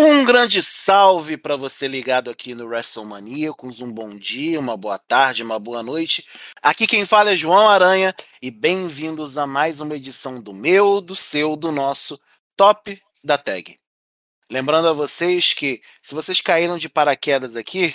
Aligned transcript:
Um 0.00 0.24
grande 0.24 0.62
salve 0.62 1.36
para 1.36 1.56
você 1.56 1.88
ligado 1.88 2.30
aqui 2.30 2.54
no 2.54 2.66
WrestleManiacos. 2.66 3.80
Um 3.80 3.92
bom 3.92 4.16
dia, 4.16 4.60
uma 4.60 4.76
boa 4.76 4.96
tarde, 4.96 5.42
uma 5.42 5.58
boa 5.58 5.82
noite. 5.82 6.24
Aqui 6.62 6.86
quem 6.86 7.04
fala 7.04 7.32
é 7.32 7.36
João 7.36 7.68
Aranha 7.68 8.14
e 8.40 8.48
bem-vindos 8.48 9.36
a 9.36 9.44
mais 9.44 9.80
uma 9.80 9.96
edição 9.96 10.40
do 10.40 10.54
meu, 10.54 11.00
do 11.00 11.16
seu, 11.16 11.56
do 11.56 11.72
nosso 11.72 12.16
Top 12.56 13.02
da 13.24 13.36
Tag. 13.36 13.76
Lembrando 14.48 14.86
a 14.86 14.92
vocês 14.92 15.52
que, 15.52 15.82
se 16.00 16.14
vocês 16.14 16.40
caíram 16.40 16.78
de 16.78 16.88
paraquedas 16.88 17.56
aqui, 17.56 17.92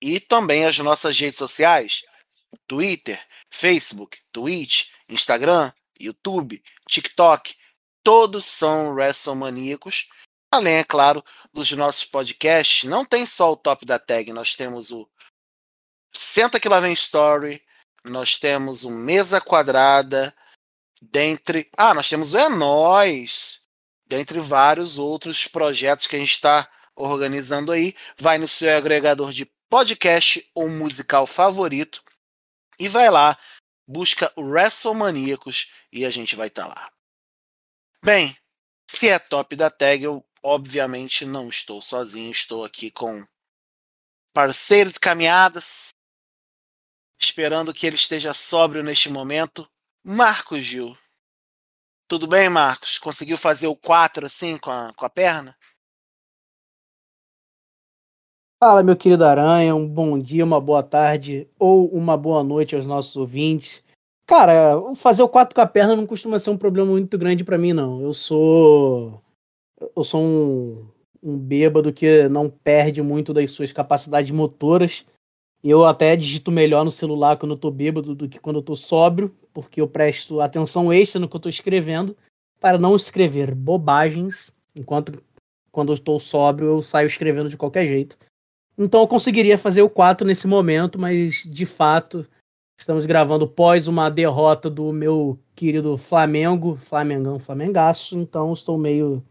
e 0.00 0.20
também 0.20 0.64
as 0.64 0.78
nossas 0.78 1.18
redes 1.18 1.36
sociais: 1.36 2.04
Twitter, 2.66 3.20
Facebook, 3.50 4.18
Twitch, 4.32 4.90
Instagram, 5.08 5.72
YouTube, 5.98 6.62
TikTok, 6.88 7.56
todos 8.02 8.46
são 8.46 8.94
WrestleManiacos. 8.94 10.08
Além, 10.52 10.76
é 10.76 10.84
claro, 10.84 11.24
dos 11.52 11.72
nossos 11.72 12.04
podcasts, 12.04 12.88
não 12.88 13.04
tem 13.04 13.26
só 13.26 13.52
o 13.52 13.56
top 13.56 13.84
da 13.84 13.98
tag, 13.98 14.32
nós 14.32 14.54
temos 14.54 14.92
o 14.92 15.08
Senta 16.16 16.58
que 16.58 16.68
lá 16.68 16.80
vem 16.80 16.92
story. 16.92 17.62
Nós 18.04 18.38
temos 18.38 18.84
o 18.84 18.90
Mesa 18.90 19.40
Quadrada. 19.40 20.34
Dentre. 21.02 21.68
Ah, 21.76 21.94
nós 21.94 22.08
temos 22.08 22.32
o 22.32 22.38
É 22.38 22.48
Nós. 22.48 23.62
Dentre 24.06 24.40
vários 24.40 24.98
outros 24.98 25.46
projetos 25.46 26.06
que 26.06 26.16
a 26.16 26.18
gente 26.18 26.32
está 26.32 26.68
organizando 26.94 27.72
aí. 27.72 27.94
Vai 28.18 28.38
no 28.38 28.48
seu 28.48 28.76
agregador 28.76 29.32
de 29.32 29.44
podcast 29.68 30.48
ou 30.54 30.68
musical 30.68 31.26
favorito. 31.26 32.02
E 32.78 32.88
vai 32.88 33.10
lá, 33.10 33.38
busca 33.86 34.32
WrestleManiacos 34.36 35.72
e 35.90 36.04
a 36.04 36.10
gente 36.10 36.36
vai 36.36 36.48
estar 36.48 36.64
tá 36.64 36.68
lá. 36.68 36.92
Bem, 38.04 38.36
se 38.88 39.08
é 39.08 39.18
top 39.18 39.56
da 39.56 39.70
tag, 39.70 40.04
eu 40.04 40.24
obviamente 40.42 41.24
não 41.24 41.48
estou 41.48 41.80
sozinho, 41.80 42.30
estou 42.30 42.64
aqui 42.64 42.90
com 42.90 43.26
parceiros 44.32 44.94
de 44.94 45.00
caminhadas, 45.00 45.88
esperando 47.18 47.72
que 47.72 47.86
ele 47.86 47.96
esteja 47.96 48.34
sóbrio 48.34 48.82
neste 48.82 49.08
momento, 49.08 49.68
Marcos 50.04 50.60
Gil. 50.60 50.92
Tudo 52.08 52.26
bem, 52.26 52.48
Marcos? 52.48 52.98
Conseguiu 52.98 53.36
fazer 53.36 53.66
o 53.66 53.74
4 53.74 54.26
assim 54.26 54.56
com 54.58 54.70
a, 54.70 54.90
com 54.96 55.04
a 55.04 55.10
perna? 55.10 55.56
Fala, 58.62 58.82
meu 58.82 58.96
querido 58.96 59.24
Aranha, 59.24 59.74
um 59.74 59.86
bom 59.86 60.18
dia, 60.18 60.44
uma 60.44 60.60
boa 60.60 60.82
tarde 60.82 61.48
ou 61.58 61.88
uma 61.88 62.16
boa 62.16 62.42
noite 62.42 62.74
aos 62.74 62.86
nossos 62.86 63.16
ouvintes. 63.16 63.84
Cara, 64.26 64.80
fazer 64.94 65.22
o 65.22 65.28
4 65.28 65.54
com 65.54 65.60
a 65.60 65.66
perna 65.66 65.94
não 65.94 66.06
costuma 66.06 66.38
ser 66.38 66.50
um 66.50 66.56
problema 66.56 66.90
muito 66.90 67.18
grande 67.18 67.44
para 67.44 67.58
mim, 67.58 67.72
não. 67.72 68.00
Eu 68.00 68.14
sou. 68.14 69.20
Eu 69.94 70.02
sou 70.02 70.22
um, 70.22 70.88
um 71.22 71.38
bêbado 71.38 71.92
que 71.92 72.28
não 72.28 72.48
perde 72.48 73.02
muito 73.02 73.34
das 73.34 73.50
suas 73.50 73.72
capacidades 73.72 74.30
motoras. 74.30 75.04
Eu 75.62 75.84
até 75.84 76.14
digito 76.14 76.50
melhor 76.50 76.84
no 76.84 76.90
celular 76.90 77.36
quando 77.36 77.52
eu 77.52 77.58
tô 77.58 77.70
bêbado 77.70 78.14
do 78.14 78.28
que 78.28 78.38
quando 78.38 78.56
eu 78.56 78.62
tô 78.62 78.76
sóbrio, 78.76 79.34
porque 79.52 79.80
eu 79.80 79.88
presto 79.88 80.40
atenção 80.40 80.92
extra 80.92 81.20
no 81.20 81.28
que 81.28 81.36
eu 81.36 81.40
tô 81.40 81.48
escrevendo 81.48 82.16
para 82.60 82.78
não 82.78 82.94
escrever 82.94 83.54
bobagens, 83.54 84.54
enquanto 84.74 85.22
quando 85.70 85.90
eu 85.90 85.94
estou 85.94 86.18
sóbrio 86.18 86.68
eu 86.68 86.82
saio 86.82 87.06
escrevendo 87.06 87.48
de 87.48 87.56
qualquer 87.56 87.86
jeito. 87.86 88.16
Então 88.78 89.00
eu 89.00 89.08
conseguiria 89.08 89.56
fazer 89.56 89.82
o 89.82 89.90
4 89.90 90.26
nesse 90.26 90.46
momento, 90.46 90.98
mas 90.98 91.44
de 91.44 91.66
fato 91.66 92.26
estamos 92.78 93.06
gravando 93.06 93.48
pós 93.48 93.88
uma 93.88 94.10
derrota 94.10 94.68
do 94.68 94.92
meu 94.92 95.38
querido 95.54 95.96
Flamengo, 95.96 96.76
Flamengão, 96.76 97.38
Flamengaço, 97.38 98.16
então 98.16 98.52
estou 98.52 98.76
meio 98.76 99.24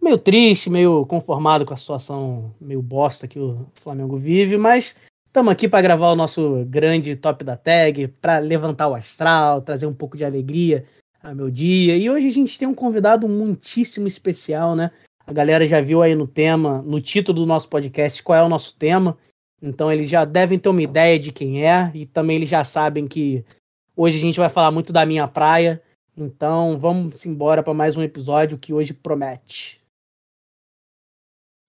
meio 0.00 0.18
triste, 0.18 0.68
meio 0.68 1.06
conformado 1.06 1.64
com 1.64 1.74
a 1.74 1.76
situação 1.76 2.52
meio 2.60 2.82
bosta 2.82 3.28
que 3.28 3.38
o 3.38 3.66
Flamengo 3.74 4.16
vive, 4.16 4.56
mas 4.56 4.96
Estamos 5.32 5.50
aqui 5.50 5.66
para 5.66 5.80
gravar 5.80 6.10
o 6.10 6.14
nosso 6.14 6.62
grande 6.66 7.16
top 7.16 7.42
da 7.42 7.56
tag, 7.56 8.06
para 8.20 8.36
levantar 8.36 8.88
o 8.88 8.94
astral, 8.94 9.62
trazer 9.62 9.86
um 9.86 9.94
pouco 9.94 10.14
de 10.14 10.26
alegria 10.26 10.84
ao 11.22 11.34
meu 11.34 11.50
dia. 11.50 11.96
E 11.96 12.10
hoje 12.10 12.28
a 12.28 12.30
gente 12.30 12.58
tem 12.58 12.68
um 12.68 12.74
convidado 12.74 13.26
muitíssimo 13.26 14.06
especial, 14.06 14.76
né? 14.76 14.90
A 15.26 15.32
galera 15.32 15.66
já 15.66 15.80
viu 15.80 16.02
aí 16.02 16.14
no 16.14 16.26
tema, 16.26 16.82
no 16.82 17.00
título 17.00 17.40
do 17.40 17.46
nosso 17.46 17.66
podcast, 17.70 18.22
qual 18.22 18.38
é 18.38 18.42
o 18.42 18.48
nosso 18.48 18.76
tema. 18.76 19.16
Então 19.62 19.90
eles 19.90 20.10
já 20.10 20.26
devem 20.26 20.58
ter 20.58 20.68
uma 20.68 20.82
ideia 20.82 21.18
de 21.18 21.32
quem 21.32 21.66
é 21.66 21.90
e 21.94 22.04
também 22.04 22.36
eles 22.36 22.50
já 22.50 22.62
sabem 22.62 23.08
que 23.08 23.42
hoje 23.96 24.18
a 24.18 24.20
gente 24.20 24.38
vai 24.38 24.50
falar 24.50 24.70
muito 24.70 24.92
da 24.92 25.06
minha 25.06 25.26
praia. 25.26 25.80
Então 26.14 26.76
vamos 26.76 27.24
embora 27.24 27.62
para 27.62 27.72
mais 27.72 27.96
um 27.96 28.02
episódio 28.02 28.58
que 28.58 28.74
hoje 28.74 28.92
promete. 28.92 29.81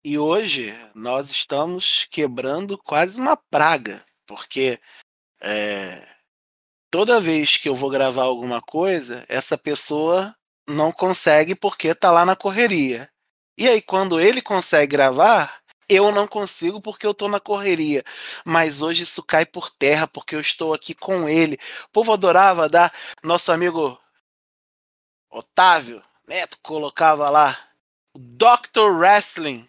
E 0.06 0.18
hoje 0.20 0.74
nós 0.94 1.30
estamos 1.30 2.06
quebrando 2.12 2.78
quase 2.78 3.20
uma 3.20 3.38
praga, 3.38 4.06
porque 4.26 4.78
é, 5.42 6.06
toda 6.92 7.22
vez 7.22 7.58
que 7.58 7.70
eu 7.70 7.76
vou 7.76 7.90
gravar 7.90 8.24
alguma 8.24 8.62
coisa, 8.62 9.26
essa 9.30 9.58
pessoa 9.58 10.36
não 10.68 10.92
consegue 10.92 11.56
porque 11.56 11.96
tá 11.96 12.12
lá 12.12 12.26
na 12.26 12.36
correria. 12.36 13.10
E 13.58 13.70
aí, 13.70 13.82
quando 13.82 14.20
ele 14.20 14.42
consegue 14.42 14.92
gravar, 14.92 15.62
eu 15.88 16.12
não 16.12 16.28
consigo 16.28 16.82
porque 16.82 17.06
eu 17.06 17.14
tô 17.14 17.30
na 17.30 17.40
correria. 17.40 18.04
Mas 18.46 18.82
hoje 18.82 19.04
isso 19.04 19.24
cai 19.24 19.46
por 19.46 19.70
terra 19.70 20.08
porque 20.08 20.36
eu 20.36 20.42
estou 20.42 20.74
aqui 20.74 20.94
com 20.94 21.30
ele. 21.30 21.58
O 21.86 21.90
povo 21.92 22.12
adorava 22.14 22.68
dar 22.68 22.94
nosso 23.24 23.52
amigo 23.52 23.98
Otávio 25.30 26.04
Neto 26.28 26.58
colocava 26.62 27.30
lá 27.30 27.58
Dr. 28.16 28.92
Wrestling 28.92 29.68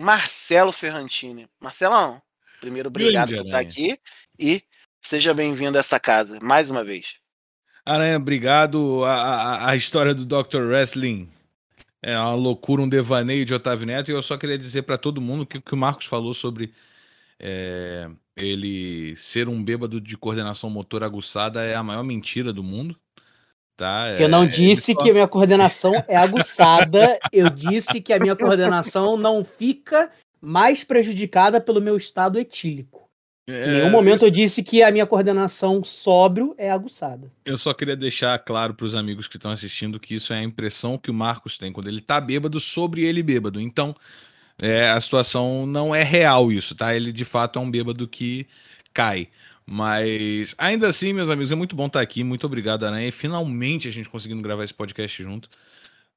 Marcelo 0.00 0.72
Ferrantini. 0.72 1.46
Marcelão, 1.60 2.20
primeiro 2.58 2.88
obrigado 2.88 3.28
Grande 3.28 3.42
por 3.42 3.48
estar 3.48 3.60
aqui 3.60 3.98
e 4.38 4.62
seja 5.00 5.34
bem-vindo 5.34 5.76
a 5.76 5.80
essa 5.80 6.00
casa, 6.00 6.38
mais 6.42 6.70
uma 6.70 6.82
vez. 6.82 7.16
Aranha, 7.84 8.16
obrigado. 8.16 9.04
A, 9.04 9.14
a, 9.14 9.70
a, 9.70 9.76
história 9.76 10.14
do 10.14 10.24
Dr. 10.24 10.62
Wrestling 10.62 11.30
é 12.02 12.18
uma 12.18 12.34
loucura, 12.34 12.80
um 12.80 12.88
devaneio 12.88 13.44
de 13.44 13.52
Otávio 13.52 13.86
Neto. 13.86 14.10
E 14.10 14.14
eu 14.14 14.22
só 14.22 14.38
queria 14.38 14.56
dizer 14.56 14.82
para 14.82 14.96
todo 14.96 15.20
mundo 15.20 15.44
que, 15.44 15.60
que 15.60 15.74
o 15.74 15.76
Marcos 15.76 16.06
falou 16.06 16.32
sobre 16.32 16.72
é, 17.38 18.08
ele 18.34 19.14
ser 19.16 19.48
um 19.48 19.62
bêbado 19.62 20.00
de 20.00 20.16
coordenação 20.16 20.70
motor 20.70 21.04
aguçada 21.04 21.62
é 21.62 21.74
a 21.74 21.82
maior 21.82 22.02
mentira 22.02 22.52
do 22.54 22.62
mundo. 22.62 22.98
Tá? 23.80 24.14
Eu 24.18 24.28
não 24.28 24.42
é, 24.42 24.46
disse 24.46 24.92
só... 24.92 25.00
que 25.00 25.08
a 25.08 25.12
minha 25.14 25.26
coordenação 25.26 26.04
é 26.06 26.14
aguçada, 26.14 27.18
eu 27.32 27.48
disse 27.48 27.98
que 27.98 28.12
a 28.12 28.18
minha 28.18 28.36
coordenação 28.36 29.16
não 29.16 29.42
fica 29.42 30.10
mais 30.38 30.84
prejudicada 30.84 31.58
pelo 31.58 31.80
meu 31.80 31.96
estado 31.96 32.38
etílico. 32.38 33.08
É, 33.48 33.64
em 33.64 33.70
nenhum 33.78 33.90
momento 33.90 34.22
eu 34.22 34.30
disse 34.30 34.62
que 34.62 34.82
a 34.82 34.92
minha 34.92 35.06
coordenação 35.06 35.82
sóbrio 35.82 36.54
é 36.58 36.70
aguçada. 36.70 37.32
Eu 37.42 37.56
só 37.56 37.72
queria 37.72 37.96
deixar 37.96 38.38
claro 38.40 38.74
para 38.74 38.84
os 38.84 38.94
amigos 38.94 39.26
que 39.26 39.38
estão 39.38 39.50
assistindo 39.50 39.98
que 39.98 40.14
isso 40.14 40.34
é 40.34 40.40
a 40.40 40.42
impressão 40.42 40.98
que 40.98 41.10
o 41.10 41.14
Marcos 41.14 41.56
tem 41.56 41.72
quando 41.72 41.88
ele 41.88 42.02
tá 42.02 42.20
bêbado 42.20 42.60
sobre 42.60 43.06
ele 43.06 43.22
bêbado. 43.22 43.58
Então, 43.58 43.94
é, 44.60 44.90
a 44.90 45.00
situação 45.00 45.64
não 45.64 45.94
é 45.94 46.02
real 46.02 46.52
isso, 46.52 46.74
tá? 46.74 46.94
Ele 46.94 47.10
de 47.12 47.24
fato 47.24 47.58
é 47.58 47.62
um 47.62 47.70
bêbado 47.70 48.06
que 48.06 48.46
cai. 48.92 49.28
Mas 49.66 50.54
ainda 50.58 50.88
assim, 50.88 51.12
meus 51.12 51.30
amigos, 51.30 51.52
é 51.52 51.54
muito 51.54 51.76
bom 51.76 51.86
estar 51.86 52.00
aqui. 52.00 52.24
Muito 52.24 52.44
obrigado, 52.46 52.84
Aranha. 52.84 53.10
Finalmente 53.12 53.88
a 53.88 53.92
gente 53.92 54.08
conseguindo 54.08 54.42
gravar 54.42 54.64
esse 54.64 54.74
podcast 54.74 55.22
junto. 55.22 55.48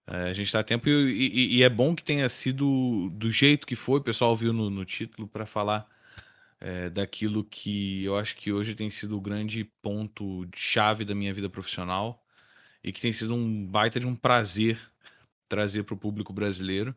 É, 0.07 0.29
a 0.29 0.33
gente 0.33 0.47
está 0.47 0.59
a 0.59 0.63
tempo 0.63 0.89
e, 0.89 0.91
e, 0.91 1.57
e, 1.57 1.63
é 1.63 1.69
bom 1.69 1.95
que 1.95 2.03
tenha 2.03 2.27
sido 2.29 3.09
do 3.11 3.31
jeito 3.31 3.67
que 3.67 3.75
foi. 3.75 3.99
O 3.99 4.03
pessoal 4.03 4.35
viu 4.35 4.51
no, 4.53 4.69
no 4.69 4.83
título 4.85 5.27
para 5.27 5.45
falar 5.45 5.87
é, 6.59 6.89
daquilo 6.89 7.43
que 7.43 8.03
eu 8.03 8.17
acho 8.17 8.35
que 8.35 8.51
hoje 8.51 8.75
tem 8.75 8.89
sido 8.89 9.17
o 9.17 9.21
grande 9.21 9.65
ponto 9.81 10.47
chave 10.55 11.05
da 11.05 11.15
minha 11.15 11.33
vida 11.33 11.49
profissional 11.49 12.23
e 12.83 12.91
que 12.91 13.01
tem 13.01 13.13
sido 13.13 13.33
um 13.35 13.65
baita 13.65 13.99
de 13.99 14.07
um 14.07 14.15
prazer 14.15 14.79
trazer 15.47 15.83
para 15.83 15.93
o 15.95 15.97
público 15.97 16.33
brasileiro. 16.33 16.95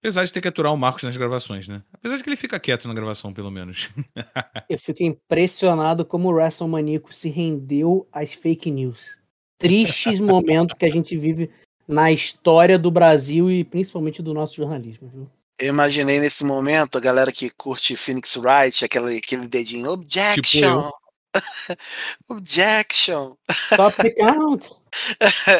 Apesar 0.00 0.24
de 0.24 0.32
ter 0.32 0.40
que 0.40 0.48
aturar 0.48 0.72
o 0.72 0.78
Marcos 0.78 1.02
nas 1.02 1.16
gravações, 1.16 1.68
né? 1.68 1.82
Apesar 1.92 2.16
de 2.16 2.22
que 2.22 2.30
ele 2.30 2.36
fica 2.36 2.58
quieto 2.58 2.88
na 2.88 2.94
gravação, 2.94 3.34
pelo 3.34 3.50
menos. 3.50 3.88
Eu 4.68 4.78
fico 4.78 5.02
impressionado 5.02 6.06
como 6.06 6.28
o 6.28 6.32
WrestleManiaco 6.32 7.12
se 7.12 7.28
rendeu 7.28 8.08
às 8.10 8.32
fake 8.32 8.70
news. 8.70 9.20
Tristes 9.58 10.18
momentos 10.20 10.74
que 10.78 10.86
a 10.86 10.90
gente 10.90 11.16
vive 11.18 11.50
na 11.86 12.10
história 12.10 12.78
do 12.78 12.90
Brasil 12.90 13.50
e 13.50 13.62
principalmente 13.62 14.22
do 14.22 14.32
nosso 14.32 14.56
jornalismo, 14.56 15.10
viu? 15.12 15.30
Eu 15.58 15.68
imaginei 15.68 16.18
nesse 16.18 16.44
momento 16.44 16.96
a 16.96 17.00
galera 17.00 17.30
que 17.30 17.50
curte 17.50 17.94
Phoenix 17.94 18.34
Wright, 18.36 18.82
aquele, 18.82 19.18
aquele 19.18 19.46
dedinho, 19.46 19.90
objection! 19.90 20.90
Tipo 20.90 20.98
objection! 22.26 23.36
Stop 23.50 23.96
the 23.98 24.10
count! 24.12 24.66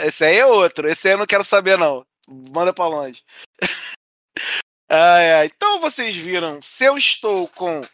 Esse 0.06 0.25
aí 0.25 0.38
é 0.38 0.46
outro, 0.46 0.88
esse 0.88 1.08
aí 1.08 1.14
eu 1.14 1.19
não 1.19 1.26
quero 1.26 1.44
saber, 1.44 1.76
não. 1.76 2.06
Manda 2.26 2.72
pra 2.72 2.87
longe. 2.87 3.22
Ah, 4.90 5.44
então 5.44 5.81
vocês 5.81 6.16
viram, 6.16 6.60
se 6.60 6.84
eu 6.84 6.98
estou 6.98 7.46
com 7.48 7.87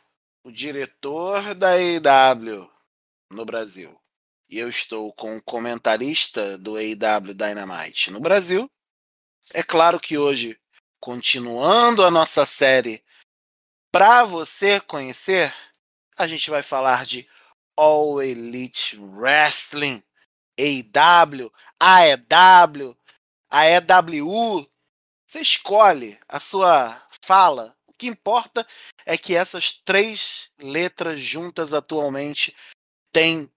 o 0.42 0.50
diretor 0.50 1.54
da 1.54 1.78
EW 1.78 2.70
no 3.30 3.44
Brasil 3.44 3.94
e 4.48 4.58
eu 4.58 4.68
estou 4.68 5.12
com 5.12 5.36
o 5.36 5.42
comentarista 5.42 6.56
do 6.56 6.76
AEW 6.76 7.34
Dynamite 7.34 8.10
no 8.10 8.20
Brasil, 8.20 8.70
é 9.52 9.62
claro 9.62 10.00
que 10.00 10.16
hoje, 10.16 10.58
continuando 10.98 12.04
a 12.04 12.10
nossa 12.10 12.46
série 12.46 13.04
para 13.92 14.24
você 14.24 14.80
conhecer, 14.80 15.54
a 16.16 16.26
gente 16.26 16.48
vai 16.48 16.62
falar 16.62 17.04
de 17.04 17.28
All 17.76 18.22
Elite 18.22 18.98
Wrestling, 18.98 20.02
AEW, 20.58 21.52
AEW, 21.78 22.96
AEW. 23.50 24.66
Você 25.26 25.40
escolhe 25.40 26.18
a 26.28 26.38
sua 26.38 27.02
fala. 27.20 27.76
O 27.88 27.92
que 27.92 28.06
importa 28.06 28.66
é 29.04 29.18
que 29.18 29.34
essas 29.34 29.72
três 29.72 30.52
letras 30.58 31.18
juntas 31.20 31.74
atualmente 31.74 32.54
têm 33.12 33.50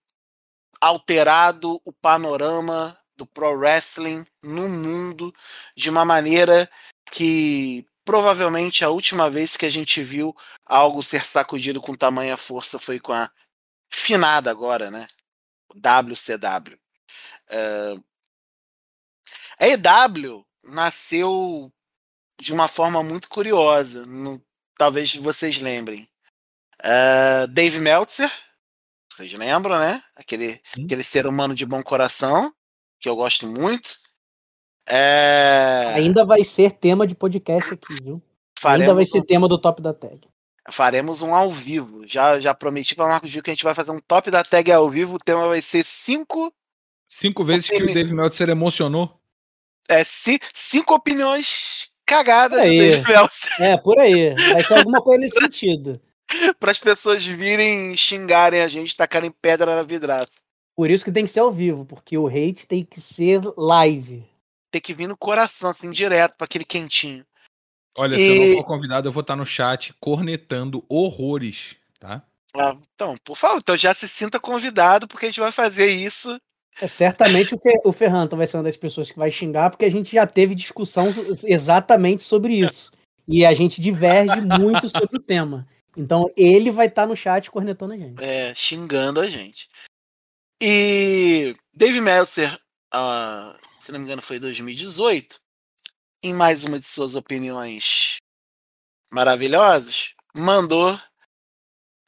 alterado 0.80 1.80
o 1.84 1.92
panorama 1.92 2.98
do 3.16 3.24
pro 3.26 3.52
wrestling 3.52 4.26
no 4.42 4.68
mundo 4.68 5.32
de 5.76 5.90
uma 5.90 6.04
maneira 6.04 6.68
que 7.12 7.86
provavelmente 8.04 8.84
a 8.84 8.90
última 8.90 9.30
vez 9.30 9.56
que 9.56 9.66
a 9.66 9.68
gente 9.68 10.02
viu 10.02 10.34
algo 10.64 11.02
ser 11.02 11.24
sacudido 11.24 11.80
com 11.80 11.94
tamanha 11.94 12.36
força 12.36 12.78
foi 12.78 12.98
com 12.98 13.12
a 13.12 13.30
finada 13.92 14.50
agora, 14.50 14.90
né? 14.90 15.06
WCW. 15.74 16.80
Uh, 17.50 18.02
a 19.60 19.68
EW 19.68 20.44
nasceu 20.64 21.72
de 22.40 22.52
uma 22.52 22.68
forma 22.68 23.02
muito 23.02 23.28
curiosa, 23.28 24.06
no, 24.06 24.42
talvez 24.78 25.14
vocês 25.16 25.60
lembrem. 25.60 26.06
Uh, 26.82 27.46
Dave 27.48 27.78
Meltzer, 27.80 28.30
vocês 29.12 29.32
lembram, 29.34 29.78
né? 29.78 30.02
Aquele, 30.16 30.60
hum. 30.78 30.84
aquele 30.84 31.02
ser 31.02 31.26
humano 31.26 31.54
de 31.54 31.66
bom 31.66 31.82
coração, 31.82 32.52
que 32.98 33.08
eu 33.08 33.14
gosto 33.14 33.46
muito. 33.46 33.98
É... 34.88 35.92
Ainda 35.94 36.24
vai 36.24 36.42
ser 36.42 36.72
tema 36.72 37.06
de 37.06 37.14
podcast 37.14 37.74
aqui, 37.74 37.94
viu? 38.02 38.22
Faremos 38.58 38.82
Ainda 38.82 38.94
vai 38.94 39.04
ser 39.04 39.18
um... 39.18 39.24
tema 39.24 39.46
do 39.46 39.58
top 39.58 39.82
da 39.82 39.92
tag. 39.92 40.20
Faremos 40.70 41.22
um 41.22 41.34
ao 41.34 41.50
vivo. 41.50 42.06
Já, 42.06 42.38
já 42.40 42.54
prometi 42.54 42.94
para 42.94 43.08
Marcos 43.08 43.30
Gil 43.30 43.42
que 43.42 43.50
a 43.50 43.52
gente 43.52 43.64
vai 43.64 43.74
fazer 43.74 43.90
um 43.90 43.98
top 43.98 44.30
da 44.30 44.42
tag 44.42 44.70
ao 44.72 44.88
vivo. 44.88 45.16
O 45.16 45.18
tema 45.18 45.48
vai 45.48 45.60
ser 45.60 45.84
cinco. 45.84 46.52
Cinco 47.08 47.44
vezes 47.44 47.68
que 47.68 47.82
o 47.82 47.92
Dave 47.92 48.14
Meltzer 48.14 48.48
emocionou. 48.48 49.19
É, 49.90 50.04
cinco 50.04 50.94
opiniões 50.94 51.90
cagadas 52.06 52.60
do 52.60 52.66
Dave 52.66 53.08
Meltzer. 53.08 53.62
É, 53.62 53.76
por 53.76 53.98
aí. 53.98 54.34
Vai 54.52 54.62
ser 54.62 54.78
alguma 54.78 55.02
coisa 55.02 55.20
nesse 55.20 55.38
sentido. 55.40 56.00
para 56.58 56.70
as 56.70 56.78
pessoas 56.78 57.24
virem 57.26 57.96
xingarem 57.96 58.62
a 58.62 58.66
gente, 58.66 58.96
tacarem 58.96 59.30
pedra 59.30 59.74
na 59.74 59.82
vidraça. 59.82 60.40
Por 60.76 60.90
isso 60.90 61.04
que 61.04 61.12
tem 61.12 61.24
que 61.24 61.30
ser 61.30 61.40
ao 61.40 61.50
vivo, 61.50 61.84
porque 61.84 62.16
o 62.16 62.26
hate 62.26 62.66
tem 62.66 62.84
que 62.84 63.00
ser 63.00 63.40
live. 63.56 64.24
Tem 64.70 64.80
que 64.80 64.94
vir 64.94 65.08
no 65.08 65.16
coração, 65.16 65.70
assim, 65.70 65.90
direto, 65.90 66.36
para 66.36 66.44
aquele 66.44 66.64
quentinho. 66.64 67.26
Olha, 67.96 68.14
e... 68.14 68.16
se 68.16 68.36
eu 68.36 68.46
não 68.46 68.54
for 68.54 68.64
convidado, 68.64 69.08
eu 69.08 69.12
vou 69.12 69.20
estar 69.20 69.36
no 69.36 69.44
chat 69.44 69.92
cornetando 70.00 70.84
horrores, 70.88 71.76
tá? 71.98 72.22
Ah, 72.56 72.76
então, 72.94 73.14
por 73.24 73.36
favor, 73.36 73.58
então 73.58 73.76
já 73.76 73.92
se 73.92 74.08
sinta 74.08 74.40
convidado, 74.40 75.06
porque 75.06 75.26
a 75.26 75.28
gente 75.28 75.40
vai 75.40 75.52
fazer 75.52 75.88
isso. 75.88 76.40
É, 76.80 76.86
certamente 76.86 77.54
o, 77.54 77.58
Fer 77.58 77.80
o 77.84 77.92
Ferranto 77.92 78.36
vai 78.36 78.46
ser 78.46 78.56
uma 78.56 78.64
das 78.64 78.76
pessoas 78.76 79.10
que 79.10 79.18
vai 79.18 79.30
xingar, 79.30 79.70
porque 79.70 79.84
a 79.84 79.90
gente 79.90 80.12
já 80.12 80.26
teve 80.26 80.54
discussão 80.54 81.06
exatamente 81.44 82.24
sobre 82.24 82.54
isso. 82.54 82.92
E 83.26 83.44
a 83.44 83.54
gente 83.54 83.80
diverge 83.80 84.40
muito 84.40 84.88
sobre 84.88 85.16
o 85.16 85.22
tema. 85.22 85.66
Então 85.96 86.26
ele 86.36 86.70
vai 86.70 86.86
estar 86.86 87.02
tá 87.02 87.08
no 87.08 87.16
chat 87.16 87.50
cornetando 87.50 87.92
a 87.92 87.96
gente. 87.96 88.22
É, 88.22 88.54
xingando 88.54 89.20
a 89.20 89.26
gente. 89.26 89.68
E 90.62 91.54
Dave 91.74 92.00
Meltzer, 92.00 92.52
uh, 92.94 93.56
se 93.78 93.92
não 93.92 93.98
me 93.98 94.04
engano, 94.04 94.20
foi 94.20 94.36
em 94.36 94.40
2018, 94.40 95.40
em 96.22 96.34
mais 96.34 96.64
uma 96.64 96.78
de 96.78 96.84
suas 96.84 97.14
opiniões 97.14 98.16
maravilhosas, 99.12 100.14
mandou 100.36 100.98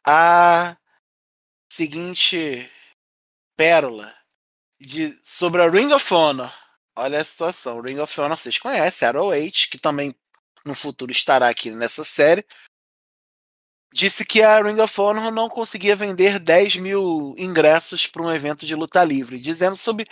a 0.07 0.77
seguinte 1.71 2.71
pérola 3.57 4.13
de, 4.83 5.19
sobre 5.23 5.63
a 5.63 5.69
Ring 5.69 5.93
of 5.93 6.15
Honor. 6.15 6.53
Olha 6.97 7.21
a 7.21 7.25
situação. 7.25 7.81
Ring 7.81 7.99
of 7.99 8.21
Honor 8.21 8.37
vocês 8.37 8.59
conhecem, 8.59 9.09
ROH, 9.11 9.69
que 9.71 9.79
também 9.79 10.15
no 10.65 10.75
futuro 10.75 11.11
estará 11.11 11.49
aqui 11.49 11.71
nessa 11.71 12.05
série 12.05 12.45
disse 13.93 14.25
que 14.25 14.43
a 14.43 14.61
Ring 14.63 14.81
of 14.81 15.01
Honor 15.01 15.31
não 15.31 15.49
conseguia 15.49 15.95
vender 15.95 16.39
10 16.39 16.77
mil 16.77 17.35
ingressos 17.37 18.07
para 18.07 18.23
um 18.23 18.33
evento 18.33 18.65
de 18.65 18.75
luta 18.75 19.05
livre, 19.05 19.39
dizendo 19.39 19.77
sobre 19.77 20.09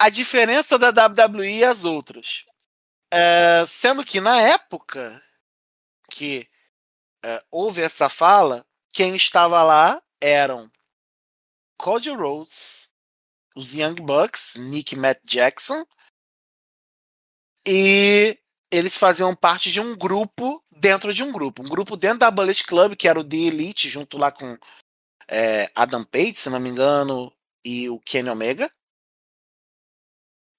a 0.00 0.08
diferença 0.08 0.78
da 0.78 0.88
WWE 0.88 1.58
e 1.58 1.64
as 1.64 1.84
outras. 1.84 2.46
É, 3.12 3.64
sendo 3.66 4.04
que 4.04 4.20
na 4.20 4.40
época 4.40 5.22
que 6.10 6.48
é, 7.22 7.42
houve 7.50 7.82
essa 7.82 8.08
fala, 8.08 8.64
quem 8.92 9.14
estava 9.14 9.62
lá 9.62 10.02
eram 10.20 10.70
Cody 11.76 12.10
Rhodes, 12.10 12.89
os 13.54 13.74
Young 13.74 13.96
Bucks, 13.96 14.56
Nick 14.56 14.96
Matt 14.96 15.20
Jackson, 15.24 15.84
e 17.66 18.38
eles 18.72 18.96
faziam 18.96 19.34
parte 19.34 19.70
de 19.70 19.80
um 19.80 19.96
grupo 19.96 20.64
dentro 20.70 21.12
de 21.12 21.22
um 21.22 21.32
grupo. 21.32 21.62
Um 21.62 21.68
grupo 21.68 21.96
dentro 21.96 22.18
da 22.18 22.30
Bullet 22.30 22.64
Club, 22.64 22.96
que 22.96 23.08
era 23.08 23.18
o 23.18 23.24
The 23.24 23.36
Elite, 23.36 23.88
junto 23.88 24.16
lá 24.16 24.32
com 24.32 24.56
é, 25.28 25.70
Adam 25.74 26.04
Page, 26.04 26.36
se 26.36 26.50
não 26.50 26.60
me 26.60 26.70
engano, 26.70 27.32
e 27.64 27.88
o 27.88 27.98
Kenny 28.00 28.30
Omega. 28.30 28.70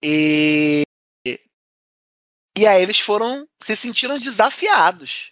E, 0.04 0.84
e 2.58 2.68
aí 2.68 2.82
eles 2.82 3.00
foram, 3.00 3.48
se 3.62 3.76
sentiram 3.76 4.20
desafiados. 4.20 5.32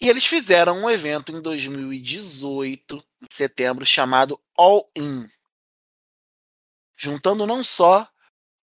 E 0.00 0.08
eles 0.08 0.26
fizeram 0.26 0.80
um 0.82 0.90
evento 0.90 1.30
em 1.30 1.40
2018, 1.40 2.96
em 3.22 3.26
setembro, 3.30 3.86
chamado 3.86 4.40
All 4.56 4.88
In. 4.96 5.28
Juntando 7.02 7.46
não 7.46 7.64
só 7.64 8.06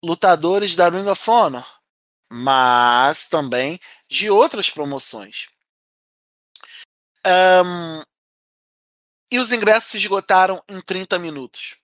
lutadores 0.01 0.73
da 0.73 0.87
Ring 0.87 1.09
of 1.09 1.29
Honor, 1.29 1.67
mas 2.31 3.27
também 3.27 3.77
de 4.07 4.29
outras 4.29 4.69
promoções. 4.69 5.49
Um, 7.27 8.01
e 9.29 9.39
os 9.39 9.51
ingressos 9.51 9.91
se 9.91 9.97
esgotaram 9.97 10.63
em 10.69 10.79
30 10.79 11.19
minutos. 11.19 11.75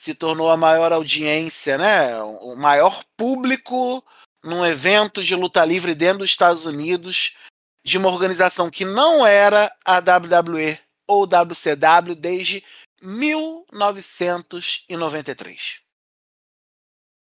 Se 0.00 0.14
tornou 0.14 0.50
a 0.50 0.56
maior 0.56 0.92
audiência, 0.92 1.76
né? 1.76 2.18
o 2.22 2.56
maior 2.56 3.04
público 3.14 4.02
num 4.42 4.64
evento 4.64 5.22
de 5.22 5.36
luta 5.36 5.62
livre 5.64 5.94
dentro 5.94 6.20
dos 6.20 6.30
Estados 6.30 6.64
Unidos 6.64 7.36
de 7.84 7.98
uma 7.98 8.08
organização 8.08 8.70
que 8.70 8.86
não 8.86 9.26
era 9.26 9.70
a 9.84 9.98
WWE 9.98 10.80
ou 11.06 11.26
WCW 11.26 12.14
desde 12.16 12.64
1993. 13.02 15.81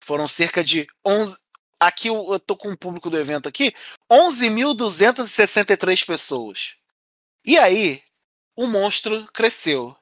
Foram 0.05 0.27
cerca 0.27 0.63
de 0.63 0.87
11, 1.03 1.43
aqui 1.79 2.09
eu, 2.09 2.39
tô 2.39 2.55
com 2.55 2.69
o 2.69 2.77
público 2.77 3.09
do 3.09 3.17
evento 3.17 3.49
aqui, 3.49 3.73
11.263 4.07 6.05
pessoas. 6.05 6.75
E 7.43 7.57
aí, 7.57 8.03
o 8.55 8.67
monstro 8.67 9.25
cresceu. 9.33 9.97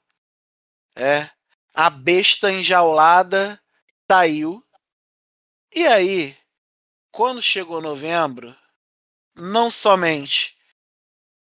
É, 0.94 1.30
a 1.74 1.90
besta 1.90 2.52
enjaulada 2.52 3.58
saiu. 4.12 4.62
E 5.74 5.88
aí, 5.88 6.38
quando 7.10 7.42
chegou 7.42 7.82
novembro, 7.82 8.54
não 9.34 9.72
somente 9.72 10.58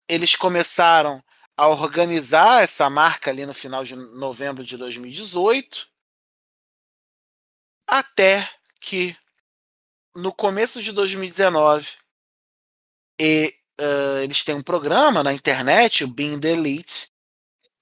eles 0.08 0.36
começaram 0.36 1.20
a 1.58 1.68
organizar 1.68 2.62
essa 2.62 2.88
marca 2.92 3.32
ali 3.32 3.44
no 3.44 3.56
final 3.56 3.84
de 3.84 3.96
novembro 3.96 4.64
de 4.64 4.78
2018, 4.78 5.95
até 7.88 8.50
que 8.80 9.16
no 10.16 10.34
começo 10.34 10.82
de 10.82 10.92
2019, 10.92 11.98
e, 13.20 13.54
uh, 13.80 14.24
eles 14.24 14.44
têm 14.44 14.56
um 14.56 14.62
programa 14.62 15.24
na 15.24 15.34
internet, 15.34 16.04
o 16.04 16.08
Being 16.08 16.40
the 16.40 16.52
Elite, 16.52 17.08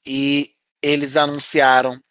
e 0.06 0.56
eles 0.82 1.16
anunciaram 1.16 2.02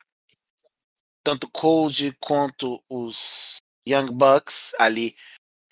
tanto 1.24 1.48
Cold 1.50 2.16
quanto 2.18 2.82
os 2.88 3.56
Young 3.86 4.10
Bucks 4.12 4.74
ali 4.78 5.16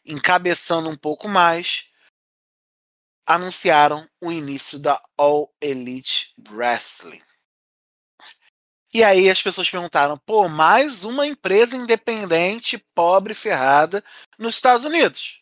encabeçando 0.05 0.89
um 0.89 0.97
pouco 0.97 1.29
mais, 1.29 1.91
anunciaram 3.27 4.09
o 4.21 4.33
início 4.33 4.79
da 4.79 5.01
All 5.17 5.53
Elite 5.61 6.35
Wrestling. 6.51 7.21
E 8.93 9.05
aí 9.05 9.31
as 9.31 9.41
pessoas 9.41 9.71
perguntaram: 9.71 10.17
pô, 10.19 10.49
mais 10.49 11.05
uma 11.05 11.27
empresa 11.27 11.77
independente, 11.77 12.79
pobre, 12.95 13.35
ferrada 13.35 14.05
nos 14.39 14.57
Estados 14.57 14.85
Unidos. 14.85 15.41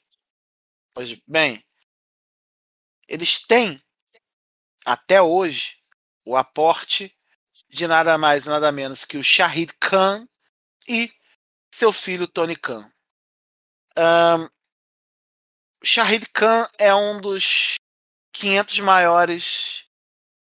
Pois 0.93 1.15
bem, 1.27 1.65
eles 3.09 3.41
têm 3.43 3.83
até 4.85 5.23
hoje 5.23 5.79
o 6.25 6.37
aporte 6.37 7.15
de 7.71 7.87
nada 7.87 8.19
mais 8.19 8.45
nada 8.45 8.71
menos 8.73 9.05
que 9.05 9.17
o 9.17 9.25
Shahid 9.25 9.73
Khan 9.81 10.27
e 10.87 11.13
seu 11.73 11.93
filho 11.93 12.27
Tony 12.27 12.57
Khan. 12.57 12.91
Um, 13.97 14.49
Shahid 15.85 16.29
Khan 16.33 16.69
é 16.79 16.95
um 16.95 17.21
dos 17.21 17.75
500 18.33 18.81
maiores 18.81 19.89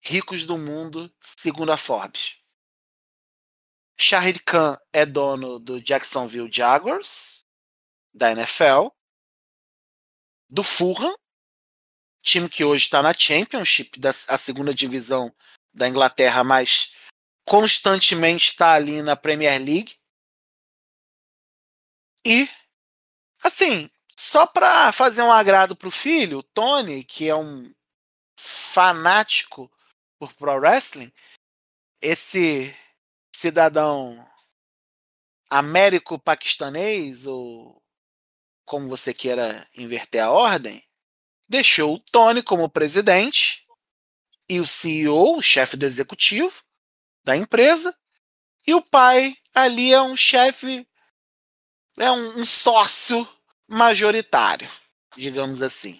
ricos 0.03 0.45
do 0.45 0.57
mundo, 0.57 1.11
segundo 1.21 1.71
a 1.71 1.77
Forbes. 1.77 2.40
Shahid 3.97 4.43
Khan 4.43 4.77
é 4.91 5.05
dono 5.05 5.59
do 5.59 5.79
Jacksonville 5.79 6.51
Jaguars, 6.51 7.45
da 8.13 8.31
NFL, 8.31 8.87
do 10.49 10.63
Fulham, 10.63 11.15
time 12.21 12.49
que 12.49 12.63
hoje 12.63 12.83
está 12.83 13.01
na 13.01 13.13
Championship, 13.13 13.99
da, 13.99 14.09
a 14.09 14.37
segunda 14.37 14.73
divisão 14.73 15.33
da 15.73 15.87
Inglaterra, 15.87 16.43
mas 16.43 16.95
constantemente 17.45 18.49
está 18.49 18.73
ali 18.73 19.01
na 19.01 19.15
Premier 19.15 19.59
League. 19.59 19.95
E, 22.25 22.49
assim, 23.43 23.89
só 24.15 24.45
para 24.45 24.91
fazer 24.91 25.21
um 25.23 25.31
agrado 25.31 25.75
pro 25.75 25.89
filho, 25.89 26.39
o 26.39 26.43
Tony, 26.43 27.03
que 27.03 27.27
é 27.27 27.35
um 27.35 27.73
fanático 28.39 29.71
por 30.19 30.33
pro 30.33 30.53
wrestling, 30.53 31.11
esse 32.01 32.75
cidadão 33.41 34.23
américo-paquistanês, 35.49 37.25
ou 37.25 37.81
como 38.63 38.87
você 38.87 39.15
queira 39.15 39.67
inverter 39.75 40.23
a 40.23 40.29
ordem, 40.29 40.83
deixou 41.49 41.95
o 41.95 41.99
Tony 41.99 42.43
como 42.43 42.69
presidente 42.69 43.65
e 44.47 44.59
o 44.59 44.67
CEO, 44.67 45.37
o 45.37 45.41
chefe 45.41 45.75
do 45.75 45.85
executivo 45.85 46.63
da 47.23 47.35
empresa, 47.35 47.97
e 48.65 48.75
o 48.75 48.81
pai 48.81 49.35
ali 49.55 49.91
é 49.91 50.01
um 50.01 50.15
chefe, 50.15 50.87
é 51.97 52.11
um, 52.11 52.41
um 52.41 52.45
sócio 52.45 53.27
majoritário, 53.67 54.69
digamos 55.17 55.63
assim, 55.63 55.99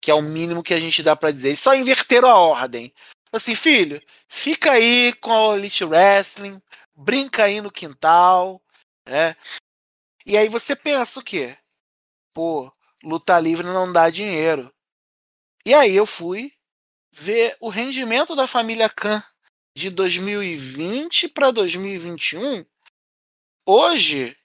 que 0.00 0.10
é 0.10 0.14
o 0.14 0.22
mínimo 0.22 0.62
que 0.62 0.72
a 0.72 0.80
gente 0.80 1.02
dá 1.02 1.14
para 1.14 1.30
dizer. 1.30 1.54
Só 1.54 1.74
inverteram 1.74 2.30
a 2.30 2.38
ordem 2.38 2.94
assim, 3.32 3.54
filho, 3.54 4.02
fica 4.28 4.72
aí 4.72 5.12
com 5.14 5.30
o 5.30 5.56
Elite 5.56 5.84
Wrestling, 5.84 6.60
brinca 6.94 7.44
aí 7.44 7.60
no 7.60 7.70
quintal, 7.70 8.62
né? 9.06 9.36
E 10.24 10.36
aí 10.36 10.48
você 10.48 10.76
pensa 10.76 11.18
o 11.18 11.24
quê? 11.24 11.56
Pô, 12.32 12.72
luta 13.02 13.38
livre 13.40 13.66
não 13.66 13.92
dá 13.92 14.10
dinheiro. 14.10 14.72
E 15.64 15.74
aí 15.74 15.94
eu 15.94 16.06
fui 16.06 16.52
ver 17.12 17.56
o 17.60 17.68
rendimento 17.68 18.34
da 18.34 18.46
família 18.46 18.88
Khan 18.88 19.22
de 19.76 19.90
2020 19.90 21.28
para 21.28 21.50
2021. 21.50 22.64
Hoje, 23.66 24.36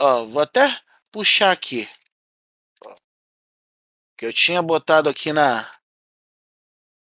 ó, 0.00 0.24
vou 0.24 0.42
até 0.42 0.80
puxar 1.10 1.52
aqui. 1.52 1.88
Que 4.16 4.26
eu 4.26 4.32
tinha 4.32 4.62
botado 4.62 5.08
aqui 5.08 5.32
na 5.32 5.70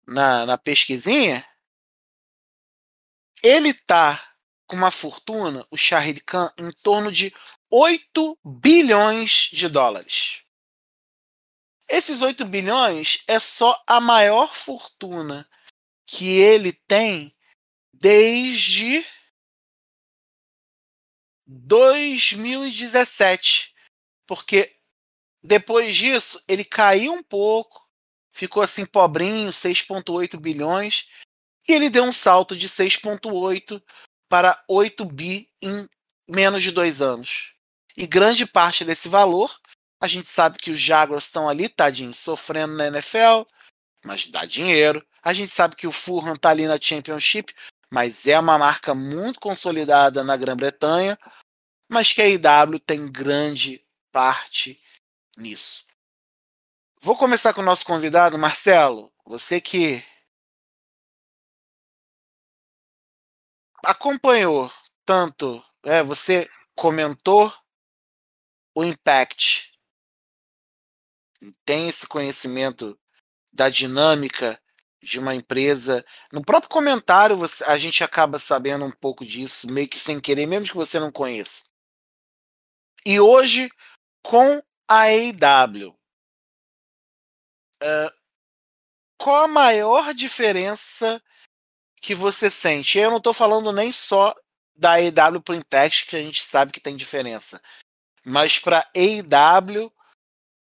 na, 0.07 0.45
na 0.45 0.57
pesquisinha, 0.57 1.45
ele 3.43 3.73
tá 3.73 4.35
com 4.67 4.75
uma 4.75 4.91
fortuna, 4.91 5.65
o 5.69 5.77
Shahid 5.77 6.21
Khan, 6.21 6.51
em 6.57 6.71
torno 6.71 7.11
de 7.11 7.33
8 7.69 8.39
bilhões 8.43 9.49
de 9.51 9.69
dólares. 9.69 10.43
Esses 11.87 12.21
8 12.21 12.45
bilhões 12.45 13.23
é 13.27 13.39
só 13.39 13.81
a 13.85 14.01
maior 14.01 14.55
fortuna 14.55 15.47
que 16.07 16.39
ele 16.39 16.73
tem 16.73 17.35
desde 17.93 19.05
2017. 21.45 23.71
Porque 24.25 24.75
depois 25.43 25.95
disso 25.95 26.43
ele 26.47 26.65
caiu 26.65 27.13
um 27.13 27.21
pouco, 27.21 27.84
ficou 28.35 28.61
assim 28.61 28.85
pobrinho, 28.85 29.49
6,8 29.49 30.37
bilhões, 30.37 31.09
e 31.67 31.71
ele 31.71 31.89
deu 31.89 32.03
um 32.03 32.11
salto 32.11 32.55
de 32.55 32.67
6,8 32.67 33.81
para 34.27 34.61
8 34.67 35.05
bi 35.05 35.49
em 35.61 35.87
menos 36.27 36.61
de 36.61 36.71
dois 36.71 37.01
anos. 37.01 37.53
E 37.95 38.05
grande 38.05 38.45
parte 38.45 38.83
desse 38.83 39.07
valor, 39.07 39.57
a 40.01 40.07
gente 40.07 40.27
sabe 40.27 40.57
que 40.57 40.69
os 40.69 40.77
Jaguars 40.79 41.25
estão 41.25 41.47
ali, 41.47 41.69
tadinho, 41.69 42.13
sofrendo 42.13 42.75
na 42.75 42.87
NFL, 42.87 43.43
mas 44.03 44.27
dá 44.27 44.43
dinheiro. 44.45 45.03
A 45.23 45.31
gente 45.31 45.49
sabe 45.49 45.77
que 45.77 45.87
o 45.87 45.91
Fulham 45.91 46.33
está 46.33 46.49
ali 46.49 46.67
na 46.67 46.77
Championship, 46.79 47.55
mas 47.89 48.27
é 48.27 48.37
uma 48.37 48.57
marca 48.57 48.93
muito 48.93 49.39
consolidada 49.39 50.25
na 50.25 50.35
Grã-Bretanha, 50.35 51.17
mas 51.89 52.11
que 52.11 52.21
a 52.21 52.27
IW 52.27 52.79
tem 52.79 53.09
grande 53.09 53.81
parte 54.11 54.77
nisso. 55.37 55.85
Vou 57.01 57.15
começar 57.15 57.53
com 57.53 57.61
o 57.61 57.65
nosso 57.65 57.85
convidado, 57.85 58.37
Marcelo. 58.37 59.11
Você 59.25 59.61
que 59.61 60.03
acompanhou 63.83 64.71
tanto, 65.05 65.63
é, 65.83 66.01
você 66.01 66.49
comentou 66.75 67.53
o 68.75 68.83
Impact, 68.83 69.71
tem 71.63 71.87
esse 71.87 72.07
conhecimento 72.07 72.99
da 73.53 73.69
dinâmica 73.69 74.59
de 75.01 75.19
uma 75.19 75.35
empresa. 75.35 76.03
No 76.33 76.43
próprio 76.43 76.69
comentário, 76.69 77.37
você, 77.37 77.63
a 77.65 77.77
gente 77.77 78.03
acaba 78.03 78.39
sabendo 78.39 78.83
um 78.83 78.91
pouco 78.91 79.23
disso, 79.23 79.71
meio 79.71 79.87
que 79.87 79.99
sem 79.99 80.19
querer, 80.19 80.47
mesmo 80.47 80.67
que 80.67 80.75
você 80.75 80.99
não 80.99 81.11
conheça. 81.11 81.69
E 83.05 83.19
hoje, 83.19 83.69
com 84.23 84.61
a 84.89 85.03
AEW, 85.03 85.94
Uh, 87.83 88.11
qual 89.17 89.43
a 89.43 89.47
maior 89.47 90.13
diferença 90.13 91.21
que 92.01 92.13
você 92.13 92.49
sente? 92.49 92.97
Eu 92.97 93.09
não 93.09 93.17
estou 93.17 93.33
falando 93.33 93.71
nem 93.71 93.91
só 93.91 94.35
da 94.75 95.01
EW 95.01 95.41
Impact, 95.55 96.07
que 96.07 96.15
a 96.15 96.21
gente 96.21 96.43
sabe 96.43 96.71
que 96.71 96.81
tem 96.81 96.95
diferença, 96.95 97.61
mas 98.25 98.59
para 98.59 98.85
EW 98.93 99.91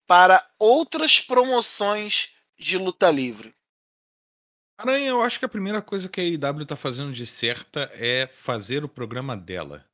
para 0.08 0.48
outras 0.60 1.20
promoções 1.20 2.36
de 2.58 2.78
luta 2.78 3.10
livre. 3.10 3.56
Aranha, 4.78 5.08
eu 5.08 5.22
acho 5.22 5.40
que 5.40 5.46
a 5.46 5.50
primeira 5.50 5.82
coisa 5.82 6.10
que 6.10 6.20
a 6.20 6.24
EW 6.24 6.64
está 6.64 6.76
fazendo 6.76 7.14
de 7.14 7.26
certa 7.26 7.90
é 7.94 8.28
fazer 8.28 8.84
o 8.84 8.90
programa 8.90 9.36
dela. 9.36 9.86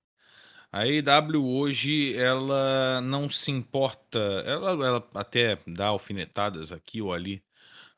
A 0.74 0.84
AEW 0.84 1.46
hoje, 1.46 2.16
ela 2.16 3.02
não 3.02 3.30
se 3.30 3.52
importa, 3.52 4.18
ela, 4.46 4.72
ela 4.72 5.10
até 5.16 5.58
dá 5.68 5.88
alfinetadas 5.88 6.72
aqui 6.72 7.02
ou 7.02 7.14
ali 7.14 7.44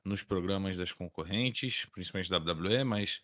nos 0.03 0.24
programas 0.24 0.75
das 0.75 0.92
concorrentes, 0.92 1.86
principalmente 1.86 2.32
da 2.32 2.38
WWE, 2.38 2.84
mas 2.84 3.22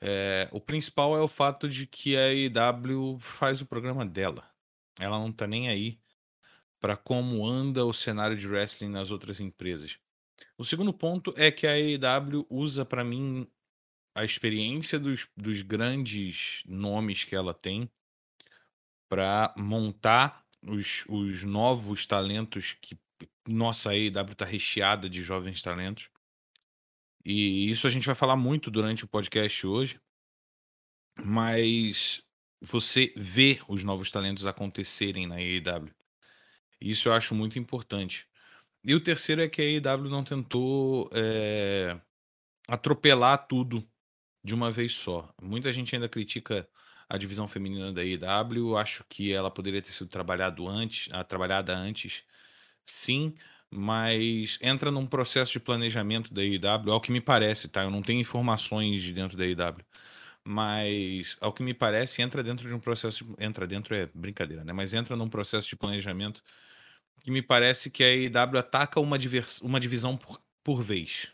é, 0.00 0.48
o 0.50 0.60
principal 0.60 1.14
é 1.14 1.20
o 1.20 1.28
fato 1.28 1.68
de 1.68 1.86
que 1.86 2.16
a 2.16 2.70
AEW 2.70 3.18
faz 3.18 3.60
o 3.60 3.66
programa 3.66 4.04
dela. 4.06 4.48
Ela 4.98 5.18
não 5.18 5.30
tá 5.30 5.46
nem 5.46 5.68
aí 5.68 6.00
para 6.80 6.96
como 6.96 7.46
anda 7.46 7.84
o 7.84 7.92
cenário 7.92 8.36
de 8.36 8.48
wrestling 8.48 8.88
nas 8.88 9.10
outras 9.10 9.40
empresas. 9.40 9.98
O 10.56 10.64
segundo 10.64 10.92
ponto 10.92 11.34
é 11.36 11.50
que 11.50 11.66
a 11.66 11.72
AEW 11.72 12.46
usa 12.48 12.82
para 12.82 13.04
mim 13.04 13.46
a 14.14 14.24
experiência 14.24 14.98
dos, 14.98 15.28
dos 15.36 15.60
grandes 15.60 16.62
nomes 16.66 17.24
que 17.24 17.36
ela 17.36 17.52
tem 17.52 17.90
para 19.08 19.54
montar 19.56 20.44
os, 20.62 21.04
os 21.08 21.44
novos 21.44 22.06
talentos 22.06 22.76
que 22.80 22.98
nossa 23.46 23.90
AEW 23.90 24.32
está 24.32 24.44
recheada 24.44 25.08
de 25.08 25.22
jovens 25.22 25.62
talentos. 25.62 26.10
E 27.24 27.70
isso 27.70 27.86
a 27.86 27.90
gente 27.90 28.06
vai 28.06 28.14
falar 28.14 28.36
muito 28.36 28.70
durante 28.70 29.04
o 29.04 29.08
podcast 29.08 29.66
hoje. 29.66 30.00
Mas 31.24 32.22
você 32.60 33.12
vê 33.16 33.60
os 33.68 33.84
novos 33.84 34.10
talentos 34.10 34.46
acontecerem 34.46 35.26
na 35.26 35.36
AEW. 35.36 35.94
Isso 36.80 37.08
eu 37.08 37.12
acho 37.12 37.34
muito 37.34 37.58
importante. 37.58 38.28
E 38.84 38.94
o 38.94 39.00
terceiro 39.00 39.42
é 39.42 39.48
que 39.48 39.60
a 39.60 39.64
AEW 39.64 40.10
não 40.10 40.22
tentou 40.22 41.10
é, 41.12 41.98
atropelar 42.68 43.46
tudo 43.46 43.88
de 44.44 44.54
uma 44.54 44.70
vez 44.70 44.94
só. 44.94 45.32
Muita 45.42 45.72
gente 45.72 45.94
ainda 45.94 46.08
critica 46.08 46.68
a 47.08 47.16
divisão 47.18 47.48
feminina 47.48 47.92
da 47.92 48.02
IW. 48.04 48.76
Acho 48.76 49.04
que 49.08 49.32
ela 49.32 49.50
poderia 49.50 49.82
ter 49.82 49.92
sido 49.92 50.08
trabalhado 50.08 50.68
antes, 50.68 51.08
uh, 51.08 51.24
trabalhada 51.24 51.76
antes, 51.76 52.24
sim, 52.84 53.34
mas 53.70 54.58
entra 54.62 54.90
num 54.90 55.06
processo 55.06 55.52
de 55.52 55.60
planejamento 55.60 56.32
da 56.32 56.42
IW, 56.44 56.92
ao 56.92 57.00
que 57.00 57.12
me 57.12 57.20
parece, 57.20 57.68
tá? 57.68 57.82
Eu 57.84 57.90
não 57.90 58.02
tenho 58.02 58.20
informações 58.20 59.02
de 59.02 59.12
dentro 59.12 59.36
da 59.36 59.46
IW, 59.46 59.84
mas 60.44 61.36
ao 61.40 61.52
que 61.52 61.62
me 61.62 61.74
parece 61.74 62.22
entra 62.22 62.42
dentro 62.42 62.68
de 62.68 62.74
um 62.74 62.80
processo, 62.80 63.34
entra 63.38 63.66
dentro 63.66 63.94
é 63.94 64.06
brincadeira, 64.14 64.64
né? 64.64 64.72
Mas 64.72 64.94
entra 64.94 65.16
num 65.16 65.28
processo 65.28 65.68
de 65.68 65.76
planejamento 65.76 66.42
que 67.22 67.30
me 67.30 67.42
parece 67.42 67.90
que 67.90 68.04
a 68.04 68.14
EW 68.14 68.58
ataca 68.58 69.00
uma, 69.00 69.18
divers, 69.18 69.60
uma 69.60 69.80
divisão 69.80 70.16
por, 70.16 70.40
por 70.62 70.82
vez. 70.82 71.32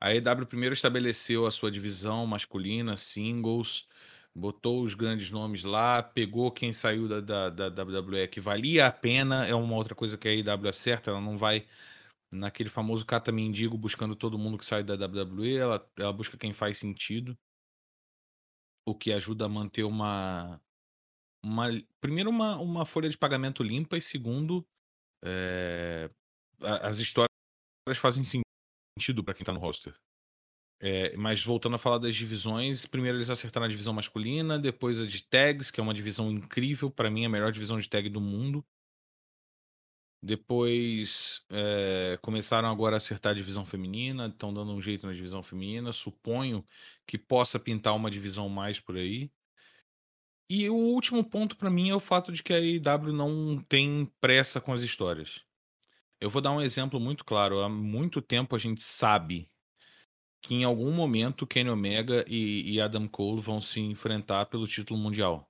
A 0.00 0.14
EW 0.14 0.46
primeiro 0.46 0.74
estabeleceu 0.74 1.46
a 1.46 1.50
sua 1.50 1.70
divisão 1.70 2.26
masculina, 2.26 2.96
singles, 2.96 3.86
botou 4.34 4.82
os 4.82 4.94
grandes 4.94 5.30
nomes 5.30 5.64
lá, 5.64 6.02
pegou 6.02 6.50
quem 6.50 6.72
saiu 6.72 7.08
da, 7.08 7.20
da, 7.20 7.68
da 7.68 7.84
WWE 7.84 8.28
que 8.28 8.40
valia 8.40 8.86
a 8.86 8.92
pena, 8.92 9.46
é 9.46 9.54
uma 9.54 9.74
outra 9.74 9.94
coisa 9.94 10.16
que 10.16 10.28
a 10.28 10.32
EW 10.32 10.68
acerta, 10.68 11.10
ela 11.10 11.20
não 11.20 11.36
vai 11.36 11.66
naquele 12.32 12.68
famoso 12.68 13.04
cata 13.04 13.32
mendigo 13.32 13.76
buscando 13.76 14.14
todo 14.14 14.38
mundo 14.38 14.56
que 14.56 14.64
sai 14.64 14.84
da 14.84 14.94
WWE, 14.94 15.56
ela, 15.56 15.90
ela 15.96 16.12
busca 16.12 16.38
quem 16.38 16.52
faz 16.52 16.78
sentido, 16.78 17.36
o 18.86 18.94
que 18.94 19.12
ajuda 19.12 19.46
a 19.46 19.48
manter 19.48 19.82
uma, 19.82 20.60
uma 21.44 21.66
primeiro 22.00 22.30
uma, 22.30 22.56
uma 22.56 22.86
folha 22.86 23.08
de 23.08 23.18
pagamento 23.18 23.62
limpa 23.62 23.96
e 23.96 24.02
segundo 24.02 24.64
é, 25.24 26.08
as 26.60 26.98
histórias 26.98 27.28
fazem 27.96 28.24
sentido 28.24 29.24
para 29.24 29.34
quem 29.34 29.44
tá 29.44 29.52
no 29.52 29.60
roster. 29.60 29.94
É, 30.82 31.14
mas 31.14 31.44
voltando 31.44 31.76
a 31.76 31.78
falar 31.78 31.98
das 31.98 32.16
divisões, 32.16 32.86
primeiro 32.86 33.18
eles 33.18 33.28
acertaram 33.28 33.66
a 33.66 33.68
divisão 33.68 33.92
masculina, 33.92 34.58
depois 34.58 34.98
a 35.00 35.06
de 35.06 35.22
tags, 35.22 35.70
que 35.70 35.78
é 35.78 35.82
uma 35.82 35.92
divisão 35.92 36.30
incrível, 36.30 36.90
para 36.90 37.10
mim 37.10 37.26
a 37.26 37.28
melhor 37.28 37.52
divisão 37.52 37.78
de 37.78 37.88
tag 37.88 38.08
do 38.08 38.20
mundo. 38.20 38.64
Depois 40.22 41.42
é, 41.50 42.18
começaram 42.22 42.68
agora 42.68 42.96
a 42.96 42.98
acertar 42.98 43.32
a 43.32 43.34
divisão 43.34 43.64
feminina, 43.64 44.26
estão 44.26 44.52
dando 44.52 44.72
um 44.72 44.80
jeito 44.80 45.06
na 45.06 45.12
divisão 45.12 45.42
feminina. 45.42 45.92
Suponho 45.92 46.66
que 47.06 47.18
possa 47.18 47.58
pintar 47.58 47.94
uma 47.94 48.10
divisão 48.10 48.48
mais 48.48 48.78
por 48.80 48.96
aí. 48.96 49.30
E 50.48 50.68
o 50.68 50.74
último 50.74 51.24
ponto 51.24 51.56
para 51.56 51.70
mim 51.70 51.90
é 51.90 51.94
o 51.94 52.00
fato 52.00 52.32
de 52.32 52.42
que 52.42 52.52
a 52.52 52.56
AEW 52.56 53.12
não 53.12 53.62
tem 53.68 54.10
pressa 54.20 54.60
com 54.60 54.72
as 54.72 54.82
histórias. 54.82 55.40
Eu 56.20 56.28
vou 56.28 56.42
dar 56.42 56.52
um 56.52 56.60
exemplo 56.60 57.00
muito 57.00 57.24
claro. 57.24 57.60
Há 57.60 57.68
muito 57.68 58.20
tempo 58.20 58.56
a 58.56 58.58
gente 58.58 58.82
sabe 58.82 59.48
que 60.42 60.54
em 60.54 60.64
algum 60.64 60.90
momento 60.92 61.46
Kenny 61.46 61.70
Omega 61.70 62.24
e, 62.28 62.72
e 62.72 62.80
Adam 62.80 63.06
Cole 63.06 63.40
vão 63.40 63.60
se 63.60 63.80
enfrentar 63.80 64.46
pelo 64.46 64.66
título 64.66 64.98
mundial. 64.98 65.46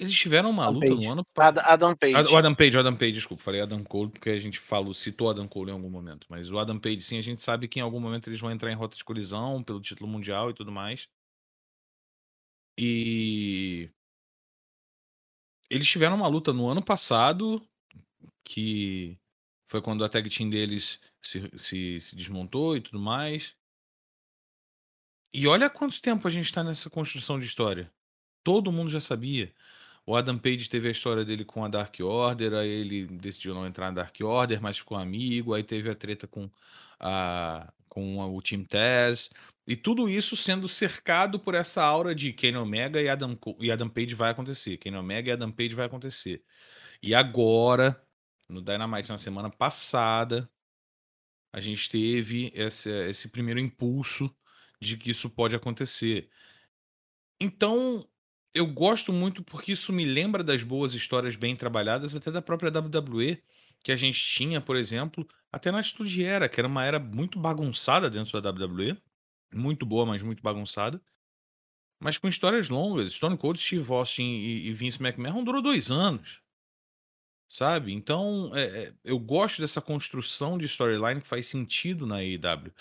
Eles 0.00 0.14
tiveram 0.16 0.50
uma 0.50 0.62
Adam 0.68 0.74
luta 0.74 0.86
Page. 0.94 1.06
no 1.06 1.12
ano 1.12 1.26
Ad- 1.36 1.58
Adam 1.58 1.96
Page. 1.96 2.14
Ad- 2.14 2.34
Adam 2.36 2.54
Page, 2.54 2.78
Adam 2.78 2.96
Page, 2.96 3.12
desculpa, 3.12 3.42
falei 3.42 3.60
Adam 3.60 3.82
Cole 3.82 4.10
porque 4.10 4.30
a 4.30 4.38
gente 4.38 4.58
falou, 4.58 4.94
citou 4.94 5.28
Adam 5.28 5.48
Cole 5.48 5.70
em 5.70 5.74
algum 5.74 5.90
momento, 5.90 6.26
mas 6.30 6.50
o 6.50 6.58
Adam 6.58 6.78
Page 6.78 7.02
sim, 7.02 7.18
a 7.18 7.22
gente 7.22 7.42
sabe 7.42 7.66
que 7.66 7.80
em 7.80 7.82
algum 7.82 7.98
momento 7.98 8.28
eles 8.30 8.38
vão 8.40 8.50
entrar 8.50 8.70
em 8.70 8.76
rota 8.76 8.96
de 8.96 9.04
colisão 9.04 9.62
pelo 9.62 9.80
título 9.80 10.08
mundial 10.08 10.50
e 10.50 10.54
tudo 10.54 10.70
mais. 10.70 11.08
E 12.78 13.90
eles 15.68 15.88
tiveram 15.88 16.14
uma 16.16 16.28
luta 16.28 16.52
no 16.52 16.68
ano 16.68 16.82
passado 16.82 17.60
que 18.44 19.18
foi 19.68 19.82
quando 19.82 20.04
a 20.04 20.08
tag 20.08 20.28
team 20.30 20.50
deles 20.50 21.00
se, 21.22 21.50
se, 21.58 22.00
se 22.00 22.16
desmontou 22.16 22.76
e 22.76 22.80
tudo 22.80 23.00
mais. 23.00 23.56
E 25.32 25.46
olha 25.46 25.68
quanto 25.70 26.00
tempo 26.00 26.26
a 26.26 26.30
gente 26.30 26.52
tá 26.52 26.64
nessa 26.64 26.88
construção 26.90 27.38
de 27.38 27.46
história. 27.46 27.92
Todo 28.44 28.72
mundo 28.72 28.90
já 28.90 29.00
sabia. 29.00 29.54
O 30.06 30.16
Adam 30.16 30.38
Page 30.38 30.68
teve 30.70 30.88
a 30.88 30.92
história 30.92 31.24
dele 31.24 31.44
com 31.44 31.64
a 31.64 31.68
Dark 31.68 31.94
Order, 32.00 32.54
aí 32.54 32.68
ele 32.68 33.06
decidiu 33.06 33.54
não 33.54 33.66
entrar 33.66 33.88
na 33.88 34.02
Dark 34.02 34.16
Order, 34.22 34.60
mas 34.62 34.78
ficou 34.78 34.96
amigo, 34.98 35.54
aí 35.54 35.62
teve 35.64 35.90
a 35.90 35.94
treta 35.94 36.26
com, 36.26 36.50
a, 37.00 37.72
com 37.88 38.22
a- 38.22 38.26
o 38.28 38.42
Team 38.42 38.64
Taz, 38.64 39.30
e 39.66 39.76
tudo 39.76 40.08
isso 40.08 40.36
sendo 40.36 40.66
cercado 40.68 41.38
por 41.40 41.54
essa 41.54 41.82
aura 41.84 42.14
de 42.14 42.32
Kenny 42.32 42.56
Omega 42.58 43.02
e 43.02 43.08
Adam, 43.08 43.38
e 43.60 43.70
Adam 43.70 43.88
Page 43.88 44.14
vai 44.14 44.30
acontecer, 44.32 44.78
Kenny 44.78 44.96
Omega 44.96 45.30
e 45.30 45.32
Adam 45.34 45.52
Page 45.52 45.74
vai 45.74 45.86
acontecer. 45.86 46.42
E 47.02 47.14
agora, 47.14 48.00
no 48.48 48.62
Dynamite 48.62 49.10
na 49.10 49.18
semana 49.18 49.50
passada, 49.50 50.50
a 51.52 51.60
gente 51.60 51.88
teve 51.90 52.50
esse, 52.54 52.90
esse 53.08 53.28
primeiro 53.28 53.60
impulso 53.60 54.34
de 54.80 54.96
que 54.96 55.10
isso 55.10 55.28
pode 55.30 55.54
acontecer. 55.54 56.30
Então, 57.40 58.08
eu 58.54 58.66
gosto 58.66 59.12
muito 59.12 59.42
porque 59.42 59.72
isso 59.72 59.92
me 59.92 60.04
lembra 60.04 60.42
das 60.42 60.62
boas 60.62 60.94
histórias 60.94 61.36
bem 61.36 61.54
trabalhadas, 61.56 62.14
até 62.14 62.30
da 62.30 62.42
própria 62.42 62.70
WWE, 62.70 63.42
que 63.82 63.92
a 63.92 63.96
gente 63.96 64.18
tinha, 64.18 64.60
por 64.60 64.76
exemplo, 64.76 65.26
até 65.52 65.70
na 65.70 65.80
Atitude 65.80 66.24
Era, 66.24 66.48
que 66.48 66.60
era 66.60 66.68
uma 66.68 66.84
era 66.84 66.98
muito 66.98 67.38
bagunçada 67.38 68.10
dentro 68.10 68.40
da 68.40 68.50
WWE. 68.50 69.00
Muito 69.52 69.86
boa, 69.86 70.04
mas 70.04 70.22
muito 70.22 70.42
bagunçada. 70.42 71.00
Mas 72.00 72.18
com 72.18 72.28
histórias 72.28 72.68
longas. 72.68 73.12
Stone 73.12 73.36
Cold, 73.36 73.58
Steve 73.58 73.90
Austin 73.92 74.22
e, 74.22 74.68
e 74.68 74.72
Vince 74.72 75.02
McMahon 75.02 75.42
durou 75.42 75.62
dois 75.62 75.90
anos. 75.90 76.40
Sabe? 77.48 77.92
Então, 77.94 78.50
é, 78.54 78.64
é, 78.64 78.94
eu 79.02 79.18
gosto 79.18 79.60
dessa 79.62 79.80
construção 79.80 80.58
de 80.58 80.66
storyline 80.66 81.20
que 81.20 81.26
faz 81.26 81.46
sentido 81.46 82.06
na 82.06 82.16
AEW. 82.16 82.72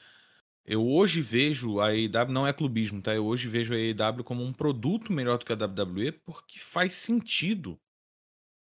Eu 0.66 0.86
hoje 0.86 1.22
vejo 1.22 1.80
a 1.80 1.92
AEW, 1.92 2.30
não 2.30 2.46
é 2.46 2.52
clubismo, 2.52 3.02
tá? 3.02 3.16
Eu 3.16 3.26
hoje 3.26 3.48
vejo 3.48 3.74
a 3.74 3.78
AEW 3.78 4.24
como 4.26 4.44
um 4.44 4.52
produto 4.52 5.14
melhor 5.14 5.38
do 5.38 5.46
que 5.46 5.54
a 5.54 5.56
WWE 5.56 6.12
porque 6.12 6.60
faz 6.60 6.96
sentido. 6.96 7.80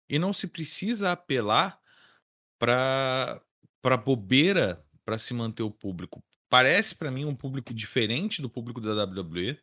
E 0.08 0.18
não 0.18 0.32
se 0.32 0.46
precisa 0.46 1.12
apelar 1.12 1.80
para 2.58 3.42
para 3.82 3.96
bobeira 3.96 4.84
para 5.04 5.18
se 5.18 5.34
manter 5.34 5.62
o 5.62 5.70
público. 5.70 6.22
Parece 6.48 6.94
para 6.94 7.10
mim 7.10 7.24
um 7.24 7.34
público 7.34 7.74
diferente 7.74 8.42
do 8.42 8.50
público 8.50 8.80
da 8.80 9.04
WWE, 9.04 9.58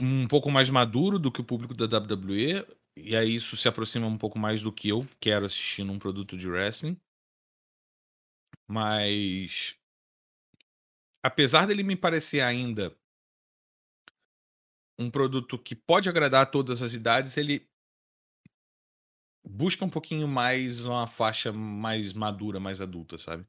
um 0.00 0.26
pouco 0.28 0.50
mais 0.50 0.70
maduro 0.70 1.18
do 1.18 1.30
que 1.30 1.40
o 1.40 1.44
público 1.44 1.74
da 1.74 1.84
WWE, 1.98 2.66
e 2.96 3.16
aí 3.16 3.34
isso 3.34 3.56
se 3.56 3.68
aproxima 3.68 4.06
um 4.06 4.18
pouco 4.18 4.38
mais 4.38 4.62
do 4.62 4.72
que 4.72 4.88
eu 4.88 5.06
quero 5.20 5.46
assistir 5.46 5.84
num 5.84 5.98
produto 5.98 6.36
de 6.36 6.48
wrestling. 6.48 6.96
Mas 8.66 9.76
apesar 11.22 11.66
dele 11.66 11.82
me 11.82 11.96
parecer 11.96 12.40
ainda 12.40 12.94
um 14.98 15.10
produto 15.10 15.58
que 15.58 15.74
pode 15.74 16.08
agradar 16.08 16.42
a 16.42 16.46
todas 16.46 16.82
as 16.82 16.92
idades, 16.94 17.36
ele 17.36 17.68
busca 19.44 19.84
um 19.84 19.88
pouquinho 19.88 20.26
mais 20.28 20.84
uma 20.86 21.06
faixa 21.06 21.52
mais 21.52 22.12
madura, 22.14 22.58
mais 22.60 22.80
adulta, 22.80 23.18
sabe? 23.18 23.46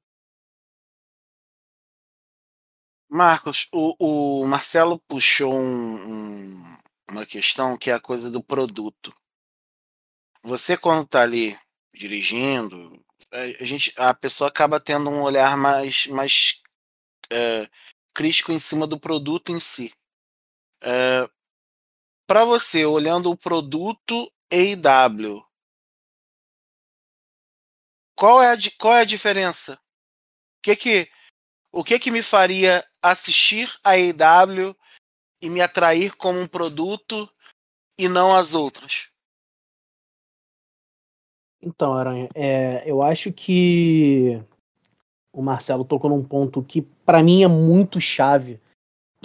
Marcos, 3.10 3.68
o, 3.72 4.42
o 4.44 4.48
Marcelo 4.48 4.98
puxou 5.08 5.54
um- 5.54 5.96
um- 6.14 6.76
uma 7.12 7.26
questão 7.26 7.78
que 7.78 7.90
é 7.90 7.94
a 7.94 8.00
coisa 8.00 8.32
do 8.32 8.42
produto. 8.42 9.14
Você, 10.44 10.76
quando 10.76 11.04
está 11.04 11.22
ali 11.22 11.58
dirigindo, 11.94 13.04
a, 13.32 13.64
gente, 13.64 13.94
a 13.96 14.14
pessoa 14.14 14.48
acaba 14.50 14.80
tendo 14.80 15.10
um 15.10 15.22
olhar 15.22 15.56
mais, 15.56 16.08
mais 16.08 16.62
é, 17.32 17.70
crítico 18.14 18.52
em 18.52 18.60
cima 18.60 18.88
do 18.88 19.00
produto 19.00 19.52
em 19.52 19.60
si. 19.60 19.94
Para 22.28 22.44
você, 22.44 22.86
olhando 22.86 23.30
o 23.30 23.38
produto 23.38 24.32
EIW, 24.50 25.46
qual 28.16 28.42
é 28.42 28.54
a, 28.54 28.58
qual 28.80 28.96
é 28.96 29.02
a 29.02 29.06
diferença? 29.06 29.76
O 29.76 30.62
que 30.64 30.76
que, 30.76 31.12
o 31.72 31.84
que 31.84 32.00
que 32.00 32.12
me 32.12 32.24
faria 32.24 32.88
assistir 33.02 33.72
a 33.84 33.98
EIW 33.98 34.76
e 35.42 35.50
me 35.50 35.62
atrair 35.62 36.16
como 36.16 36.40
um 36.40 36.48
produto 36.48 37.32
e 37.98 38.08
não 38.08 38.36
as 38.36 38.54
outras? 38.54 39.11
Então, 41.62 41.94
Aranha, 41.94 42.28
é, 42.34 42.84
eu 42.90 43.04
acho 43.04 43.32
que 43.32 44.42
o 45.32 45.42
Marcelo 45.42 45.86
tocou 45.86 46.10
num 46.10 46.24
ponto 46.24 46.64
que 46.64 46.82
pra 46.82 47.22
mim 47.22 47.44
é 47.44 47.48
muito 47.48 48.00
chave 48.00 48.60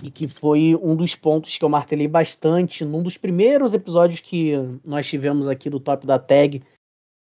e 0.03 0.11
que 0.11 0.29
foi 0.29 0.77
um 0.77 0.95
dos 0.95 1.15
pontos 1.15 1.57
que 1.57 1.65
eu 1.65 1.69
martelei 1.69 2.07
bastante 2.07 2.85
num 2.85 3.03
dos 3.03 3.17
primeiros 3.17 3.73
episódios 3.73 4.21
que 4.21 4.53
nós 4.85 5.07
tivemos 5.09 5.49
aqui 5.49 5.71
do 5.71 5.81
Top 5.81 6.07
da 6.07 6.19
Tag, 6.19 6.63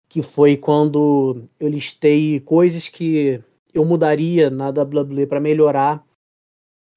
que 0.09 0.23
foi 0.23 0.57
quando 0.57 1.43
eu 1.59 1.69
listei 1.69 2.39
coisas 2.41 2.89
que 2.89 3.43
eu 3.73 3.85
mudaria 3.85 4.51
na 4.51 4.69
WWE 4.69 5.27
para 5.27 5.41
melhorar, 5.41 6.05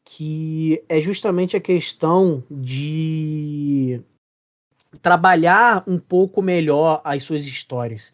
que 0.04 0.84
é 0.90 1.00
justamente 1.00 1.56
a 1.56 1.62
questão 1.62 2.44
de 2.52 4.02
trabalhar 5.02 5.84
um 5.88 5.98
pouco 6.00 6.42
melhor 6.42 7.02
as 7.04 7.24
suas 7.24 7.46
histórias. 7.46 8.12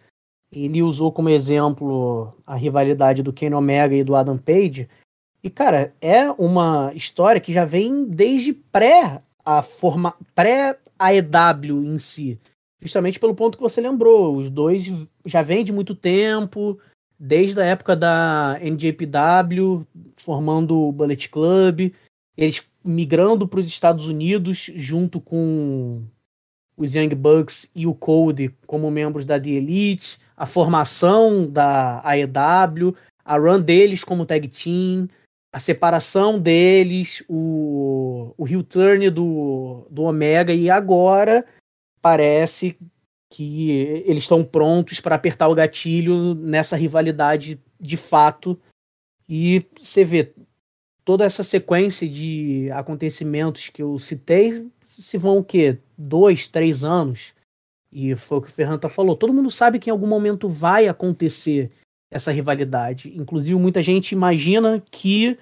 Ele 0.52 0.82
usou 0.82 1.12
como 1.12 1.30
exemplo 1.30 2.34
a 2.46 2.56
rivalidade 2.56 3.24
do 3.24 3.34
Kenny 3.34 3.56
Omega 3.56 3.96
e 3.96 4.04
do 4.04 4.16
Adam 4.16 4.38
Page. 4.38 4.88
E, 5.44 5.50
cara, 5.50 5.94
é 6.02 6.30
uma 6.32 6.92
história 6.96 7.42
que 7.42 7.54
já 7.54 7.66
vem 7.66 8.06
desde 8.06 8.54
pré 8.54 9.22
a 9.46 9.62
forma 9.62 10.16
pré 10.34 10.78
AEW 10.98 11.84
em 11.84 11.98
si. 12.00 12.40
Justamente 12.82 13.20
pelo 13.20 13.36
ponto 13.36 13.58
que 13.58 13.64
você 13.64 13.80
lembrou. 13.82 14.36
Os 14.36 14.50
dois 14.50 15.08
já 15.26 15.42
vêm 15.42 15.64
de 15.64 15.74
muito 15.74 15.94
tempo, 15.94 16.80
desde 17.20 17.60
a 17.62 17.66
época 17.66 17.96
da 17.96 18.58
NJPW, 18.62 19.86
formando 20.16 20.76
o 20.78 20.92
Bullet 20.92 21.30
Club. 21.30 21.92
Eles 22.38 22.64
migrando 22.84 23.48
para 23.48 23.60
os 23.60 23.68
Estados 23.68 24.08
Unidos 24.08 24.72
junto 24.76 25.20
com 25.20 26.04
os 26.78 26.96
Young 26.96 27.10
Bucks 27.10 27.70
e 27.76 27.88
o 27.88 27.94
Cody 27.94 28.54
como 28.66 28.92
membros 28.92 29.26
da 29.26 29.40
The 29.40 29.50
Elite, 29.50 30.20
a 30.36 30.46
formação 30.46 31.50
da 31.50 32.02
AEW, 32.04 32.96
a 33.24 33.38
run 33.38 33.62
deles 33.62 34.04
como 34.04 34.26
tag 34.26 34.48
team, 34.48 35.08
a 35.52 35.60
separação 35.60 36.40
deles, 36.40 37.24
o, 37.30 38.34
o 38.38 38.48
heel 38.48 38.64
turn 38.64 39.10
do, 39.10 39.88
do 39.90 40.04
Omega 40.04 40.54
e 40.54 40.70
agora 40.70 41.46
parece 42.02 42.78
que 43.30 43.70
eles 44.06 44.24
estão 44.24 44.44
prontos 44.44 45.00
para 45.00 45.16
apertar 45.16 45.48
o 45.48 45.56
gatilho 45.56 46.36
nessa 46.36 46.76
rivalidade 46.76 47.60
de 47.80 47.98
fato. 47.98 48.60
E 49.28 49.66
você 49.82 50.04
vê 50.04 50.34
toda 51.04 51.24
essa 51.26 51.44
sequência 51.44 52.08
de 52.08 52.70
acontecimentos 52.72 53.70
que 53.70 53.82
eu 53.82 53.98
citei, 53.98 54.68
se 54.82 55.18
vão 55.18 55.38
o 55.38 55.44
quê? 55.44 55.78
Dois, 55.98 56.48
três 56.48 56.84
anos. 56.84 57.34
E 57.92 58.16
foi 58.16 58.38
o 58.38 58.42
que 58.42 58.50
o 58.50 58.52
Ferranta 58.52 58.90
falou. 58.90 59.16
Todo 59.16 59.34
mundo 59.34 59.50
sabe 59.50 59.80
que 59.80 59.90
em 59.90 59.92
algum 59.92 60.08
momento 60.08 60.50
vai 60.50 60.88
acontecer 60.88 61.72
essa 62.12 62.32
rivalidade. 62.32 63.14
Inclusive, 63.16 63.58
muita 63.60 63.82
gente 63.82 64.12
imagina 64.12 64.84
que 64.92 65.38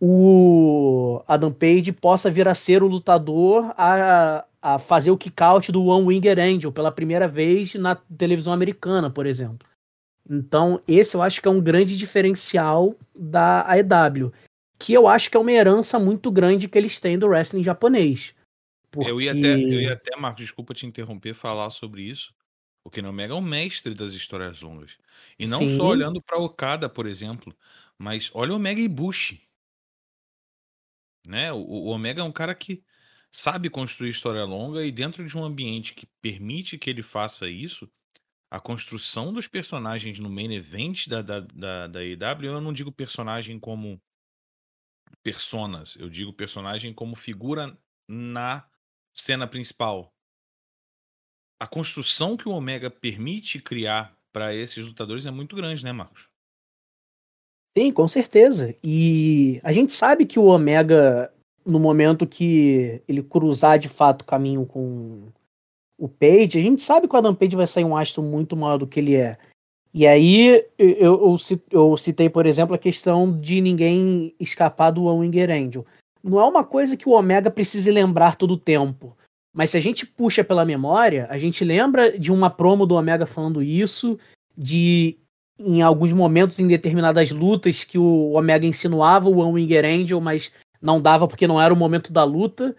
o 0.00 1.22
Adam 1.26 1.52
Page 1.52 1.92
possa 1.92 2.30
vir 2.30 2.48
a 2.48 2.54
ser 2.54 2.82
o 2.82 2.88
lutador 2.88 3.72
a, 3.76 4.44
a 4.60 4.78
fazer 4.78 5.10
o 5.10 5.16
kick-out 5.16 5.70
do 5.70 5.84
One 5.84 6.06
Winger 6.06 6.38
Angel 6.38 6.72
pela 6.72 6.92
primeira 6.92 7.28
vez 7.28 7.74
na 7.74 7.94
televisão 7.94 8.52
americana, 8.52 9.08
por 9.08 9.26
exemplo. 9.26 9.68
Então, 10.28 10.80
esse 10.88 11.16
eu 11.16 11.22
acho 11.22 11.40
que 11.40 11.48
é 11.48 11.50
um 11.50 11.60
grande 11.60 11.96
diferencial 11.96 12.94
da 13.18 13.64
AEW, 13.68 14.32
que 14.78 14.92
eu 14.92 15.06
acho 15.06 15.30
que 15.30 15.36
é 15.36 15.40
uma 15.40 15.52
herança 15.52 15.98
muito 15.98 16.30
grande 16.30 16.68
que 16.68 16.78
eles 16.78 16.98
têm 16.98 17.18
do 17.18 17.28
wrestling 17.28 17.62
japonês. 17.62 18.34
Porque... 18.94 19.10
Eu, 19.10 19.20
ia 19.20 19.32
até, 19.32 19.54
eu 19.54 19.80
ia 19.80 19.92
até, 19.92 20.16
Marcos, 20.16 20.44
desculpa 20.44 20.72
te 20.72 20.86
interromper, 20.86 21.34
falar 21.34 21.70
sobre 21.70 22.02
isso. 22.02 22.34
Porque 22.84 23.00
o 23.00 23.08
Omega 23.08 23.32
é 23.32 23.36
um 23.36 23.40
mestre 23.40 23.94
das 23.94 24.12
histórias 24.12 24.60
longas. 24.60 24.96
E 25.38 25.46
não 25.46 25.60
Sim. 25.60 25.76
só 25.76 25.86
olhando 25.86 26.22
para 26.22 26.38
Okada, 26.38 26.88
por 26.88 27.06
exemplo, 27.06 27.56
mas 27.98 28.30
olha 28.34 28.52
o 28.52 28.56
Omega 28.56 28.80
Ibushi. 28.80 29.42
Né? 31.26 31.50
O, 31.52 31.56
o 31.56 31.86
Omega 31.88 32.20
é 32.20 32.24
um 32.24 32.32
cara 32.32 32.54
que 32.54 32.84
sabe 33.32 33.68
construir 33.68 34.10
história 34.10 34.44
longa 34.44 34.84
e 34.84 34.92
dentro 34.92 35.26
de 35.26 35.36
um 35.36 35.42
ambiente 35.42 35.94
que 35.94 36.06
permite 36.20 36.78
que 36.78 36.88
ele 36.88 37.02
faça 37.02 37.48
isso, 37.48 37.90
a 38.50 38.60
construção 38.60 39.32
dos 39.32 39.48
personagens 39.48 40.20
no 40.20 40.30
main 40.30 40.54
event 40.54 41.08
da, 41.08 41.20
da, 41.20 41.40
da, 41.40 41.88
da 41.88 42.04
EW, 42.04 42.44
eu 42.44 42.60
não 42.60 42.72
digo 42.72 42.92
personagem 42.92 43.58
como 43.58 44.00
personas, 45.22 45.96
eu 45.96 46.08
digo 46.08 46.32
personagem 46.32 46.92
como 46.94 47.16
figura 47.16 47.76
na 48.06 48.68
cena 49.14 49.46
principal. 49.46 50.12
A 51.60 51.66
construção 51.66 52.36
que 52.36 52.48
o 52.48 52.52
Omega 52.52 52.90
permite 52.90 53.60
criar 53.60 54.14
para 54.32 54.54
esses 54.54 54.84
lutadores 54.84 55.24
é 55.24 55.30
muito 55.30 55.54
grande, 55.54 55.84
né, 55.84 55.92
Marcos? 55.92 56.24
Sim, 57.76 57.92
com 57.92 58.06
certeza. 58.06 58.74
E 58.82 59.60
a 59.62 59.72
gente 59.72 59.92
sabe 59.92 60.26
que 60.26 60.38
o 60.38 60.46
Omega, 60.46 61.32
no 61.64 61.78
momento 61.78 62.26
que 62.26 63.02
ele 63.08 63.22
cruzar 63.22 63.78
de 63.78 63.88
fato 63.88 64.22
o 64.22 64.26
caminho 64.26 64.66
com 64.66 65.28
o 65.98 66.08
Page, 66.08 66.58
a 66.58 66.62
gente 66.62 66.82
sabe 66.82 67.08
que 67.08 67.14
o 67.14 67.18
Adam 67.18 67.34
Page 67.34 67.56
vai 67.56 67.66
sair 67.66 67.84
um 67.84 67.96
astro 67.96 68.22
muito 68.22 68.56
maior 68.56 68.78
do 68.78 68.86
que 68.86 69.00
ele 69.00 69.16
é. 69.16 69.36
E 69.92 70.08
aí 70.08 70.64
eu, 70.76 70.90
eu, 71.30 71.36
eu 71.70 71.96
citei, 71.96 72.28
por 72.28 72.46
exemplo, 72.46 72.74
a 72.74 72.78
questão 72.78 73.40
de 73.40 73.60
ninguém 73.60 74.34
escapar 74.40 74.90
do 74.90 75.04
Winger 75.04 75.50
Angel 75.50 75.86
não 76.24 76.40
é 76.40 76.44
uma 76.44 76.64
coisa 76.64 76.96
que 76.96 77.06
o 77.06 77.12
Omega 77.12 77.50
precise 77.50 77.90
lembrar 77.90 78.34
todo 78.34 78.54
o 78.54 78.58
tempo. 78.58 79.14
Mas 79.54 79.70
se 79.70 79.76
a 79.76 79.80
gente 79.80 80.06
puxa 80.06 80.42
pela 80.42 80.64
memória, 80.64 81.26
a 81.30 81.36
gente 81.36 81.64
lembra 81.64 82.18
de 82.18 82.32
uma 82.32 82.48
promo 82.48 82.86
do 82.86 82.94
Omega 82.94 83.26
falando 83.26 83.62
isso, 83.62 84.18
de 84.56 85.18
em 85.60 85.82
alguns 85.82 86.12
momentos, 86.12 86.58
em 86.58 86.66
determinadas 86.66 87.30
lutas, 87.30 87.84
que 87.84 87.98
o 87.98 88.32
Omega 88.32 88.66
insinuava 88.66 89.28
o 89.28 89.38
One 89.38 89.52
Winger 89.52 89.84
Angel, 89.84 90.20
mas 90.20 90.50
não 90.82 91.00
dava 91.00 91.28
porque 91.28 91.46
não 91.46 91.60
era 91.60 91.72
o 91.72 91.76
momento 91.76 92.12
da 92.12 92.24
luta. 92.24 92.74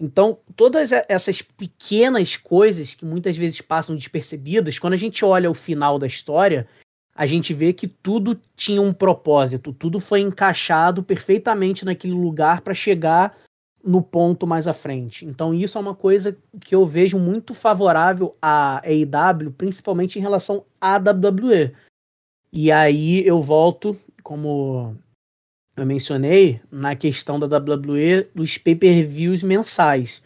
Então, 0.00 0.38
todas 0.56 0.90
essas 1.08 1.42
pequenas 1.42 2.36
coisas 2.36 2.94
que 2.94 3.04
muitas 3.04 3.36
vezes 3.36 3.60
passam 3.60 3.94
despercebidas, 3.94 4.78
quando 4.78 4.94
a 4.94 4.98
gente 4.98 5.24
olha 5.24 5.50
o 5.50 5.54
final 5.54 5.98
da 5.98 6.06
história, 6.06 6.66
a 7.14 7.26
gente 7.26 7.54
vê 7.54 7.72
que 7.72 7.86
tudo 7.86 8.40
tinha 8.56 8.82
um 8.82 8.92
propósito, 8.92 9.72
tudo 9.72 10.00
foi 10.00 10.20
encaixado 10.20 11.02
perfeitamente 11.02 11.84
naquele 11.84 12.14
lugar 12.14 12.60
para 12.60 12.74
chegar 12.74 13.36
no 13.84 14.02
ponto 14.02 14.46
mais 14.46 14.66
à 14.66 14.72
frente. 14.72 15.24
Então 15.24 15.54
isso 15.54 15.78
é 15.78 15.80
uma 15.80 15.94
coisa 15.94 16.36
que 16.60 16.74
eu 16.74 16.84
vejo 16.84 17.18
muito 17.18 17.54
favorável 17.54 18.34
à 18.42 18.82
AEW, 18.84 19.52
principalmente 19.52 20.18
em 20.18 20.22
relação 20.22 20.64
à 20.80 20.96
WWE. 20.96 21.72
E 22.52 22.72
aí 22.72 23.24
eu 23.26 23.40
volto, 23.40 23.96
como 24.22 24.96
eu 25.76 25.86
mencionei, 25.86 26.60
na 26.72 26.96
questão 26.96 27.38
da 27.38 27.58
WWE 27.58 28.28
dos 28.34 28.58
pay-per-views 28.58 29.42
mensais 29.42 30.23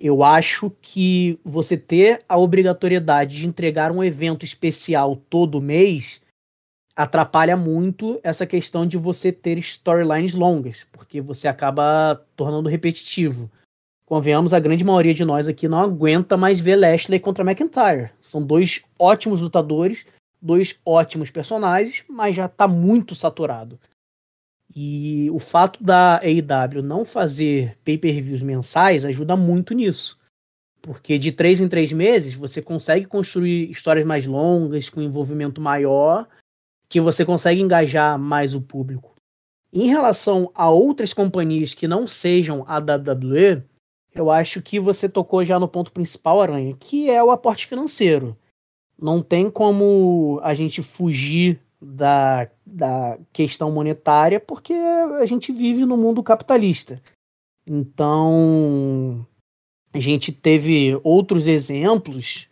eu 0.00 0.24
acho 0.24 0.72
que 0.80 1.38
você 1.44 1.76
ter 1.76 2.24
a 2.26 2.38
obrigatoriedade 2.38 3.36
de 3.36 3.46
entregar 3.46 3.92
um 3.92 4.02
evento 4.02 4.44
especial 4.44 5.14
todo 5.14 5.60
mês 5.60 6.22
atrapalha 6.96 7.56
muito 7.56 8.18
essa 8.22 8.46
questão 8.46 8.86
de 8.86 8.96
você 8.96 9.30
ter 9.30 9.58
storylines 9.58 10.34
longas, 10.34 10.86
porque 10.90 11.20
você 11.20 11.48
acaba 11.48 12.20
tornando 12.34 12.68
repetitivo. 12.68 13.50
Convenhamos, 14.06 14.52
a 14.52 14.58
grande 14.58 14.84
maioria 14.84 15.14
de 15.14 15.24
nós 15.24 15.48
aqui 15.48 15.68
não 15.68 15.78
aguenta 15.78 16.36
mais 16.36 16.60
ver 16.60 16.76
Lashley 16.76 17.20
contra 17.20 17.44
McIntyre. 17.44 18.10
São 18.20 18.42
dois 18.42 18.82
ótimos 18.98 19.40
lutadores, 19.40 20.04
dois 20.42 20.80
ótimos 20.84 21.30
personagens, 21.30 22.04
mas 22.08 22.34
já 22.34 22.46
está 22.46 22.66
muito 22.66 23.14
saturado. 23.14 23.78
E 24.74 25.28
o 25.32 25.38
fato 25.38 25.82
da 25.82 26.20
AEW 26.22 26.82
não 26.82 27.04
fazer 27.04 27.76
pay-per-views 27.84 28.42
mensais 28.42 29.04
ajuda 29.04 29.36
muito 29.36 29.74
nisso. 29.74 30.18
Porque 30.80 31.18
de 31.18 31.32
três 31.32 31.60
em 31.60 31.68
três 31.68 31.92
meses 31.92 32.34
você 32.34 32.62
consegue 32.62 33.06
construir 33.06 33.70
histórias 33.70 34.04
mais 34.04 34.24
longas, 34.26 34.88
com 34.88 35.02
envolvimento 35.02 35.60
maior, 35.60 36.26
que 36.88 37.00
você 37.00 37.24
consegue 37.24 37.60
engajar 37.60 38.18
mais 38.18 38.54
o 38.54 38.60
público. 38.60 39.14
Em 39.72 39.86
relação 39.86 40.50
a 40.54 40.68
outras 40.68 41.12
companhias 41.12 41.74
que 41.74 41.86
não 41.86 42.06
sejam 42.06 42.64
a 42.66 42.78
WWE, 42.78 43.62
eu 44.14 44.30
acho 44.30 44.60
que 44.60 44.80
você 44.80 45.08
tocou 45.08 45.44
já 45.44 45.58
no 45.58 45.68
ponto 45.68 45.92
principal, 45.92 46.40
Aranha, 46.40 46.74
que 46.78 47.08
é 47.08 47.22
o 47.22 47.30
aporte 47.30 47.66
financeiro. 47.66 48.36
Não 49.00 49.22
tem 49.22 49.48
como 49.50 50.40
a 50.42 50.52
gente 50.54 50.82
fugir 50.82 51.60
da, 51.80 52.48
da 52.70 53.18
questão 53.32 53.70
monetária, 53.70 54.40
porque 54.40 54.72
a 54.72 55.26
gente 55.26 55.52
vive 55.52 55.84
no 55.84 55.96
mundo 55.96 56.22
capitalista. 56.22 57.00
Então, 57.66 59.26
a 59.92 59.98
gente 59.98 60.32
teve 60.32 60.98
outros 61.02 61.46
exemplos, 61.46 62.48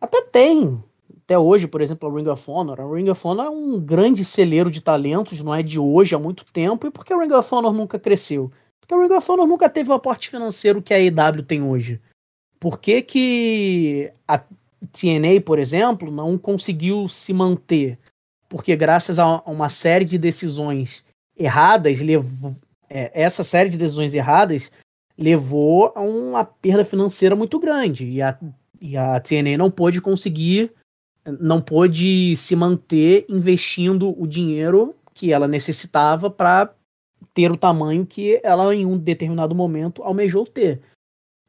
até 0.00 0.22
tem, 0.22 0.82
até 1.24 1.38
hoje, 1.38 1.68
por 1.68 1.80
exemplo, 1.80 2.08
a 2.08 2.16
Ring 2.16 2.28
of 2.28 2.50
Honor. 2.50 2.80
A 2.80 2.94
Ring 2.94 3.10
of 3.10 3.26
Honor 3.26 3.46
é 3.46 3.50
um 3.50 3.78
grande 3.78 4.24
celeiro 4.24 4.70
de 4.70 4.80
talentos, 4.80 5.42
não 5.42 5.54
é 5.54 5.62
de 5.62 5.78
hoje, 5.78 6.14
há 6.14 6.18
muito 6.18 6.44
tempo. 6.44 6.86
E 6.86 6.90
por 6.90 7.04
que 7.04 7.12
a 7.12 7.18
Ring 7.18 7.32
of 7.32 7.54
Honor 7.54 7.72
nunca 7.72 7.98
cresceu? 7.98 8.50
Porque 8.80 8.94
a 8.94 8.98
Ring 8.98 9.12
of 9.12 9.30
Honor 9.30 9.46
nunca 9.46 9.68
teve 9.68 9.90
o 9.90 9.94
aporte 9.94 10.30
financeiro 10.30 10.80
que 10.80 10.94
a 10.94 11.00
EW 11.00 11.42
tem 11.46 11.62
hoje. 11.62 12.00
Por 12.58 12.80
que, 12.80 13.02
que 13.02 14.12
a 14.26 14.38
TNA, 14.38 15.40
por 15.44 15.58
exemplo, 15.58 16.10
não 16.10 16.38
conseguiu 16.38 17.06
se 17.08 17.32
manter? 17.32 17.98
Porque 18.48 18.74
graças 18.74 19.18
a 19.18 19.42
uma 19.42 19.68
série 19.68 20.04
de 20.04 20.18
decisões 20.18 21.04
erradas, 21.36 22.00
levou, 22.00 22.56
é, 22.88 23.10
essa 23.14 23.44
série 23.44 23.68
de 23.68 23.76
decisões 23.76 24.14
erradas 24.14 24.70
levou 25.16 25.92
a 25.94 26.00
uma 26.00 26.44
perda 26.44 26.84
financeira 26.84 27.36
muito 27.36 27.58
grande. 27.58 28.06
E 28.06 28.22
a, 28.22 28.38
e 28.80 28.96
a 28.96 29.20
TNA 29.20 29.56
não 29.58 29.70
pôde 29.70 30.00
conseguir, 30.00 30.72
não 31.40 31.60
pôde 31.60 32.36
se 32.36 32.56
manter 32.56 33.26
investindo 33.28 34.14
o 34.20 34.26
dinheiro 34.26 34.94
que 35.12 35.32
ela 35.32 35.48
necessitava 35.48 36.30
para 36.30 36.72
ter 37.34 37.50
o 37.50 37.56
tamanho 37.56 38.06
que 38.06 38.40
ela, 38.42 38.74
em 38.74 38.86
um 38.86 38.96
determinado 38.96 39.54
momento, 39.54 40.02
almejou 40.02 40.46
ter. 40.46 40.80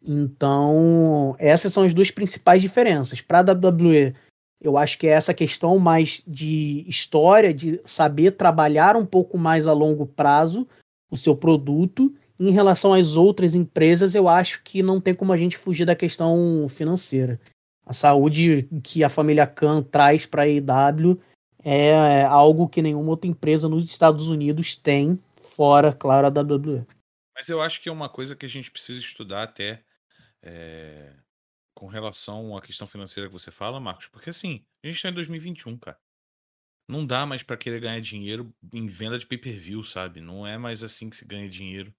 Então, 0.01 1.35
essas 1.37 1.71
são 1.71 1.83
as 1.83 1.93
duas 1.93 2.09
principais 2.09 2.61
diferenças. 2.61 3.21
Para 3.21 3.39
a 3.39 3.53
WWE 3.53 4.15
eu 4.61 4.77
acho 4.77 4.97
que 4.97 5.07
é 5.07 5.11
essa 5.11 5.33
questão 5.33 5.79
mais 5.79 6.23
de 6.27 6.83
história, 6.87 7.53
de 7.53 7.79
saber 7.85 8.31
trabalhar 8.31 8.95
um 8.95 9.05
pouco 9.05 9.37
mais 9.37 9.67
a 9.67 9.73
longo 9.73 10.05
prazo 10.05 10.67
o 11.09 11.17
seu 11.17 11.35
produto. 11.35 12.13
Em 12.39 12.51
relação 12.51 12.93
às 12.93 13.15
outras 13.15 13.55
empresas, 13.55 14.15
eu 14.15 14.29
acho 14.29 14.63
que 14.63 14.83
não 14.83 15.01
tem 15.01 15.13
como 15.13 15.33
a 15.33 15.37
gente 15.37 15.57
fugir 15.57 15.85
da 15.85 15.95
questão 15.95 16.65
financeira. 16.69 17.39
A 17.85 17.93
saúde 17.93 18.69
que 18.83 19.03
a 19.03 19.09
família 19.09 19.47
Khan 19.47 19.81
traz 19.81 20.25
para 20.25 20.43
a 20.43 20.47
EW 20.47 21.19
é 21.63 22.23
algo 22.23 22.69
que 22.69 22.81
nenhuma 22.81 23.09
outra 23.09 23.29
empresa 23.29 23.67
nos 23.67 23.85
Estados 23.85 24.29
Unidos 24.29 24.75
tem, 24.75 25.19
fora, 25.41 25.91
claro, 25.91 26.27
a 26.27 26.29
WWE. 26.29 26.85
Mas 27.35 27.49
eu 27.49 27.61
acho 27.61 27.81
que 27.81 27.89
é 27.89 27.91
uma 27.91 28.07
coisa 28.07 28.35
que 28.35 28.45
a 28.45 28.49
gente 28.49 28.71
precisa 28.71 28.99
estudar 28.99 29.43
até 29.43 29.81
é, 30.41 31.11
com 31.79 31.87
relação 31.87 32.57
à 32.57 32.61
questão 32.61 32.85
financeira 32.85 33.29
que 33.29 33.33
você 33.33 33.49
fala, 33.51 33.79
Marcos, 33.79 34.07
porque 34.07 34.29
assim, 34.29 34.65
a 34.83 34.87
gente 34.87 34.97
está 34.97 35.09
em 35.09 35.13
2021, 35.13 35.77
cara. 35.77 35.97
Não 36.87 37.05
dá 37.05 37.25
mais 37.25 37.41
para 37.41 37.55
querer 37.55 37.79
ganhar 37.79 38.01
dinheiro 38.01 38.51
em 38.73 38.87
venda 38.87 39.17
de 39.17 39.25
pay-per-view, 39.25 39.83
sabe? 39.83 40.19
Não 40.19 40.45
é 40.45 40.57
mais 40.57 40.83
assim 40.83 41.09
que 41.09 41.15
se 41.15 41.23
ganha 41.23 41.47
dinheiro. 41.47 41.93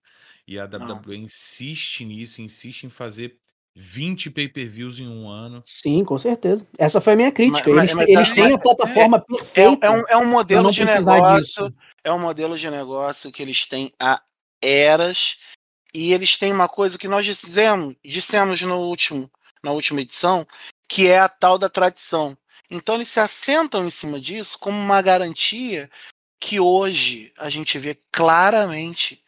E 0.46 0.58
a 0.58 0.64
WWE 0.66 1.16
insiste 1.16 2.04
nisso, 2.04 2.42
insiste 2.42 2.84
em 2.84 2.90
fazer 2.90 3.38
20 3.76 4.30
pay-per-views 4.30 4.98
em 5.00 5.06
um 5.08 5.28
ano. 5.28 5.62
Sim, 5.64 6.04
com 6.04 6.18
certeza. 6.18 6.66
Essa 6.76 7.00
foi 7.00 7.12
a 7.12 7.16
minha 7.16 7.32
crítica. 7.32 7.70
Mas- 7.70 7.90
eles 7.90 7.94
mas- 7.94 8.08
eles 8.08 8.28
mas- 8.28 8.32
têm 8.32 8.52
a 8.52 8.58
plataforma 8.58 9.16
É, 9.16 9.20
perfeita. 9.36 9.86
é 9.86 9.90
um, 9.90 10.02
é 10.08 10.16
um 10.18 10.28
modelo 10.28 10.64
não 10.64 10.70
de 10.70 10.84
negócio. 10.84 11.36
disso. 11.36 11.74
É 12.02 12.12
um 12.12 12.18
modelo 12.18 12.58
de 12.58 12.68
negócio 12.68 13.30
que 13.32 13.40
eles 13.40 13.66
têm 13.66 13.90
há 13.98 14.20
eras. 14.62 15.38
E 15.94 16.12
eles 16.12 16.36
têm 16.36 16.52
uma 16.52 16.68
coisa 16.68 16.98
que 16.98 17.08
nós 17.08 17.24
dissemos, 17.24 17.94
dissemos 18.04 18.60
no 18.62 18.76
último, 18.78 19.30
na 19.62 19.72
última 19.72 20.00
edição, 20.00 20.46
que 20.88 21.06
é 21.06 21.18
a 21.18 21.28
tal 21.28 21.58
da 21.58 21.68
tradição. 21.68 22.36
Então 22.70 22.94
eles 22.94 23.08
se 23.08 23.20
assentam 23.20 23.86
em 23.86 23.90
cima 23.90 24.20
disso 24.20 24.58
como 24.58 24.78
uma 24.78 25.02
garantia 25.02 25.90
que 26.40 26.58
hoje 26.60 27.32
a 27.38 27.50
gente 27.50 27.78
vê 27.78 27.98
claramente 28.12 29.22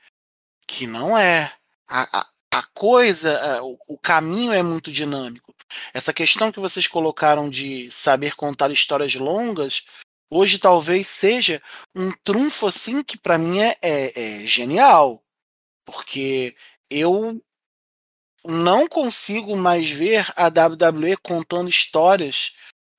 que 0.66 0.86
não 0.86 1.16
é. 1.18 1.52
A, 1.88 2.20
a, 2.20 2.26
a 2.52 2.62
coisa, 2.74 3.38
a- 3.58 3.62
o, 3.62 3.78
o 3.88 3.98
caminho 3.98 4.52
é 4.52 4.62
muito 4.62 4.90
dinâmico. 4.92 5.54
Essa 5.92 6.12
questão 6.12 6.50
que 6.52 6.60
vocês 6.60 6.86
colocaram 6.86 7.50
de 7.50 7.90
saber 7.90 8.34
contar 8.34 8.70
histórias 8.70 9.14
longas, 9.14 9.84
hoje 10.30 10.58
talvez 10.58 11.06
seja 11.08 11.62
um 11.94 12.10
trunfo 12.24 12.66
assim 12.66 13.02
que 13.02 13.18
para 13.18 13.38
mim 13.38 13.58
é, 13.60 13.76
é- 13.82 14.42
é 14.42 14.46
genial. 14.46 15.22
Porque 15.84 16.56
eu 16.90 17.42
não 18.44 18.88
consigo 18.88 19.56
mais 19.56 19.90
ver 19.90 20.26
a 20.36 20.48
WWE 20.48 21.16
contando 21.22 21.68
histórias 21.68 22.54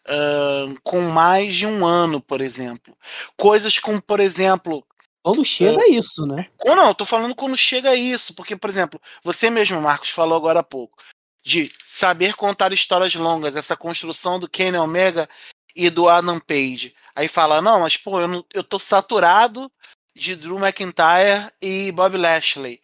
ahn, 0.08 0.76
com 0.84 1.02
mais 1.02 1.54
de 1.56 1.66
um 1.66 1.86
ano, 1.86 2.22
por 2.22 2.42
exemplo. 2.42 2.98
Coisas 3.38 3.78
como, 3.80 4.02
por 4.02 4.20
exemplo, 4.20 4.86
Quando 5.22 5.46
chega 5.46 5.82
É. 5.84 5.90
isso, 5.92 6.26
né? 6.26 6.50
ou 6.66 6.76
não, 6.76 6.90
eu 6.90 6.96
tô 6.96 7.06
falando 7.06 7.34
quando 7.34 7.56
chega 7.56 7.92
a 7.92 7.96
isso, 7.96 8.34
porque, 8.36 8.58
por 8.58 8.70
exemplo, 8.70 9.00
você 9.24 9.50
mesmo, 9.50 9.82
Marcos, 9.82 10.10
falou 10.10 10.36
agora 10.36 10.60
há 10.60 10.64
pouco, 10.64 10.98
de 11.42 11.72
saber 11.82 12.36
contar 12.36 12.74
histórias 12.74 13.16
longas, 13.16 13.56
essa 13.56 13.78
construção 13.78 14.38
do 14.38 14.50
Kenny 14.50 14.78
Omega 14.78 15.30
e 15.74 15.90
do 15.90 16.10
Adam 16.10 16.40
Page. 16.42 16.94
Aí 17.16 17.30
fala, 17.30 17.62
não, 17.62 17.80
mas 17.82 17.96
pô, 17.96 18.20
eu, 18.20 18.28
não, 18.28 18.46
eu 18.54 18.64
tô 18.66 18.78
saturado 18.78 19.72
de 20.14 20.36
Drew 20.36 20.58
McIntyre 20.60 21.50
e 21.62 21.90
Bob 21.94 22.18
Lashley. 22.18 22.82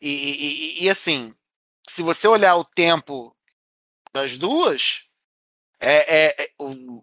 E, 0.00 0.08
e- 0.08 0.80
e- 0.80 0.84
e, 0.84 0.90
assim, 0.90 1.34
se 1.88 2.02
você 2.02 2.28
olhar 2.28 2.56
o 2.56 2.64
tempo 2.64 3.36
das 4.12 4.38
duas, 4.38 5.08
é, 5.80 6.26
é- 6.26 6.44
é- 6.44 6.50
o 6.58 7.02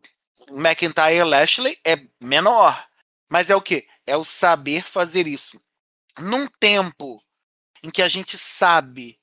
McIntyre 0.51 1.15
e 1.17 1.23
Lashley 1.23 1.79
é 1.85 1.97
menor. 2.21 2.87
Mas 3.29 3.49
é 3.49 3.55
o 3.55 3.61
quê? 3.61 3.87
É 4.05 4.17
o 4.17 4.23
saber 4.23 4.87
fazer 4.87 5.27
isso. 5.27 5.61
Num 6.19 6.47
tempo 6.47 7.21
em 7.83 7.89
que 7.91 8.01
a 8.01 8.09
gente 8.09 8.37
sabe 8.37 9.19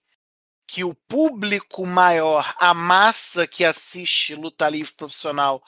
que 0.66 0.85
o 0.85 0.95
público 0.95 1.87
maior, 1.87 2.55
a 2.59 2.75
massa 2.75 3.47
que 3.47 3.64
assiste 3.64 4.35
luta 4.35 4.69
livre 4.69 4.92
profissional, 4.95 5.62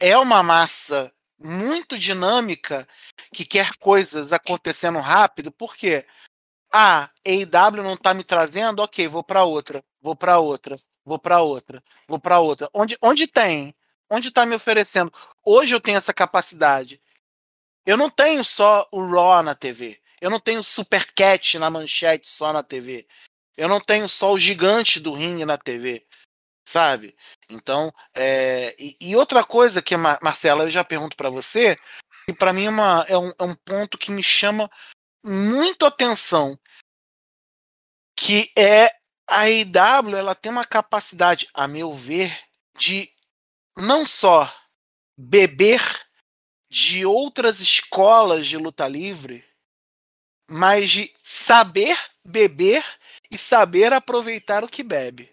é 0.00 0.16
uma 0.16 0.42
massa 0.42 1.12
muito 1.38 1.98
dinâmica 1.98 2.88
que 3.32 3.44
quer 3.44 3.76
coisas 3.76 4.32
acontecendo 4.32 4.98
rápido, 4.98 5.52
por 5.52 5.76
quê? 5.76 6.06
Ah, 6.72 7.10
AEW 7.26 7.82
não 7.82 7.96
tá 7.96 8.12
me 8.12 8.22
trazendo, 8.22 8.80
ok, 8.82 9.08
vou 9.08 9.22
para 9.24 9.44
outra, 9.44 9.82
vou 10.02 10.14
para 10.14 10.38
outra, 10.38 10.76
vou 11.04 11.18
para 11.18 11.40
outra, 11.40 11.82
vou 12.06 12.18
para 12.18 12.40
outra. 12.40 12.68
Onde, 12.74 12.96
onde 13.00 13.26
tem? 13.26 13.74
Onde 14.10 14.30
tá 14.30 14.44
me 14.44 14.54
oferecendo? 14.54 15.12
Hoje 15.44 15.74
eu 15.74 15.80
tenho 15.80 15.96
essa 15.96 16.12
capacidade. 16.12 17.00
Eu 17.86 17.96
não 17.96 18.10
tenho 18.10 18.44
só 18.44 18.86
o 18.92 19.04
Raw 19.06 19.42
na 19.42 19.54
TV. 19.54 19.98
Eu 20.20 20.30
não 20.30 20.40
tenho 20.40 20.60
o 20.60 20.64
Supercat 20.64 21.58
na 21.58 21.70
manchete 21.70 22.28
só 22.28 22.52
na 22.52 22.62
TV. 22.62 23.06
Eu 23.56 23.68
não 23.68 23.80
tenho 23.80 24.08
só 24.08 24.32
o 24.32 24.38
gigante 24.38 25.00
do 25.00 25.12
ringue 25.14 25.44
na 25.44 25.56
TV. 25.56 26.06
Sabe? 26.66 27.16
Então, 27.48 27.90
é, 28.14 28.74
e, 28.78 28.96
e 29.00 29.16
outra 29.16 29.42
coisa 29.42 29.80
que, 29.80 29.96
Mar- 29.96 30.18
Marcela, 30.22 30.64
eu 30.64 30.70
já 30.70 30.84
pergunto 30.84 31.16
para 31.16 31.30
você, 31.30 31.74
e 32.28 32.34
para 32.34 32.52
mim 32.52 32.66
é, 32.66 32.70
uma- 32.70 33.06
é 33.08 33.16
um, 33.18 33.32
é 33.38 33.42
um 33.44 33.54
ponto 33.54 33.96
que 33.96 34.10
me 34.12 34.22
chama 34.22 34.70
muito 35.24 35.84
atenção, 35.84 36.58
que 38.16 38.50
é 38.56 38.90
a 39.28 39.48
IW, 39.48 40.16
ela 40.16 40.34
tem 40.34 40.50
uma 40.50 40.64
capacidade, 40.64 41.48
a 41.52 41.68
meu 41.68 41.92
ver, 41.92 42.38
de 42.76 43.10
não 43.76 44.06
só 44.06 44.52
beber 45.16 45.80
de 46.70 47.04
outras 47.04 47.60
escolas 47.60 48.46
de 48.46 48.56
luta 48.56 48.86
livre, 48.86 49.44
mas 50.48 50.90
de 50.90 51.12
saber 51.22 51.96
beber 52.24 52.84
e 53.30 53.36
saber 53.36 53.92
aproveitar 53.92 54.64
o 54.64 54.68
que 54.68 54.82
bebe. 54.82 55.30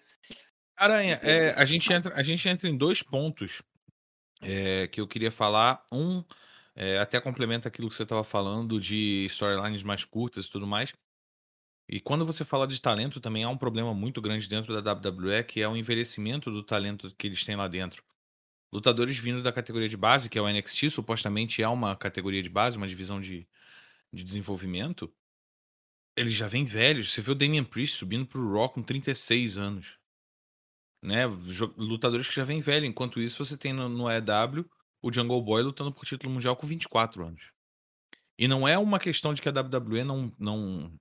Aranha, 0.76 1.20
é, 1.24 1.52
a, 1.52 1.64
gente 1.64 1.92
entra, 1.92 2.14
a 2.16 2.24
gente 2.24 2.48
entra 2.50 2.68
em 2.68 2.78
dois 2.78 3.02
pontos 3.02 3.62
é, 4.42 4.88
que 4.88 5.00
eu 5.00 5.08
queria 5.08 5.32
falar. 5.32 5.84
Um, 5.92 6.24
é, 6.76 7.00
até 7.00 7.20
complementa 7.20 7.68
aquilo 7.68 7.90
que 7.90 7.96
você 7.96 8.04
estava 8.04 8.24
falando 8.24 8.80
de 8.80 9.26
storylines 9.30 9.84
mais 9.84 10.04
curtas 10.04 10.46
e 10.46 10.52
tudo 10.52 10.68
mais. 10.68 10.94
E 11.88 12.00
quando 12.00 12.26
você 12.26 12.44
fala 12.44 12.68
de 12.68 12.82
talento, 12.82 13.20
também 13.20 13.44
há 13.44 13.50
um 13.50 13.58
problema 13.58 13.94
muito 13.94 14.22
grande 14.22 14.50
dentro 14.50 14.80
da 14.82 14.94
WWE, 14.94 15.44
que 15.44 15.62
é 15.62 15.68
o 15.68 15.78
envelhecimento 15.78 16.52
do 16.52 16.64
talento 16.64 17.14
que 17.16 17.28
eles 17.28 17.44
têm 17.44 17.56
lá 17.56 17.68
dentro. 17.68 18.04
Lutadores 18.74 19.18
vindos 19.18 19.44
da 19.44 19.52
categoria 19.52 19.88
de 19.88 19.96
base, 19.96 20.30
que 20.30 20.38
é 20.38 20.42
o 20.42 20.50
NXT, 20.50 20.90
supostamente 20.90 21.62
é 21.62 21.68
uma 21.68 21.96
categoria 21.96 22.42
de 22.42 22.50
base, 22.50 22.78
uma 22.78 22.88
divisão 22.88 23.22
de, 23.22 23.48
de 24.12 24.24
desenvolvimento. 24.24 25.14
Eles 26.18 26.34
já 26.34 26.48
vêm 26.48 26.64
velhos. 26.64 27.14
Você 27.14 27.22
vê 27.22 27.32
o 27.32 27.36
Damian 27.36 27.64
Priest 27.64 27.98
subindo 27.98 28.26
pro 28.26 28.52
Raw 28.52 28.70
com 28.70 28.82
36 28.82 29.58
anos 29.58 30.00
né? 31.06 31.26
Lutadores 31.78 32.28
que 32.28 32.36
já 32.36 32.44
vêm 32.44 32.60
velho. 32.60 32.86
Enquanto 32.86 33.22
isso, 33.22 33.44
você 33.44 33.56
tem 33.56 33.72
no, 33.72 33.88
no 33.88 34.10
EW 34.10 34.66
o 35.06 35.14
Jungle 35.14 35.40
Boy 35.42 35.62
lutando 35.62 35.92
por 35.92 36.04
título 36.04 36.34
mundial 36.34 36.56
com 36.56 36.66
24 36.66 37.24
anos. 37.24 37.52
E 38.40 38.48
não 38.48 38.68
é 38.68 38.76
uma 38.76 38.98
questão 39.00 39.36
de 39.36 39.42
que 39.42 39.48
a 39.48 39.52
WWE 39.52 40.04
não, 40.04 40.34
não, 40.40 41.00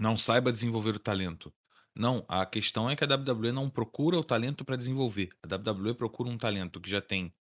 não 0.00 0.16
saiba 0.16 0.50
desenvolver 0.50 0.94
o 0.94 0.98
talento. 0.98 1.52
Não, 1.94 2.24
a 2.26 2.46
questão 2.46 2.88
é 2.88 2.96
que 2.96 3.04
a 3.04 3.06
WWE 3.06 3.52
não 3.52 3.68
procura 3.68 4.18
o 4.18 4.24
talento 4.24 4.64
para 4.64 4.76
desenvolver. 4.76 5.28
A 5.42 5.54
WWE 5.54 5.94
procura 5.94 6.30
um 6.30 6.38
talento 6.38 6.80
que 6.80 6.88
já 6.88 7.02
tem 7.02 7.34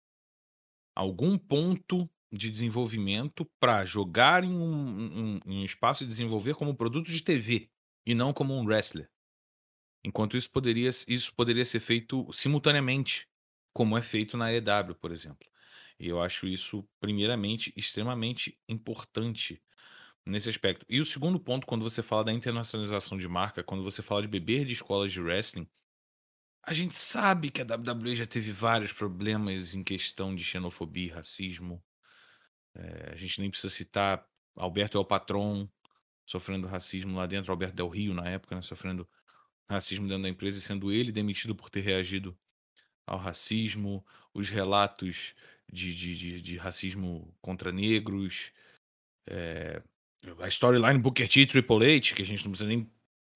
algum 0.93 1.37
ponto 1.37 2.09
de 2.33 2.49
desenvolvimento 2.51 3.45
para 3.57 3.85
jogar 3.85 4.43
em 4.43 4.51
um, 4.51 5.35
um- 5.35 5.39
um 5.45 5.63
espaço 5.63 6.03
e 6.03 6.07
desenvolver 6.07 6.55
como 6.55 6.75
produto 6.75 7.09
de 7.09 7.23
TV 7.23 7.69
e 8.05 8.13
não 8.13 8.33
como 8.33 8.53
um 8.53 8.65
wrestler. 8.65 9.09
Enquanto 10.03 10.35
isso 10.35 10.51
poderia, 10.51 10.89
isso 10.89 11.33
poderia 11.33 11.63
ser 11.63 11.79
feito 11.79 12.27
simultaneamente, 12.33 13.25
como 13.73 13.97
é 13.97 14.01
feito 14.01 14.35
na 14.35 14.51
EW, 14.51 14.95
por 14.99 15.11
exemplo. 15.11 15.47
E 15.99 16.07
eu 16.07 16.21
acho 16.21 16.47
isso, 16.47 16.87
primeiramente, 16.99 17.73
extremamente 17.75 18.57
importante 18.67 19.61
nesse 20.25 20.49
aspecto. 20.49 20.85
E 20.89 20.99
o 20.99 21.05
segundo 21.05 21.39
ponto, 21.39 21.65
quando 21.65 21.83
você 21.83 22.03
fala 22.03 22.25
da 22.25 22.33
internacionalização 22.33 23.17
de 23.17 23.27
marca, 23.27 23.63
quando 23.63 23.83
você 23.83 24.01
fala 24.01 24.21
de 24.21 24.27
beber 24.27 24.65
de 24.65 24.73
escolas 24.73 25.11
de 25.11 25.21
wrestling, 25.21 25.67
a 26.63 26.73
gente 26.73 26.97
sabe 26.97 27.49
que 27.49 27.61
a 27.61 27.65
WWE 27.65 28.15
já 28.15 28.25
teve 28.25 28.51
vários 28.51 28.91
problemas 28.91 29.73
em 29.73 29.83
questão 29.83 30.35
de 30.35 30.43
xenofobia 30.43 31.15
racismo. 31.15 31.81
É, 32.75 33.11
a 33.13 33.15
gente 33.15 33.39
nem 33.39 33.49
precisa 33.49 33.73
citar 33.73 34.27
Alberto 34.57 34.97
é 34.97 35.01
o 35.01 35.05
Patron 35.05 35.69
sofrendo 36.25 36.67
racismo 36.67 37.15
lá 37.17 37.25
dentro, 37.25 37.51
Alberto 37.51 37.75
Del 37.75 37.87
Rio 37.87 38.13
na 38.13 38.27
época, 38.27 38.55
né, 38.55 38.61
sofrendo 38.61 39.07
racismo 39.69 40.07
dentro 40.07 40.23
da 40.23 40.29
empresa 40.29 40.59
sendo 40.59 40.91
ele 40.91 41.11
demitido 41.11 41.55
por 41.55 41.69
ter 41.69 41.81
reagido 41.81 42.37
ao 43.05 43.17
racismo, 43.17 44.05
os 44.33 44.49
relatos 44.49 45.33
de, 45.71 45.95
de, 45.95 46.15
de, 46.15 46.41
de 46.41 46.57
racismo 46.57 47.33
contra 47.41 47.71
negros, 47.71 48.51
é, 49.29 49.81
a 50.39 50.47
storyline 50.47 50.99
Booker 50.99 51.27
T 51.27 51.41
e 51.41 51.45
Triple 51.45 51.97
H, 51.97 52.15
que 52.15 52.21
a 52.21 52.25
gente 52.25 52.43
não 52.43 52.51
precisa 52.51 52.67
nem 52.67 52.89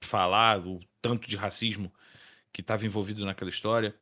falar 0.04 0.66
o 0.66 0.80
tanto 1.02 1.28
de 1.28 1.36
racismo 1.36 1.94
que 2.52 2.62
estava 2.62 2.86
envolvido 2.86 3.26
naquela 3.26 3.50
história. 3.50 3.96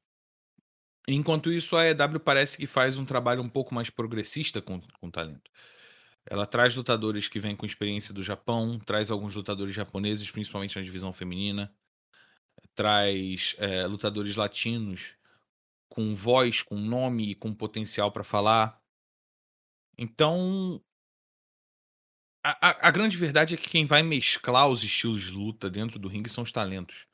Enquanto 1.07 1.51
isso, 1.51 1.75
a 1.75 1.87
EW 1.87 2.19
parece 2.19 2.57
que 2.57 2.67
faz 2.67 2.97
um 2.97 3.05
trabalho 3.05 3.41
um 3.41 3.49
pouco 3.49 3.73
mais 3.73 3.89
progressista 3.89 4.61
com, 4.61 4.79
com 4.99 5.09
talento. 5.09 5.51
Ela 6.25 6.45
traz 6.45 6.75
lutadores 6.75 7.27
que 7.27 7.39
vêm 7.39 7.55
com 7.55 7.65
experiência 7.65 8.13
do 8.13 8.21
Japão, 8.21 8.77
traz 8.79 9.09
alguns 9.09 9.35
lutadores 9.35 9.73
japoneses, 9.73 10.29
principalmente 10.29 10.77
na 10.77 10.83
divisão 10.83 11.11
feminina, 11.11 11.73
traz 12.75 13.55
é, 13.57 13.87
lutadores 13.87 14.35
latinos 14.35 15.15
com 15.89 16.13
voz, 16.15 16.61
com 16.63 16.75
nome 16.77 17.31
e 17.31 17.35
com 17.35 17.53
potencial 17.53 18.11
para 18.11 18.23
falar. 18.23 18.79
Então, 19.97 20.81
A, 22.43 22.69
a, 22.69 22.87
a 22.87 22.91
grande 22.91 23.17
verdade 23.17 23.53
é 23.53 23.57
que 23.57 23.69
quem 23.69 23.85
vai 23.85 24.01
mesclar 24.01 24.69
os 24.69 24.83
estilos 24.83 25.23
de 25.23 25.31
luta 25.31 25.69
dentro 25.69 25.99
do 25.99 26.07
ringue 26.07 26.29
são 26.29 26.43
os 26.43 26.51
talentos. 26.51 27.05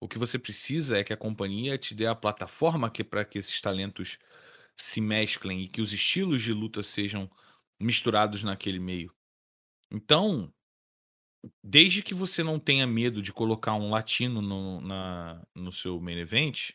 O 0.00 0.08
que 0.08 0.18
você 0.18 0.38
precisa 0.38 0.98
é 0.98 1.04
que 1.04 1.12
a 1.12 1.16
companhia 1.16 1.78
te 1.78 1.94
dê 1.94 2.06
a 2.06 2.14
plataforma 2.14 2.90
que 2.90 3.04
para 3.04 3.24
que 3.24 3.38
esses 3.38 3.60
talentos 3.60 4.18
se 4.78 5.00
mesclem 5.00 5.62
e 5.62 5.68
que 5.68 5.82
os 5.82 5.92
estilos 5.92 6.42
de 6.42 6.52
luta 6.52 6.82
sejam 6.82 7.30
misturados 7.80 8.42
naquele 8.44 8.80
meio. 8.80 9.14
Então, 9.92 10.52
desde 11.62 12.02
que 12.02 12.14
você 12.14 12.42
não 12.42 12.58
tenha 12.58 12.86
medo 12.86 13.22
de 13.22 13.32
colocar 13.32 13.74
um 13.74 13.90
latino 13.90 14.42
no, 14.42 14.80
na, 14.80 15.46
no 15.54 15.72
seu 15.72 16.00
main 16.00 16.18
event, 16.18 16.72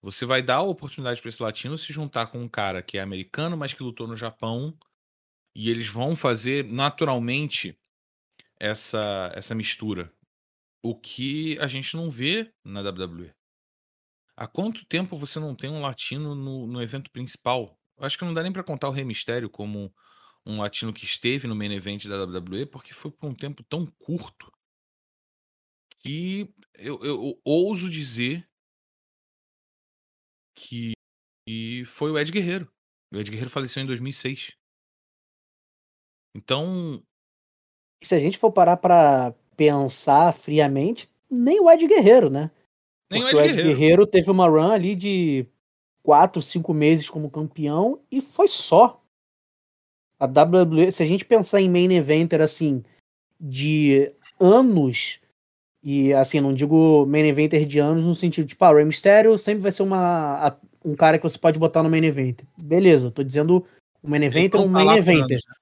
você 0.00 0.24
vai 0.24 0.42
dar 0.42 0.56
a 0.56 0.62
oportunidade 0.62 1.20
para 1.20 1.28
esse 1.28 1.42
latino 1.42 1.76
se 1.76 1.92
juntar 1.92 2.28
com 2.28 2.40
um 2.40 2.48
cara 2.48 2.82
que 2.82 2.98
é 2.98 3.00
americano, 3.00 3.56
mas 3.56 3.72
que 3.72 3.82
lutou 3.82 4.06
no 4.06 4.16
Japão, 4.16 4.76
e 5.54 5.70
eles 5.70 5.88
vão 5.88 6.14
fazer 6.14 6.64
naturalmente 6.64 7.76
essa, 8.58 9.32
essa 9.34 9.54
mistura. 9.54 10.12
O 10.82 10.94
que 10.94 11.58
a 11.58 11.66
gente 11.66 11.96
não 11.96 12.08
vê 12.08 12.52
na 12.64 12.80
WWE. 12.80 13.34
Há 14.36 14.46
quanto 14.46 14.86
tempo 14.86 15.16
você 15.16 15.40
não 15.40 15.54
tem 15.54 15.68
um 15.68 15.80
latino 15.80 16.34
no, 16.34 16.66
no 16.66 16.80
evento 16.80 17.10
principal? 17.10 17.76
Acho 17.98 18.16
que 18.16 18.24
não 18.24 18.32
dá 18.32 18.42
nem 18.42 18.52
para 18.52 18.62
contar 18.62 18.88
o 18.88 18.92
Rei 18.92 19.04
Mistério 19.04 19.50
como 19.50 19.92
um 20.46 20.60
latino 20.60 20.92
que 20.92 21.04
esteve 21.04 21.48
no 21.48 21.56
main 21.56 21.72
event 21.72 22.06
da 22.06 22.22
WWE, 22.22 22.66
porque 22.66 22.94
foi 22.94 23.10
por 23.10 23.28
um 23.28 23.34
tempo 23.34 23.64
tão 23.64 23.84
curto 23.84 24.52
que 25.98 26.54
eu, 26.74 27.02
eu, 27.02 27.24
eu 27.24 27.40
ouso 27.44 27.90
dizer 27.90 28.48
que 30.58 31.84
foi 31.86 32.10
o 32.10 32.18
Ed 32.18 32.30
Guerreiro. 32.30 32.68
O 33.12 33.16
Ed 33.16 33.30
Guerreiro 33.30 33.50
faleceu 33.50 33.82
em 33.82 33.86
2006. 33.86 34.52
Então. 36.36 37.02
Se 38.02 38.14
a 38.14 38.18
gente 38.18 38.38
for 38.38 38.52
parar 38.52 38.76
para 38.76 39.34
pensar 39.56 40.32
friamente, 40.32 41.08
nem 41.30 41.60
o 41.60 41.70
Ed 41.70 41.86
Guerreiro, 41.86 42.30
né? 42.30 42.50
Nem 43.10 43.22
Porque 43.22 43.36
o 43.36 43.40
Ed, 43.40 43.48
o 43.48 43.50
Ed 43.50 43.56
Guerreiro. 43.56 43.78
Guerreiro 43.78 44.06
teve 44.06 44.30
uma 44.30 44.46
run 44.46 44.70
ali 44.70 44.94
de 44.94 45.46
quatro, 46.02 46.40
cinco 46.40 46.72
meses 46.72 47.08
como 47.08 47.30
campeão 47.30 48.00
e 48.10 48.20
foi 48.20 48.48
só. 48.48 49.02
A 50.20 50.26
WWE, 50.26 50.90
se 50.90 51.02
a 51.02 51.06
gente 51.06 51.24
pensar 51.24 51.60
em 51.60 51.70
main 51.70 51.92
eventer 51.92 52.40
assim, 52.40 52.82
de 53.40 54.12
anos, 54.40 55.20
e 55.90 56.12
assim, 56.12 56.38
não 56.38 56.52
digo 56.52 57.06
main 57.06 57.26
eventer 57.26 57.64
de 57.64 57.78
anos 57.78 58.04
no 58.04 58.14
sentido 58.14 58.44
de, 58.44 58.50
tipo, 58.50 58.62
ah, 58.62 58.70
o 58.70 58.74
Rey 58.74 58.84
Mysterio 58.84 59.38
sempre 59.38 59.62
vai 59.62 59.72
ser 59.72 59.82
uma, 59.82 60.54
um 60.84 60.94
cara 60.94 61.16
que 61.16 61.22
você 61.22 61.38
pode 61.38 61.58
botar 61.58 61.82
no 61.82 61.88
main 61.88 62.04
eventer. 62.04 62.46
Beleza, 62.58 63.10
tô 63.10 63.22
dizendo 63.22 63.64
um 64.04 64.10
main 64.10 64.22
eventer, 64.22 64.60
um 64.60 64.68
main 64.68 64.98
eventer. 64.98 65.38
Né? 65.38 65.54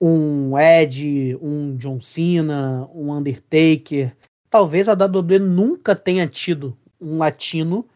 Um 0.00 0.58
Ed, 0.58 1.36
um 1.38 1.76
John 1.76 2.00
Cena, 2.00 2.88
um 2.94 3.12
Undertaker. 3.12 4.16
Talvez 4.48 4.88
a 4.88 4.94
WWE 4.94 5.38
nunca 5.38 5.94
tenha 5.94 6.26
tido 6.26 6.74
um 6.98 7.18
latino 7.18 7.86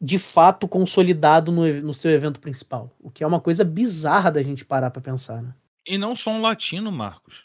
de 0.00 0.20
fato 0.20 0.68
consolidado 0.68 1.50
no, 1.50 1.66
no 1.82 1.92
seu 1.92 2.12
evento 2.12 2.38
principal. 2.38 2.92
O 3.00 3.10
que 3.10 3.24
é 3.24 3.26
uma 3.26 3.40
coisa 3.40 3.64
bizarra 3.64 4.30
da 4.30 4.40
gente 4.40 4.64
parar 4.64 4.88
pra 4.88 5.02
pensar, 5.02 5.42
né? 5.42 5.52
E 5.84 5.98
não 5.98 6.14
só 6.14 6.30
um 6.30 6.40
latino, 6.40 6.92
Marcos. 6.92 7.44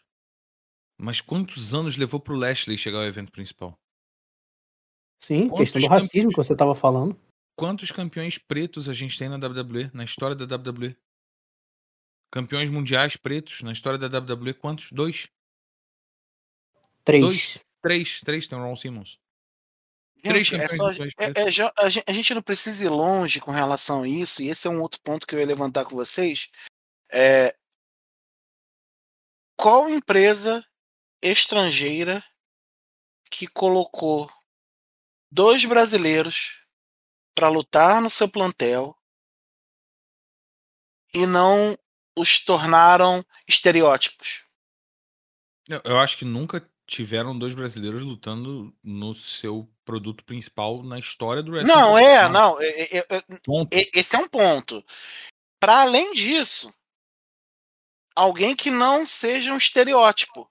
Mas 1.02 1.22
quantos 1.22 1.74
anos 1.74 1.96
levou 1.96 2.20
pro 2.20 2.36
Lashley 2.36 2.78
chegar 2.78 2.98
ao 2.98 3.06
evento 3.06 3.32
principal? 3.32 3.80
Sim, 5.18 5.48
quantos 5.48 5.72
questão 5.72 5.82
do 5.82 5.88
racismo 5.88 6.32
que 6.32 6.38
você 6.38 6.52
estava 6.52 6.76
falando. 6.76 7.18
Quantos 7.56 7.90
campeões 7.90 8.38
pretos 8.38 8.90
a 8.90 8.94
gente 8.94 9.18
tem 9.18 9.30
na 9.30 9.36
WWE, 9.38 9.90
na 9.94 10.04
história 10.04 10.36
da 10.36 10.56
WWE? 10.56 10.98
Campeões 12.30 12.70
mundiais 12.70 13.16
pretos 13.16 13.62
na 13.62 13.72
história 13.72 13.98
da 13.98 14.20
WWE, 14.20 14.54
quantos? 14.54 14.92
Dois? 14.92 15.30
Três. 17.06 17.22
Dois? 17.22 17.70
Três, 17.82 18.20
três 18.20 18.48
tem 18.48 18.58
o 18.58 18.62
Ron 18.62 18.76
Simmons. 18.76 19.18
Gente, 20.22 20.56
é 20.56 20.68
só, 20.68 20.92
é, 20.92 21.48
é, 21.48 21.52
já, 21.52 21.72
a, 21.78 21.88
gente, 21.88 22.04
a, 22.06 22.12
gente, 22.12 22.34
não 22.34 22.42
precisa 22.42 22.84
ir 22.84 22.90
longe 22.90 23.40
com 23.40 23.52
relação 23.52 24.04
a 24.04 24.08
isso, 24.08 24.44
e 24.44 24.50
esse 24.50 24.68
é 24.68 24.70
um 24.70 24.82
outro 24.82 25.00
ponto 25.02 25.26
que 25.26 25.34
eu 25.34 25.40
ia 25.40 25.46
levantar 25.46 25.86
com 25.86 25.96
vocês. 25.96 26.52
É, 27.10 27.56
qual 29.56 29.90
empresa 29.90 30.66
estrangeira 31.22 32.24
que 33.30 33.48
colocou 33.48 34.32
dois 35.32 35.66
brasileiros 35.66 36.60
para 37.36 37.50
lutar 37.50 38.02
no 38.02 38.10
seu 38.10 38.28
plantel 38.28 38.96
e 41.14 41.26
não 41.26 41.78
os 42.18 42.44
tornaram 42.44 43.24
estereótipos? 43.48 44.44
Eu, 45.84 46.00
acho 46.00 46.18
que 46.18 46.26
nunca 46.26 46.68
tiveram 46.88 47.38
dois 47.38 47.54
brasileiros 47.54 48.02
lutando 48.02 48.76
no 48.84 49.14
seu 49.14 49.70
produto 49.86 50.24
principal 50.24 50.82
na 50.82 50.98
história 50.98 51.44
do 51.44 51.52
wrestling. 51.52 51.72
Não, 51.72 51.98
é, 51.98 52.28
não. 52.28 52.60
É, 52.60 52.98
é, 52.98 53.08
é 53.10 53.90
esse 53.94 54.16
é 54.16 54.20
um 54.20 54.28
ponto. 54.28 54.84
Para 55.60 55.84
além 55.84 56.14
disso, 56.14 56.74
alguém 58.16 58.56
que 58.56 58.72
não 58.72 59.06
seja 59.06 59.54
um 59.54 59.58
estereótipo 59.58 60.50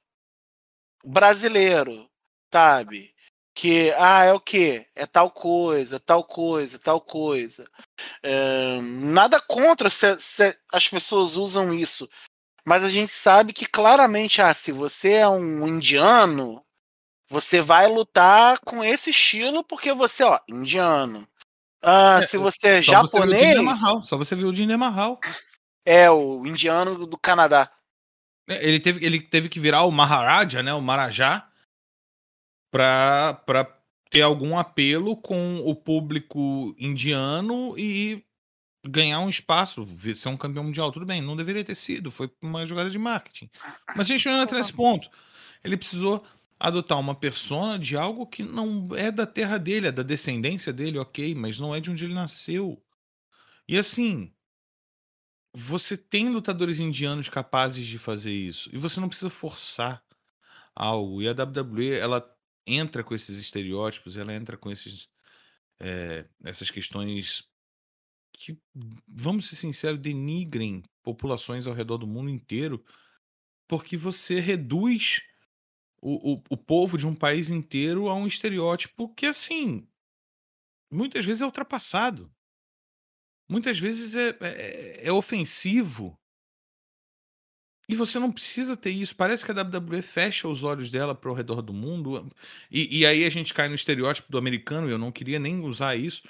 brasileiro, 1.04 2.08
sabe? 2.52 3.14
Que, 3.54 3.92
ah, 3.98 4.24
é 4.24 4.32
o 4.32 4.40
quê? 4.40 4.86
É 4.94 5.04
tal 5.06 5.30
coisa, 5.30 5.98
tal 5.98 6.22
coisa, 6.22 6.78
tal 6.78 7.00
coisa. 7.00 7.68
É, 8.22 8.80
nada 8.80 9.40
contra 9.40 9.90
se, 9.90 10.16
se 10.18 10.56
as 10.72 10.86
pessoas 10.88 11.34
usam 11.34 11.74
isso 11.74 12.08
mas 12.68 12.84
a 12.84 12.90
gente 12.90 13.10
sabe 13.10 13.54
que 13.54 13.64
claramente, 13.64 14.42
ah, 14.42 14.52
se 14.52 14.72
você 14.72 15.12
é 15.12 15.28
um 15.28 15.66
indiano, 15.66 16.62
você 17.26 17.62
vai 17.62 17.86
lutar 17.86 18.58
com 18.60 18.84
esse 18.84 19.08
estilo 19.08 19.64
porque 19.64 19.90
você, 19.94 20.22
ó, 20.22 20.38
indiano. 20.46 21.26
Ah, 21.80 22.18
é, 22.22 22.26
se 22.26 22.36
você 22.36 22.68
é 22.68 22.82
japonês. 22.82 23.56
Você 23.56 24.06
só 24.06 24.18
você 24.18 24.36
viu 24.36 24.50
o 24.50 24.54
Jinder 24.54 24.76
Mahal. 24.76 25.18
É, 25.82 26.10
o 26.10 26.44
indiano 26.44 27.06
do 27.06 27.16
Canadá. 27.16 27.72
É, 28.48 28.66
ele 28.66 28.80
teve, 28.80 29.04
ele 29.04 29.20
teve 29.20 29.48
que 29.48 29.60
virar 29.60 29.84
o 29.84 29.90
Maharaja, 29.90 30.62
né? 30.62 30.72
O 30.72 30.80
Marajá, 30.80 31.48
pra, 32.70 33.34
pra 33.46 33.64
ter 34.10 34.22
algum 34.22 34.58
apelo 34.58 35.16
com 35.16 35.58
o 35.58 35.74
público 35.74 36.74
indiano 36.78 37.74
e 37.78 38.24
ganhar 38.86 39.20
um 39.20 39.28
espaço, 39.28 39.86
ser 40.14 40.28
um 40.28 40.36
campeão 40.36 40.64
mundial. 40.64 40.90
Tudo 40.90 41.04
bem, 41.04 41.20
não 41.20 41.36
deveria 41.36 41.64
ter 41.64 41.74
sido, 41.74 42.10
foi 42.10 42.30
uma 42.40 42.64
jogada 42.64 42.88
de 42.88 42.98
marketing. 42.98 43.50
Mas 43.88 44.00
a 44.00 44.04
gente 44.04 44.28
não 44.28 44.42
entra 44.42 44.56
nesse 44.56 44.72
ponto. 44.72 45.10
Ele 45.62 45.76
precisou 45.76 46.24
adotar 46.58 46.98
uma 46.98 47.14
persona 47.14 47.78
de 47.78 47.96
algo 47.96 48.26
que 48.26 48.42
não 48.42 48.88
é 48.96 49.10
da 49.12 49.26
terra 49.26 49.58
dele, 49.58 49.88
é 49.88 49.92
da 49.92 50.02
descendência 50.02 50.72
dele, 50.72 50.98
ok, 50.98 51.34
mas 51.34 51.58
não 51.58 51.74
é 51.74 51.80
de 51.80 51.90
onde 51.90 52.04
ele 52.04 52.14
nasceu. 52.14 52.82
E 53.68 53.76
assim, 53.76 54.32
você 55.54 55.96
tem 55.96 56.28
lutadores 56.28 56.78
indianos 56.78 57.28
capazes 57.28 57.86
de 57.86 57.98
fazer 57.98 58.32
isso, 58.32 58.70
e 58.72 58.78
você 58.78 59.00
não 59.00 59.08
precisa 59.08 59.30
forçar 59.30 60.02
algo. 60.74 61.22
E 61.22 61.28
a 61.28 61.32
WWE, 61.32 61.92
ela 61.92 62.24
entra 62.66 63.02
com 63.02 63.14
esses 63.14 63.38
estereótipos, 63.38 64.16
ela 64.16 64.34
entra 64.34 64.56
com 64.56 64.70
esses, 64.70 65.08
é, 65.80 66.26
essas 66.44 66.70
questões 66.70 67.48
que, 68.32 68.56
vamos 69.06 69.48
ser 69.48 69.56
sinceros, 69.56 70.00
denigrem 70.00 70.82
populações 71.02 71.66
ao 71.66 71.74
redor 71.74 71.98
do 71.98 72.06
mundo 72.06 72.30
inteiro, 72.30 72.84
porque 73.66 73.96
você 73.96 74.38
reduz 74.38 75.22
o, 76.00 76.34
o, 76.34 76.42
o 76.50 76.56
povo 76.56 76.96
de 76.96 77.06
um 77.06 77.14
país 77.14 77.50
inteiro 77.50 78.08
a 78.08 78.14
um 78.14 78.26
estereótipo 78.26 79.12
que, 79.14 79.26
assim, 79.26 79.88
muitas 80.90 81.24
vezes 81.24 81.42
é 81.42 81.46
ultrapassado. 81.46 82.32
Muitas 83.48 83.78
vezes 83.78 84.14
é, 84.14 84.36
é, 84.40 85.08
é 85.08 85.12
ofensivo. 85.12 86.18
E 87.88 87.96
você 87.96 88.18
não 88.18 88.30
precisa 88.30 88.76
ter 88.76 88.90
isso. 88.90 89.16
Parece 89.16 89.44
que 89.44 89.50
a 89.50 89.54
WWE 89.54 90.02
fecha 90.02 90.46
os 90.46 90.62
olhos 90.62 90.90
dela 90.90 91.14
para 91.14 91.30
o 91.30 91.34
redor 91.34 91.62
do 91.62 91.72
mundo. 91.72 92.26
E, 92.70 93.00
e, 93.00 93.06
aí 93.06 93.24
a 93.24 93.30
gente 93.30 93.54
cai 93.54 93.66
no 93.66 93.74
estereótipo 93.74 94.30
do 94.30 94.36
americano. 94.36 94.90
Eu 94.90 94.98
não 94.98 95.10
queria 95.10 95.38
nem 95.38 95.60
usar 95.60 95.96
isso 95.96 96.22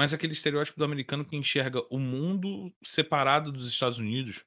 mas 0.00 0.12
aquele 0.12 0.32
estereótipo 0.32 0.78
do 0.78 0.84
americano 0.84 1.24
que 1.24 1.36
enxerga 1.36 1.82
o 1.90 1.98
mundo 1.98 2.72
separado 2.82 3.52
dos 3.52 3.68
Estados 3.68 3.98
Unidos 3.98 4.44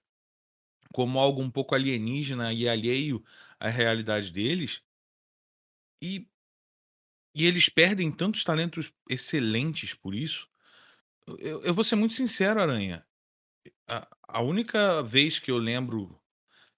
como 0.92 1.20
algo 1.20 1.42
um 1.42 1.50
pouco 1.50 1.76
alienígena 1.76 2.54
e 2.54 2.68
alheio 2.68 3.24
à 3.60 3.68
realidade 3.70 4.32
deles. 4.32 4.82
E, 6.02 6.28
e 7.34 7.46
eles 7.46 7.68
perdem 7.68 8.12
tantos 8.12 8.44
talentos 8.44 8.94
excelentes 9.10 9.94
por 9.94 10.14
isso. 10.14 10.48
Eu, 11.28 11.64
eu 11.64 11.74
vou 11.74 11.84
ser 11.84 11.96
muito 11.96 12.14
sincero, 12.14 12.62
Aranha. 12.62 13.06
A, 13.88 14.08
a, 14.28 14.42
única 14.42 15.02
vez 15.02 15.40
que 15.40 15.52
eu 15.52 15.58
lembro 15.58 16.20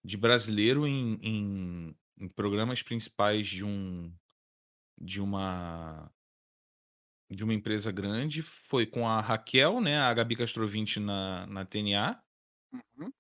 de 0.04 0.18
brasileiro 0.18 0.88
em, 0.88 1.16
em, 1.22 1.96
em 2.18 2.28
programas 2.30 2.84
principais 2.84 3.48
de 3.48 3.64
um 3.64 4.14
de 4.98 5.22
uma 5.22 6.12
de 7.30 7.44
uma 7.44 7.54
empresa 7.54 7.92
grande, 7.92 8.44
foi 8.44 8.86
com 8.86 9.08
a 9.08 9.20
Raquel, 9.20 9.82
né, 9.82 9.98
a 9.98 10.14
Gabi 10.14 10.36
Castrovinte 10.36 11.00
na 11.00 11.48
na 11.48 11.66
TNA. 11.66 12.24
Uhum. 12.72 13.12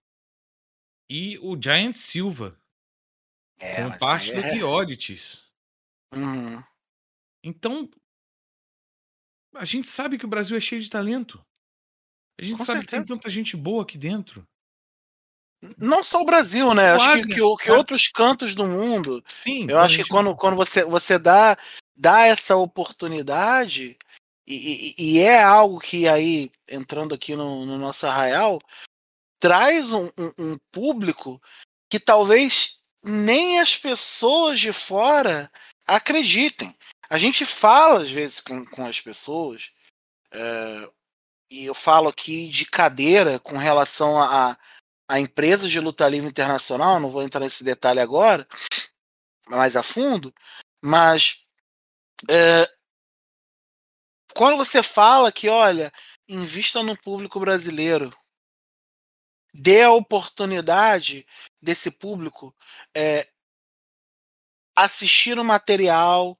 E 1.10 1.38
o 1.40 1.60
Giant 1.62 1.96
Silva, 1.96 2.60
É, 3.60 3.84
com 3.84 3.98
parte 3.98 4.32
aí 4.32 4.42
do 4.42 4.48
é. 4.48 4.60
Commodities. 4.60 5.44
Uhum. 6.14 6.64
Então, 7.44 7.90
a 9.56 9.66
gente 9.66 9.88
sabe 9.88 10.18
que 10.18 10.26
o 10.26 10.30
Brasil 10.30 10.58
é 10.58 10.62
cheio 10.62 10.82
de 10.82 10.90
talento. 10.90 11.42
A 12.40 12.44
gente 12.44 12.58
Com 12.58 12.66
sabe 12.66 12.82
que 12.82 12.88
tem 12.88 13.00
certeza. 13.00 13.18
tanta 13.20 13.30
gente 13.30 13.56
boa 13.56 13.84
aqui 13.84 13.98
dentro. 13.98 14.44
Não 15.78 16.04
só 16.04 16.22
o 16.22 16.26
Brasil, 16.26 16.74
né? 16.74 16.94
O 16.94 16.96
Acho 16.98 17.14
que, 17.24 17.28
que, 17.30 17.36
que 17.64 17.72
outros 17.72 18.08
cantos 18.10 18.54
do 18.54 18.66
mundo. 18.68 19.24
Sim, 19.26 19.70
Eu 19.70 19.80
acho 19.80 19.98
que 20.04 20.10
quando, 20.10 20.36
quando 20.36 20.56
você, 20.56 20.84
você 20.84 21.18
dá, 21.18 21.58
dá 21.96 22.22
essa 22.22 22.56
oportunidade, 22.56 23.98
e, 24.46 24.94
e- 25.00 25.14
e 25.16 25.20
é 25.20 25.42
algo 25.42 25.80
que 25.80 26.08
aí, 26.08 26.52
entrando 26.68 27.16
aqui 27.16 27.36
no, 27.36 27.66
no 27.66 27.78
nosso 27.80 28.06
arraial, 28.06 28.62
traz 29.40 29.92
um, 29.92 30.06
um- 30.20 30.32
um 30.40 30.58
público 30.72 31.42
que 31.90 32.00
talvez 32.00 32.80
nem 33.04 33.60
as 33.60 33.76
pessoas 33.76 34.60
de 34.60 34.72
fora 34.74 35.50
acreditem. 35.88 36.76
A 37.10 37.18
gente 37.18 37.46
fala, 37.46 38.02
às 38.02 38.10
vezes, 38.10 38.40
com, 38.40 38.66
com 38.66 38.86
as 38.86 39.00
pessoas, 39.00 39.74
é, 40.32 40.90
e 41.50 41.66
eu 41.66 41.76
falo 41.76 42.10
aqui 42.10 42.48
de 42.48 42.66
cadeira 42.66 43.40
com 43.40 43.58
relação 43.58 44.20
a, 44.20 44.58
a 45.08 45.20
empresas 45.20 45.70
de 45.70 45.80
luta 45.80 46.08
livre 46.08 46.30
internacional, 46.30 47.00
não 47.00 47.12
vou 47.12 47.22
entrar 47.22 47.40
nesse 47.40 47.64
detalhe 47.64 48.00
agora, 48.00 48.48
mais 49.50 49.76
a 49.76 49.84
fundo, 49.84 50.34
mas 50.84 51.46
é, 52.30 52.68
quando 54.34 54.58
você 54.58 54.82
fala 54.82 55.32
que, 55.32 55.48
olha, 55.48 55.92
invista 56.28 56.82
no 56.82 56.98
público 56.98 57.40
brasileiro, 57.40 58.10
dê 59.54 59.84
a 59.84 59.92
oportunidade 59.92 61.26
desse 61.62 61.90
público 61.90 62.54
é, 62.94 63.30
assistir 64.76 65.40
o 65.40 65.44
material, 65.44 66.38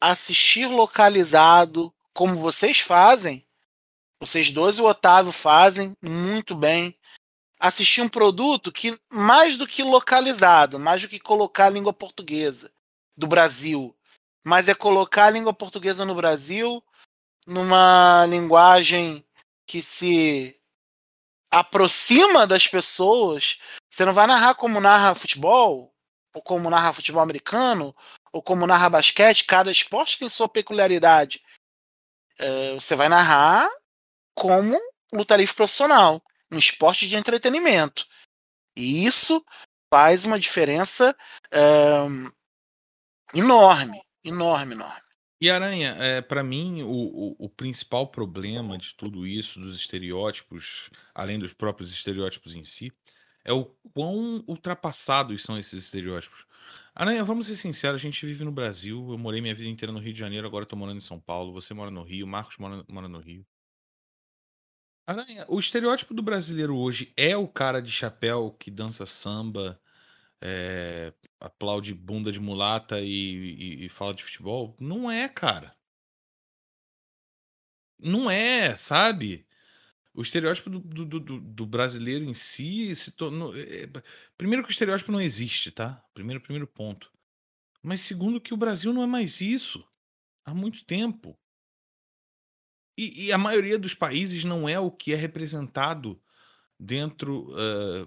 assistir 0.00 0.66
localizado, 0.66 1.92
como 2.14 2.36
vocês 2.36 2.80
fazem, 2.80 3.46
vocês 4.20 4.50
dois 4.50 4.78
e 4.78 4.80
o 4.80 4.86
Otávio 4.86 5.32
fazem 5.32 5.94
muito 6.02 6.54
bem. 6.54 6.96
Assistir 7.58 8.00
um 8.00 8.08
produto 8.08 8.72
que, 8.72 8.98
mais 9.12 9.56
do 9.56 9.66
que 9.66 9.82
localizado, 9.82 10.78
mais 10.78 11.02
do 11.02 11.08
que 11.08 11.20
colocar 11.20 11.66
a 11.66 11.70
língua 11.70 11.92
portuguesa 11.92 12.72
do 13.16 13.26
Brasil, 13.26 13.94
mas 14.44 14.68
é 14.68 14.74
colocar 14.74 15.26
a 15.26 15.30
língua 15.30 15.52
portuguesa 15.52 16.04
no 16.04 16.14
Brasil 16.14 16.82
numa 17.46 18.24
linguagem 18.26 19.24
que 19.66 19.82
se 19.82 20.58
aproxima 21.50 22.46
das 22.46 22.66
pessoas. 22.66 23.58
Você 23.90 24.04
não 24.04 24.14
vai 24.14 24.26
narrar 24.26 24.54
como 24.54 24.80
narra 24.80 25.14
futebol, 25.14 25.89
ou 26.34 26.42
como 26.42 26.70
narra 26.70 26.92
futebol 26.92 27.22
americano, 27.22 27.94
ou 28.32 28.42
como 28.42 28.66
narra 28.66 28.88
basquete. 28.88 29.44
Cada 29.44 29.70
esporte 29.70 30.18
tem 30.18 30.28
sua 30.28 30.48
peculiaridade. 30.48 31.42
É, 32.38 32.74
você 32.74 32.94
vai 32.96 33.08
narrar 33.08 33.68
como 34.34 34.78
luta 35.12 35.36
livre 35.36 35.54
profissional, 35.54 36.22
um 36.52 36.58
esporte 36.58 37.08
de 37.08 37.16
entretenimento. 37.16 38.06
E 38.76 39.04
isso 39.04 39.44
faz 39.92 40.24
uma 40.24 40.38
diferença 40.38 41.16
é, 41.50 41.60
enorme, 43.34 44.00
enorme, 44.24 44.74
enorme. 44.74 45.10
E 45.42 45.48
Aranha, 45.48 45.96
é, 45.98 46.20
para 46.20 46.44
mim, 46.44 46.82
o, 46.82 46.90
o, 46.90 47.36
o 47.46 47.48
principal 47.48 48.06
problema 48.06 48.76
de 48.76 48.94
tudo 48.94 49.26
isso, 49.26 49.58
dos 49.58 49.74
estereótipos, 49.74 50.90
além 51.14 51.38
dos 51.38 51.54
próprios 51.54 51.90
estereótipos 51.90 52.54
em 52.54 52.64
si, 52.64 52.92
é 53.44 53.52
o 53.52 53.64
quão 53.94 54.44
ultrapassados 54.46 55.42
são 55.42 55.58
esses 55.58 55.84
estereótipos. 55.84 56.44
Aranha, 56.94 57.24
vamos 57.24 57.46
ser 57.46 57.56
sinceros, 57.56 58.00
a 58.00 58.04
gente 58.04 58.24
vive 58.26 58.44
no 58.44 58.52
Brasil, 58.52 59.10
eu 59.10 59.18
morei 59.18 59.40
minha 59.40 59.54
vida 59.54 59.68
inteira 59.70 59.92
no 59.92 59.98
Rio 60.00 60.12
de 60.12 60.18
Janeiro, 60.18 60.46
agora 60.46 60.64
estou 60.64 60.78
morando 60.78 60.98
em 60.98 61.00
São 61.00 61.20
Paulo, 61.20 61.52
você 61.52 61.72
mora 61.74 61.90
no 61.90 62.02
Rio, 62.02 62.26
Marcos 62.26 62.58
mora, 62.58 62.84
mora 62.88 63.08
no 63.08 63.18
Rio. 63.20 63.46
Aranha, 65.06 65.44
o 65.48 65.58
estereótipo 65.58 66.14
do 66.14 66.22
brasileiro 66.22 66.76
hoje 66.76 67.12
é 67.16 67.36
o 67.36 67.48
cara 67.48 67.80
de 67.82 67.90
chapéu 67.90 68.52
que 68.58 68.70
dança 68.70 69.04
samba, 69.06 69.80
é, 70.40 71.12
aplaude 71.40 71.94
bunda 71.94 72.32
de 72.32 72.40
mulata 72.40 73.00
e, 73.00 73.06
e- 73.08 73.86
e 73.86 73.88
fala 73.88 74.14
de 74.14 74.24
futebol? 74.24 74.76
Não 74.80 75.10
é, 75.10 75.28
cara. 75.28 75.76
Não 77.98 78.30
é, 78.30 78.74
sabe? 78.76 79.46
O 80.12 80.22
estereótipo 80.22 80.68
do, 80.70 80.80
do- 80.80 81.20
do- 81.20 81.40
do- 81.40 81.66
brasileiro 81.66 82.24
em 82.24 82.34
si 82.34 82.94
se 82.96 83.12
tornou. 83.12 83.54
é, 83.56 83.86
primeiro 84.36 84.62
que 84.64 84.70
o 84.70 84.72
estereótipo 84.72 85.12
não 85.12 85.20
existe, 85.20 85.70
tá? 85.70 86.04
Primeiro, 86.12 86.40
primeiro 86.42 86.66
ponto. 86.66 87.12
Mas 87.82 88.00
segundo 88.02 88.40
que 88.40 88.52
o 88.52 88.56
Brasil 88.56 88.92
não 88.92 89.02
é 89.02 89.06
mais 89.06 89.40
isso. 89.40 89.86
Há 90.44 90.52
muito 90.52 90.84
tempo. 90.84 91.38
E, 92.98 93.26
e 93.26 93.32
a 93.32 93.38
maioria 93.38 93.78
dos 93.78 93.94
países 93.94 94.44
não 94.44 94.68
é 94.68 94.78
o 94.78 94.90
que 94.90 95.12
é 95.12 95.16
representado 95.16 96.20
dentro. 96.78 97.52
ah, 97.56 98.06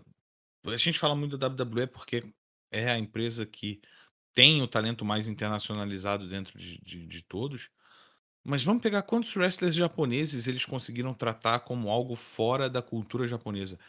a 0.72 0.78
gente 0.78 1.00
fala 1.00 1.16
muito 1.16 1.38
da 1.38 1.48
WWE 1.48 1.88
porque 1.88 2.34
é 2.72 2.90
a 2.90 2.98
empresa 2.98 3.46
que 3.46 3.82
tem 4.34 4.62
o 4.62 4.68
talento 4.68 5.06
mais 5.06 5.28
internacionalizado 5.28 6.28
dentro 6.28 6.58
de, 6.58 6.80
de- 6.80 7.06
de 7.08 7.22
todos. 7.24 7.70
Mas 8.44 8.64
vamos 8.64 8.84
pegar 8.84 9.04
quantos 9.04 9.36
wrestlers 9.36 9.76
japoneses 9.76 10.48
eles 10.48 10.66
conseguiram 10.66 11.14
tratar 11.14 11.62
como 11.62 11.90
algo 11.90 12.16
fora 12.16 12.70
da 12.70 12.82
cultura 12.82 13.28
japonesa. 13.28 13.80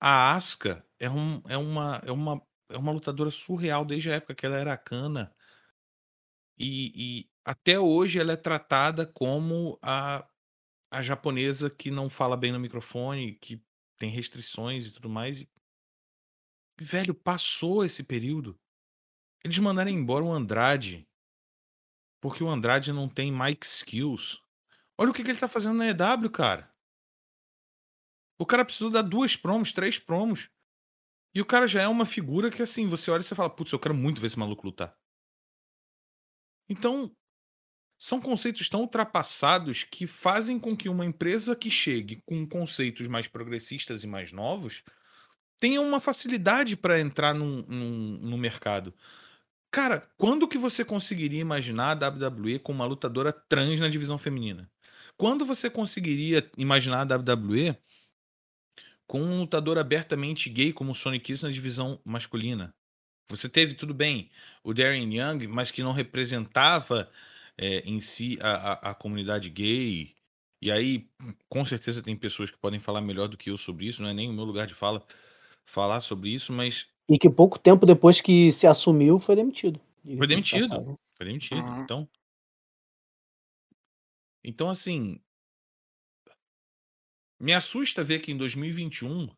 A 0.00 0.34
Asuka 0.34 0.84
é, 0.98 1.10
um, 1.10 1.42
é, 1.48 1.56
uma, 1.56 2.02
é, 2.04 2.10
uma, 2.12 2.42
é 2.70 2.78
uma 2.78 2.92
lutadora 2.92 3.30
surreal 3.30 3.84
desde 3.84 4.10
a 4.10 4.14
época 4.14 4.34
que 4.34 4.46
ela 4.46 4.56
era 4.56 4.76
cana. 4.76 5.34
E, 6.58 7.20
e 7.20 7.30
até 7.44 7.78
hoje 7.78 8.18
ela 8.18 8.32
é 8.32 8.36
tratada 8.36 9.06
como 9.06 9.78
a, 9.82 10.26
a 10.90 11.02
japonesa 11.02 11.68
que 11.70 11.90
não 11.90 12.08
fala 12.08 12.36
bem 12.36 12.52
no 12.52 12.60
microfone, 12.60 13.34
que 13.34 13.62
tem 13.98 14.10
restrições 14.10 14.86
e 14.86 14.90
tudo 14.90 15.08
mais. 15.08 15.42
E, 15.42 15.48
velho, 16.80 17.14
passou 17.14 17.84
esse 17.84 18.04
período. 18.04 18.58
Eles 19.44 19.58
mandaram 19.58 19.90
embora 19.90 20.24
o 20.24 20.32
Andrade. 20.32 21.06
Porque 22.22 22.44
o 22.44 22.48
Andrade 22.48 22.92
não 22.92 23.08
tem 23.08 23.32
mic 23.32 23.66
skills. 23.66 24.40
Olha 24.96 25.10
o 25.10 25.12
que, 25.12 25.24
que 25.24 25.30
ele 25.30 25.40
tá 25.40 25.48
fazendo 25.48 25.76
na 25.76 25.88
EW, 25.88 26.30
cara. 26.30 26.72
O 28.38 28.46
cara 28.46 28.64
precisou 28.64 28.90
dar 28.90 29.02
duas 29.02 29.36
promos, 29.36 29.72
três 29.72 29.98
promos. 29.98 30.48
E 31.34 31.40
o 31.40 31.46
cara 31.46 31.66
já 31.66 31.82
é 31.82 31.88
uma 31.88 32.06
figura 32.06 32.48
que, 32.48 32.62
assim, 32.62 32.86
você 32.86 33.10
olha 33.10 33.22
e 33.22 33.24
você 33.24 33.34
fala, 33.34 33.50
putz, 33.50 33.72
eu 33.72 33.78
quero 33.80 33.94
muito 33.94 34.20
ver 34.20 34.28
esse 34.28 34.38
maluco 34.38 34.64
lutar. 34.64 34.96
Então, 36.68 37.10
são 37.98 38.20
conceitos 38.20 38.68
tão 38.68 38.82
ultrapassados 38.82 39.84
que 39.84 40.06
fazem 40.06 40.58
com 40.60 40.76
que 40.76 40.88
uma 40.88 41.04
empresa 41.04 41.56
que 41.56 41.70
chegue 41.70 42.22
com 42.24 42.46
conceitos 42.48 43.08
mais 43.08 43.28
progressistas 43.28 44.04
e 44.04 44.06
mais 44.06 44.32
novos 44.32 44.84
tenha 45.58 45.80
uma 45.80 46.00
facilidade 46.00 46.76
para 46.76 47.00
entrar 47.00 47.34
num, 47.34 47.62
num- 47.68 48.18
no 48.18 48.38
mercado. 48.38 48.94
Cara, 49.72 50.06
quando 50.18 50.46
que 50.46 50.58
você 50.58 50.84
conseguiria 50.84 51.40
imaginar 51.40 51.96
a 51.96 52.08
WWE 52.08 52.58
com 52.58 52.72
uma 52.72 52.84
lutadora 52.84 53.32
trans 53.32 53.80
na 53.80 53.88
divisão 53.88 54.18
feminina? 54.18 54.70
Quando 55.16 55.46
você 55.46 55.70
conseguiria 55.70 56.46
imaginar 56.58 57.10
a 57.10 57.16
WWE 57.16 57.74
com 59.06 59.22
um 59.22 59.40
lutador 59.40 59.78
abertamente 59.78 60.50
gay 60.50 60.74
como 60.74 60.92
o 60.92 60.94
Sonic 60.94 61.24
Kiss 61.24 61.42
na 61.42 61.50
divisão 61.50 61.98
masculina? 62.04 62.74
Você 63.30 63.48
teve, 63.48 63.72
tudo 63.72 63.94
bem, 63.94 64.30
o 64.62 64.74
Darren 64.74 65.10
Young, 65.10 65.46
mas 65.46 65.70
que 65.70 65.82
não 65.82 65.92
representava 65.92 67.10
é, 67.56 67.78
em 67.78 67.98
si 67.98 68.38
a, 68.42 68.72
a, 68.72 68.90
a 68.90 68.94
comunidade 68.94 69.48
gay. 69.48 70.14
E 70.60 70.70
aí, 70.70 71.08
com 71.48 71.64
certeza, 71.64 72.02
tem 72.02 72.14
pessoas 72.14 72.50
que 72.50 72.58
podem 72.58 72.78
falar 72.78 73.00
melhor 73.00 73.26
do 73.26 73.38
que 73.38 73.48
eu 73.48 73.56
sobre 73.56 73.86
isso, 73.86 74.02
não 74.02 74.10
é 74.10 74.12
nem 74.12 74.28
o 74.28 74.34
meu 74.34 74.44
lugar 74.44 74.66
de 74.66 74.74
fala 74.74 75.02
falar 75.64 76.02
sobre 76.02 76.28
isso, 76.28 76.52
mas 76.52 76.88
E 77.12 77.18
que 77.18 77.28
pouco 77.28 77.58
tempo 77.58 77.84
depois 77.84 78.22
que 78.22 78.50
se 78.50 78.66
assumiu, 78.66 79.18
foi 79.18 79.36
demitido. 79.36 79.78
Foi 80.02 80.16
de 80.16 80.26
demitido. 80.28 80.66
passagem. 80.66 80.98
Foi 81.14 81.26
demitido. 81.26 81.60
Uhum. 81.60 81.82
Então. 81.82 82.08
Então, 84.42 84.70
assim. 84.70 85.20
Me 87.38 87.52
assusta 87.52 88.02
ver 88.02 88.20
que 88.20 88.32
em 88.32 88.36
2021 88.38 89.28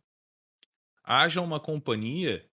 haja 1.03 1.41
uma 1.41 1.59
companhia 1.59 2.49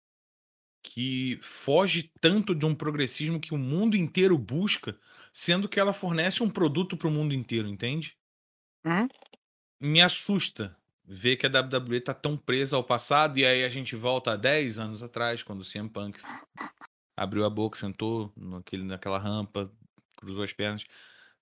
que 0.82 1.38
foge 1.44 2.12
tanto 2.20 2.56
de 2.56 2.66
um 2.66 2.74
progressismo 2.74 3.40
que 3.40 3.54
o 3.54 3.60
mundo 3.60 3.96
inteiro 3.96 4.36
busca, 4.40 5.00
sendo 5.32 5.70
que 5.70 5.80
ela 5.80 5.94
fornece 5.94 6.42
um 6.42 6.50
produto 6.50 6.98
para 6.98 7.08
o 7.08 7.12
mundo 7.12 7.36
inteiro, 7.36 7.68
entende? 7.68 8.18
Uhum. 8.84 9.08
Me 9.80 10.02
assusta 10.02 10.76
ver 11.04 11.38
que 11.38 11.46
a 11.46 11.50
WWE 11.50 12.02
tá 12.02 12.14
tão 12.14 12.38
presa 12.38 12.76
ao 12.76 12.84
passado 12.84 13.38
e 13.38 13.46
aí 13.46 13.64
a 13.64 13.70
gente 13.70 13.96
volta 13.96 14.32
a 14.32 14.36
10 14.36 14.78
anos 14.80 15.04
atrás, 15.04 15.44
quando 15.44 15.62
o 15.62 15.66
CM 15.66 15.90
Punk 15.90 16.20
abriu 17.16 17.46
a 17.46 17.50
boca, 17.50 17.78
sentou 17.78 18.32
naquele, 18.36 18.84
naquela 18.84 19.18
rampa, 19.18 19.72
cruzou 20.18 20.44
as 20.44 20.54
pernas. 20.54 20.86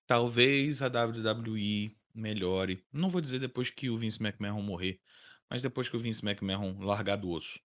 Talvez 0.06 0.82
a 0.82 0.88
WWE 0.88 1.96
melhore. 2.14 2.84
Não 2.92 3.08
vou 3.08 3.20
dizer 3.20 3.38
depois 3.38 3.70
que 3.70 3.88
o 3.88 3.96
Vince 3.96 4.22
McMahon 4.22 4.60
morrer, 4.60 5.00
mas 5.48 5.62
depois 5.62 5.88
que 5.88 5.96
o 5.96 6.00
Vince 6.00 6.24
McMahon 6.24 6.76
largar 6.80 7.16
do 7.16 7.30
osso. 7.30 7.60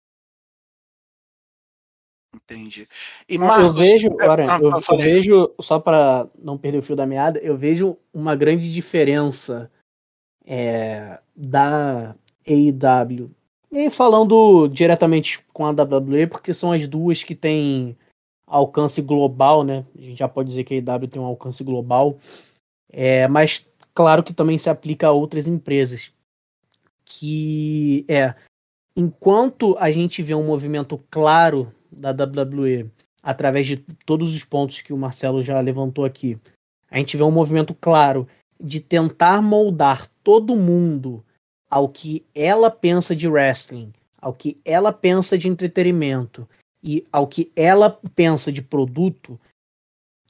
Entendi. 2.35 2.89
E 3.29 3.39
Marcos, 3.39 3.65
eu 3.65 3.73
vejo, 3.75 4.09
é, 4.19 4.27
ah, 4.27 4.59
eu, 4.59 4.71
eu 4.71 4.77
eu 4.77 4.81
falei. 4.81 5.05
vejo, 5.05 5.55
só 5.61 5.79
para 5.79 6.29
não 6.39 6.57
perder 6.57 6.79
o 6.79 6.83
fio 6.83 6.97
da 6.97 7.07
meada, 7.07 7.39
eu 7.41 7.57
vejo 7.57 7.99
uma 8.13 8.35
grande 8.35 8.73
diferença 8.73 9.71
é, 10.47 11.22
da 11.35 12.15
AEW. 12.47 13.31
E 13.71 13.89
falando 13.89 14.69
diretamente 14.69 15.43
com 15.53 15.65
a 15.65 15.71
WWE, 15.71 16.27
porque 16.27 16.53
são 16.53 16.73
as 16.73 16.87
duas 16.87 17.25
que 17.25 17.35
têm 17.35 17.97
alcance 18.47 19.01
global, 19.01 19.65
né? 19.65 19.85
A 19.99 20.03
gente 20.03 20.19
já 20.19 20.29
pode 20.29 20.49
dizer 20.49 20.65
que 20.65 20.75
a 20.75 20.95
AEW 20.95 21.09
tem 21.09 21.23
um 21.23 21.27
alcance 21.27 21.65
global. 21.65 22.19
É, 22.93 23.27
mas 23.29 23.67
claro 23.95 24.23
que 24.23 24.35
também 24.35 24.59
se 24.59 24.69
aplica 24.69 25.09
a 25.09 25.13
outras 25.13 25.49
empresas. 25.49 26.13
Que 27.05 28.05
é, 28.09 28.35
enquanto 28.95 29.77
a 29.79 29.91
gente 29.91 30.23
vê 30.23 30.35
um 30.35 30.45
movimento 30.45 31.03
claro 31.11 31.73
da 31.91 32.11
WWE 32.11 32.91
através 33.23 33.67
de 33.67 33.79
todos 34.05 34.35
os 34.35 34.45
pontos 34.45 34.83
que 34.83 34.93
o 34.93 34.99
Marcelo 34.99 35.43
já 35.43 35.59
levantou 35.61 36.05
aqui, 36.05 36.39
a 36.91 36.99
gente 36.99 37.17
vê 37.17 37.23
um 37.23 37.31
movimento 37.31 37.75
claro 37.75 38.29
de 38.63 38.79
tentar 38.79 39.43
moldar 39.43 40.07
todo 40.23 40.55
mundo 40.55 41.25
ao 41.69 41.89
que 41.89 42.25
ela 42.33 42.71
pensa 42.71 43.17
de 43.17 43.27
wrestling, 43.27 43.93
ao 44.21 44.33
que 44.33 44.57
ela 44.65 44.93
pensa 44.93 45.37
de 45.37 45.49
entretenimento 45.49 46.49
e 46.83 47.05
ao 47.11 47.27
que 47.27 47.51
ela 47.57 47.91
pensa 48.15 48.53
de 48.53 48.63
produto. 48.63 49.41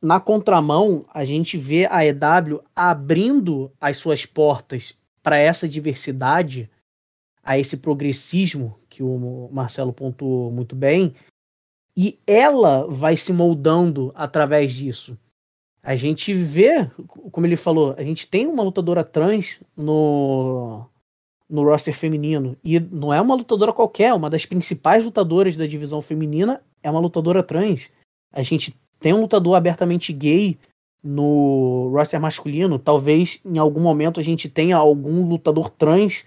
Na 0.01 0.19
contramão, 0.19 1.05
a 1.13 1.25
gente 1.25 1.59
vê 1.59 1.87
a 1.87 2.05
EW 2.07 2.63
abrindo 2.75 3.71
as 3.79 3.99
suas 3.99 4.25
portas 4.25 4.95
para 5.23 5.37
essa 5.37 5.69
diversidade, 5.69 6.71
a 7.43 7.59
esse 7.59 7.77
progressismo 7.77 8.79
que 8.89 9.03
o 9.03 9.49
Marcelo 9.53 9.93
pontuou 9.93 10.51
muito 10.51 10.75
bem, 10.75 11.15
e 11.97 12.19
ela 12.27 12.87
vai 12.89 13.17
se 13.17 13.33
moldando 13.33 14.11
através 14.15 14.73
disso. 14.73 15.19
A 15.83 15.97
gente 15.97 16.33
vê, 16.33 16.89
como 17.33 17.47
ele 17.47 17.57
falou, 17.57 17.95
a 17.99 18.03
gente 18.03 18.27
tem 18.29 18.47
uma 18.47 18.63
lutadora 18.63 19.03
trans 19.03 19.61
no, 19.77 20.87
no 21.51 21.65
roster 21.65 21.95
feminino. 21.95 22.57
E 22.63 22.79
não 22.79 23.13
é 23.13 23.21
uma 23.21 23.35
lutadora 23.35 23.73
qualquer, 23.73 24.15
uma 24.15 24.31
das 24.31 24.47
principais 24.47 25.05
lutadoras 25.05 25.57
da 25.57 25.67
divisão 25.67 26.01
feminina 26.01 26.63
é 26.83 26.91
uma 26.91 27.01
lutadora 27.01 27.43
trans. 27.43 27.91
A 28.33 28.43
gente 28.43 28.75
tem 29.01 29.13
um 29.13 29.21
lutador 29.21 29.57
abertamente 29.57 30.13
gay 30.13 30.57
no 31.03 31.91
roster 31.93 32.21
masculino. 32.21 32.79
Talvez 32.79 33.41
em 33.45 33.59
algum 33.59 33.81
momento 33.81 34.21
a 34.21 34.23
gente 34.23 34.49
tenha 34.49 34.77
algum 34.77 35.29
lutador 35.29 35.69
trans 35.69 36.25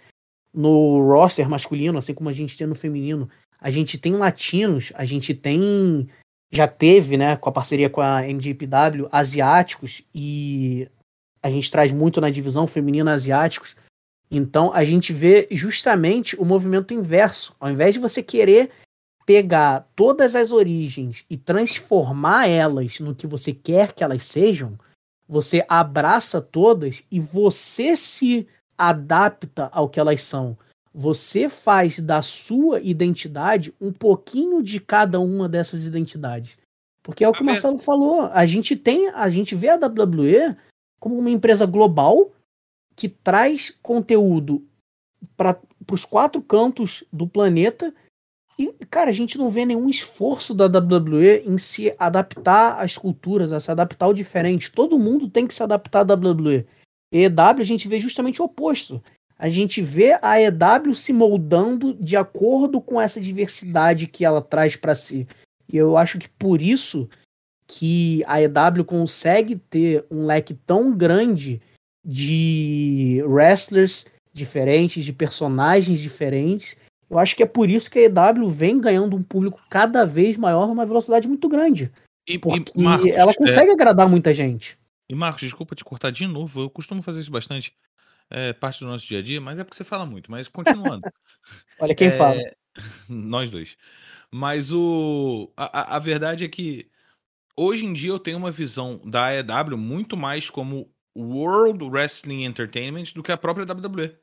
no 0.53 1.01
roster 1.01 1.49
masculino, 1.49 1.97
assim 1.97 2.13
como 2.13 2.29
a 2.29 2.33
gente 2.33 2.57
tem 2.57 2.67
no 2.67 2.75
feminino. 2.75 3.29
A 3.59 3.71
gente 3.71 3.97
tem 3.97 4.13
latinos, 4.13 4.91
a 4.95 5.05
gente 5.05 5.33
tem. 5.33 6.07
Já 6.51 6.67
teve, 6.67 7.17
né, 7.17 7.35
com 7.35 7.49
a 7.49 7.51
parceria 7.51 7.89
com 7.89 8.01
a 8.01 8.21
NJPW, 8.21 9.07
asiáticos, 9.11 10.03
e 10.13 10.87
a 11.41 11.49
gente 11.49 11.69
traz 11.69 11.91
muito 11.91 12.21
na 12.21 12.29
divisão 12.29 12.65
feminina 12.65 13.13
asiáticos. 13.13 13.75
Então 14.31 14.73
a 14.73 14.83
gente 14.83 15.13
vê 15.13 15.47
justamente 15.51 16.35
o 16.39 16.45
movimento 16.45 16.93
inverso. 16.93 17.55
Ao 17.59 17.69
invés 17.69 17.93
de 17.93 17.99
você 17.99 18.23
querer 18.23 18.71
pegar 19.25 19.87
todas 19.95 20.35
as 20.35 20.51
origens 20.51 21.25
e 21.29 21.37
transformar 21.37 22.47
elas 22.47 22.99
no 22.99 23.15
que 23.15 23.27
você 23.27 23.53
quer 23.53 23.91
que 23.91 24.03
elas 24.03 24.23
sejam, 24.23 24.77
você 25.27 25.65
abraça 25.67 26.39
todas 26.39 27.03
e 27.11 27.19
você 27.19 27.97
se 27.97 28.47
adapta 28.77 29.69
ao 29.71 29.89
que 29.89 29.99
elas 29.99 30.23
são. 30.23 30.57
Você 30.97 31.49
faz 31.49 31.99
da 31.99 32.21
sua 32.21 32.79
identidade 32.79 33.73
um 33.81 33.91
pouquinho 33.91 34.63
de 34.63 34.79
cada 34.79 35.19
uma 35.19 35.49
dessas 35.49 35.83
identidades. 35.83 36.57
Porque 37.03 37.21
é 37.21 37.27
o 37.27 37.33
que 37.33 37.41
o 37.41 37.45
Marcelo 37.45 37.77
falou. 37.77 38.29
A 38.31 38.45
gente 38.45 38.77
tem, 38.77 39.09
a 39.09 39.29
gente 39.29 39.55
vê 39.55 39.67
a 39.67 39.75
WWE 39.75 40.55
como 40.97 41.19
uma 41.19 41.29
empresa 41.29 41.65
global 41.65 42.31
que 42.95 43.09
traz 43.09 43.69
conteúdo 43.81 44.65
para 45.35 45.59
os 45.91 46.05
quatro 46.05 46.41
cantos 46.41 47.03
do 47.11 47.27
planeta. 47.27 47.93
E, 48.57 48.71
cara, 48.89 49.09
a 49.09 49.13
gente 49.13 49.37
não 49.37 49.49
vê 49.49 49.65
nenhum 49.65 49.89
esforço 49.89 50.53
da 50.53 50.65
WWE 50.65 51.43
em 51.45 51.57
se 51.57 51.93
adaptar 51.99 52.79
às 52.79 52.97
culturas, 52.97 53.51
a 53.51 53.59
se 53.59 53.69
adaptar 53.69 54.05
ao 54.05 54.13
diferente. 54.13 54.71
Todo 54.71 54.97
mundo 54.97 55.29
tem 55.29 55.45
que 55.45 55.53
se 55.53 55.61
adaptar 55.61 56.09
à 56.09 56.13
WWE. 56.15 56.65
EW 57.11 57.59
a 57.59 57.63
gente 57.63 57.87
vê 57.89 57.99
justamente 57.99 58.41
o 58.41 58.45
oposto. 58.45 59.03
A 59.37 59.49
gente 59.49 59.81
vê 59.81 60.17
a 60.21 60.39
EW 60.39 60.95
se 60.95 61.11
moldando 61.11 61.93
de 61.93 62.15
acordo 62.15 62.79
com 62.79 62.99
essa 62.99 63.19
diversidade 63.19 64.07
que 64.07 64.23
ela 64.23 64.41
traz 64.41 64.75
para 64.75 64.95
si. 64.95 65.27
E 65.71 65.75
eu 65.75 65.97
acho 65.97 66.17
que 66.17 66.29
por 66.29 66.61
isso 66.61 67.09
que 67.67 68.23
a 68.27 68.41
EW 68.41 68.85
consegue 68.85 69.55
ter 69.55 70.05
um 70.09 70.25
leque 70.25 70.53
tão 70.53 70.95
grande 70.95 71.61
de 72.05 73.21
wrestlers 73.25 74.05
diferentes, 74.31 75.03
de 75.03 75.11
personagens 75.11 75.99
diferentes. 75.99 76.77
Eu 77.09 77.17
acho 77.17 77.35
que 77.35 77.43
é 77.43 77.47
por 77.47 77.69
isso 77.69 77.89
que 77.89 77.99
a 77.99 78.03
EW 78.03 78.47
vem 78.47 78.79
ganhando 78.79 79.15
um 79.15 79.23
público 79.23 79.61
cada 79.69 80.05
vez 80.05 80.37
maior 80.37 80.67
numa 80.67 80.85
velocidade 80.85 81.27
muito 81.27 81.49
grande. 81.49 81.91
E, 82.27 82.37
Porque 82.37 82.79
e, 82.79 82.81
Marcos, 82.81 83.11
ela 83.11 83.33
consegue 83.33 83.69
é, 83.69 83.73
agradar 83.73 84.07
muita 84.07 84.33
gente. 84.33 84.77
e 85.09 85.15
Marcos, 85.15 85.41
desculpa 85.41 85.75
te 85.75 85.83
cortar 85.83 86.11
de 86.11 86.25
novo, 86.25 86.61
eu 86.61 86.69
costumo 86.69 87.01
fazer 87.01 87.21
isso 87.21 87.31
bastante, 87.31 87.73
é 88.29 88.53
parte 88.53 88.79
do 88.81 88.87
nosso 88.87 89.05
dia 89.07 89.19
a 89.19 89.21
dia, 89.21 89.39
mas 89.41 89.59
é 89.59 89.63
porque 89.63 89.75
você 89.77 89.83
fala 89.83 90.05
muito, 90.05 90.31
mas 90.31 90.47
continuando. 90.47 91.03
Olha 91.79 91.95
quem 91.95 92.07
É, 92.09 92.17
fala. 92.17 92.41
Nós 93.09 93.49
dois. 93.49 93.77
Mas 94.31 94.71
o, 94.73 95.51
a, 95.57 95.95
a- 95.95 95.99
verdade 95.99 96.45
é 96.45 96.49
que 96.49 96.89
hoje 97.57 97.85
em 97.85 97.93
dia 97.93 98.09
eu 98.11 98.19
tenho 98.19 98.37
uma 98.37 98.51
visão 98.51 98.99
da 99.05 99.27
AEW 99.27 99.77
muito 99.77 100.17
mais 100.17 100.49
como 100.49 100.93
World 101.17 101.83
Wrestling 101.85 102.43
Entertainment 102.45 103.13
do 103.15 103.23
que 103.23 103.31
a 103.31 103.37
própria 103.37 103.65
WWE. 103.65 104.17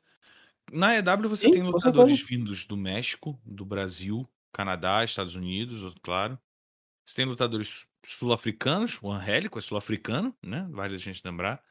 Na 0.71 0.89
AEW 0.89 1.29
você 1.29 1.45
Sim, 1.45 1.51
tem 1.53 1.63
lutadores 1.63 2.17
certeza. 2.17 2.29
vindos 2.29 2.65
do 2.65 2.77
México, 2.77 3.39
do 3.45 3.65
Brasil, 3.65 4.27
Canadá, 4.53 5.03
Estados 5.03 5.35
Unidos, 5.35 5.93
claro. 6.03 6.39
Você 7.05 7.15
tem 7.15 7.25
lutadores 7.25 7.87
sul-africanos, 8.05 8.99
o 9.01 9.11
Angélico 9.11 9.59
é 9.59 9.61
sul-africano, 9.61 10.35
né? 10.43 10.67
Vale 10.71 10.95
a 10.95 10.99
gente 10.99 11.21
lembrar. 11.25 11.61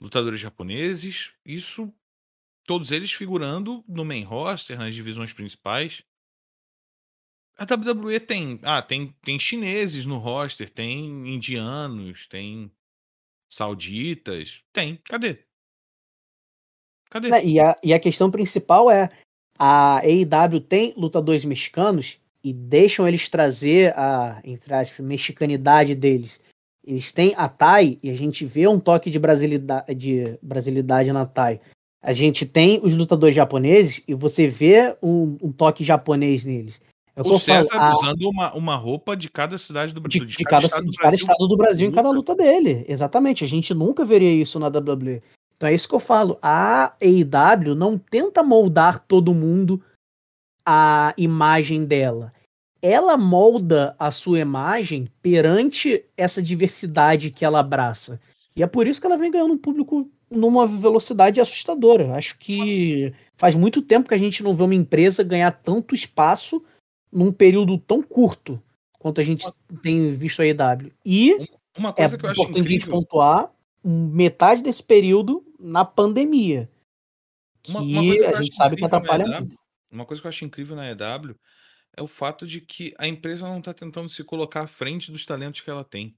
Lutadores 0.00 0.40
japoneses, 0.40 1.32
isso, 1.44 1.92
todos 2.64 2.90
eles 2.90 3.12
figurando 3.12 3.84
no 3.86 4.04
main 4.04 4.24
roster, 4.24 4.78
nas 4.78 4.94
divisões 4.94 5.32
principais. 5.32 6.02
A 7.58 7.64
WWE 7.64 8.18
tem, 8.18 8.58
ah, 8.62 8.80
tem, 8.80 9.14
tem 9.22 9.38
chineses 9.38 10.06
no 10.06 10.16
roster, 10.16 10.70
tem 10.70 11.28
indianos, 11.28 12.26
tem 12.26 12.72
sauditas, 13.50 14.64
tem. 14.72 14.96
Cadê? 15.04 15.44
Cadê? 17.10 17.28
Né, 17.28 17.44
E 17.44 17.60
a, 17.60 17.76
e 17.84 17.92
a 17.92 18.00
questão 18.00 18.30
principal 18.30 18.90
é 18.90 19.10
a 19.58 19.98
AEW 19.98 20.60
tem 20.60 20.94
lutadores 20.96 21.44
mexicanos 21.44 22.18
e 22.42 22.52
deixam 22.52 23.06
eles 23.06 23.28
trazer 23.28 23.94
a, 23.98 24.40
entre 24.42 24.72
aspas, 24.72 25.04
mexicanidade 25.04 25.94
deles. 25.94 26.40
Eles 26.84 27.12
têm 27.12 27.34
a 27.36 27.48
Thai 27.48 27.98
e 28.02 28.10
a 28.10 28.14
gente 28.16 28.44
vê 28.44 28.66
um 28.66 28.80
toque 28.80 29.10
de 29.10 29.18
brasilidade, 29.18 29.94
de 29.94 30.38
brasilidade 30.42 31.12
na 31.12 31.26
Thai. 31.26 31.60
A 32.02 32.12
gente 32.12 32.46
tem 32.46 32.80
os 32.82 32.96
lutadores 32.96 33.34
japoneses 33.36 34.02
e 34.08 34.14
você 34.14 34.48
vê 34.48 34.96
um, 35.02 35.36
um 35.42 35.52
toque 35.52 35.84
japonês 35.84 36.44
neles. 36.44 36.80
É 37.14 37.20
o 37.20 37.24
O 37.24 37.26
eu 37.34 37.38
falo, 37.38 37.38
César 37.40 37.76
a- 37.76 37.90
usando 37.92 38.22
uma, 38.30 38.54
uma 38.54 38.76
roupa 38.76 39.14
de 39.14 39.28
cada 39.28 39.58
cidade 39.58 39.92
do 39.92 40.00
de, 40.08 40.18
Brasil. 40.20 40.36
de 40.36 40.44
cada, 40.44 40.66
de 40.66 40.96
cada 40.96 41.14
estado 41.16 41.46
do 41.46 41.56
Brasil 41.56 41.86
em 41.88 41.92
cada 41.92 42.08
luta. 42.10 42.32
luta 42.32 42.42
dele. 42.42 42.84
Exatamente. 42.88 43.44
A 43.44 43.46
gente 43.46 43.74
nunca 43.74 44.04
veria 44.04 44.32
isso 44.32 44.58
na 44.58 44.68
WWE. 44.68 45.22
Então 45.56 45.68
é 45.68 45.74
isso 45.74 45.86
que 45.88 45.94
eu 45.94 46.00
falo. 46.00 46.38
A 46.40 46.94
AEW 47.02 47.74
não 47.74 47.98
tenta 47.98 48.42
moldar 48.42 49.00
todo 49.00 49.34
mundo 49.34 49.82
a 50.64 51.12
imagem 51.18 51.84
dela. 51.84 52.32
Ela 52.82 53.16
molda 53.16 53.94
a 53.98 54.10
sua 54.10 54.38
imagem 54.40 55.06
perante 55.20 56.04
essa 56.16 56.42
diversidade 56.42 57.30
que 57.30 57.44
ela 57.44 57.60
abraça. 57.60 58.20
E 58.56 58.62
é 58.62 58.66
por 58.66 58.86
isso 58.86 59.00
que 59.00 59.06
ela 59.06 59.16
vem 59.18 59.30
ganhando 59.30 59.54
um 59.54 59.58
público 59.58 60.08
numa 60.30 60.66
velocidade 60.66 61.40
assustadora. 61.40 62.14
Acho 62.14 62.38
que 62.38 63.12
faz 63.36 63.54
muito 63.54 63.82
tempo 63.82 64.08
que 64.08 64.14
a 64.14 64.18
gente 64.18 64.42
não 64.42 64.54
vê 64.54 64.62
uma 64.62 64.74
empresa 64.74 65.22
ganhar 65.22 65.50
tanto 65.50 65.94
espaço 65.94 66.62
num 67.12 67.32
período 67.32 67.76
tão 67.78 68.02
curto 68.02 68.62
quanto 68.98 69.20
a 69.20 69.24
gente 69.24 69.46
tem 69.82 70.10
visto 70.10 70.40
a 70.40 70.46
EW. 70.46 70.92
E 71.04 71.48
Uma 71.76 71.90
é 71.90 71.92
coisa 71.92 72.18
que 72.18 72.24
eu 72.24 72.30
acho 72.30 72.40
importante 72.42 72.66
a 72.66 72.68
gente 72.68 72.86
pontuar 72.86 73.50
metade 73.84 74.62
desse 74.62 74.82
período 74.82 75.44
na 75.58 75.84
pandemia. 75.84 76.70
Que 77.62 77.72
Uma- 77.72 77.80
uma 77.80 78.28
a 78.28 78.42
gente 78.42 78.54
sabe 78.54 78.76
que 78.76 78.84
atrapalha 78.84 79.26
muito. 79.26 79.56
Uma 79.90 80.04
coisa 80.06 80.20
que 80.22 80.26
eu 80.26 80.30
acho 80.30 80.44
incrível 80.44 80.76
na 80.76 80.88
EW 80.90 81.34
é 81.96 82.02
o 82.02 82.06
fato 82.06 82.46
de 82.46 82.60
que 82.60 82.94
a 82.98 83.06
empresa 83.06 83.48
não 83.48 83.58
está 83.58 83.74
tentando 83.74 84.08
se 84.08 84.22
colocar 84.24 84.62
à 84.62 84.66
frente 84.66 85.10
dos 85.10 85.26
talentos 85.26 85.60
que 85.60 85.70
ela 85.70 85.84
tem. 85.84 86.16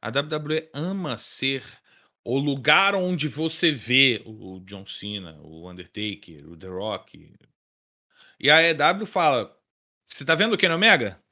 A 0.00 0.08
WWE 0.08 0.68
ama 0.74 1.16
ser 1.16 1.64
o 2.24 2.38
lugar 2.38 2.94
onde 2.94 3.28
você 3.28 3.70
vê 3.70 4.22
o 4.24 4.60
John 4.60 4.86
Cena, 4.86 5.40
o 5.40 5.70
Undertaker, 5.70 6.48
o 6.48 6.56
The 6.56 6.68
Rock. 6.68 7.34
E 8.38 8.50
a 8.50 8.62
EW 8.62 9.06
fala: 9.06 9.56
Você 10.06 10.24
tá 10.24 10.34
vendo 10.34 10.54
o 10.54 10.58
Kenny 10.58 10.74
Omega? 10.74 11.22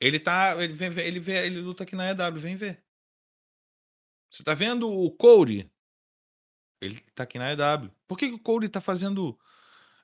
Ele 0.00 0.18
tá. 0.18 0.56
Ele, 0.62 0.72
vem, 0.72 0.88
ele, 0.98 1.20
vê, 1.20 1.46
ele 1.46 1.60
luta 1.60 1.84
aqui 1.84 1.94
na 1.94 2.10
EW, 2.10 2.38
vem 2.38 2.56
ver. 2.56 2.82
Você 4.30 4.42
tá 4.42 4.54
vendo 4.54 4.88
o 4.88 5.10
Cody? 5.10 5.70
Ele 6.80 7.00
tá 7.14 7.24
aqui 7.24 7.38
na 7.38 7.52
EW. 7.52 7.90
Por 8.08 8.16
que, 8.16 8.28
que 8.28 8.34
o 8.34 8.38
Cody 8.38 8.68
tá 8.68 8.80
fazendo 8.80 9.38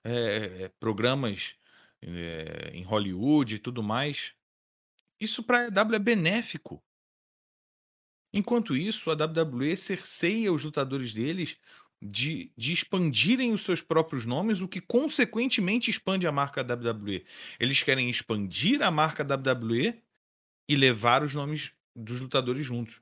é, 0.04 0.68
programas 0.80 1.56
é, 2.02 2.70
em 2.72 2.82
Hollywood 2.82 3.54
e 3.54 3.58
tudo 3.58 3.82
mais? 3.82 4.32
Isso 5.20 5.42
pra 5.42 5.66
EW 5.66 5.94
é 5.94 5.98
benéfico. 5.98 6.82
Enquanto 8.32 8.76
isso, 8.76 9.10
a 9.10 9.14
WWE 9.14 9.76
cerceia 9.76 10.52
os 10.52 10.64
lutadores 10.64 11.14
deles 11.14 11.56
de, 12.02 12.52
de 12.56 12.72
expandirem 12.72 13.52
os 13.52 13.62
seus 13.62 13.80
próprios 13.80 14.26
nomes, 14.26 14.60
o 14.60 14.68
que 14.68 14.80
consequentemente 14.80 15.90
expande 15.90 16.26
a 16.26 16.32
marca 16.32 16.62
WWE. 16.62 17.24
Eles 17.58 17.82
querem 17.82 18.10
expandir 18.10 18.82
a 18.82 18.90
marca 18.90 19.24
WWE 19.24 20.02
e 20.68 20.76
levar 20.76 21.22
os 21.22 21.32
nomes 21.32 21.72
dos 21.94 22.20
lutadores 22.20 22.66
juntos. 22.66 23.00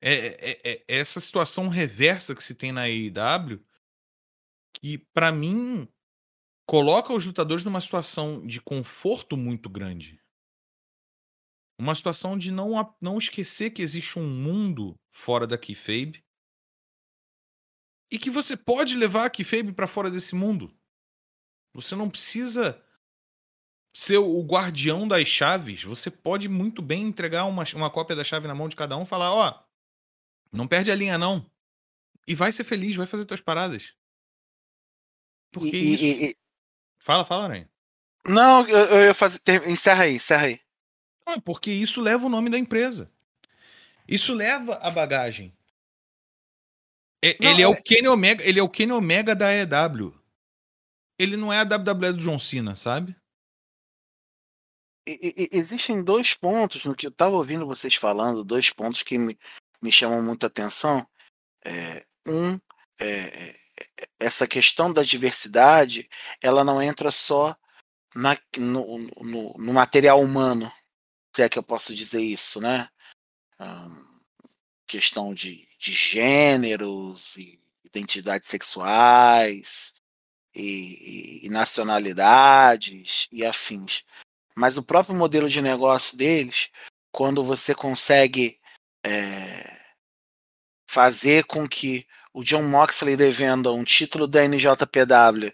É, 0.00 0.14
é, 0.14 0.50
é, 0.50 0.84
é 0.86 0.98
essa 0.98 1.20
situação 1.20 1.68
reversa 1.68 2.34
que 2.34 2.42
se 2.42 2.54
tem 2.54 2.70
na 2.70 2.82
AEW 2.82 3.60
que, 4.80 4.98
para 5.12 5.32
mim, 5.32 5.88
coloca 6.68 7.14
os 7.14 7.24
lutadores 7.24 7.64
numa 7.64 7.80
situação 7.80 8.46
de 8.46 8.60
conforto 8.60 9.38
muito 9.38 9.70
grande. 9.70 10.22
Uma 11.80 11.94
situação 11.94 12.36
de 12.36 12.52
não, 12.52 12.94
não 13.00 13.16
esquecer 13.16 13.70
que 13.70 13.80
existe 13.80 14.18
um 14.18 14.28
mundo 14.28 14.94
fora 15.10 15.46
da 15.46 15.56
kayfabe 15.56 16.22
e 18.12 18.18
que 18.18 18.28
você 18.28 18.54
pode 18.54 18.94
levar 18.96 19.24
a 19.24 19.30
kayfabe 19.30 19.72
para 19.72 19.88
fora 19.88 20.10
desse 20.10 20.34
mundo. 20.34 20.76
Você 21.72 21.96
não 21.96 22.10
precisa 22.10 22.84
ser 23.94 24.18
o 24.18 24.42
guardião 24.42 25.08
das 25.08 25.26
chaves. 25.26 25.82
Você 25.84 26.10
pode 26.10 26.50
muito 26.50 26.82
bem 26.82 27.04
entregar 27.04 27.46
uma, 27.46 27.64
uma 27.74 27.90
cópia 27.90 28.14
da 28.14 28.24
chave 28.24 28.46
na 28.46 28.54
mão 28.54 28.68
de 28.68 28.76
cada 28.76 28.94
um 28.94 29.04
e 29.04 29.06
falar: 29.06 29.32
ó, 29.32 29.48
oh, 29.50 30.56
não 30.56 30.68
perde 30.68 30.90
a 30.90 30.94
linha 30.94 31.16
não. 31.16 31.50
E 32.26 32.34
vai 32.34 32.52
ser 32.52 32.64
feliz, 32.64 32.94
vai 32.94 33.06
fazer 33.06 33.24
tuas 33.24 33.40
paradas. 33.40 33.94
Porque 35.50 35.76
e, 35.76 35.94
isso. 35.94 36.04
E, 36.04 36.30
e... 36.30 36.47
Fala, 36.98 37.24
fala, 37.24 37.44
Aranha. 37.44 37.70
Não, 38.26 38.66
eu, 38.68 38.78
eu 38.78 39.04
ia 39.06 39.14
fazer. 39.14 39.40
Encerra 39.66 40.04
aí, 40.04 40.16
encerra 40.16 40.46
aí. 40.46 40.60
Ah, 41.24 41.40
porque 41.40 41.70
isso 41.70 42.00
leva 42.00 42.26
o 42.26 42.30
nome 42.30 42.50
da 42.50 42.58
empresa. 42.58 43.10
Isso 44.06 44.32
leva 44.34 44.74
a 44.76 44.90
bagagem. 44.90 45.54
É, 47.22 47.36
não, 47.40 47.50
ele 47.50 47.62
é, 47.62 47.64
é, 47.64 47.68
o 47.68 47.82
Kenny 47.82 48.08
Omega, 48.08 48.44
ele 48.44 48.60
é 48.60 48.62
o 48.62 48.68
Kenny 48.68 48.92
Omega 48.92 49.34
da 49.34 49.52
EW. 49.52 50.14
Ele 51.18 51.36
não 51.36 51.52
é 51.52 51.58
a 51.58 51.64
WWE 51.64 52.12
do 52.12 52.22
John 52.22 52.38
Cena, 52.38 52.76
sabe? 52.76 53.16
E, 55.06 55.48
e, 55.52 55.58
existem 55.58 56.02
dois 56.02 56.34
pontos 56.34 56.84
no 56.84 56.94
que 56.94 57.06
eu 57.06 57.10
estava 57.10 57.34
ouvindo 57.34 57.66
vocês 57.66 57.94
falando, 57.94 58.44
dois 58.44 58.70
pontos 58.70 59.02
que 59.02 59.18
me, 59.18 59.36
me 59.82 59.90
chamam 59.90 60.22
muita 60.22 60.46
atenção. 60.46 61.06
É, 61.64 62.06
um, 62.26 62.54
é, 63.00 63.08
é, 63.08 63.56
essa 64.18 64.46
questão 64.46 64.92
da 64.92 65.02
diversidade, 65.02 66.08
ela 66.40 66.64
não 66.64 66.82
entra 66.82 67.10
só 67.10 67.56
na, 68.14 68.36
no, 68.56 68.98
no, 68.98 69.54
no 69.58 69.72
material 69.72 70.20
humano, 70.20 70.70
se 71.34 71.42
é 71.42 71.48
que 71.48 71.58
eu 71.58 71.62
posso 71.62 71.94
dizer 71.94 72.20
isso, 72.20 72.60
né? 72.60 72.88
questão 74.86 75.34
de, 75.34 75.68
de 75.78 75.92
gêneros 75.92 77.36
e 77.36 77.60
identidades 77.84 78.48
sexuais 78.48 79.94
e, 80.54 81.46
e, 81.46 81.48
nacionalidades 81.50 83.28
e 83.30 83.44
afins. 83.44 84.04
Mas 84.56 84.76
o 84.76 84.82
próprio 84.82 85.14
modelo 85.16 85.48
de 85.48 85.60
negócio 85.60 86.16
deles, 86.16 86.70
quando 87.12 87.42
você 87.42 87.74
consegue 87.74 88.58
é, 89.04 89.78
fazer 90.88 91.44
com 91.44 91.68
que 91.68 92.06
o 92.32 92.42
John 92.44 92.62
Moxley 92.62 93.16
devenda 93.16 93.72
um 93.72 93.84
título 93.84 94.26
da 94.26 94.46
NJPW 94.46 95.52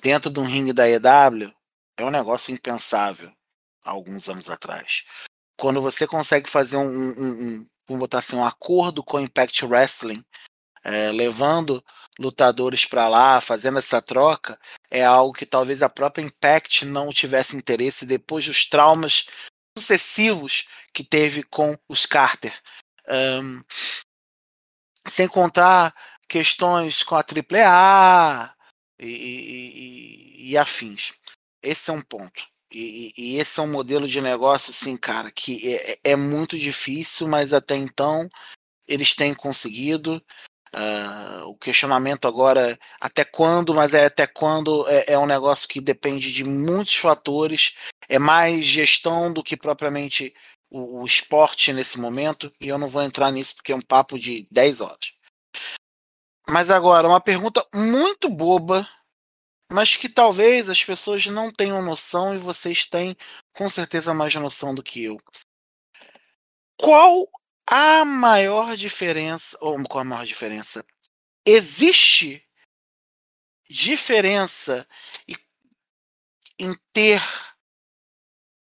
dentro 0.00 0.30
de 0.30 0.40
um 0.40 0.44
ringue 0.44 0.72
da 0.72 0.88
EW, 0.88 1.52
é 1.96 2.04
um 2.04 2.10
negócio 2.10 2.52
impensável 2.52 3.32
há 3.84 3.90
alguns 3.90 4.28
anos 4.28 4.50
atrás. 4.50 5.04
Quando 5.58 5.80
você 5.80 6.06
consegue 6.06 6.50
fazer 6.50 6.76
um, 6.76 6.86
um, 6.86 7.58
um 7.62 7.66
vamos 7.88 8.00
botar 8.00 8.18
assim, 8.18 8.36
um 8.36 8.44
acordo 8.44 9.02
com 9.02 9.16
o 9.16 9.20
Impact 9.20 9.64
Wrestling, 9.64 10.22
é, 10.84 11.10
levando 11.10 11.82
lutadores 12.18 12.84
para 12.84 13.08
lá, 13.08 13.40
fazendo 13.40 13.78
essa 13.78 14.00
troca, 14.02 14.58
é 14.90 15.04
algo 15.04 15.32
que 15.32 15.46
talvez 15.46 15.82
a 15.82 15.88
própria 15.88 16.24
Impact 16.24 16.84
não 16.84 17.12
tivesse 17.12 17.56
interesse 17.56 18.06
depois 18.06 18.46
dos 18.46 18.68
traumas 18.68 19.26
sucessivos 19.76 20.68
que 20.92 21.04
teve 21.04 21.42
com 21.42 21.76
os 21.88 22.06
Carter. 22.06 22.54
Um, 23.08 23.62
sem 25.06 25.28
contar 25.28 25.94
questões 26.28 27.02
com 27.02 27.14
a 27.14 27.24
AAA 27.24 28.54
e, 29.00 29.06
e, 29.06 30.50
e 30.50 30.58
afins. 30.58 31.12
Esse 31.62 31.90
é 31.90 31.92
um 31.92 32.00
ponto. 32.00 32.46
E, 32.72 33.12
e, 33.16 33.38
esse 33.38 33.58
é 33.60 33.62
um 33.62 33.70
modelo 33.70 34.06
de 34.08 34.20
negócio, 34.20 34.70
assim, 34.70 34.96
cara, 34.96 35.30
que 35.30 35.74
é, 35.74 35.98
é 36.12 36.16
muito 36.16 36.58
difícil, 36.58 37.28
mas 37.28 37.52
até 37.52 37.76
então 37.76 38.28
eles 38.86 39.14
têm 39.14 39.34
conseguido. 39.34 40.22
Uh, 40.74 41.48
o 41.48 41.56
questionamento 41.56 42.28
agora, 42.28 42.78
até 43.00 43.24
quando, 43.24 43.74
mas 43.74 43.94
é 43.94 44.04
até 44.04 44.26
quando 44.26 44.86
é, 44.88 45.12
é, 45.12 45.18
um 45.18 45.24
negócio 45.24 45.66
que 45.66 45.80
depende 45.80 46.30
de 46.32 46.44
muitos 46.44 46.96
fatores, 46.96 47.74
é 48.08 48.18
mais 48.18 48.62
gestão 48.64 49.32
do 49.32 49.42
que 49.42 49.56
propriamente 49.56 50.34
o, 50.70 51.00
o, 51.00 51.06
esporte 51.06 51.72
nesse 51.72 51.98
momento, 51.98 52.52
e 52.60 52.68
eu 52.68 52.78
não 52.78 52.88
vou 52.88 53.02
entrar 53.02 53.30
nisso 53.30 53.56
porque 53.56 53.72
é 53.72 53.76
um 53.76 53.80
papo 53.80 54.18
de 54.18 54.46
10 54.50 54.80
horas. 54.80 55.12
Mas 56.48 56.70
agora, 56.70 57.08
uma 57.08 57.20
pergunta 57.20 57.64
muito 57.74 58.28
boba 58.28 58.88
mas 59.70 59.96
que 59.96 60.08
talvez 60.08 60.68
as 60.68 60.84
pessoas 60.84 61.26
não 61.26 61.50
tenham 61.50 61.82
noção 61.82 62.34
e 62.34 62.38
vocês 62.38 62.84
têm 62.84 63.16
com 63.52 63.68
certeza 63.68 64.14
mais 64.14 64.34
noção 64.34 64.74
do 64.74 64.82
que 64.82 65.02
eu. 65.02 65.16
Qual 66.78 67.28
a 67.68 68.04
maior 68.04 68.76
diferença, 68.76 69.58
ou 69.60 69.82
qual 69.84 70.02
a 70.02 70.04
maior 70.04 70.24
diferença? 70.24 70.84
Existe 71.44 72.44
diferença 73.68 74.86
em 76.58 76.74
ter 76.92 77.20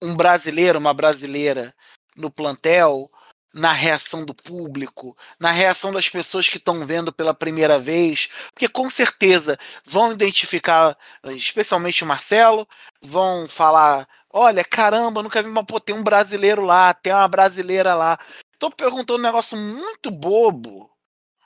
um 0.01 0.15
brasileiro, 0.15 0.79
uma 0.79 0.93
brasileira 0.93 1.73
no 2.15 2.29
plantel 2.31 3.09
na 3.53 3.71
reação 3.71 4.25
do 4.25 4.33
público, 4.33 5.15
na 5.39 5.51
reação 5.51 5.91
das 5.91 6.07
pessoas 6.07 6.47
que 6.47 6.57
estão 6.57 6.85
vendo 6.85 7.11
pela 7.11 7.33
primeira 7.33 7.77
vez, 7.77 8.29
porque 8.53 8.67
com 8.67 8.89
certeza 8.89 9.57
vão 9.85 10.13
identificar, 10.13 10.97
especialmente 11.25 12.03
o 12.03 12.07
Marcelo, 12.07 12.67
vão 13.01 13.47
falar: 13.47 14.07
olha, 14.31 14.63
caramba, 14.63 15.21
nunca 15.21 15.43
vi, 15.43 15.49
mas 15.49 15.65
pô, 15.65 15.79
tem 15.79 15.95
um 15.95 16.03
brasileiro 16.03 16.61
lá, 16.61 16.93
tem 16.93 17.13
uma 17.13 17.27
brasileira 17.27 17.93
lá. 17.93 18.17
Tô 18.57 18.71
perguntando 18.71 19.19
um 19.19 19.23
negócio 19.23 19.57
muito 19.57 20.09
bobo, 20.11 20.89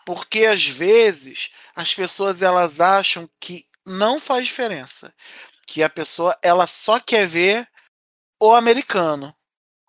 porque 0.05 0.45
às 0.45 0.67
vezes 0.67 1.51
as 1.75 1.93
pessoas 1.93 2.41
elas 2.41 2.79
acham 2.81 3.27
que 3.39 3.65
não 3.85 4.19
faz 4.19 4.45
diferença, 4.45 5.13
que 5.67 5.81
a 5.81 5.89
pessoa 5.89 6.37
ela 6.41 6.67
só 6.67 6.99
quer 6.99 7.27
ver 7.27 7.67
o 8.39 8.53
americano, 8.53 9.35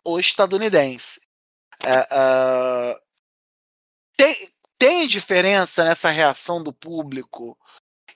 o 0.05 0.19
estadunidense. 0.19 1.21
Uh, 1.83 2.99
tem, 4.17 4.35
tem 4.79 5.07
diferença 5.07 5.85
nessa 5.85 6.11
reação 6.11 6.63
do 6.63 6.73
público. 6.73 7.57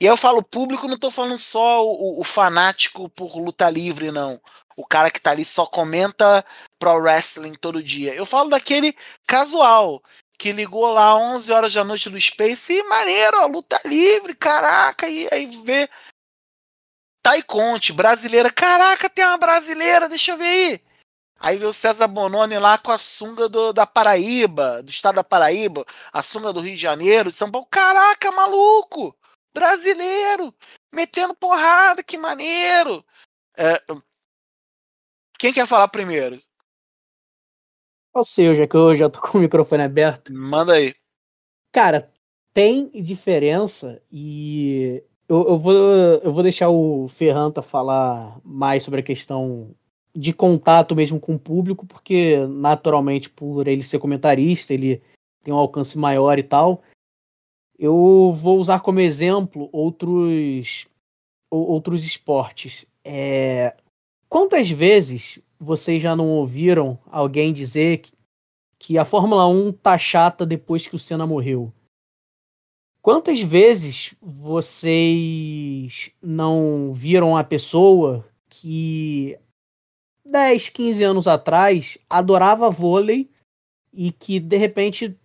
E 0.01 0.07
eu 0.07 0.17
falo 0.17 0.43
público, 0.43 0.87
não 0.87 0.95
estou 0.95 1.11
falando 1.11 1.37
só 1.37 1.85
o, 1.85 2.21
o, 2.21 2.25
fanático 2.25 3.09
por 3.11 3.37
luta 3.37 3.69
livre, 3.69 4.11
não. 4.11 4.41
O 4.75 4.87
cara 4.87 5.11
que 5.11 5.21
tá 5.21 5.33
ali 5.33 5.45
só 5.45 5.67
comenta 5.67 6.45
pro 6.79 6.95
wrestling 6.95 7.55
todo 7.55 7.83
dia. 7.83 8.15
Eu 8.15 8.25
falo 8.25 8.49
daquele 8.49 8.97
casual 9.27 10.03
que 10.39 10.53
ligou 10.53 10.87
lá 10.87 11.15
11 11.17 11.53
horas 11.53 11.75
da 11.75 11.85
noite 11.85 12.09
no 12.09 12.19
Space 12.19 12.73
e 12.73 12.83
maneiro, 12.85 13.43
ó, 13.43 13.47
luta 13.47 13.79
livre, 13.85 14.35
caraca, 14.35 15.07
e 15.07 15.29
aí 15.31 15.45
vê 15.65 15.87
Tai 17.23 17.43
Conte, 17.43 17.93
brasileira, 17.93 18.51
caraca, 18.51 19.11
tem 19.11 19.25
uma 19.25 19.39
brasileira, 19.39 20.09
deixa 20.09 20.33
eu 20.33 20.39
ver 20.39 20.45
aí. 20.45 20.85
Aí 21.39 21.57
vê 21.57 21.65
o 21.65 21.73
César 21.73 22.07
Bononi 22.07 22.59
lá 22.59 22.77
com 22.77 22.91
a 22.91 22.99
sunga 22.99 23.49
do, 23.49 23.73
da 23.73 23.87
Paraíba, 23.87 24.83
do 24.83 24.91
estado 24.91 25.17
da 25.17 25.25
Paraíba, 25.25 25.85
a 26.13 26.23
sunga 26.23 26.53
do 26.53 26.61
Rio 26.61 26.75
de 26.75 26.81
Janeiro, 26.81 27.31
de 27.31 27.35
São 27.35 27.51
Paulo. 27.51 27.67
Caraca, 27.71 28.31
maluco! 28.33 29.17
Brasileiro! 29.55 30.55
Metendo 30.95 31.35
porrada, 31.35 32.03
que 32.03 32.19
maneiro! 32.19 33.05
É, 33.57 33.83
quem 35.39 35.55
quer 35.55 35.67
falar 35.67 35.89
primeiro? 35.89 36.37
É 38.15 38.19
o 38.19 38.25
seu, 38.25 38.55
já 38.55 38.67
que 38.67 38.77
eu 38.77 38.95
já 38.95 39.09
tô 39.09 39.21
com 39.23 39.39
o 39.39 39.41
microfone 39.41 39.83
aberto. 39.83 40.31
Manda 40.35 40.75
aí. 40.75 40.95
Cara, 41.73 42.13
tem 42.53 42.91
diferença 42.91 44.03
e 44.13 45.03
eu, 45.31 45.47
eu, 45.47 45.59
vou, 45.59 45.75
eu 45.75 46.33
vou 46.33 46.43
deixar 46.43 46.71
o 46.71 47.07
Ferranta 47.07 47.63
falar 47.63 48.41
mais 48.45 48.83
sobre 48.83 48.99
a 48.99 49.03
questão 49.03 49.71
de 50.13 50.33
contato 50.33 50.97
mesmo 50.97 51.21
com 51.21 51.37
o 51.37 51.39
público, 51.39 51.87
porque 51.87 52.45
naturalmente 52.49 53.31
por 53.31 53.69
ele 53.69 53.85
ser 53.85 54.01
comentarista, 54.01 54.75
ele 54.75 55.01
tem 55.45 55.55
um 55.55 55.57
alcance 55.57 55.97
maior 55.97 56.37
e 56.37 56.43
tal. 56.43 56.83
Eu 57.79 58.33
vou 58.33 58.59
usar 58.59 58.81
como 58.81 58.99
exemplo 58.99 59.69
outros 59.73 60.89
outros 61.49 62.05
esportes. 62.05 62.85
É, 63.05 63.77
quantas 64.29 64.69
vezes 64.69 65.41
vocês 65.59 66.03
já 66.03 66.17
não 66.17 66.29
ouviram 66.29 66.99
alguém 67.07 67.53
dizer 67.53 67.99
que, 67.99 68.13
que 68.79 68.99
a 68.99 69.05
Fórmula 69.05 69.47
1 69.47 69.73
tá 69.75 69.97
chata 69.97 70.45
depois 70.45 70.89
que 70.89 70.97
o 70.97 70.99
Senna 70.99 71.27
morreu? 71.27 71.73
Quantas 73.03 73.41
vezes 73.41 74.15
vocês 74.21 76.11
não 76.21 76.93
viram 76.93 77.35
a 77.35 77.43
pessoa 77.43 78.27
que 78.47 79.39
10, 80.27 80.69
15 80.69 81.05
anos 81.05 81.27
atrás 81.27 81.97
adorava 82.11 82.69
vôlei 82.69 83.31
e 83.91 84.13
que 84.13 84.39
de 84.39 84.57
repente 84.59 85.17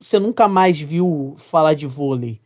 você 0.00 0.18
nunca 0.18 0.48
mais 0.48 0.80
viu 0.80 1.34
falar 1.36 1.74
de 1.74 1.86
vôlei? 1.86 2.40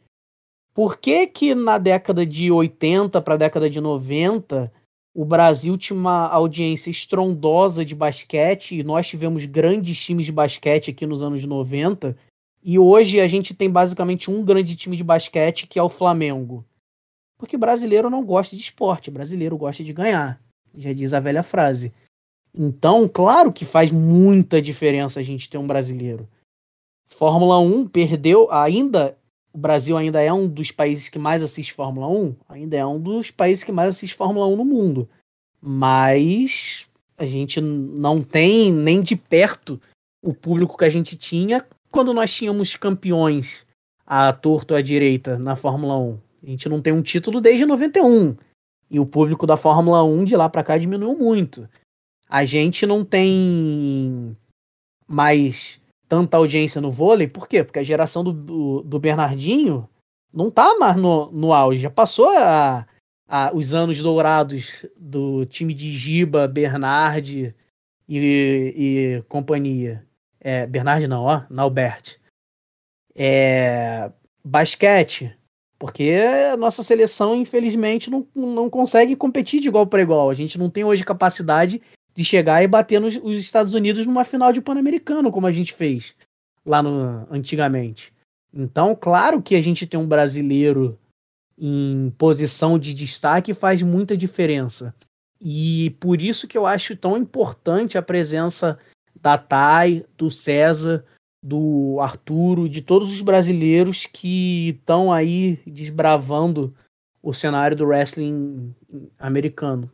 Por 0.75 0.99
que 0.99 1.27
que 1.27 1.55
na 1.55 1.79
década 1.79 2.27
de 2.27 2.53
80 2.53 3.23
para 3.23 3.35
a 3.35 3.39
década 3.39 3.71
de 3.71 3.81
90 3.81 4.71
o 5.15 5.25
Brasil 5.25 5.79
tinha 5.79 5.99
uma 5.99 6.29
audiência 6.29 6.91
estrondosa 6.91 7.87
de 7.87 7.95
basquete 7.95 8.79
e 8.79 8.85
nós 8.85 9.09
tivemos 9.09 9.47
grandes 9.47 9.99
times 9.99 10.27
de 10.27 10.33
basquete 10.33 10.91
aqui 10.91 11.07
nos 11.07 11.23
anos 11.23 11.43
90 11.43 12.15
e 12.71 12.79
hoje 12.79 13.19
a 13.19 13.27
gente 13.27 13.55
tem 13.55 13.71
basicamente 13.71 14.31
um 14.31 14.45
grande 14.45 14.77
time 14.77 14.95
de 14.95 15.03
basquete 15.03 15.67
que 15.67 15.79
é 15.79 15.83
o 15.83 15.89
Flamengo. 15.89 16.63
Porque 17.39 17.57
brasileiro 17.57 18.11
não 18.11 18.23
gosta 18.23 18.55
de 18.55 18.61
esporte, 18.61 19.11
brasileiro 19.11 19.57
gosta 19.57 19.83
de 19.83 19.91
ganhar. 19.91 20.39
Já 20.77 20.93
diz 20.93 21.15
a 21.15 21.19
velha 21.19 21.43
frase. 21.43 21.95
Então, 22.55 23.09
claro 23.09 23.55
que 23.55 23.65
faz 23.65 23.91
muita 23.91 24.61
diferença 24.61 25.19
a 25.19 25.23
gente 25.23 25.49
ter 25.49 25.57
um 25.57 25.67
brasileiro. 25.67 26.29
Fórmula 27.07 27.59
1 27.59 27.89
perdeu, 27.89 28.53
ainda 28.53 29.17
o 29.51 29.57
Brasil 29.57 29.97
ainda 29.97 30.21
é 30.21 30.31
um 30.31 30.47
dos 30.47 30.71
países 30.71 31.09
que 31.09 31.19
mais 31.19 31.43
assiste 31.43 31.73
Fórmula 31.73 32.07
1, 32.07 32.37
ainda 32.51 32.77
é 32.77 32.85
um 32.85 33.01
dos 33.01 33.31
países 33.31 33.65
que 33.65 33.73
mais 33.73 33.89
assiste 33.89 34.15
Fórmula 34.15 34.47
1 34.47 34.57
no 34.57 34.65
mundo. 34.67 35.09
Mas 35.59 36.91
a 37.17 37.25
gente 37.25 37.63
não 37.63 38.23
tem 38.23 38.71
nem 38.71 39.01
de 39.01 39.17
perto 39.17 39.81
o 40.23 40.35
público 40.35 40.77
que 40.77 40.85
a 40.85 40.91
gente 40.91 41.17
tinha 41.17 41.65
quando 41.91 42.13
nós 42.13 42.33
tínhamos 42.33 42.77
campeões 42.77 43.67
à 44.07 44.33
torto 44.33 44.75
à 44.75 44.83
direita 44.83 45.39
na 45.39 45.55
Fórmula 45.55 45.97
1. 45.99 46.19
A 46.43 46.47
gente 46.47 46.69
não 46.69 46.81
tem 46.81 46.93
um 46.93 47.03
título 47.03 47.41
desde 47.41 47.67
91. 47.67 48.37
E 48.91 48.99
o 48.99 49.07
público 49.07 49.47
da 49.47 49.57
Fórmula 49.57 50.03
1 50.03 50.25
de 50.25 50.37
lá 50.37 50.49
para 50.49 50.65
cá 50.65 50.79
diminuiu 50.79 51.17
muito. 51.17 51.69
A 52.29 52.45
gente 52.45 52.87
não 52.87 53.05
tem 53.05 54.37
mais 55.07 55.81
tanta 56.09 56.37
audiência 56.37 56.81
no 56.81 56.91
vôlei, 56.91 57.29
por 57.29 57.47
quê? 57.47 57.63
Porque 57.63 57.79
a 57.79 57.85
geração 57.85 58.25
do, 58.25 58.33
do, 58.33 58.83
do 58.83 58.99
Bernardinho 58.99 59.89
não 60.33 60.51
tá 60.51 60.77
mais 60.79 60.97
no, 60.97 61.31
no 61.33 61.53
auge, 61.53 61.83
já 61.83 61.91
passou 61.91 62.29
a, 62.31 62.87
a, 63.29 63.55
os 63.55 63.75
anos 63.75 64.01
dourados 64.01 64.87
do 64.99 65.45
time 65.45 65.75
de 65.75 65.91
Giba, 65.91 66.49
Bernard 66.49 67.55
e, 68.09 68.75
e 68.77 69.23
companhia. 69.29 70.08
É, 70.41 70.67
Bernard 70.67 71.07
não, 71.07 71.25
ó, 71.25 71.43
Naubert. 71.51 72.17
É, 73.15 74.11
basquete, 74.45 75.37
porque 75.79 76.13
a 76.53 76.57
nossa 76.57 76.83
seleção, 76.83 77.35
infelizmente, 77.35 78.11
não, 78.11 78.27
não 78.35 78.71
consegue 78.71 79.17
competir 79.17 79.61
de 79.61 79.69
igual 79.69 79.87
para 79.87 80.03
igual. 80.03 80.31
A 80.31 80.35
gente 80.35 80.59
não 80.59 80.71
tem 80.71 80.85
hoje 80.85 81.05
capacidade 81.05 81.81
de 82.15 82.25
chegar 82.25 82.63
e 82.63 82.69
bater 82.69 83.01
nos 83.01 83.17
os 83.17 83.37
Estados 83.37 83.75
Unidos 83.75 84.05
numa 84.07 84.25
final 84.25 84.53
de 84.53 84.61
Pan-Americano, 84.61 85.31
como 85.31 85.47
a 85.47 85.53
gente 85.53 85.73
fez 85.73 86.17
lá 86.67 86.83
no, 86.83 87.27
antigamente. 87.31 88.13
Então, 88.53 88.95
claro 88.95 89.43
que 89.43 89.55
a 89.55 89.61
gente 89.61 89.87
tem 89.87 89.99
um 89.99 90.07
brasileiro 90.07 90.99
em 91.57 92.13
posição 92.17 92.79
de 92.79 92.95
destaque 92.95 93.53
faz 93.53 93.83
muita 93.83 94.17
diferença. 94.17 94.95
E 95.41 95.91
por 96.01 96.21
isso 96.21 96.49
que 96.49 96.57
eu 96.57 96.67
acho 96.67 96.97
tão 96.97 97.17
importante 97.17 97.97
a 97.97 98.03
presença 98.03 98.79
da 99.23 99.39
Thay, 99.39 100.05
do 100.17 100.31
César, 100.31 101.05
do 101.43 101.99
Arturo, 102.01 102.69
de 102.69 102.83
todos 102.83 103.13
os 103.13 103.23
brasileiros 103.23 104.07
que 104.07 104.71
estão 104.71 105.13
aí 105.13 105.61
desbravando 105.67 106.75
o 107.23 107.33
cenário 107.33 107.77
do 107.77 107.87
wrestling 107.87 108.75
americano. 109.19 109.91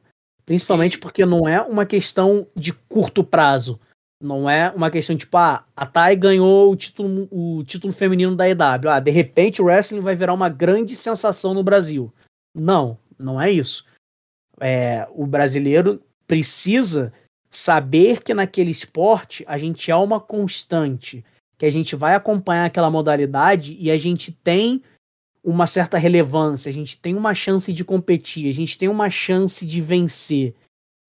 Principalmente 0.47 0.99
porque 0.99 1.25
não 1.25 1.49
é 1.49 1.61
uma 1.61 1.87
questão 1.87 2.47
de 2.55 2.73
curto 2.73 3.25
prazo. 3.25 3.81
Não 4.21 4.49
é 4.49 4.71
uma 4.71 4.91
questão 4.91 5.17
tipo, 5.17 5.37
ah, 5.37 5.65
a 5.77 5.87
Thay 5.87 6.17
ganhou 6.17 6.71
o 6.71 6.77
título, 6.77 7.29
o 7.31 7.63
título 7.65 7.93
feminino 7.93 8.35
da 8.37 8.49
EW. 8.49 8.91
Ah, 8.91 9.01
de 9.01 9.11
repente 9.11 9.61
o 9.61 9.67
wrestling 9.67 10.01
vai 10.01 10.15
virar 10.15 10.33
uma 10.33 10.49
grande 10.49 10.97
sensação 10.97 11.53
no 11.53 11.63
Brasil. 11.63 12.13
Não, 12.55 12.99
não 13.19 13.41
é 13.41 13.51
isso. 13.51 13.87
É, 14.61 15.07
o 15.11 15.27
brasileiro 15.27 16.01
precisa 16.27 17.13
saber 17.57 18.23
que 18.23 18.35
naquele 18.35 18.71
esporte 18.71 19.45
a 19.47 19.57
gente 19.57 19.91
é 19.91 19.97
uma 19.97 20.21
constante, 20.21 21.25
que 21.57 21.67
a 21.67 21.71
gente 21.71 21.95
vai 21.95 22.15
acompanhar 22.15 22.65
aquela 22.65 22.91
modalidade 22.91 23.77
e 23.79 23.91
a 23.91 23.97
gente 23.97 24.33
tem 24.33 24.83
uma 25.43 25.67
certa 25.67 25.99
relevância, 25.99 26.71
a 26.71 26.73
gente 26.73 26.99
tem 26.99 27.15
uma 27.15 27.35
chance 27.35 27.73
de 27.73 27.85
competir, 27.85 28.49
a 28.49 28.53
gente 28.53 28.79
tem 28.79 28.89
uma 28.89 29.11
chance 29.11 29.67
de 29.67 29.81
vencer. 29.81 30.55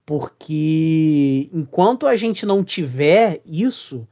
Porque 0.06 1.50
enquanto 1.52 2.06
a 2.06 2.16
gente 2.16 2.46
não 2.46 2.64
tiver 2.64 3.42
isso, 3.46 4.08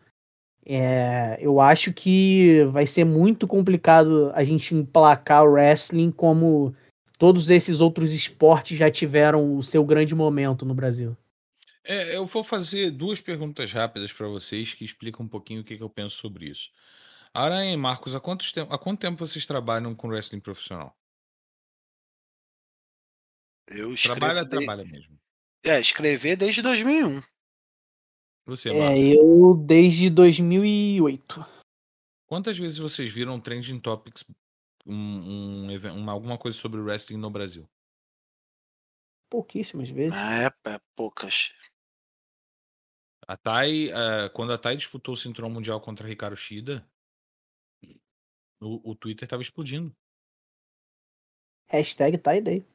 é, 0.65 1.37
eu 1.39 1.59
acho 1.59 1.93
que 1.93 2.63
vai 2.67 2.87
ser 2.87 3.03
muito 3.03 3.45
complicado 3.45 4.31
a 4.33 4.43
gente 4.43 4.73
emplacar 4.73 5.43
o 5.43 5.51
wrestling 5.51 6.09
como 6.09 6.73
todos 7.19 7.49
esses 7.49 7.79
outros 7.79 8.11
esportes 8.11 8.77
já 8.77 8.89
tiveram 8.89 9.55
o 9.55 9.61
seu 9.61 9.83
grande 9.83 10.15
momento 10.15 10.65
no 10.65 10.73
Brasil. 10.73 11.15
É, 11.83 12.15
eu 12.15 12.25
vou 12.25 12.43
fazer 12.43 12.91
duas 12.91 13.19
perguntas 13.19 13.71
rápidas 13.71 14.13
para 14.13 14.27
vocês 14.27 14.73
que 14.73 14.85
explicam 14.85 15.25
um 15.25 15.29
pouquinho 15.29 15.61
o 15.61 15.63
que, 15.63 15.75
que 15.77 15.83
eu 15.83 15.89
penso 15.89 16.15
sobre 16.15 16.47
isso. 16.49 16.71
Aranha 17.33 17.73
e 17.73 17.77
Marcos, 17.77 18.15
há, 18.15 18.19
quantos 18.19 18.53
há 18.57 18.77
quanto 18.77 19.01
tempo 19.01 19.25
vocês 19.25 19.45
trabalham 19.45 19.93
com 19.95 20.07
wrestling 20.07 20.39
profissional? 20.39 20.95
Eu 23.67 23.93
Trabalha, 23.95 24.41
escrevo. 24.41 24.45
de- 24.45 24.65
trabalha 24.65 24.85
mesmo. 24.85 25.19
É, 25.65 25.79
escrever 25.79 26.35
desde 26.37 26.61
2001. 26.61 27.21
Você, 28.45 28.69
É, 28.69 28.73
Marcos, 28.79 28.99
eu 28.99 29.55
desde 29.55 30.09
2008. 30.09 31.39
quantas 32.27 32.57
vezes 32.57 32.77
vocês 32.77 33.11
viram 33.11 33.39
Trending 33.39 33.79
Topics, 33.79 34.23
um, 34.85 35.65
um 35.65 35.71
even- 35.71 35.91
uma, 35.91 36.11
alguma 36.11 36.37
coisa 36.37 36.57
sobre 36.57 36.79
wrestling 36.81 37.17
no 37.17 37.29
Brasil? 37.31 37.67
Pouquíssimas 39.29 39.89
vezes. 39.89 40.17
É, 40.19 40.45
é 40.45 40.79
poucas. 40.95 41.55
A 43.27 43.37
Thay, 43.37 43.89
eh, 43.89 44.29
quando 44.33 44.53
a 44.53 44.57
Thay 44.57 44.75
disputou 44.75 45.13
o 45.13 45.17
cinturão 45.17 45.49
mundial 45.49 45.79
contra 45.79 46.07
Ricardo 46.07 46.35
Shida, 46.35 46.85
o, 48.61 48.91
o 48.91 48.95
Twitter 48.95 49.27
tava 49.27 49.41
explodindo. 49.41 49.93
Hashtag 51.67 52.19
ideia. 52.37 52.65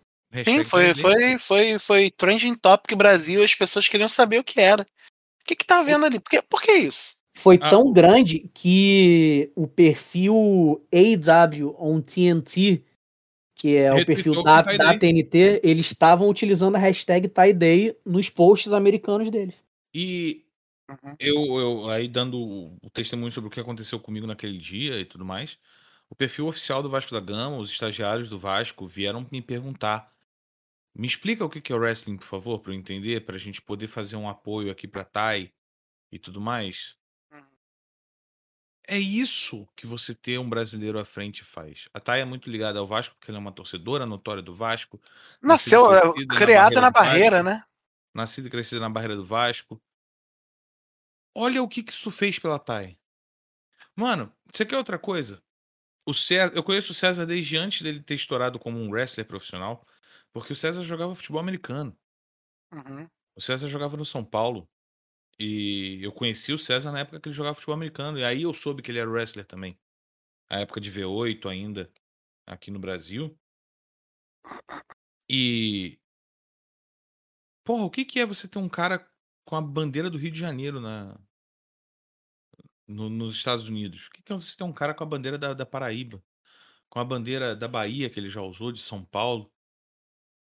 Sim, 0.45 0.65
foi, 0.65 0.95
foi, 0.95 1.39
foi, 1.39 1.79
foi 1.79 2.11
Trending 2.11 2.55
Topic 2.55 2.95
Brasil, 2.97 3.43
as 3.43 3.55
pessoas 3.55 3.89
queriam 3.89 4.09
saber 4.09 4.39
o 4.39 4.45
que 4.45 4.61
era. 4.61 4.83
O 4.83 5.45
que 5.47 5.57
que 5.57 5.65
tá 5.65 5.81
vendo 5.81 6.05
ali? 6.05 6.21
Por 6.21 6.31
que, 6.31 6.43
por 6.43 6.61
que 6.61 6.73
isso? 6.73 7.19
Foi 7.35 7.59
Ah, 7.63 7.71
tão 7.71 7.93
grande 7.93 8.51
que 8.53 9.51
o 9.55 9.67
perfil 9.67 10.85
AW 10.93 11.77
on 11.79 12.01
TNT, 12.01 12.85
que 13.55 13.77
é 13.77 13.95
o 13.95 14.05
perfil 14.05 14.43
da, 14.43 14.63
da. 14.63 14.99
TNT, 14.99 15.61
eles 15.63 15.87
estavam 15.87 16.29
utilizando 16.29 16.77
a 16.77 16.79
hashtag 16.79 17.29
TieDay 17.29 17.97
nos 18.05 18.29
posts 18.29 18.73
americanos 18.73 19.31
deles. 19.31 19.55
E 19.95 20.45
Uhum. 20.89 21.15
eu, 21.19 21.61
eu 21.61 21.91
aí 21.91 22.09
dando 22.09 22.39
o- 22.41 22.91
testemunho 22.91 23.31
sobre 23.31 23.49
o 23.49 23.51
que 23.51 23.61
aconteceu 23.61 24.01
comigo 24.01 24.27
naquele 24.27 24.57
dia 24.59 24.99
e 24.99 25.05
tudo 25.05 25.25
mais, 25.25 25.59
o 26.09 26.15
perfil 26.15 26.47
oficial 26.47 26.83
do 26.83 26.89
Vasco 26.89 27.13
da 27.13 27.21
Gama, 27.21 27.59
os 27.59 27.71
estagiários 27.71 28.31
do 28.31 28.39
Vasco 28.39 28.87
vieram 28.87 29.27
me 29.31 29.43
perguntar. 29.43 30.11
Me 30.95 31.07
explica 31.07 31.45
o 31.45 31.51
que 31.51 31.71
é 31.71 31.77
o 31.77 31.79
wrestling, 31.79 32.17
por 32.17 32.25
favor, 32.25 32.61
para 32.61 32.73
eu 32.73 32.77
entender, 32.77 33.25
para 33.25 33.37
a 33.37 33.39
gente 33.39 33.61
poder 33.61 33.87
fazer 33.87 34.17
um 34.17 34.29
apoio 34.29 34.71
aqui 34.71 34.89
para 34.89 35.05
Thay 35.05 35.53
e 36.11 36.19
tudo 36.19 36.41
mais. 36.41 36.97
Uhum. 37.31 37.45
É 38.87 38.99
isso 38.99 39.69
que 39.77 39.87
você 39.87 40.15
ter 40.15 40.39
um 40.39 40.49
brasileiro 40.49 40.99
à 40.99 41.05
frente 41.05 41.45
faz. 41.45 41.89
A 41.93 42.01
Thay 42.01 42.23
é 42.23 42.25
muito 42.25 42.51
ligada 42.51 42.79
ao 42.79 42.87
Vasco, 42.87 43.15
porque 43.17 43.31
ela 43.31 43.39
é 43.39 43.41
uma 43.41 43.53
torcedora 43.53 44.07
notória 44.07 44.43
do 44.43 44.55
Vasco. 44.55 44.99
Nasceu, 45.43 45.93
é, 45.93 46.01
criada 46.39 46.81
na 46.81 46.91
barreira, 46.91 47.43
né? 47.43 47.63
Nascida 48.19 48.49
e 48.49 48.51
crescida 48.51 48.81
na 48.81 48.91
barreira 48.91 49.15
do 49.15 49.25
Vasco. 49.25 49.81
Olha 51.33 51.63
o 51.63 51.69
que, 51.69 51.85
que 51.85 51.93
isso 51.93 52.11
fez 52.11 52.37
pela 52.37 52.59
Thay. 52.59 52.99
Mano, 53.95 54.33
você 54.53 54.67
quer 54.67 54.77
outra 54.77 54.99
coisa? 54.99 55.41
O 56.05 56.13
César, 56.13 56.53
eu 56.53 56.65
conheço 56.65 56.91
o 56.91 56.95
César 56.95 57.25
desde 57.25 57.57
antes 57.57 57.81
dele 57.81 58.03
ter 58.03 58.15
estourado 58.15 58.59
como 58.59 58.77
um 58.77 58.91
wrestler 58.91 59.25
profissional, 59.25 59.87
porque 60.33 60.53
o 60.53 60.57
César 60.57 60.83
jogava 60.83 61.15
futebol 61.15 61.41
americano. 61.41 61.97
Uhum. 62.73 63.09
O 63.37 63.41
César 63.41 63.69
jogava 63.69 63.97
no 63.97 64.05
São 64.05 64.25
Paulo. 64.25 64.69
E 65.39 66.01
eu 66.03 66.11
conheci 66.11 66.53
o 66.53 66.59
César 66.59 66.91
na 66.91 67.01
época 67.01 67.21
que 67.21 67.29
ele 67.29 67.37
jogava 67.37 67.55
futebol 67.55 67.77
americano. 67.77 68.19
E 68.19 68.25
aí 68.25 68.43
eu 68.43 68.53
soube 68.53 68.83
que 68.83 68.91
ele 68.91 68.99
era 68.99 69.09
wrestler 69.09 69.47
também. 69.47 69.79
A 70.51 70.59
época 70.59 70.81
de 70.81 70.91
V8 70.91 71.49
ainda, 71.49 71.93
aqui 72.45 72.73
no 72.73 72.81
Brasil. 72.81 73.39
E. 75.29 76.01
Porra, 77.69 77.85
o 77.85 77.91
que, 77.91 78.03
que 78.03 78.19
é 78.19 78.25
você 78.25 78.49
ter 78.49 78.59
um 78.59 78.67
cara 78.67 79.07
com 79.45 79.55
a 79.55 79.61
bandeira 79.61 80.09
do 80.09 80.17
Rio 80.17 80.31
de 80.31 80.39
Janeiro 80.41 80.81
na, 80.81 81.21
no- 82.87 83.11
nos 83.11 83.35
Estados 83.35 83.69
Unidos? 83.69 84.07
O 84.07 84.11
que, 84.11 84.23
que 84.23 84.33
é 84.33 84.37
você 84.39 84.57
ter 84.57 84.65
um 84.65 84.73
cara 84.73 84.95
com 84.95 85.05
a 85.05 85.07
bandeira 85.07 85.37
da, 85.37 85.53
da 85.53 85.67
Paraíba? 85.67 86.25
Com 86.89 86.99
a 86.99 87.05
bandeira 87.05 87.55
da 87.55 87.69
Bahia 87.69 88.09
que 88.09 88.19
ele 88.19 88.31
já 88.31 88.41
usou, 88.41 88.73
de 88.73 88.81
São 88.81 89.05
Paulo? 89.05 89.53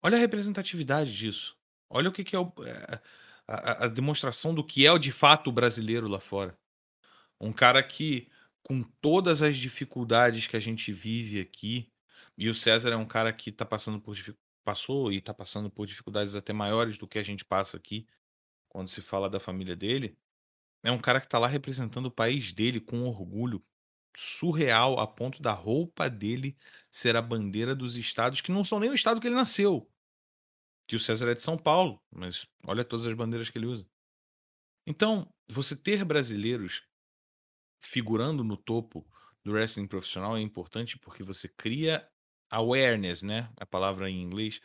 Olha 0.03 0.19
a 0.19 0.21
representatividade 0.21 1.17
disso. 1.17 1.57
Olha 1.89 2.11
o 2.11 2.13
que, 2.13 2.25
que 2.25 2.37
é 2.37 2.39
o- 2.39 2.53
é, 2.63 3.01
a, 3.49 3.85
a- 3.87 3.89
demonstração 3.89 4.55
do 4.55 4.63
que 4.63 4.85
é 4.85 4.93
o 4.93 4.99
de 4.99 5.11
fato 5.11 5.49
o 5.49 5.53
brasileiro 5.53 6.07
lá 6.07 6.21
fora. 6.21 6.55
Um 7.41 7.55
cara 7.55 7.83
que, 7.83 8.31
com 8.63 8.83
todas 9.01 9.41
as 9.41 9.57
dificuldades 9.57 10.47
que 10.47 10.59
a 10.59 10.61
gente 10.61 10.93
vive 10.93 11.41
aqui, 11.41 11.91
e 12.37 12.51
o 12.51 12.55
César 12.55 12.91
é 12.91 12.97
um 12.97 13.07
cara 13.07 13.33
que 13.33 13.51
tá 13.51 13.65
passando 13.65 13.99
por 13.99 14.15
passou 14.65 15.13
e 15.13 15.19
está 15.19 15.35
passando 15.35 15.71
por 15.71 15.87
dificuldades 15.87 16.35
até 16.35 16.53
maiores 16.53 16.99
do 16.99 17.07
que 17.07 17.19
a 17.19 17.23
gente 17.23 17.45
passa 17.45 17.77
aqui, 17.77 18.07
quando 18.69 18.89
se 18.89 19.01
fala 19.03 19.31
da 19.31 19.39
família 19.39 19.77
dele. 19.77 20.19
É 20.83 20.91
um 20.91 21.01
cara 21.01 21.21
que 21.21 21.27
está 21.27 21.39
lá 21.39 21.47
representando 21.47 22.07
o 22.07 22.11
país 22.11 22.53
dele 22.53 22.81
com 22.81 23.05
orgulho 23.05 23.65
surreal, 24.17 24.99
a 24.99 25.07
ponto 25.07 25.43
da 25.43 25.53
roupa 25.53 26.09
dele 26.09 26.57
ser 26.91 27.17
a 27.17 27.23
bandeira 27.23 27.75
dos 27.75 27.97
estados 27.97 28.41
que 28.41 28.53
não 28.53 28.63
são 28.65 28.79
nem 28.81 28.91
o 28.91 28.95
estado 28.95 29.21
que 29.21 29.27
ele 29.27 29.35
nasceu. 29.35 29.91
Que 30.87 30.97
o 30.97 31.01
César 31.01 31.31
é 31.31 31.35
de 31.35 31.43
São 31.43 31.57
Paulo, 31.57 32.03
mas 32.11 32.47
olha 32.67 32.85
todas 32.85 33.07
as 33.07 33.15
bandeiras 33.15 33.49
que 33.49 33.59
ele 33.59 33.67
usa. 33.67 33.87
Então, 34.87 35.29
você 35.49 35.75
ter 35.75 36.05
brasileiros 36.05 36.83
figurando 37.81 38.45
no 38.45 38.57
topo 38.57 39.07
do 39.45 39.53
wrestling 39.53 39.87
profissional 39.87 40.37
é 40.37 40.41
importante 40.41 40.99
porque 40.99 41.23
você 41.23 41.49
cria 41.49 42.07
awareness, 42.57 43.23
né? 43.23 43.51
A 43.57 43.67
palavra 43.67 44.11
em 44.11 44.23
inglês. 44.23 44.61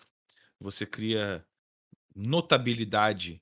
Você 0.60 0.86
cria 0.86 1.46
notabilidade 2.16 3.42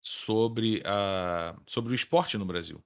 sobre, 0.00 0.82
a, 0.84 1.56
sobre 1.66 1.92
o 1.92 1.94
esporte 1.94 2.38
no 2.38 2.46
Brasil. 2.46 2.82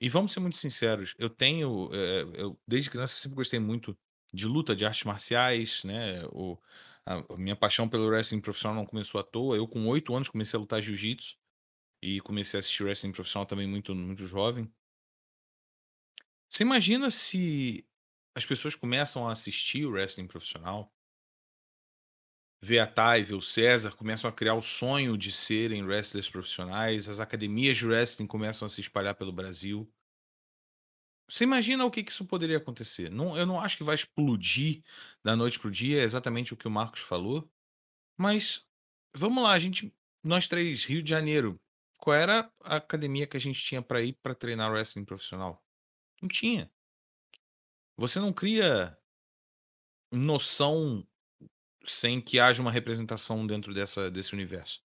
E 0.00 0.08
vamos 0.08 0.32
ser 0.32 0.40
muito 0.40 0.56
sinceros, 0.56 1.14
eu 1.18 1.28
tenho, 1.28 1.90
eh, 1.92 2.22
eu 2.34 2.58
desde 2.66 2.88
criança 2.88 3.14
sempre 3.14 3.34
gostei 3.36 3.58
muito 3.58 3.98
de 4.32 4.46
luta, 4.46 4.76
de 4.76 4.84
artes 4.84 5.04
marciais, 5.04 5.82
né? 5.84 6.24
O, 6.26 6.56
a, 7.04 7.36
minha 7.36 7.56
paixão 7.56 7.88
pelo 7.88 8.06
wrestling 8.08 8.40
profissional 8.40 8.76
não 8.76 8.86
começou 8.86 9.20
à 9.20 9.24
toa. 9.24 9.56
Eu 9.56 9.66
com 9.66 9.86
oito 9.88 10.14
anos 10.14 10.28
comecei 10.28 10.56
a 10.56 10.60
lutar 10.60 10.82
jiu-jitsu 10.82 11.36
e 12.02 12.20
comecei 12.20 12.58
a 12.58 12.60
assistir 12.60 12.84
wrestling 12.84 13.12
profissional 13.12 13.46
também 13.46 13.66
muito 13.66 13.94
muito 13.94 14.26
jovem. 14.26 14.70
Você 16.48 16.62
imagina 16.62 17.10
se 17.10 17.84
as 18.38 18.46
pessoas 18.46 18.76
começam 18.76 19.28
a 19.28 19.32
assistir 19.32 19.84
o 19.84 19.90
wrestling 19.90 20.28
profissional, 20.28 20.94
vê 22.62 22.78
a 22.78 22.86
Thay, 22.86 23.24
vê 23.24 23.34
o 23.34 23.42
César, 23.42 23.90
começam 23.96 24.30
a 24.30 24.32
criar 24.32 24.54
o 24.54 24.62
sonho 24.62 25.18
de 25.18 25.32
serem 25.32 25.84
wrestlers 25.84 26.30
profissionais, 26.30 27.08
as 27.08 27.18
academias 27.18 27.76
de 27.76 27.86
wrestling 27.86 28.28
começam 28.28 28.64
a 28.64 28.68
se 28.68 28.80
espalhar 28.80 29.16
pelo 29.16 29.32
Brasil. 29.32 29.92
Você 31.28 31.42
imagina 31.42 31.84
o 31.84 31.90
que, 31.90 32.04
que 32.04 32.12
isso 32.12 32.24
poderia 32.24 32.58
acontecer? 32.58 33.10
Não, 33.10 33.36
eu 33.36 33.44
não 33.44 33.60
acho 33.60 33.76
que 33.76 33.84
vai 33.84 33.96
explodir 33.96 34.84
da 35.22 35.34
noite 35.34 35.58
pro 35.58 35.70
dia, 35.70 36.00
é 36.00 36.04
exatamente 36.04 36.54
o 36.54 36.56
que 36.56 36.68
o 36.68 36.70
Marcos 36.70 37.00
falou. 37.00 37.50
Mas 38.16 38.64
vamos 39.14 39.42
lá, 39.42 39.52
a 39.52 39.58
gente, 39.58 39.92
nós 40.22 40.46
três, 40.46 40.84
Rio 40.84 41.02
de 41.02 41.10
Janeiro, 41.10 41.60
qual 41.96 42.16
era 42.16 42.52
a 42.60 42.76
academia 42.76 43.26
que 43.26 43.36
a 43.36 43.40
gente 43.40 43.60
tinha 43.60 43.82
para 43.82 44.00
ir 44.00 44.12
para 44.22 44.34
treinar 44.34 44.70
wrestling 44.70 45.04
profissional? 45.04 45.60
Não 46.22 46.28
tinha. 46.28 46.70
Você 47.98 48.20
não 48.20 48.32
cria 48.32 48.96
noção 50.12 51.04
sem 51.84 52.20
que 52.20 52.38
haja 52.38 52.62
uma 52.62 52.70
representação 52.70 53.44
dentro 53.44 53.74
dessa, 53.74 54.08
desse 54.08 54.32
universo. 54.32 54.80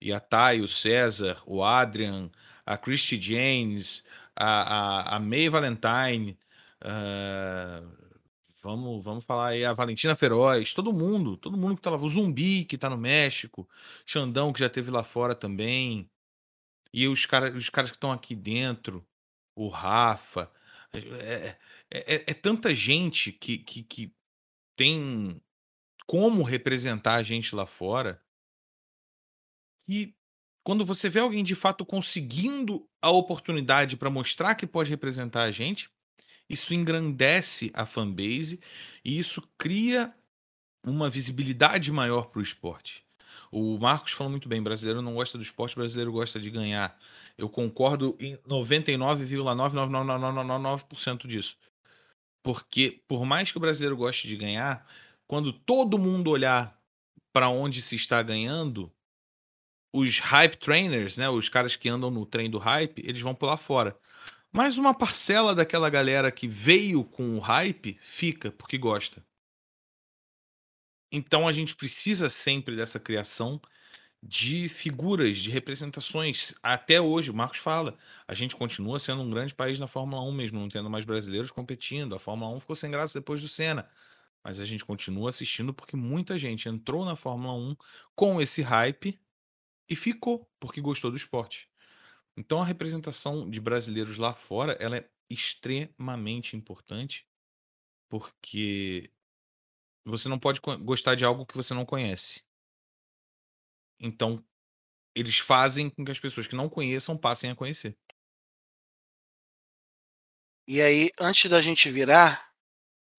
E 0.00 0.12
a 0.12 0.20
Thay, 0.20 0.60
o 0.60 0.68
César, 0.68 1.42
o 1.44 1.64
Adrian, 1.64 2.30
a 2.64 2.78
Christy 2.78 3.20
James, 3.20 4.04
a, 4.36 5.14
a, 5.14 5.16
a 5.16 5.20
May 5.20 5.48
Valentine, 5.48 6.38
ah, 6.80 7.82
vamos, 8.62 9.02
vamos 9.02 9.24
falar 9.24 9.48
aí, 9.48 9.64
a 9.64 9.72
Valentina 9.72 10.14
Feroz, 10.14 10.72
todo 10.72 10.92
mundo, 10.92 11.36
todo 11.36 11.56
mundo 11.56 11.76
que 11.76 11.82
tá 11.82 11.90
lá, 11.90 11.96
o 11.96 12.08
Zumbi 12.08 12.64
que 12.64 12.78
tá 12.78 12.88
no 12.88 12.98
México, 12.98 13.68
Xandão 14.04 14.52
que 14.52 14.60
já 14.60 14.68
teve 14.68 14.90
lá 14.90 15.02
fora 15.02 15.34
também, 15.34 16.08
e 16.92 17.08
os, 17.08 17.26
cara, 17.26 17.50
os 17.52 17.68
caras 17.70 17.90
que 17.90 17.96
estão 17.96 18.12
aqui 18.12 18.36
dentro, 18.36 19.04
o 19.54 19.68
Rafa, 19.68 20.50
é, 20.98 21.58
é, 21.90 22.14
é- 22.16 22.24
é 22.28 22.34
tanta 22.34 22.74
gente 22.74 23.32
que, 23.32 23.58
que, 23.58 23.82
que 23.82 24.12
tem 24.76 25.40
como 26.06 26.42
representar 26.42 27.16
a 27.16 27.22
gente 27.22 27.54
lá 27.54 27.66
fora 27.66 28.22
que 29.86 30.14
quando 30.64 30.84
você 30.84 31.08
vê 31.08 31.20
alguém 31.20 31.44
de 31.44 31.54
fato 31.54 31.86
conseguindo 31.86 32.88
a 33.00 33.08
oportunidade 33.10 33.96
para 33.96 34.10
mostrar 34.10 34.56
que 34.56 34.66
pode 34.66 34.90
representar 34.90 35.44
a 35.44 35.52
gente, 35.52 35.88
isso 36.48 36.74
engrandece 36.74 37.70
a 37.72 37.86
fanbase 37.86 38.60
e 39.04 39.16
isso 39.16 39.48
cria 39.56 40.12
uma 40.84 41.08
visibilidade 41.08 41.92
maior 41.92 42.30
para 42.30 42.40
o 42.40 42.42
esporte. 42.42 43.05
O 43.58 43.78
Marcos 43.78 44.12
falou 44.12 44.30
muito 44.30 44.50
bem: 44.50 44.62
brasileiro 44.62 45.00
não 45.00 45.14
gosta 45.14 45.38
do 45.38 45.42
esporte, 45.42 45.74
brasileiro 45.74 46.12
gosta 46.12 46.38
de 46.38 46.50
ganhar. 46.50 46.94
Eu 47.38 47.48
concordo 47.48 48.14
em 48.20 48.36
99,99999% 48.46 51.26
disso. 51.26 51.56
Porque, 52.42 53.00
por 53.08 53.24
mais 53.24 53.50
que 53.50 53.56
o 53.56 53.60
brasileiro 53.60 53.96
goste 53.96 54.28
de 54.28 54.36
ganhar, 54.36 54.86
quando 55.26 55.54
todo 55.54 55.98
mundo 55.98 56.28
olhar 56.28 56.78
para 57.32 57.48
onde 57.48 57.80
se 57.80 57.96
está 57.96 58.22
ganhando, 58.22 58.92
os 59.90 60.18
hype 60.18 60.58
trainers, 60.58 61.16
né, 61.16 61.30
os 61.30 61.48
caras 61.48 61.76
que 61.76 61.88
andam 61.88 62.10
no 62.10 62.26
trem 62.26 62.50
do 62.50 62.58
hype, 62.58 63.02
eles 63.08 63.22
vão 63.22 63.34
pular 63.34 63.56
fora. 63.56 63.98
Mas 64.52 64.76
uma 64.76 64.92
parcela 64.92 65.54
daquela 65.54 65.88
galera 65.88 66.30
que 66.30 66.46
veio 66.46 67.04
com 67.04 67.36
o 67.36 67.40
hype 67.40 67.96
fica 68.02 68.52
porque 68.52 68.76
gosta. 68.76 69.24
Então 71.10 71.46
a 71.46 71.52
gente 71.52 71.74
precisa 71.76 72.28
sempre 72.28 72.76
dessa 72.76 72.98
criação 73.00 73.60
de 74.22 74.68
figuras, 74.68 75.38
de 75.38 75.50
representações. 75.50 76.54
Até 76.62 77.00
hoje, 77.00 77.30
o 77.30 77.34
Marcos 77.34 77.58
fala, 77.58 77.96
a 78.26 78.34
gente 78.34 78.56
continua 78.56 78.98
sendo 78.98 79.22
um 79.22 79.30
grande 79.30 79.54
país 79.54 79.78
na 79.78 79.86
Fórmula 79.86 80.22
1 80.22 80.32
mesmo, 80.32 80.60
não 80.60 80.68
tendo 80.68 80.90
mais 80.90 81.04
brasileiros 81.04 81.50
competindo. 81.50 82.14
A 82.14 82.18
Fórmula 82.18 82.50
1 82.56 82.60
ficou 82.60 82.76
sem 82.76 82.90
graça 82.90 83.18
depois 83.20 83.40
do 83.40 83.48
Senna. 83.48 83.88
Mas 84.42 84.60
a 84.60 84.64
gente 84.64 84.84
continua 84.84 85.28
assistindo 85.28 85.74
porque 85.74 85.96
muita 85.96 86.38
gente 86.38 86.68
entrou 86.68 87.04
na 87.04 87.16
Fórmula 87.16 87.54
1 87.54 87.76
com 88.14 88.40
esse 88.40 88.62
hype 88.62 89.18
e 89.88 89.96
ficou 89.96 90.48
porque 90.60 90.80
gostou 90.80 91.10
do 91.10 91.16
esporte. 91.16 91.68
Então 92.36 92.60
a 92.60 92.64
representação 92.64 93.48
de 93.48 93.60
brasileiros 93.60 94.18
lá 94.18 94.34
fora, 94.34 94.72
ela 94.80 94.98
é 94.98 95.08
extremamente 95.30 96.56
importante 96.56 97.26
porque 98.08 99.10
você 100.08 100.28
não 100.28 100.38
pode 100.38 100.60
gostar 100.60 101.14
de 101.14 101.24
algo 101.24 101.44
que 101.44 101.56
você 101.56 101.74
não 101.74 101.84
conhece. 101.84 102.42
Então, 103.98 104.44
eles 105.14 105.38
fazem 105.38 105.90
com 105.90 106.04
que 106.04 106.12
as 106.12 106.20
pessoas 106.20 106.46
que 106.46 106.54
não 106.54 106.68
conheçam 106.68 107.16
passem 107.16 107.50
a 107.50 107.56
conhecer. 107.56 107.96
E 110.68 110.80
aí, 110.82 111.10
antes 111.18 111.50
da 111.50 111.60
gente 111.60 111.90
virar, 111.90 112.52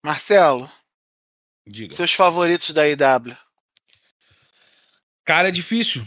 Marcelo, 0.05 0.71
Diga. 1.67 1.95
seus 1.95 2.13
favoritos 2.13 2.71
da 2.71 2.87
IW. 2.87 3.37
Cara, 5.25 5.49
é 5.49 5.53
difícil. 5.53 6.07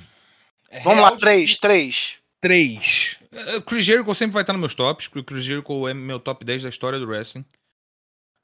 É 0.70 0.80
Vamos 0.82 1.04
lá, 1.04 1.18
três, 1.18 1.42
difícil. 1.52 1.62
três. 1.62 2.20
Três. 2.42 3.20
O 3.58 3.62
Chris 3.62 3.86
Jericho 3.86 4.16
sempre 4.16 4.34
vai 4.34 4.44
estar 4.44 4.54
nos 4.54 4.60
meus 4.60 4.76
tops, 4.76 5.08
o 5.08 5.24
Chris 5.24 5.44
Jericho 5.44 5.88
é 5.88 5.94
meu 5.94 6.20
top 6.20 6.46
10 6.46 6.64
da 6.64 6.70
história 6.70 7.00
do 7.00 7.06
wrestling. 7.06 7.46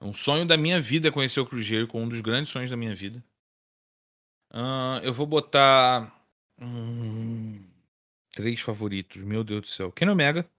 Um 0.02 0.14
sonho 0.14 0.46
da 0.46 0.58
minha 0.58 0.80
vida 0.82 1.08
é 1.08 1.12
conhecer 1.12 1.40
o 1.40 1.46
Chris 1.48 1.66
Jericho, 1.66 1.98
um 1.98 2.08
dos 2.08 2.22
grandes 2.22 2.52
sonhos 2.52 2.70
da 2.70 2.78
minha 2.78 2.96
vida. 2.96 3.24
Ahn, 4.52 5.02
eu 5.04 5.14
vou 5.14 5.26
botar. 5.26 6.14
hum, 6.60 7.66
três 8.32 8.60
favoritos, 8.62 9.22
meu 9.22 9.44
Deus 9.44 9.62
do 9.62 9.68
céu. 9.68 9.92
Ken 9.92 10.10
Omega 10.10 10.50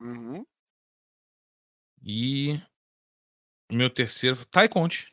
Uhum. 0.00 0.44
e. 2.02 2.60
Meu 3.70 3.90
terceiro. 3.92 4.44
Ty 4.46 4.68
Conte. 4.70 5.12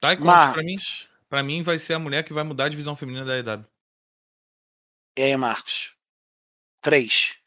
Ty 0.00 0.16
Conte, 0.16 0.52
pra 0.52 0.62
mim, 0.62 0.76
pra 1.28 1.42
mim, 1.42 1.62
vai 1.62 1.78
ser 1.78 1.94
a 1.94 1.98
mulher 1.98 2.22
que 2.24 2.32
vai 2.32 2.44
mudar 2.44 2.66
a 2.66 2.68
divisão 2.68 2.94
feminina 2.94 3.24
da 3.24 3.36
EW. 3.38 3.64
E 5.18 5.22
aí, 5.22 5.36
Marcos? 5.36 5.96
Três. 6.80 7.42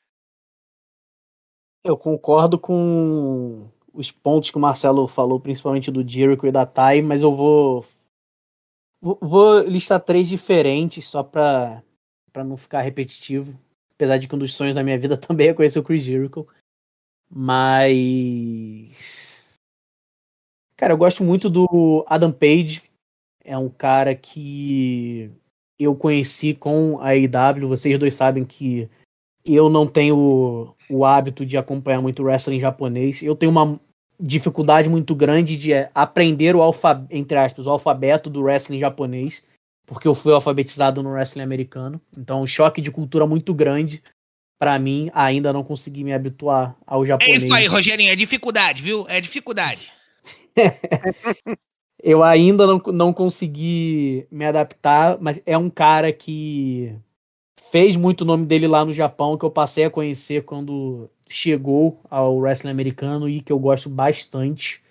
Eu 1.85 1.97
concordo 1.97 2.59
com 2.59 3.71
os 3.93 4.11
pontos 4.11 4.49
que 4.49 4.57
o 4.57 4.61
Marcelo 4.61 5.07
falou, 5.07 5.39
principalmente 5.39 5.91
do 5.91 6.07
Jericho 6.07 6.47
e 6.47 6.51
da 6.51 6.65
Tai, 6.65 7.01
mas 7.01 7.23
eu 7.23 7.33
vou 7.33 7.83
Vou 9.01 9.61
listar 9.61 9.99
três 9.99 10.29
diferentes, 10.29 11.07
só 11.07 11.23
pra, 11.23 11.81
pra 12.31 12.43
não 12.43 12.55
ficar 12.55 12.81
repetitivo. 12.81 13.59
Apesar 13.95 14.17
de 14.17 14.27
que 14.27 14.35
um 14.35 14.37
dos 14.37 14.53
sonhos 14.53 14.75
da 14.75 14.83
minha 14.83 14.97
vida 14.97 15.17
também 15.17 15.47
é 15.47 15.53
conhecer 15.55 15.79
o 15.79 15.83
Chris 15.83 16.03
Jericho. 16.03 16.47
Mas. 17.27 17.87
Cara, 20.77 20.93
eu 20.93 20.97
gosto 20.97 21.23
muito 21.23 21.49
do 21.49 22.05
Adam 22.07 22.31
Page. 22.31 22.83
É 23.43 23.57
um 23.57 23.69
cara 23.69 24.13
que 24.13 25.31
eu 25.79 25.95
conheci 25.95 26.53
com 26.53 26.99
a 26.99 27.09
AEW. 27.09 27.67
Vocês 27.67 27.97
dois 27.97 28.13
sabem 28.13 28.45
que 28.45 28.87
eu 29.43 29.67
não 29.67 29.87
tenho 29.87 30.75
o 30.91 31.05
hábito 31.05 31.45
de 31.45 31.57
acompanhar 31.57 32.01
muito 32.01 32.23
wrestling 32.23 32.59
japonês. 32.59 33.23
Eu 33.23 33.35
tenho 33.35 33.51
uma 33.51 33.79
dificuldade 34.19 34.89
muito 34.89 35.15
grande 35.15 35.57
de 35.57 35.71
aprender 35.95 36.55
o 36.55 36.61
alfa, 36.61 37.05
entre 37.09 37.37
aspas, 37.37 37.65
o 37.65 37.71
alfabeto 37.71 38.29
do 38.29 38.43
wrestling 38.43 38.77
japonês, 38.77 39.43
porque 39.85 40.07
eu 40.07 40.13
fui 40.13 40.33
alfabetizado 40.33 41.01
no 41.01 41.11
wrestling 41.11 41.43
americano. 41.43 41.99
Então, 42.15 42.41
um 42.41 42.47
choque 42.47 42.81
de 42.81 42.91
cultura 42.91 43.25
muito 43.25 43.53
grande 43.53 44.03
para 44.59 44.77
mim, 44.77 45.09
ainda 45.15 45.51
não 45.51 45.63
consegui 45.63 46.03
me 46.03 46.13
habituar 46.13 46.75
ao 46.85 47.03
japonês. 47.03 47.41
É 47.41 47.45
isso 47.45 47.55
aí, 47.55 47.65
Rogerinho, 47.65 48.11
é 48.11 48.15
dificuldade, 48.15 48.83
viu? 48.83 49.07
É 49.09 49.19
dificuldade. 49.19 49.91
eu 52.03 52.21
ainda 52.21 52.67
não, 52.67 52.79
não 52.93 53.11
consegui 53.11 54.27
me 54.29 54.45
adaptar, 54.45 55.17
mas 55.19 55.41
é 55.47 55.57
um 55.57 55.67
cara 55.67 56.13
que 56.13 56.95
fez 57.69 57.95
muito 57.95 58.21
o 58.21 58.25
nome 58.25 58.45
dele 58.45 58.67
lá 58.67 58.83
no 58.83 58.91
Japão, 58.91 59.37
que 59.37 59.45
eu 59.45 59.51
passei 59.51 59.83
a 59.83 59.89
conhecer 59.89 60.43
quando 60.43 61.09
chegou 61.27 62.01
ao 62.09 62.37
wrestling 62.37 62.71
americano 62.71 63.29
e 63.29 63.41
que 63.41 63.51
eu 63.51 63.59
gosto 63.59 63.89
bastante. 63.89 64.83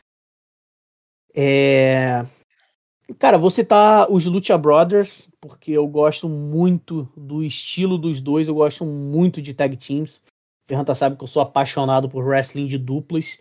É... 1.34 2.22
Cara, 3.18 3.36
vou 3.36 3.50
citar 3.50 4.10
os 4.10 4.26
Lucha 4.26 4.56
Brothers, 4.56 5.32
porque 5.40 5.72
eu 5.72 5.86
gosto 5.88 6.28
muito 6.28 7.08
do 7.16 7.42
estilo 7.42 7.98
dos 7.98 8.20
dois, 8.20 8.46
eu 8.46 8.54
gosto 8.54 8.86
muito 8.86 9.42
de 9.42 9.52
tag 9.52 9.76
teams. 9.76 10.22
Ferranta 10.64 10.94
sabe 10.94 11.16
que 11.16 11.24
eu 11.24 11.28
sou 11.28 11.42
apaixonado 11.42 12.08
por 12.08 12.24
wrestling 12.24 12.68
de 12.68 12.78
duplas. 12.78 13.40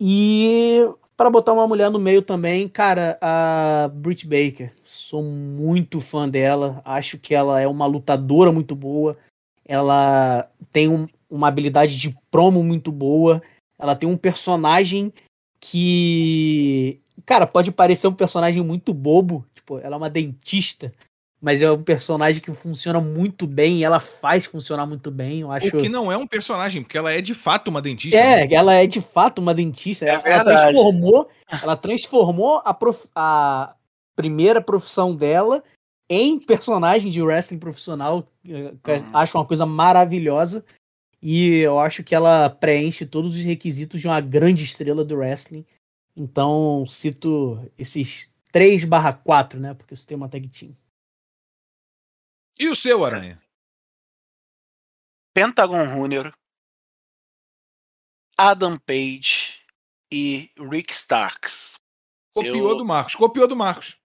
E 0.00 0.82
para 1.18 1.30
botar 1.30 1.52
uma 1.52 1.66
mulher 1.66 1.90
no 1.90 1.98
meio 1.98 2.22
também, 2.22 2.68
cara, 2.68 3.18
a 3.20 3.90
Britt 3.92 4.24
Baker. 4.24 4.72
Sou 4.84 5.20
muito 5.20 6.00
fã 6.00 6.28
dela, 6.28 6.80
acho 6.84 7.18
que 7.18 7.34
ela 7.34 7.60
é 7.60 7.66
uma 7.66 7.86
lutadora 7.86 8.52
muito 8.52 8.76
boa. 8.76 9.18
Ela 9.66 10.48
tem 10.70 10.88
um, 10.88 11.08
uma 11.28 11.48
habilidade 11.48 11.98
de 11.98 12.16
promo 12.30 12.62
muito 12.62 12.92
boa. 12.92 13.42
Ela 13.76 13.96
tem 13.96 14.08
um 14.08 14.16
personagem 14.16 15.12
que 15.60 17.00
Cara, 17.26 17.48
pode 17.48 17.72
parecer 17.72 18.06
um 18.06 18.14
personagem 18.14 18.62
muito 18.62 18.94
bobo, 18.94 19.44
tipo, 19.52 19.78
ela 19.78 19.96
é 19.96 19.98
uma 19.98 20.08
dentista, 20.08 20.92
mas 21.40 21.62
é 21.62 21.70
um 21.70 21.82
personagem 21.82 22.42
que 22.42 22.52
funciona 22.52 23.00
muito 23.00 23.46
bem 23.46 23.78
e 23.78 23.84
ela 23.84 24.00
faz 24.00 24.46
funcionar 24.46 24.86
muito 24.86 25.10
bem, 25.10 25.40
eu 25.40 25.52
acho. 25.52 25.76
O 25.76 25.80
que 25.80 25.88
não 25.88 26.10
é 26.10 26.16
um 26.16 26.26
personagem, 26.26 26.82
porque 26.82 26.98
ela 26.98 27.12
é 27.12 27.20
de 27.20 27.34
fato 27.34 27.68
uma 27.68 27.80
dentista. 27.80 28.18
É, 28.18 28.46
né? 28.46 28.54
ela 28.54 28.74
é 28.74 28.86
de 28.86 29.00
fato 29.00 29.38
uma 29.40 29.54
dentista. 29.54 30.04
É 30.04 30.08
ela, 30.10 30.22
ela 30.24 30.44
transformou, 30.44 31.28
ela 31.62 31.76
transformou 31.76 32.62
a, 32.64 32.74
prof... 32.74 33.08
a 33.14 33.76
primeira 34.16 34.60
profissão 34.60 35.14
dela 35.14 35.62
em 36.10 36.40
personagem 36.40 37.10
de 37.12 37.22
wrestling 37.22 37.58
profissional. 37.58 38.26
Uhum. 38.44 38.76
Acho 39.12 39.38
uma 39.38 39.44
coisa 39.44 39.64
maravilhosa. 39.64 40.64
E 41.22 41.58
eu 41.58 41.78
acho 41.78 42.02
que 42.02 42.14
ela 42.14 42.48
preenche 42.48 43.04
todos 43.04 43.36
os 43.36 43.44
requisitos 43.44 44.00
de 44.00 44.08
uma 44.08 44.20
grande 44.20 44.64
estrela 44.64 45.04
do 45.04 45.16
wrestling. 45.16 45.64
Então, 46.16 46.84
cito 46.86 47.60
esses 47.78 48.28
3 48.50 48.84
barra 48.84 49.12
4, 49.12 49.60
né? 49.60 49.74
Porque 49.74 49.94
você 49.94 50.06
tem 50.06 50.16
uma 50.16 50.28
tag 50.28 50.48
team. 50.48 50.72
E 52.58 52.68
o 52.68 52.74
seu, 52.74 53.04
Aranha? 53.04 53.40
Pentagon 55.34 55.88
Junior, 55.88 56.32
Adam 58.36 58.76
Page 58.78 59.62
e 60.12 60.50
Rick 60.58 60.92
Starks. 60.92 61.80
Copiou 62.34 62.70
eu... 62.70 62.76
do 62.76 62.84
Marcos, 62.84 63.14
copiou 63.14 63.46
do 63.46 63.56
Marcos. 63.56 63.96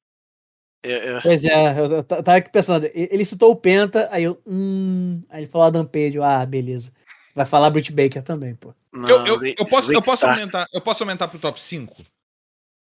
Eu, 0.84 0.98
eu... 0.98 1.22
Pois 1.22 1.46
é, 1.46 1.80
eu 1.80 2.04
tava 2.04 2.36
aqui 2.36 2.52
pensando, 2.52 2.90
ele 2.94 3.24
citou 3.24 3.52
o 3.52 3.56
Penta, 3.56 4.08
aí 4.12 4.24
eu. 4.24 4.42
Hum, 4.46 5.24
aí 5.30 5.42
ele 5.42 5.50
falou 5.50 5.68
Adam 5.68 5.86
Page, 5.86 6.18
eu, 6.18 6.24
ah, 6.24 6.46
beleza. 6.46 6.94
Vai 7.34 7.46
falar 7.46 7.70
Britt 7.70 7.92
Baker 7.92 8.22
também, 8.22 8.54
pô. 8.54 8.76
Não, 8.92 9.10
eu, 9.10 9.26
eu, 9.26 9.56
eu, 9.58 9.66
posso, 9.66 9.92
eu, 9.92 10.02
posso 10.02 10.26
aumentar, 10.26 10.68
eu 10.72 10.82
posso 10.82 11.04
aumentar 11.04 11.28
pro 11.28 11.40
top 11.40 11.60
5? 11.60 12.06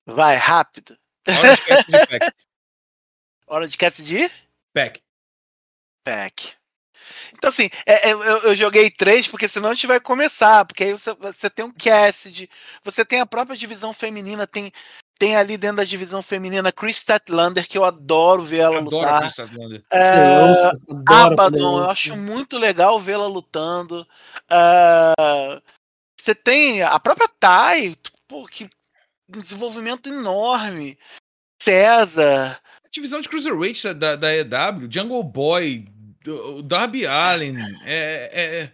Vai, 0.06 0.36
rápido. 0.36 0.96
Hora 1.28 1.54
de 1.54 1.62
cast 1.62 1.84
de 1.90 1.92
pack. 2.06 2.34
Hora 3.46 3.68
de 3.68 3.76
cast 3.76 4.02
de? 4.02 4.30
Pack. 4.72 5.02
Pack. 6.08 6.54
Então, 7.34 7.48
assim, 7.48 7.68
é, 7.84 8.08
é, 8.08 8.12
eu, 8.12 8.20
eu, 8.20 8.54
joguei 8.54 8.90
três, 8.90 9.28
porque 9.28 9.46
senão 9.46 9.70
a 9.70 9.74
gente 9.74 9.86
vai 9.86 10.00
começar. 10.00 10.64
Porque 10.64 10.84
aí 10.84 10.92
você, 10.92 11.14
você 11.14 11.50
tem 11.50 11.64
um 11.64 11.70
cast, 11.70 12.48
você 12.82 13.04
tem 13.04 13.20
a 13.20 13.26
própria 13.26 13.56
divisão 13.56 13.92
feminina, 13.92 14.46
tem, 14.46 14.72
tem 15.18 15.36
ali 15.36 15.56
dentro 15.58 15.78
da 15.78 15.84
divisão 15.84 16.22
feminina 16.22 16.72
Chris 16.72 16.96
Statlander, 16.98 17.68
que 17.68 17.76
eu 17.76 17.84
adoro 17.84 18.42
ver 18.42 18.58
ela 18.58 18.78
adoro 18.78 18.96
lutar. 18.96 19.20
Chris 19.20 19.32
Statlander. 19.32 19.84
É, 19.92 20.40
eu 20.88 21.02
Abaddon, 21.06 21.78
eu 21.78 21.90
acho 21.90 22.16
muito 22.16 22.58
legal 22.58 22.98
vê-la 22.98 23.26
lutando. 23.26 24.06
Uh, 24.50 25.62
você 26.18 26.34
tem 26.34 26.82
a 26.82 26.98
própria 26.98 27.28
Tai, 27.38 27.94
pô, 28.26 28.46
que 28.46 28.68
desenvolvimento 29.28 30.08
enorme. 30.08 30.98
César. 31.62 32.58
A 32.84 32.88
divisão 32.90 33.20
de 33.20 33.28
Cruiserweight 33.28 33.92
da, 33.92 34.16
da 34.16 34.34
EW, 34.34 34.88
Jungle 34.90 35.22
Boy, 35.22 35.86
Darby 36.64 37.06
Allen, 37.06 37.56
é, 37.84 38.70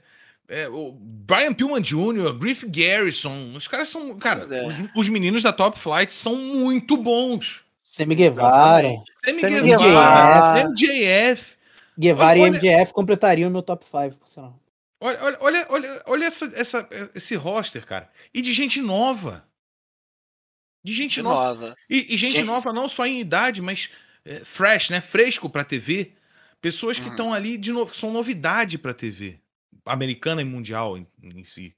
é, 0.48 0.62
é, 0.62 0.68
o 0.68 0.92
Brian 0.92 1.54
Pillman 1.54 1.80
Jr., 1.80 2.32
Griff 2.38 2.66
Garrison. 2.68 3.54
Os 3.54 3.68
caras 3.68 3.88
são. 3.88 4.16
Cara, 4.18 4.42
é. 4.54 4.66
os, 4.66 4.76
os, 4.94 5.08
meninos 5.08 5.42
da 5.42 5.52
Top 5.52 5.78
Flight 5.78 6.12
são 6.12 6.36
muito 6.36 6.96
bons. 6.96 7.64
Semi 7.80 8.14
Guevara. 8.14 8.94
Semi 9.24 9.60
Guevara. 9.60 10.68
MJF. 10.68 11.54
Guevara 11.96 12.40
olha, 12.40 12.48
e 12.48 12.50
MJF 12.50 12.92
completariam 12.92 13.48
o 13.48 13.52
meu 13.52 13.62
top 13.62 13.84
5, 13.84 14.18
Olha, 15.00 15.18
olha, 15.22 15.38
olha, 15.40 15.66
olha, 15.68 16.02
olha 16.06 16.24
essa, 16.24 16.50
essa, 16.56 16.88
esse 17.14 17.36
roster, 17.36 17.86
cara. 17.86 18.10
E 18.32 18.40
de 18.40 18.52
gente 18.52 18.80
nova. 18.80 19.44
De 20.82 20.92
gente 20.92 21.22
nova. 21.22 21.60
nova. 21.60 21.76
E, 21.88 22.14
e 22.14 22.16
gente 22.16 22.42
nova 22.42 22.72
não 22.72 22.88
só 22.88 23.06
em 23.06 23.20
idade, 23.20 23.60
mas 23.62 23.90
é, 24.24 24.40
fresh, 24.40 24.90
né? 24.90 25.00
Fresco 25.00 25.48
pra 25.48 25.62
TV. 25.62 26.12
Pessoas 26.64 26.98
que 26.98 27.08
estão 27.10 27.28
hum. 27.28 27.34
ali 27.34 27.58
de 27.58 27.70
novo, 27.72 27.94
são 27.94 28.10
novidade 28.10 28.78
pra 28.78 28.94
TV. 28.94 29.38
Americana 29.84 30.40
e 30.40 30.46
mundial 30.46 30.96
em, 30.96 31.06
em 31.22 31.44
si. 31.44 31.76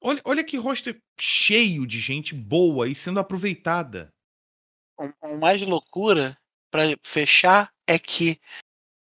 Olha, 0.00 0.20
olha 0.24 0.44
que 0.44 0.56
roster 0.56 1.02
cheio 1.18 1.84
de 1.84 1.98
gente 1.98 2.36
boa 2.36 2.86
e 2.88 2.94
sendo 2.94 3.18
aproveitada. 3.18 4.14
O, 4.96 5.10
o 5.26 5.36
mais 5.40 5.60
loucura 5.60 6.38
para 6.70 6.84
fechar 7.02 7.72
é 7.84 7.98
que 7.98 8.38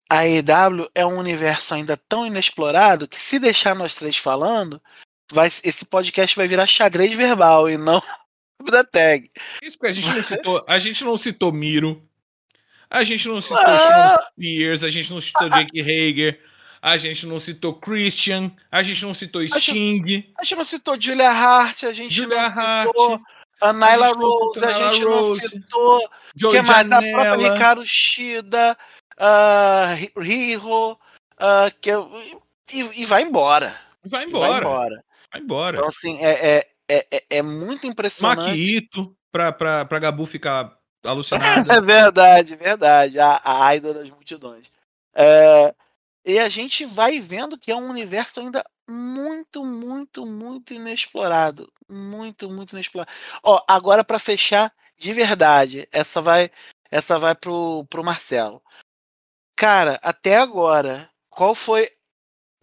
a 0.09 0.27
EW 0.27 0.89
é 0.95 1.05
um 1.05 1.19
universo 1.19 1.75
ainda 1.75 1.95
tão 1.95 2.25
inexplorado 2.25 3.07
que 3.07 3.21
se 3.21 3.37
deixar 3.37 3.75
nós 3.75 3.93
três 3.93 4.17
falando, 4.17 4.81
vai, 5.31 5.49
esse 5.49 5.85
podcast 5.85 6.35
vai 6.35 6.47
virar 6.47 6.65
xadrez 6.65 7.13
verbal 7.13 7.69
e 7.69 7.77
não 7.77 8.01
da 8.71 8.83
tag. 8.83 9.29
Isso 9.61 9.77
porque 9.77 9.91
a 9.91 9.93
gente 9.93 10.09
não 10.09 10.23
citou, 10.23 10.65
a 10.67 10.79
gente 10.79 11.03
não 11.03 11.15
citou 11.15 11.51
Miro, 11.53 12.06
a 12.89 13.03
gente 13.03 13.27
não 13.27 13.41
citou 13.41 13.57
ah, 13.65 14.17
Spears, 14.31 14.83
a 14.83 14.89
gente 14.89 15.11
não 15.11 15.21
citou 15.21 15.47
ah, 15.51 15.59
Jake 15.59 15.81
Hager, 15.81 16.39
a 16.81 16.97
gente 16.97 17.25
não 17.25 17.39
citou 17.39 17.73
Christian, 17.73 18.51
a 18.71 18.83
gente 18.83 19.03
não 19.03 19.13
citou 19.13 19.41
Sting. 19.47 19.53
A 20.37 20.43
gente, 20.43 20.53
a 20.53 20.55
não 20.55 20.65
citou 20.65 20.99
Julia 20.99 21.29
Hart, 21.29 21.83
a 21.83 21.93
gente 21.93 22.13
Julia 22.13 22.37
não 22.37 22.45
Hart, 22.45 22.87
citou 22.87 23.21
a 23.61 23.73
Nyla 23.73 24.13
Rose, 24.13 24.65
a 24.65 24.73
gente 24.73 25.03
não 25.03 25.35
citou. 25.35 26.09
O 26.43 26.49
que 26.49 26.61
mais? 26.61 26.91
A 26.91 27.01
própria 27.01 27.53
Ricardo 27.53 27.83
Shida, 27.85 28.77
uh, 29.19 30.19
Riho, 30.21 30.91
uh, 30.93 30.97
que, 31.81 31.89
e, 32.71 33.01
e 33.01 33.05
vai 33.05 33.23
embora. 33.23 33.75
Vai 34.05 34.25
embora. 34.25 34.49
Vai 34.49 34.59
embora. 34.59 35.03
Vai 35.31 35.41
embora. 35.41 35.77
Então, 35.77 35.87
assim, 35.87 36.23
é, 36.23 36.57
é 36.57 36.67
é, 36.87 37.05
é, 37.11 37.23
é 37.29 37.41
muito 37.41 37.85
impressionante. 37.85 38.47
Maquito, 38.47 39.15
pra, 39.31 39.51
pra, 39.51 39.85
pra 39.85 39.99
Gabu 39.99 40.25
ficar 40.25 40.77
alucinado. 41.03 41.69
é 41.71 41.81
verdade, 41.81 42.55
verdade. 42.55 43.19
A, 43.19 43.41
a 43.43 43.65
Aida 43.65 43.93
das 43.93 44.09
multidões. 44.09 44.71
É, 45.13 45.73
e 46.25 46.39
a 46.39 46.49
gente 46.49 46.85
vai 46.85 47.19
vendo 47.19 47.57
que 47.57 47.71
é 47.71 47.75
um 47.75 47.89
universo 47.89 48.39
ainda 48.39 48.63
muito, 48.89 49.63
muito, 49.65 50.25
muito 50.25 50.73
inexplorado. 50.73 51.71
Muito, 51.89 52.49
muito 52.49 52.73
inexplorado. 52.73 53.11
Ó, 53.43 53.63
agora 53.67 54.03
para 54.03 54.19
fechar 54.19 54.73
de 54.97 55.13
verdade, 55.13 55.87
essa 55.91 56.21
vai 56.21 56.49
essa 56.89 57.19
vai 57.19 57.35
pro, 57.35 57.85
pro 57.89 58.03
Marcelo. 58.03 58.61
Cara, 59.55 59.99
até 60.01 60.37
agora, 60.37 61.09
qual 61.29 61.53
foi 61.53 61.91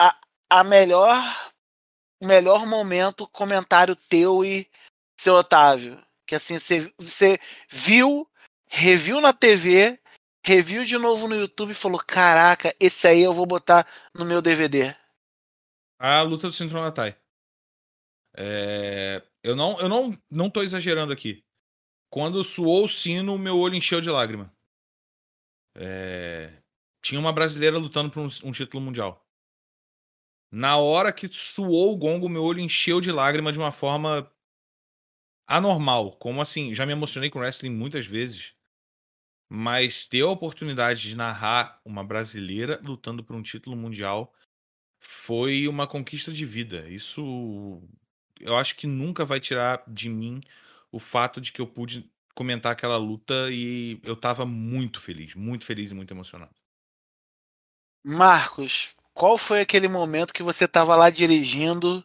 a, 0.01 0.17
a 0.51 0.65
melhor 0.65 1.15
melhor 2.23 2.67
momento, 2.67 3.29
comentário 3.29 3.95
teu 3.95 4.45
e 4.45 4.69
seu 5.19 5.35
Otávio. 5.35 6.03
Que 6.35 6.55
assim, 6.55 6.91
você, 6.99 7.39
viu, 7.71 8.29
reviu 8.67 9.21
na 9.21 9.33
TV, 9.33 10.01
reviu 10.45 10.85
de 10.85 10.99
novo 10.99 11.29
no 11.29 11.37
YouTube 11.37 11.71
e 11.71 11.75
falou: 11.75 12.01
Caraca, 12.05 12.75
esse 12.81 13.07
aí 13.07 13.23
eu 13.23 13.33
vou 13.33 13.47
botar 13.47 13.87
no 14.13 14.25
meu 14.25 14.43
DVD? 14.43 14.97
A 15.97 16.23
luta 16.23 16.49
do 16.49 16.53
Cinturão 16.53 16.83
da 16.83 16.91
Tai. 16.91 17.17
É, 18.37 19.23
eu 19.45 19.55
não, 19.55 19.81
eu 19.81 19.89
não, 19.89 20.19
não 20.29 20.51
tô 20.51 20.61
exagerando 20.63 21.13
aqui. 21.13 21.45
Quando 22.11 22.43
soou 22.43 22.85
o 22.85 22.89
sino, 22.89 23.39
meu 23.39 23.57
olho 23.57 23.77
encheu 23.77 24.01
de 24.01 24.11
lágrima. 24.11 24.53
É, 25.77 26.53
tinha 27.01 27.21
uma 27.21 27.33
brasileira 27.33 27.79
lutando 27.79 28.11
por 28.11 28.21
um, 28.21 28.49
um 28.49 28.51
título 28.51 28.83
mundial. 28.83 29.25
Na 30.51 30.79
hora 30.79 31.13
que 31.13 31.29
suou 31.33 31.93
o 31.93 31.97
gongo, 31.97 32.29
meu 32.29 32.43
olho 32.43 32.59
encheu 32.59 33.01
de 33.01 33.13
lágrima 33.13 33.53
de 33.53 33.59
uma 33.59 33.71
forma 33.71 34.29
anormal. 35.47 36.13
Como 36.13 36.41
assim? 36.41 36.75
Já 36.75 36.87
me 36.87 36.93
emocionei 36.93 37.31
com 37.31 37.39
wrestling 37.39 37.71
muitas 37.71 38.07
vezes. 38.07 38.55
Mas 39.49 40.07
ter 40.07 40.23
a 40.23 40.29
oportunidade 40.29 41.03
de 41.03 41.15
narrar 41.15 41.81
uma 41.85 42.03
brasileira 42.03 42.81
lutando 42.83 43.23
por 43.23 43.37
um 43.37 43.43
título 43.43 43.77
mundial 43.77 44.33
foi 45.01 45.69
uma 45.69 45.87
conquista 45.87 46.33
de 46.33 46.45
vida. 46.45 46.89
Isso 46.89 47.83
eu 48.41 48.57
acho 48.57 48.75
que 48.77 48.87
nunca 48.87 49.25
vai 49.25 49.39
tirar 49.39 49.83
de 49.87 50.09
mim 50.09 50.41
o 50.91 50.99
fato 50.99 51.41
de 51.41 51.53
que 51.53 51.61
eu 51.61 51.67
pude 51.67 52.11
comentar 52.35 52.73
aquela 52.73 52.97
luta 52.97 53.49
e 53.51 54.01
eu 54.03 54.17
tava 54.17 54.45
muito 54.45 55.01
feliz, 55.01 55.35
muito 55.35 55.65
feliz 55.65 55.91
e 55.91 55.95
muito 55.95 56.13
emocionado. 56.13 56.55
Marcos, 58.05 58.95
qual 59.13 59.39
foi 59.39 59.61
aquele 59.61 59.89
momento 59.89 60.35
que 60.35 60.43
você 60.43 60.65
estava 60.65 60.97
lá 60.97 61.11
dirigindo 61.11 62.05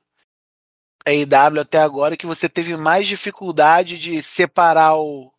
a 1.10 1.14
IW 1.14 1.62
até 1.62 1.80
agora 1.80 2.16
que 2.16 2.26
você 2.26 2.48
teve 2.48 2.78
mais 2.78 3.08
dificuldade 3.08 3.98
de 3.98 4.22
separar 4.22 4.96
o, 4.98 5.34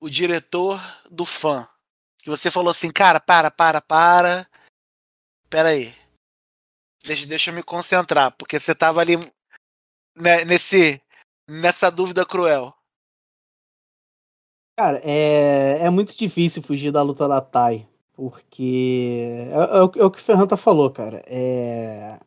o 0.00 0.10
diretor 0.10 0.80
do 1.10 1.24
fã? 1.24 1.66
Que 2.18 2.28
você 2.28 2.50
falou 2.50 2.70
assim, 2.70 2.90
cara, 2.90 3.18
para, 3.18 3.50
para, 3.50 3.80
para. 3.80 4.46
Pera 5.48 5.70
aí. 5.70 5.94
Deixa, 7.04 7.26
deixa 7.26 7.50
eu 7.50 7.54
me 7.54 7.62
concentrar, 7.62 8.36
porque 8.36 8.60
você 8.60 8.72
estava 8.72 9.00
ali 9.00 9.16
né, 10.14 10.44
nesse, 10.44 11.02
nessa 11.48 11.90
dúvida 11.90 12.24
cruel. 12.24 12.72
Cara, 14.78 15.00
é, 15.02 15.78
é 15.80 15.90
muito 15.90 16.16
difícil 16.16 16.62
fugir 16.62 16.92
da 16.92 17.02
luta 17.02 17.26
da 17.26 17.40
Tai. 17.40 17.88
Porque 18.12 19.48
é, 19.48 19.52
é, 19.52 19.78
é 19.78 20.04
o 20.04 20.10
que 20.10 20.20
o 20.20 20.22
Ferranta 20.22 20.56
falou, 20.56 20.90
cara. 20.90 21.22
É 21.26 22.20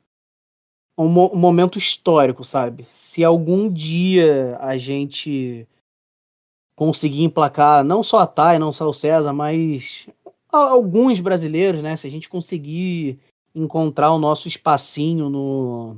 um, 0.97 1.05
um 1.05 1.37
momento 1.37 1.77
histórico, 1.77 2.43
sabe? 2.43 2.85
Se 2.85 3.23
algum 3.23 3.71
dia 3.71 4.57
a 4.59 4.77
gente 4.77 5.67
conseguir 6.75 7.23
emplacar 7.23 7.83
não 7.83 8.03
só 8.03 8.19
a 8.19 8.27
Tai, 8.27 8.59
não 8.59 8.71
só 8.71 8.89
o 8.89 8.93
César, 8.93 9.33
mas 9.33 10.07
alguns 10.51 11.19
brasileiros, 11.19 11.81
né? 11.81 11.95
Se 11.95 12.07
a 12.07 12.11
gente 12.11 12.29
conseguir 12.29 13.19
encontrar 13.53 14.11
o 14.11 14.19
nosso 14.19 14.47
espacinho 14.47 15.29
no, 15.29 15.97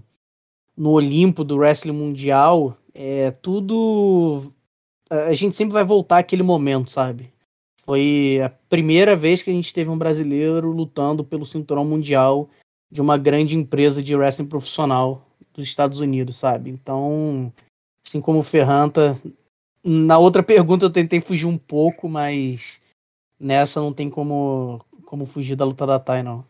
no 0.76 0.91
Olimpo 0.91 1.43
do 1.43 1.58
wrestling 1.58 1.93
mundial, 1.93 2.78
é 2.93 3.32
tudo. 3.32 4.52
A 5.10 5.34
gente 5.34 5.56
sempre 5.56 5.74
vai 5.74 5.84
voltar 5.84 6.20
àquele 6.20 6.43
momento, 6.43 6.91
sabe? 6.91 7.32
Foi 7.82 8.41
a 8.43 8.50
primeira 8.50 9.16
vez 9.16 9.41
que 9.41 9.50
a 9.50 9.54
gente 9.54 9.74
teve 9.74 9.89
um 9.89 9.98
brasileiro 9.98 10.72
lutando 10.72 11.24
pelo 11.24 11.45
cinturão 11.45 11.86
mundial 11.86 12.50
de 12.89 13.01
uma 13.01 13.17
grande 13.17 13.55
empresa 13.55 14.01
de 14.01 14.15
wrestling 14.15 14.47
profissional 14.47 15.25
dos 15.53 15.65
Estados 15.67 15.99
Unidos, 15.99 16.38
sabe? 16.38 16.69
Então, 16.69 17.51
assim 18.05 18.21
como 18.21 18.39
o 18.39 18.43
Ferranta, 18.43 19.19
na 19.83 20.17
outra 20.17 20.43
pergunta 20.43 20.85
eu 20.85 20.89
tentei 20.89 21.19
fugir 21.19 21.45
um 21.45 21.57
pouco, 21.57 22.07
mas 22.07 22.81
nessa 23.39 23.79
não 23.79 23.93
tem 23.93 24.09
como, 24.09 24.83
como 25.05 25.25
fugir 25.25 25.55
da 25.55 25.65
luta 25.65 25.85
da 25.85 25.99
Tai, 25.99 26.23
não. 26.23 26.45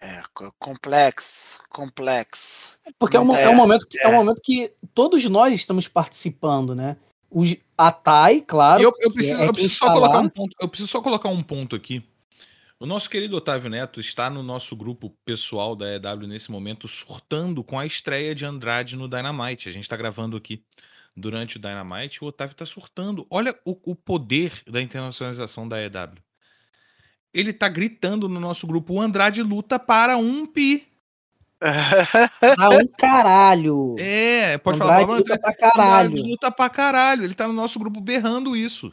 É, 0.00 0.20
complexo, 0.58 1.60
complexo. 1.68 2.80
Porque 2.98 3.16
é 3.16 3.20
um, 3.20 3.36
é, 3.36 3.48
um 3.48 3.54
momento 3.54 3.86
que, 3.86 3.98
é. 4.00 4.04
é 4.04 4.08
um 4.08 4.14
momento 4.14 4.40
que 4.42 4.72
todos 4.92 5.24
nós 5.26 5.54
estamos 5.54 5.86
participando, 5.86 6.74
né? 6.74 6.96
Os, 7.30 7.56
a 7.78 7.92
TAI, 7.92 8.40
claro. 8.40 8.82
eu, 8.82 8.92
eu 8.98 9.12
preciso, 9.12 9.44
é 9.44 9.48
eu 9.48 9.52
preciso 9.52 9.76
só 9.76 9.92
colocar 9.92 10.18
um 10.18 10.28
ponto. 10.28 10.56
Eu 10.60 10.68
preciso 10.68 10.90
só 10.90 11.00
colocar 11.00 11.28
um 11.28 11.42
ponto 11.42 11.76
aqui. 11.76 12.04
O 12.82 12.86
nosso 12.86 13.08
querido 13.08 13.36
Otávio 13.36 13.70
Neto 13.70 14.00
está 14.00 14.28
no 14.28 14.42
nosso 14.42 14.74
grupo 14.74 15.08
pessoal 15.24 15.76
da 15.76 15.86
EW 15.94 16.26
nesse 16.26 16.50
momento, 16.50 16.88
surtando 16.88 17.62
com 17.62 17.78
a 17.78 17.86
estreia 17.86 18.34
de 18.34 18.44
Andrade 18.44 18.96
no 18.96 19.06
Dynamite. 19.06 19.68
A 19.68 19.72
gente 19.72 19.84
está 19.84 19.96
gravando 19.96 20.36
aqui 20.36 20.64
durante 21.16 21.58
o 21.58 21.60
Dynamite. 21.60 22.24
O 22.24 22.26
Otávio 22.26 22.54
está 22.54 22.66
surtando. 22.66 23.24
Olha 23.30 23.56
o, 23.64 23.78
o 23.92 23.94
poder 23.94 24.64
da 24.66 24.82
internacionalização 24.82 25.68
da 25.68 25.80
EW. 25.80 26.18
Ele 27.32 27.52
está 27.52 27.68
gritando 27.68 28.28
no 28.28 28.40
nosso 28.40 28.66
grupo: 28.66 28.94
o 28.94 29.00
Andrade 29.00 29.44
luta 29.44 29.78
para 29.78 30.16
um 30.16 30.44
pi. 30.44 30.84
Ah, 32.58 32.68
um 32.70 32.88
caralho. 32.98 33.94
É, 33.96 34.58
pode 34.58 34.82
Andrade 34.82 35.06
falar. 35.06 35.18
Luta 35.18 35.38
pra 35.38 35.54
caralho. 35.54 36.08
Andrade 36.08 36.28
luta 36.28 36.50
pra 36.50 36.68
caralho. 36.68 37.22
Ele 37.22 37.34
tá 37.34 37.46
no 37.46 37.54
nosso 37.54 37.78
grupo 37.78 38.00
berrando 38.00 38.56
isso. 38.56 38.92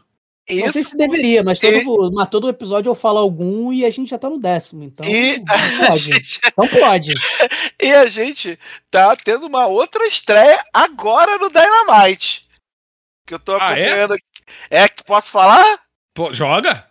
Isso 0.49 0.65
não 0.65 0.73
sei 0.73 0.83
se 0.83 0.97
deveria, 0.97 1.43
mas 1.43 1.59
todo, 1.59 2.07
e... 2.07 2.11
mas 2.13 2.29
todo 2.29 2.49
episódio 2.49 2.89
eu 2.89 2.95
falo 2.95 3.19
algum 3.19 3.71
e 3.71 3.85
a 3.85 3.89
gente 3.89 4.09
já 4.09 4.17
tá 4.17 4.29
no 4.29 4.39
décimo. 4.39 4.83
Então 4.83 5.07
e... 5.07 5.43
pode. 5.43 5.99
Gente... 5.99 6.39
Então 6.45 6.67
pode. 6.67 7.13
e 7.81 7.93
a 7.93 8.05
gente 8.07 8.59
tá 8.89 9.15
tendo 9.15 9.47
uma 9.47 9.67
outra 9.67 10.05
estreia 10.07 10.59
agora 10.73 11.37
no 11.37 11.49
Dynamite. 11.49 12.47
Que 13.25 13.35
eu 13.35 13.39
tô 13.39 13.55
acompanhando 13.55 14.13
ah, 14.13 14.17
é? 14.69 14.83
é 14.83 14.89
que 14.89 15.03
posso 15.03 15.31
falar? 15.31 15.79
Pô, 16.13 16.33
joga? 16.33 16.87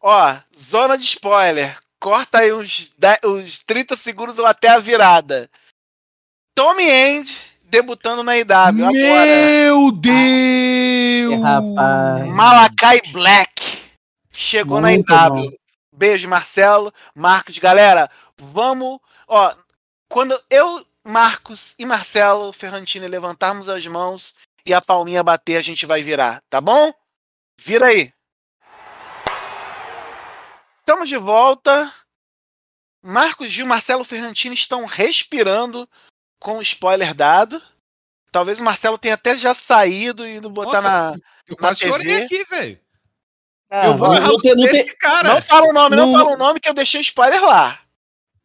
Ó, 0.00 0.36
zona 0.54 0.96
de 0.96 1.04
spoiler 1.04 1.76
corta 2.02 2.38
aí 2.38 2.52
uns, 2.52 2.92
10, 2.98 3.20
uns 3.24 3.60
30 3.60 3.94
segundos 3.94 4.40
ou 4.40 4.44
até 4.44 4.66
a 4.68 4.80
virada. 4.80 5.48
Tommy 6.52 6.82
End 6.82 7.40
debutando 7.72 8.22
na 8.22 8.36
IW 8.36 8.72
Meu 8.74 8.86
agora. 8.86 9.92
Deus! 9.98 11.40
rapaz. 11.40 12.28
Malakai 12.28 13.00
Black 13.10 13.78
chegou 14.30 14.80
Muito 14.80 15.08
na 15.08 15.28
IW. 15.30 15.50
Bom. 15.50 15.56
Beijo, 15.90 16.28
Marcelo, 16.28 16.92
Marcos, 17.14 17.58
galera. 17.58 18.10
Vamos, 18.36 18.98
ó, 19.26 19.54
quando 20.08 20.38
eu, 20.50 20.86
Marcos 21.02 21.74
e 21.78 21.86
Marcelo 21.86 22.52
Ferrantini 22.52 23.08
levantarmos 23.08 23.68
as 23.68 23.86
mãos 23.86 24.36
e 24.66 24.74
a 24.74 24.80
palminha 24.80 25.22
bater, 25.22 25.56
a 25.56 25.62
gente 25.62 25.86
vai 25.86 26.02
virar, 26.02 26.42
tá 26.50 26.60
bom? 26.60 26.92
Vira 27.58 27.86
aí. 27.86 28.12
Estamos 30.80 31.08
de 31.08 31.16
volta. 31.16 31.92
Marcos 33.02 33.50
Gil 33.50 33.64
e 33.64 33.68
Marcelo 33.68 34.04
Ferrantini 34.04 34.54
estão 34.54 34.84
respirando 34.84 35.88
com 36.42 36.58
o 36.58 36.62
spoiler 36.62 37.14
dado. 37.14 37.60
Talvez 38.30 38.60
o 38.60 38.64
Marcelo 38.64 38.98
tenha 38.98 39.14
até 39.14 39.36
já 39.36 39.54
saído 39.54 40.26
e 40.26 40.36
indo 40.36 40.50
botar 40.50 40.82
Nossa, 40.82 40.88
na, 40.88 41.16
eu 41.46 41.56
na 41.60 41.74
TV. 41.74 42.22
aqui, 42.24 42.44
velho. 42.44 42.78
Ah, 43.70 43.86
eu 43.86 43.96
vou 43.96 44.08
não, 44.08 44.20
não, 44.20 44.32
não 44.32 44.38
tem, 44.38 44.96
cara. 44.96 45.34
Não 45.34 45.40
fala 45.40 45.66
o 45.68 45.72
nome, 45.72 45.96
não, 45.96 46.06
não 46.06 46.12
fala 46.12 46.34
o 46.34 46.38
nome 46.38 46.60
que 46.60 46.68
eu 46.68 46.74
deixei 46.74 47.00
spoiler 47.00 47.42
lá. 47.42 47.78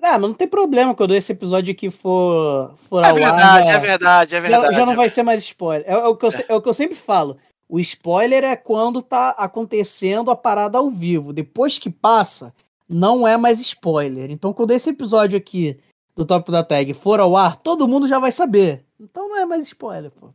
Ah, 0.02 0.20
mas 0.20 0.22
não 0.22 0.34
tem 0.34 0.48
problema 0.48 0.94
quando 0.94 1.16
esse 1.16 1.32
episódio 1.32 1.72
aqui 1.72 1.90
for, 1.90 2.74
for 2.76 3.04
é 3.04 3.12
verdade, 3.12 3.70
ar, 3.70 3.76
é 3.76 3.80
verdade, 3.80 4.36
é 4.36 4.40
verdade. 4.40 4.74
Já, 4.74 4.80
já 4.80 4.86
não 4.86 4.96
vai 4.96 5.10
ser 5.10 5.24
mais 5.24 5.44
spoiler. 5.44 5.86
É, 5.88 5.94
é, 5.94 6.06
o 6.06 6.16
que 6.16 6.26
eu, 6.26 6.30
é. 6.30 6.46
é 6.50 6.54
o 6.54 6.62
que 6.62 6.70
eu 6.70 6.74
sempre 6.74 6.96
falo. 6.96 7.38
O 7.68 7.80
spoiler 7.80 8.44
é 8.44 8.56
quando 8.56 9.02
tá 9.02 9.32
acontecendo 9.32 10.32
a 10.32 10.36
parada 10.36 10.78
ao 10.78 10.90
vivo. 10.90 11.34
Depois 11.34 11.80
que 11.80 11.90
passa, 11.90 12.54
não 12.88 13.28
é 13.28 13.36
mais 13.36 13.60
spoiler. 13.60 14.30
Então, 14.32 14.54
quando 14.54 14.72
esse 14.72 14.90
episódio 14.92 15.38
aqui 15.38 15.78
do 16.18 16.26
Top 16.26 16.52
da 16.52 16.64
Tag 16.64 16.92
for 16.96 17.20
ao 17.20 17.38
ar, 17.38 17.58
todo 17.58 17.88
mundo 17.88 18.08
já 18.08 18.18
vai 18.18 18.32
saber. 18.32 18.84
Então 19.00 19.30
não 19.30 19.38
é 19.38 19.46
mais 19.46 19.64
spoiler, 19.68 20.10
pô. 20.10 20.34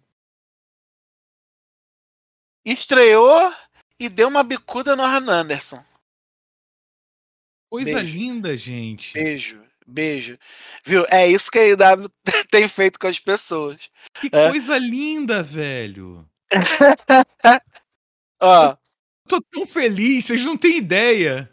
Estreou 2.65 3.53
e 3.99 4.09
deu 4.09 4.29
uma 4.29 4.45
bicuda 4.45 4.95
no 4.95 5.03
Arn 5.03 5.29
Anderson. 5.29 5.85
Coisa 7.69 7.95
beijo. 7.95 8.17
linda, 8.17 8.57
gente. 8.57 9.13
Beijo, 9.15 9.65
beijo. 9.85 10.39
Viu? 10.85 11.05
É 11.11 11.27
isso 11.27 11.51
que 11.51 11.59
a 11.59 11.67
IW 11.67 12.09
tem 12.49 12.69
feito 12.69 13.01
com 13.01 13.09
as 13.09 13.19
pessoas. 13.19 13.91
Que 14.21 14.29
é. 14.31 14.51
coisa 14.51 14.79
linda, 14.79 15.43
velho. 15.43 16.25
Ó. 18.41 18.71
Eu 18.71 18.79
tô 19.27 19.41
tão 19.41 19.67
feliz, 19.67 20.27
vocês 20.27 20.45
não 20.45 20.57
têm 20.57 20.77
ideia. 20.77 21.53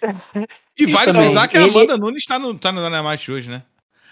E, 0.84 0.86
vale 0.86 1.12
frisar 1.12 1.48
que 1.48 1.58
a 1.58 1.64
Amanda 1.64 1.96
Nunes 1.96 2.24
tá 2.24 2.38
no, 2.38 2.58
tá 2.58 2.72
no 2.72 2.82
Dynamite 2.82 3.30
hoje, 3.30 3.50
né? 3.50 3.62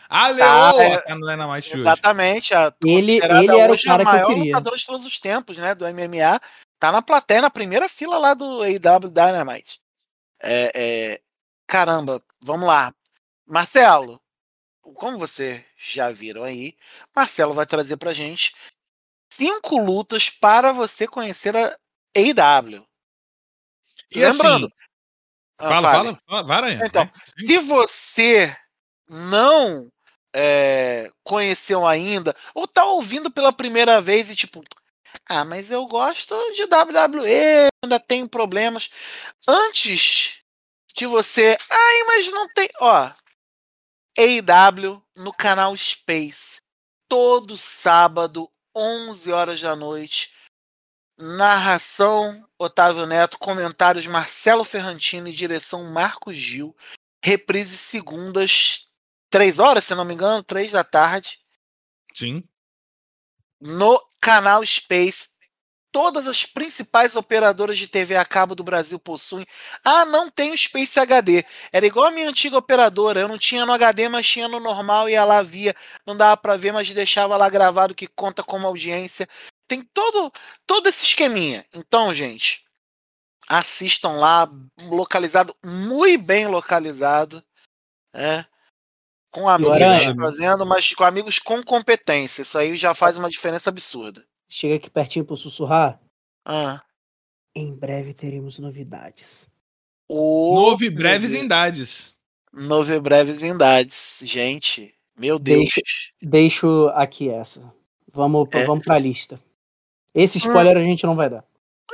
A 0.08 0.28
Leoa 0.28 0.70
ah, 0.70 0.82
é, 0.82 0.98
tá 0.98 1.14
no 1.14 1.26
Dynamite 1.26 1.70
hoje. 1.70 1.80
Exatamente. 1.80 2.54
A, 2.54 2.72
ele 2.84 3.16
ele 3.16 3.58
era 3.58 3.72
o 3.72 3.82
cara 3.82 4.04
que 4.04 4.16
eu 4.16 4.26
queria. 4.28 4.56
lutador 4.56 4.76
de 4.76 4.86
todos 4.86 5.04
os 5.04 5.20
tempos, 5.20 5.58
né? 5.58 5.74
Do 5.74 5.84
MMA. 5.86 6.40
Tá 6.78 6.90
na 6.92 7.02
plateia, 7.02 7.42
na 7.42 7.50
primeira 7.50 7.88
fila 7.88 8.18
lá 8.18 8.34
do 8.34 8.62
AEW 8.62 9.10
Dynamite. 9.10 9.80
É, 10.40 10.72
é... 10.74 11.20
Caramba, 11.66 12.22
vamos 12.42 12.66
lá. 12.66 12.94
Marcelo, 13.46 14.20
como 14.80 15.18
você 15.18 15.64
já 15.76 16.10
viram 16.10 16.44
aí, 16.44 16.74
Marcelo 17.14 17.52
vai 17.52 17.66
trazer 17.66 17.96
pra 17.96 18.12
gente 18.12 18.54
cinco 19.30 19.78
lutas 19.78 20.30
para 20.30 20.72
você 20.72 21.06
conhecer 21.06 21.54
a 21.56 21.76
AEW. 22.16 22.78
E 24.10 24.20
Lembrando. 24.20 24.66
assim, 24.66 24.74
Ah, 25.58 25.68
fala, 25.68 25.92
fala, 25.92 26.18
fala, 26.26 26.42
Varanha. 26.42 26.80
Então. 26.84 27.08
Se 27.38 27.58
você 27.58 28.56
não 29.08 29.90
é, 30.34 31.10
conheceu 31.24 31.86
ainda, 31.86 32.34
ou 32.54 32.66
tá 32.66 32.84
ouvindo 32.84 33.30
pela 33.30 33.52
primeira 33.52 34.00
vez 34.00 34.30
e 34.30 34.36
tipo, 34.36 34.62
ah, 35.28 35.44
mas 35.44 35.70
eu 35.70 35.86
gosto 35.86 36.34
de 36.52 36.64
WWE, 36.64 37.68
ainda 37.84 37.98
tenho 37.98 38.28
problemas. 38.28 38.90
Antes 39.46 40.42
de 40.94 41.06
você, 41.06 41.56
ai, 41.70 42.04
mas 42.06 42.30
não 42.30 42.48
tem, 42.48 42.68
ó, 42.80 43.10
AEW 44.16 45.02
no 45.16 45.32
canal 45.32 45.76
Space, 45.76 46.60
todo 47.08 47.56
sábado, 47.56 48.50
11 48.74 49.32
horas 49.32 49.60
da 49.60 49.74
noite. 49.74 50.34
Narração 51.18 52.48
Otávio 52.56 53.06
Neto, 53.06 53.38
comentários 53.38 54.06
Marcelo 54.06 54.64
Ferrantini, 54.64 55.32
direção 55.32 55.92
Marcos 55.92 56.36
Gil. 56.36 56.76
Reprise 57.22 57.76
segundas, 57.76 58.92
3 59.28 59.58
horas, 59.58 59.84
se 59.84 59.94
não 59.94 60.04
me 60.04 60.14
engano, 60.14 60.42
3 60.42 60.72
da 60.72 60.84
tarde, 60.84 61.40
Sim. 62.14 62.48
no 63.60 64.00
canal 64.20 64.64
Space. 64.64 65.37
Todas 65.90 66.28
as 66.28 66.44
principais 66.44 67.16
operadoras 67.16 67.78
de 67.78 67.88
TV 67.88 68.16
a 68.16 68.24
cabo 68.24 68.54
do 68.54 68.62
Brasil 68.62 68.98
possuem. 68.98 69.46
Ah, 69.82 70.04
não 70.04 70.30
tem 70.30 70.52
o 70.52 70.58
Space 70.58 71.00
HD. 71.00 71.44
Era 71.72 71.86
igual 71.86 72.06
a 72.06 72.10
minha 72.10 72.28
antiga 72.28 72.58
operadora. 72.58 73.20
Eu 73.20 73.28
não 73.28 73.38
tinha 73.38 73.64
no 73.64 73.72
HD, 73.72 74.08
mas 74.08 74.28
tinha 74.28 74.48
no 74.48 74.60
normal, 74.60 75.08
ia 75.08 75.24
lá, 75.24 75.42
via. 75.42 75.74
Não 76.06 76.16
dava 76.16 76.36
pra 76.36 76.56
ver, 76.56 76.72
mas 76.72 76.92
deixava 76.92 77.36
lá 77.36 77.48
gravado 77.48 77.94
que 77.94 78.06
conta 78.06 78.42
como 78.42 78.66
audiência. 78.66 79.26
Tem 79.66 79.82
todo, 79.82 80.32
todo 80.66 80.88
esse 80.88 81.04
esqueminha. 81.04 81.64
Então, 81.74 82.12
gente, 82.12 82.64
assistam 83.48 84.12
lá, 84.12 84.48
localizado, 84.82 85.54
muito 85.64 86.22
bem 86.24 86.46
localizado. 86.46 87.42
É, 88.14 88.44
com 89.30 89.48
amigos 89.48 90.04
fazendo, 90.16 90.66
mas 90.66 90.92
com 90.92 91.04
amigos 91.04 91.38
com 91.38 91.62
competência. 91.62 92.42
Isso 92.42 92.58
aí 92.58 92.76
já 92.76 92.94
faz 92.94 93.16
uma 93.16 93.30
diferença 93.30 93.70
absurda. 93.70 94.24
Chega 94.48 94.76
aqui 94.76 94.90
pertinho 94.90 95.24
pra 95.24 95.32
eu 95.34 95.36
sussurrar. 95.36 96.00
Ah. 96.44 96.80
Em 97.54 97.74
breve 97.76 98.14
teremos 98.14 98.58
novidades. 98.58 99.48
Ô, 100.08 100.54
Novo 100.54 100.84
e 100.84 100.88
meu 100.88 100.96
breves 100.98 101.32
Deus. 101.32 101.44
indades. 101.44 102.16
Novo 102.52 102.92
e 102.92 103.00
breves 103.00 103.42
indades. 103.42 104.22
Gente, 104.24 104.94
meu 105.18 105.38
Deus. 105.38 105.58
Deixa- 105.74 105.82
Deixo 106.22 106.88
aqui 106.94 107.28
essa. 107.28 107.72
Vamos, 108.12 108.48
É. 108.52 108.64
vamos 108.64 108.84
pra 108.84 108.98
lista. 108.98 109.38
Esse 110.14 110.38
spoiler 110.38 110.76
a 110.76 110.82
gente 110.82 111.04
não 111.04 111.14
vai 111.14 111.28
dar. 111.28 111.44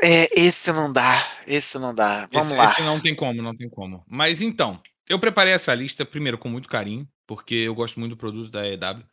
É, 0.02 0.28
esse 0.38 0.72
não 0.72 0.92
dá. 0.92 1.24
Esse 1.46 1.78
não 1.78 1.94
dá. 1.94 2.26
Vamos 2.32 2.46
esse, 2.48 2.56
lá. 2.56 2.64
esse 2.70 2.82
não 2.82 3.00
tem 3.00 3.14
como, 3.14 3.42
não 3.42 3.54
tem 3.54 3.68
como. 3.68 4.04
Mas 4.06 4.40
então, 4.40 4.80
eu 5.08 5.18
preparei 5.18 5.52
essa 5.52 5.74
lista 5.74 6.04
primeiro 6.06 6.38
com 6.38 6.48
muito 6.48 6.68
carinho, 6.68 7.08
porque 7.26 7.54
eu 7.54 7.74
gosto 7.74 7.98
muito 7.98 8.10
do 8.12 8.16
produto 8.16 8.50
da 8.50 8.66
EW. 8.66 9.04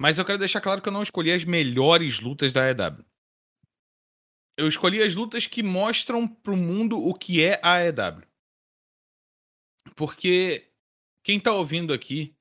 Mas 0.00 0.16
eu 0.16 0.24
quero 0.24 0.38
deixar 0.38 0.62
claro 0.62 0.80
que 0.80 0.88
eu 0.88 0.92
não 0.92 1.02
escolhi 1.02 1.30
as 1.30 1.44
melhores 1.44 2.20
lutas 2.20 2.54
da 2.54 2.70
EW. 2.70 3.04
Eu 4.56 4.66
escolhi 4.66 5.02
as 5.02 5.14
lutas 5.14 5.46
que 5.46 5.62
mostram 5.62 6.26
pro 6.26 6.56
mundo 6.56 6.98
o 6.98 7.12
que 7.12 7.44
é 7.44 7.60
a 7.62 7.84
EW. 7.84 8.26
Porque 9.94 10.72
quem 11.22 11.38
tá 11.38 11.52
ouvindo 11.52 11.92
aqui, 11.92 12.34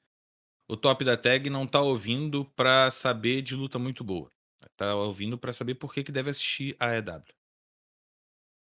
o 0.69 0.77
top 0.77 1.03
da 1.03 1.17
tag 1.17 1.49
não 1.49 1.67
tá 1.67 1.81
ouvindo 1.81 2.45
pra 2.55 2.89
saber 2.91 3.41
de 3.41 3.55
luta 3.55 3.77
muito 3.77 4.05
boa. 4.05 4.31
Tá 4.77 4.95
ouvindo 4.95 5.37
pra 5.37 5.51
saber 5.51 5.75
por 5.75 5.93
que, 5.93 6.01
que 6.01 6.13
deve 6.13 6.29
assistir 6.29 6.77
a 6.79 6.95
EW. 6.95 7.25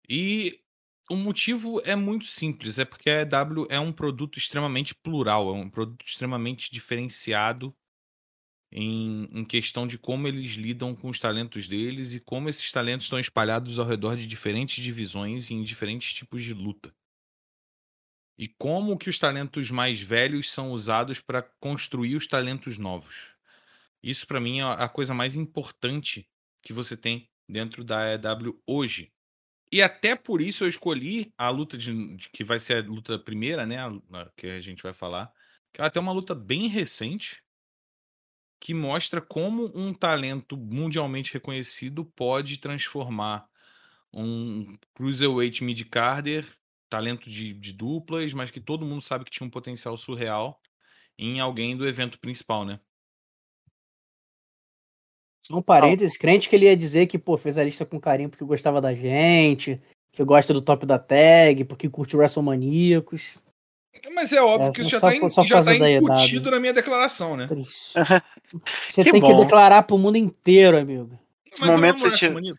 E 0.10 0.64
o 1.12 1.16
motivo 1.16 1.80
é 1.86 1.96
muito 1.96 2.26
simples, 2.26 2.80
é 2.80 2.86
porque 2.86 3.12
a 3.12 3.22
EW 3.22 3.68
é 3.70 3.80
um 3.80 3.94
produto 3.94 4.40
extremamente 4.40 4.96
plural, 4.96 5.50
é 5.50 5.54
um 5.54 5.70
produto 5.70 6.04
extremamente 6.04 6.72
diferenciado 6.72 7.72
em, 8.72 9.26
em 9.32 9.46
questão 9.46 9.88
de 9.88 9.98
como 9.98 10.28
eles 10.28 10.52
lidam 10.54 10.96
com 10.96 11.10
os 11.10 11.20
talentos 11.20 11.68
deles 11.68 12.14
e 12.14 12.20
como 12.20 12.50
esses 12.50 12.72
talentos 12.72 13.06
estão 13.06 13.20
espalhados 13.20 13.80
ao 13.80 13.86
redor 13.88 14.16
de 14.18 14.28
diferentes 14.28 14.84
divisões 14.84 15.50
e 15.50 15.54
em 15.56 15.64
diferentes 15.64 16.14
tipos 16.14 16.44
de 16.44 16.54
luta. 16.54 16.94
E 18.38 18.48
como 18.48 18.98
que 18.98 19.10
os 19.10 19.20
talentos 19.20 19.70
mais 19.70 20.00
velhos 20.00 20.52
são 20.52 20.72
usados 20.72 21.20
para 21.20 21.42
construir 21.60 22.16
os 22.16 22.26
talentos 22.26 22.78
novos. 22.78 23.36
Isso 24.04 24.28
para 24.28 24.40
mim 24.40 24.60
é 24.60 24.64
a 24.64 24.90
coisa 24.90 25.14
mais 25.14 25.36
importante 25.36 26.28
que 26.64 26.74
você 26.74 26.98
tem 26.98 27.30
dentro 27.50 27.84
da 27.84 28.14
EW 28.14 28.62
hoje. 28.68 29.12
E 29.72 29.82
até 29.82 30.16
por 30.16 30.42
isso 30.42 30.64
eu 30.66 30.70
escolhi 30.70 31.34
a 31.38 31.50
luta 31.50 31.78
de, 31.78 32.18
de- 32.18 32.30
que 32.30 32.44
vai 32.44 32.60
ser 32.60 32.84
a 32.86 32.88
luta 32.88 33.20
primeira, 33.20 33.66
né? 33.66 33.78
a- 33.80 34.32
que 34.38 34.48
a 34.48 34.62
gente 34.62 34.84
vai 34.84 34.94
falar. 34.94 35.32
Que 35.74 35.82
ela 35.82 35.90
tem 35.92 36.02
uma 36.02 36.14
luta 36.14 36.36
bem 36.36 36.68
recente 36.68 37.42
que 38.60 38.74
mostra 38.74 39.22
como 39.22 39.72
um 39.74 39.94
talento 39.94 40.58
mundialmente 40.58 41.34
reconhecido 41.34 42.04
pode 42.04 42.58
transformar 42.58 43.48
um 44.14 44.78
cruiserweight 44.94 45.64
mid-carder, 45.64 46.46
talento 46.90 47.30
de, 47.30 47.54
de 47.54 47.72
duplas, 47.72 48.34
mas 48.34 48.52
que 48.52 48.60
todo 48.60 48.86
mundo 48.86 49.02
sabe 49.02 49.24
que 49.24 49.32
tinha 49.32 49.48
um 49.48 49.52
potencial 49.52 49.96
surreal, 49.96 50.60
em 51.18 51.40
alguém 51.40 51.78
do 51.78 51.88
evento 51.88 52.20
principal, 52.20 52.66
né? 52.66 52.80
Só 55.42 55.58
um 55.58 55.62
parênteses, 55.62 56.18
crente 56.18 56.50
que 56.50 56.56
ele 56.56 56.66
ia 56.66 56.76
dizer 56.76 57.08
que, 57.08 57.18
pô, 57.18 57.38
fez 57.38 57.58
a 57.58 57.64
lista 57.64 57.86
com 57.86 58.00
carinho 58.00 58.30
porque 58.30 58.44
gostava 58.44 58.82
da 58.82 58.94
gente, 58.94 59.82
que 60.12 60.24
gosta 60.24 60.54
do 60.54 60.62
top 60.62 60.86
da 60.86 61.00
tag, 61.00 61.64
porque 61.64 61.90
curte 61.90 62.16
o 62.16 62.20
WrestleManiacos. 62.20 63.40
Mas 64.14 64.32
é 64.34 64.42
óbvio 64.42 64.70
É, 64.70 64.74
que 64.74 64.82
isso 64.82 64.90
só 64.92 65.10
já 65.44 65.60
está 65.60 65.64
tá 65.64 65.76
idade. 65.76 65.96
incutido 65.96 66.52
na 66.52 66.60
minha 66.60 66.74
declaração, 66.74 67.36
né? 67.38 67.48
Você 68.90 69.04
Que 69.04 69.12
tem 69.12 69.22
que 69.22 69.34
bom. 69.34 69.38
declarar 69.44 69.84
pro 69.84 69.98
mundo 69.98 70.18
inteiro, 70.18 70.78
amigo. 70.78 71.20
Momento 71.62 72.02
WrestleMania. 72.04 72.54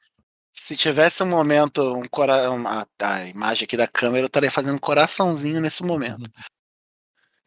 Se 0.53 0.77
tivesse 0.77 1.23
um 1.23 1.27
momento, 1.27 1.83
um 1.95 2.03
cora... 2.11 2.51
uma- 2.51 2.87
a 3.01 3.27
imagem 3.27 3.65
aqui 3.65 3.77
da 3.77 3.87
câmera, 3.87 4.23
eu 4.25 4.27
estaria 4.27 4.51
fazendo 4.51 4.75
um 4.75 4.79
coraçãozinho 4.79 5.61
nesse 5.61 5.83
momento. 5.85 6.31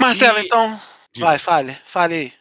Marcelo, 0.02 0.40
E- 0.40 0.46
então, 0.46 0.80
Diga. 1.14 1.26
vai, 1.28 1.38
fale, 1.38 1.78
fale 1.86 2.14
aí. 2.16 2.34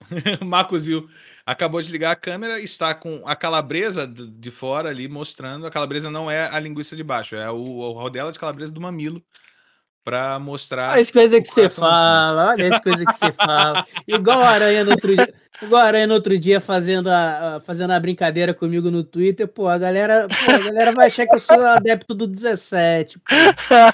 Marco 0.44 0.78
Zil 0.78 1.08
acabou 1.44 1.80
de 1.82 1.90
ligar 1.90 2.12
a 2.12 2.16
câmera 2.16 2.60
e 2.60 2.64
está 2.64 2.94
com 2.94 3.22
a 3.26 3.36
calabresa 3.36 4.06
de 4.06 4.50
fora 4.50 4.88
ali 4.88 5.06
mostrando. 5.08 5.66
A 5.66 5.70
calabresa 5.70 6.10
não 6.10 6.30
é 6.30 6.48
a 6.48 6.58
linguiça 6.58 6.96
de 6.96 7.04
baixo, 7.04 7.36
é 7.36 7.50
o, 7.50 7.56
o 7.56 7.92
rodela 7.92 8.32
de 8.32 8.38
calabresa 8.38 8.72
do 8.72 8.80
mamilo 8.80 9.22
para 10.06 10.38
mostrar. 10.38 10.92
Olha 10.92 11.00
as 11.00 11.10
coisas 11.10 11.40
que 11.40 11.48
você 11.48 11.68
fala, 11.68 12.50
olha 12.50 12.72
as 12.72 12.80
coisas 12.80 13.04
que 13.04 13.12
você 13.12 13.32
fala. 13.32 13.84
Igual 14.06 14.40
a 14.40 14.50
Aranha 14.50 14.84
no 14.84 14.92
outro 14.92 15.16
dia, 15.16 15.34
igual 15.60 15.82
a 15.82 15.84
Aranha 15.86 16.06
no 16.06 16.14
outro 16.14 16.38
dia 16.38 16.60
fazendo 16.60 17.08
a, 17.10 17.56
a- 17.56 17.60
fazendo 17.60 17.90
a 17.92 17.98
brincadeira 17.98 18.54
comigo 18.54 18.88
no 18.88 19.02
Twitter, 19.02 19.48
pô, 19.48 19.66
a 19.66 19.76
galera, 19.76 20.28
pô, 20.28 20.50
a 20.52 20.58
galera 20.58 20.92
vai 20.92 21.08
achar 21.08 21.26
que 21.26 21.34
eu 21.34 21.40
sou 21.40 21.60
adepto 21.66 22.14
do 22.14 22.24
17, 22.28 23.18
pô. 23.18 23.24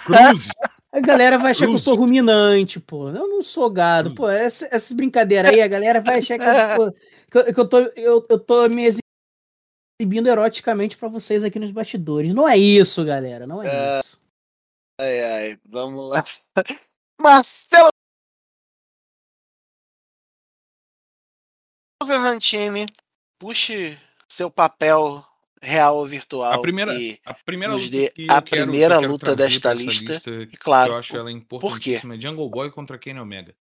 Cruz. 0.04 0.48
A 0.92 1.00
galera 1.00 1.38
vai 1.38 1.52
achar 1.52 1.60
que 1.60 1.64
eu 1.64 1.68
Cruz. 1.70 1.82
sou 1.82 1.94
ruminante, 1.96 2.78
pô. 2.78 3.08
Eu 3.08 3.26
não 3.26 3.40
sou 3.40 3.70
gado, 3.70 4.14
pô. 4.14 4.28
Essa- 4.28 4.68
essas 4.70 4.92
brincadeiras 4.92 5.50
aí, 5.50 5.62
a 5.62 5.66
galera 5.68 6.02
vai 6.02 6.18
achar 6.18 6.38
que 6.38 6.44
eu, 6.44 6.76
pô, 6.76 6.92
que 7.30 7.38
eu, 7.38 7.54
que 7.54 7.60
eu 7.60 7.64
tô, 7.66 7.78
eu, 7.96 8.26
eu 8.28 8.38
tô 8.38 8.68
me 8.68 8.86
exibindo 10.02 10.26
eroticamente 10.28 10.98
pra 10.98 11.08
vocês 11.08 11.42
aqui 11.42 11.58
nos 11.58 11.70
bastidores. 11.70 12.34
Não 12.34 12.46
é 12.46 12.58
isso, 12.58 13.02
galera, 13.02 13.46
não 13.46 13.62
é, 13.62 13.68
É. 13.96 14.00
isso. 14.00 14.20
Ai, 14.98 15.20
ai, 15.24 15.60
vamos 15.64 16.10
lá. 16.10 16.22
Marcelo 17.20 17.90
Verrantini, 22.04 22.86
puxe 23.38 23.98
seu 24.28 24.50
papel 24.50 25.24
real 25.62 25.96
ou 25.96 26.06
virtual. 26.06 26.52
A 26.52 26.60
primeira, 26.60 26.94
e, 27.00 27.18
a 27.24 27.32
primeira 27.32 27.74
luta 27.74 28.08
a 28.28 28.42
primeira 28.42 28.98
quero 28.98 29.12
luta 29.12 29.36
desta 29.36 29.72
lista, 29.72 30.20
que 30.20 30.30
e 30.30 30.46
claro, 30.56 30.92
eu 30.92 30.96
acho 30.96 31.16
ela 31.16 31.30
importantíssima. 31.30 32.16
é 32.16 32.20
Jungle 32.20 32.50
Boy 32.50 32.70
contra 32.70 32.98
Kenny 32.98 33.20
Omega. 33.20 33.54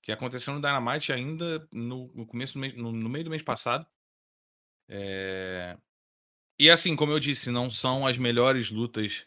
Que 0.00 0.12
aconteceu 0.12 0.52
no 0.52 0.60
Dynamite 0.60 1.12
ainda 1.12 1.66
no, 1.72 2.10
no 2.14 2.26
começo 2.26 2.54
do 2.54 2.60
mês, 2.60 2.74
no, 2.76 2.92
no 2.92 3.08
meio 3.08 3.24
do 3.24 3.30
mês 3.30 3.42
passado. 3.42 3.86
É, 4.88 5.76
E 6.58 6.68
assim, 6.70 6.94
como 6.96 7.12
eu 7.12 7.20
disse, 7.20 7.50
não 7.50 7.70
são 7.70 8.06
as 8.06 8.18
melhores 8.18 8.70
lutas 8.70 9.24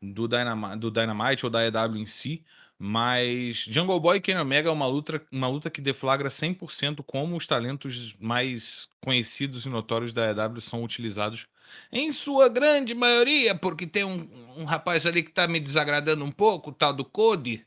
do 0.00 0.28
Dynamite, 0.28 0.76
do 0.76 0.90
Dynamite 0.90 1.46
ou 1.46 1.50
da 1.50 1.66
EW 1.66 1.96
em 1.96 2.06
si, 2.06 2.44
mas 2.78 3.64
Jungle 3.68 3.98
Boy 3.98 4.18
e 4.18 4.20
Kenny 4.20 4.40
Omega 4.40 4.68
é 4.68 4.72
uma 4.72 4.86
luta, 4.86 5.22
uma 5.32 5.48
luta 5.48 5.70
que 5.70 5.80
deflagra 5.80 6.28
100% 6.28 7.02
como 7.06 7.36
os 7.36 7.46
talentos 7.46 8.14
mais 8.20 8.88
conhecidos 9.00 9.64
e 9.64 9.68
notórios 9.68 10.12
da 10.12 10.30
EW 10.30 10.60
são 10.60 10.84
utilizados 10.84 11.46
em 11.90 12.12
sua 12.12 12.48
grande 12.48 12.94
maioria, 12.94 13.54
porque 13.54 13.86
tem 13.86 14.04
um, 14.04 14.28
um 14.58 14.64
rapaz 14.64 15.06
ali 15.06 15.22
que 15.22 15.32
tá 15.32 15.48
me 15.48 15.58
desagradando 15.58 16.24
um 16.24 16.30
pouco, 16.30 16.70
o 16.70 16.72
tal 16.72 16.92
do 16.92 17.04
Cody, 17.04 17.66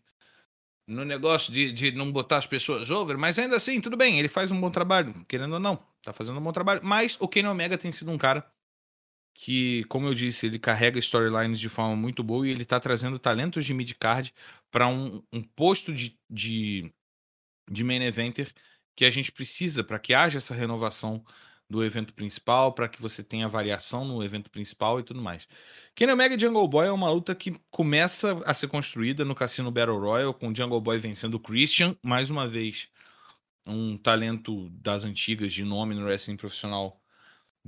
no 0.87 1.03
negócio 1.05 1.51
de, 1.51 1.71
de 1.71 1.91
não 1.91 2.11
botar 2.11 2.37
as 2.37 2.47
pessoas 2.47 2.89
over, 2.89 3.17
mas 3.17 3.37
ainda 3.37 3.55
assim, 3.55 3.81
tudo 3.81 3.97
bem, 3.97 4.19
ele 4.19 4.29
faz 4.29 4.51
um 4.51 4.59
bom 4.59 4.71
trabalho, 4.71 5.13
querendo 5.27 5.53
ou 5.53 5.59
não. 5.59 5.79
Tá 6.03 6.13
fazendo 6.13 6.39
um 6.39 6.43
bom 6.43 6.51
trabalho. 6.51 6.81
Mas 6.83 7.17
o 7.19 7.27
Kenny 7.27 7.47
Omega 7.47 7.77
tem 7.77 7.91
sido 7.91 8.09
um 8.09 8.17
cara 8.17 8.45
que, 9.41 9.85
como 9.85 10.05
eu 10.05 10.13
disse, 10.13 10.45
ele 10.47 10.59
carrega 10.59 10.99
storylines 10.99 11.61
de 11.61 11.69
forma 11.69 11.95
muito 11.95 12.21
boa 12.21 12.45
e 12.45 12.51
ele 12.51 12.65
tá 12.65 12.77
trazendo 12.77 13.17
talentos 13.17 13.65
de 13.65 13.73
mid-card 13.73 14.33
para 14.69 14.85
um, 14.85 15.23
um 15.31 15.41
posto 15.41 15.93
de, 15.93 16.19
de, 16.29 16.93
de 17.71 17.81
main 17.81 18.03
eventer 18.03 18.51
que 18.97 19.05
a 19.05 19.09
gente 19.09 19.31
precisa 19.31 19.81
para 19.81 19.97
que 19.97 20.13
haja 20.13 20.39
essa 20.39 20.53
renovação 20.53 21.23
do 21.69 21.85
evento 21.85 22.13
principal, 22.13 22.73
para 22.73 22.89
que 22.89 23.01
você 23.01 23.23
tenha 23.23 23.47
variação 23.47 24.03
no 24.03 24.21
evento 24.21 24.49
principal 24.49 24.99
e 24.99 25.03
tudo 25.03 25.21
mais. 25.21 25.47
Kenny 25.95 26.11
Omega 26.11 26.35
e 26.35 26.39
Jungle 26.39 26.67
Boy 26.67 26.87
é 26.87 26.91
uma 26.91 27.09
luta 27.09 27.33
que 27.33 27.55
começa 27.71 28.41
a 28.45 28.53
ser 28.53 28.67
construída 28.67 29.23
no 29.23 29.35
Cassino 29.35 29.71
Battle 29.71 29.99
Royal, 29.99 30.33
com 30.33 30.53
Jungle 30.53 30.81
Boy 30.81 30.99
vencendo 30.99 31.35
o 31.35 31.39
Christian, 31.39 31.95
mais 32.03 32.29
uma 32.29 32.45
vez, 32.45 32.89
um 33.65 33.97
talento 33.97 34.69
das 34.71 35.05
antigas 35.05 35.53
de 35.53 35.63
nome 35.63 35.95
no 35.95 36.03
wrestling 36.03 36.35
profissional, 36.35 36.98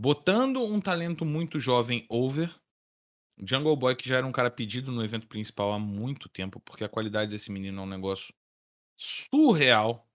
botando 0.02 0.64
um 0.64 0.82
talento 0.82 1.24
muito 1.24 1.60
jovem 1.60 2.08
over. 2.10 2.52
Jungle 3.38 3.76
Boy, 3.76 3.96
que 3.96 4.10
já 4.10 4.18
era 4.18 4.26
um 4.26 4.32
cara 4.32 4.50
pedido 4.50 4.92
no 4.92 5.04
evento 5.04 5.28
principal 5.28 5.72
há 5.72 5.78
muito 5.78 6.28
tempo, 6.28 6.60
porque 6.60 6.84
a 6.84 6.90
qualidade 6.90 7.30
desse 7.30 7.52
menino 7.52 7.80
é 7.80 7.84
um 7.84 7.88
negócio 7.88 8.34
surreal. 8.98 10.10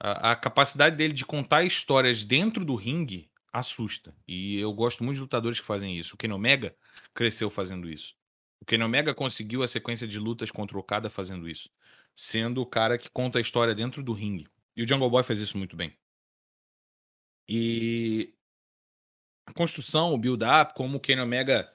A, 0.00 0.32
a 0.32 0.36
capacidade 0.36 0.96
dele 0.96 1.12
de 1.12 1.24
contar 1.24 1.62
histórias 1.62 2.24
dentro 2.24 2.64
do 2.64 2.74
ringue 2.74 3.30
assusta. 3.52 4.12
E 4.26 4.58
eu 4.58 4.72
gosto 4.72 5.04
muito 5.04 5.16
de 5.16 5.22
lutadores 5.22 5.60
que 5.60 5.66
fazem 5.66 5.96
isso. 5.96 6.16
O 6.16 6.18
Kenny 6.18 6.34
Omega 6.34 6.76
cresceu 7.14 7.48
fazendo 7.48 7.88
isso. 7.88 8.16
O 8.60 8.64
Kenny 8.64 8.82
Omega 8.82 9.14
conseguiu 9.14 9.62
a 9.62 9.68
sequência 9.68 10.06
de 10.06 10.18
lutas 10.18 10.50
contra 10.50 10.76
o 10.76 10.80
Okada 10.80 11.08
fazendo 11.08 11.48
isso. 11.48 11.70
Sendo 12.16 12.60
o 12.60 12.66
cara 12.66 12.98
que 12.98 13.08
conta 13.08 13.38
a 13.38 13.42
história 13.42 13.74
dentro 13.74 14.02
do 14.02 14.12
ringue. 14.12 14.48
E 14.76 14.82
o 14.82 14.88
Jungle 14.88 15.10
Boy 15.10 15.22
faz 15.22 15.38
isso 15.38 15.56
muito 15.56 15.76
bem. 15.76 15.96
E 17.48 18.34
construção, 19.52 20.12
o 20.12 20.18
build-up, 20.18 20.74
como 20.74 20.96
o 20.96 21.00
Kenny 21.00 21.20
Omega 21.20 21.70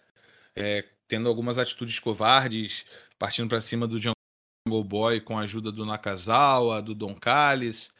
é, 0.56 0.86
tendo 1.08 1.30
algumas 1.30 1.58
atitudes 1.58 2.00
covardes, 2.00 2.86
partindo 3.18 3.50
para 3.50 3.62
cima 3.62 3.88
do 3.88 4.00
Jungle 4.00 4.84
Boy 4.84 5.22
com 5.22 5.38
a 5.38 5.42
ajuda 5.42 5.72
do 5.72 5.86
Nakazawa, 5.86 6.82
do 6.82 6.96
Don 6.96 7.16
Callis, 7.16 7.92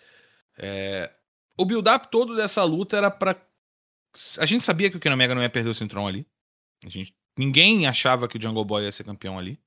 é... 0.58 1.14
O 1.58 1.66
build-up 1.66 2.10
todo 2.10 2.36
dessa 2.36 2.64
luta 2.64 2.98
era 2.98 3.10
para 3.10 3.42
A 4.40 4.46
gente 4.46 4.66
sabia 4.66 4.90
que 4.90 4.98
o 4.98 5.00
Kenny 5.00 5.14
Omega 5.14 5.36
não 5.36 5.42
ia 5.42 5.50
perder 5.50 5.70
o 5.70 5.76
cinturão 5.76 6.08
ali. 6.08 6.28
A 6.86 6.90
gente... 6.90 7.16
Ninguém 7.38 7.88
achava 7.88 8.28
que 8.28 8.38
o 8.38 8.42
Jungle 8.42 8.66
Boy 8.66 8.84
ia 8.84 8.92
ser 8.92 9.04
campeão 9.04 9.38
ali. 9.38 9.60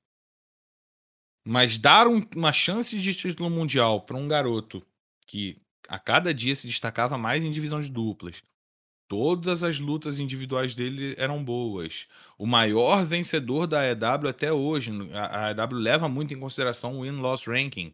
Mas 1.45 1.77
dar 1.77 2.07
um, 2.07 2.21
uma 2.35 2.51
chance 2.51 2.99
de 2.99 3.13
título 3.13 3.49
mundial 3.49 4.01
para 4.01 4.17
um 4.17 4.27
garoto 4.27 4.85
que 5.25 5.61
a 5.87 5.97
cada 5.97 6.33
dia 6.33 6.55
se 6.55 6.67
destacava 6.67 7.17
mais 7.17 7.43
em 7.43 7.51
divisão 7.51 7.79
de 7.79 7.89
duplas. 7.89 8.43
Todas 9.09 9.63
as 9.63 9.79
lutas 9.79 10.19
individuais 10.19 10.75
dele 10.75 11.15
eram 11.17 11.43
boas. 11.43 12.07
O 12.37 12.45
maior 12.45 13.03
vencedor 13.03 13.65
da 13.65 13.83
EW 13.83 14.29
até 14.29 14.53
hoje. 14.53 14.91
A 15.13 15.49
EW 15.49 15.77
leva 15.77 16.07
muito 16.07 16.31
em 16.31 16.39
consideração 16.39 16.99
o 16.99 17.01
win-loss 17.01 17.47
ranking. 17.47 17.93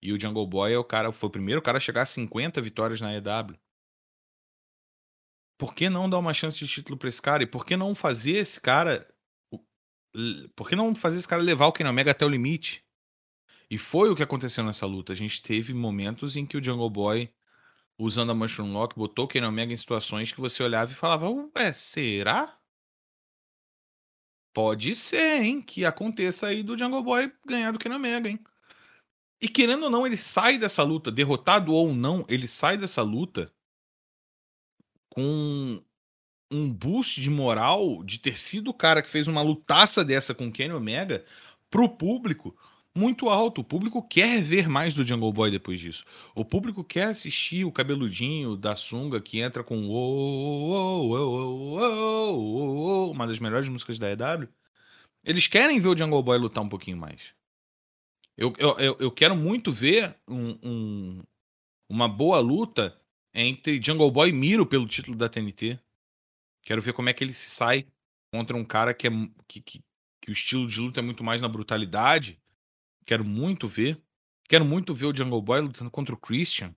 E 0.00 0.12
o 0.12 0.20
Jungle 0.20 0.46
Boy 0.46 0.72
é 0.72 0.78
o 0.78 0.84
cara, 0.84 1.10
foi 1.10 1.28
o 1.28 1.32
primeiro 1.32 1.60
cara 1.60 1.78
a 1.78 1.80
chegar 1.80 2.02
a 2.02 2.06
50 2.06 2.62
vitórias 2.62 3.00
na 3.00 3.12
EW. 3.12 3.58
Por 5.58 5.74
que 5.74 5.88
não 5.88 6.08
dar 6.08 6.18
uma 6.18 6.32
chance 6.32 6.56
de 6.58 6.68
título 6.68 6.96
para 6.96 7.08
esse 7.08 7.20
cara? 7.20 7.42
E 7.42 7.46
por 7.46 7.66
que 7.66 7.76
não 7.76 7.92
fazer 7.92 8.36
esse 8.36 8.60
cara. 8.60 9.04
Por 10.54 10.68
que 10.68 10.76
não 10.76 10.94
fazer 10.94 11.18
esse 11.18 11.26
cara 11.26 11.42
levar 11.42 11.66
o 11.66 11.72
Kenny 11.72 11.90
Omega 11.90 12.12
até 12.12 12.24
o 12.24 12.28
limite? 12.28 12.84
E 13.68 13.76
foi 13.76 14.08
o 14.08 14.14
que 14.14 14.22
aconteceu 14.22 14.62
nessa 14.62 14.86
luta. 14.86 15.12
A 15.12 15.16
gente 15.16 15.42
teve 15.42 15.74
momentos 15.74 16.36
em 16.36 16.46
que 16.46 16.56
o 16.56 16.62
Jungle 16.62 16.90
Boy, 16.90 17.32
usando 17.98 18.30
a 18.30 18.34
Mushroom 18.34 18.72
Lock, 18.72 18.96
botou 18.96 19.28
o 19.32 19.46
Omega 19.46 19.72
em 19.72 19.76
situações 19.76 20.32
que 20.32 20.40
você 20.40 20.62
olhava 20.62 20.92
e 20.92 20.94
falava: 20.94 21.28
Ué, 21.28 21.72
será? 21.72 22.58
Pode 24.54 24.94
ser, 24.94 25.42
hein? 25.42 25.60
Que 25.60 25.84
aconteça 25.84 26.46
aí 26.46 26.62
do 26.62 26.78
Jungle 26.78 27.02
Boy 27.02 27.32
ganhar 27.44 27.72
do 27.72 27.78
Kenny 27.78 27.96
Omega, 27.96 28.28
hein? 28.28 28.38
E 29.40 29.48
querendo 29.48 29.84
ou 29.84 29.90
não, 29.90 30.06
ele 30.06 30.16
sai 30.16 30.56
dessa 30.56 30.82
luta, 30.82 31.10
derrotado 31.10 31.72
ou 31.72 31.92
não, 31.92 32.24
ele 32.28 32.46
sai 32.46 32.78
dessa 32.78 33.02
luta 33.02 33.52
com 35.08 35.82
um 36.50 36.72
boost 36.72 37.20
de 37.20 37.30
moral 37.30 38.02
de 38.04 38.18
ter 38.18 38.38
sido 38.38 38.70
o 38.70 38.74
cara 38.74 39.02
que 39.02 39.08
fez 39.08 39.26
uma 39.26 39.42
lutaça 39.42 40.04
dessa 40.04 40.34
com 40.34 40.52
Kenny 40.52 40.72
Omega 40.72 41.24
pro 41.68 41.88
público 41.88 42.56
muito 42.96 43.28
alto. 43.28 43.60
O 43.60 43.64
público 43.64 44.02
quer 44.06 44.42
ver 44.42 44.68
mais 44.68 44.94
do 44.94 45.04
Jungle 45.04 45.32
Boy 45.32 45.50
depois 45.50 45.80
disso. 45.80 46.04
O 46.34 46.44
público 46.44 46.84
quer 46.84 47.08
assistir 47.08 47.64
o 47.64 47.72
cabeludinho 47.72 48.56
da 48.56 48.76
sunga 48.76 49.20
que 49.20 49.40
entra 49.40 49.64
com 49.64 49.80
uma 53.10 53.26
das 53.26 53.38
melhores 53.38 53.68
músicas 53.68 53.98
da 53.98 54.10
EW. 54.10 54.48
Eles 55.24 55.46
querem 55.46 55.80
ver 55.80 55.88
o 55.88 55.96
Jungle 55.96 56.22
Boy 56.22 56.38
lutar 56.38 56.62
um 56.62 56.68
pouquinho 56.68 56.96
mais. 56.96 57.34
Eu, 58.36 58.52
eu, 58.58 58.96
eu 58.98 59.10
quero 59.10 59.36
muito 59.36 59.72
ver 59.72 60.16
um, 60.28 60.58
um, 60.62 61.22
uma 61.88 62.08
boa 62.08 62.40
luta 62.40 63.00
entre 63.32 63.80
Jungle 63.82 64.10
Boy 64.10 64.30
e 64.30 64.32
Miro 64.32 64.66
pelo 64.66 64.86
título 64.86 65.16
da 65.16 65.28
TNT. 65.28 65.78
Quero 66.62 66.82
ver 66.82 66.92
como 66.92 67.08
é 67.08 67.12
que 67.12 67.22
ele 67.22 67.34
se 67.34 67.50
sai 67.50 67.86
contra 68.32 68.56
um 68.56 68.64
cara 68.64 68.92
que, 68.92 69.06
é, 69.06 69.10
que, 69.46 69.60
que, 69.60 69.84
que 70.20 70.30
o 70.30 70.32
estilo 70.32 70.66
de 70.66 70.80
luta 70.80 71.00
é 71.00 71.02
muito 71.02 71.22
mais 71.22 71.40
na 71.40 71.48
brutalidade. 71.48 72.40
Quero 73.04 73.24
muito 73.24 73.68
ver. 73.68 74.00
Quero 74.48 74.64
muito 74.64 74.92
ver 74.94 75.06
o 75.06 75.16
Jungle 75.16 75.42
Boy 75.42 75.60
lutando 75.60 75.90
contra 75.90 76.14
o 76.14 76.18
Christian. 76.18 76.74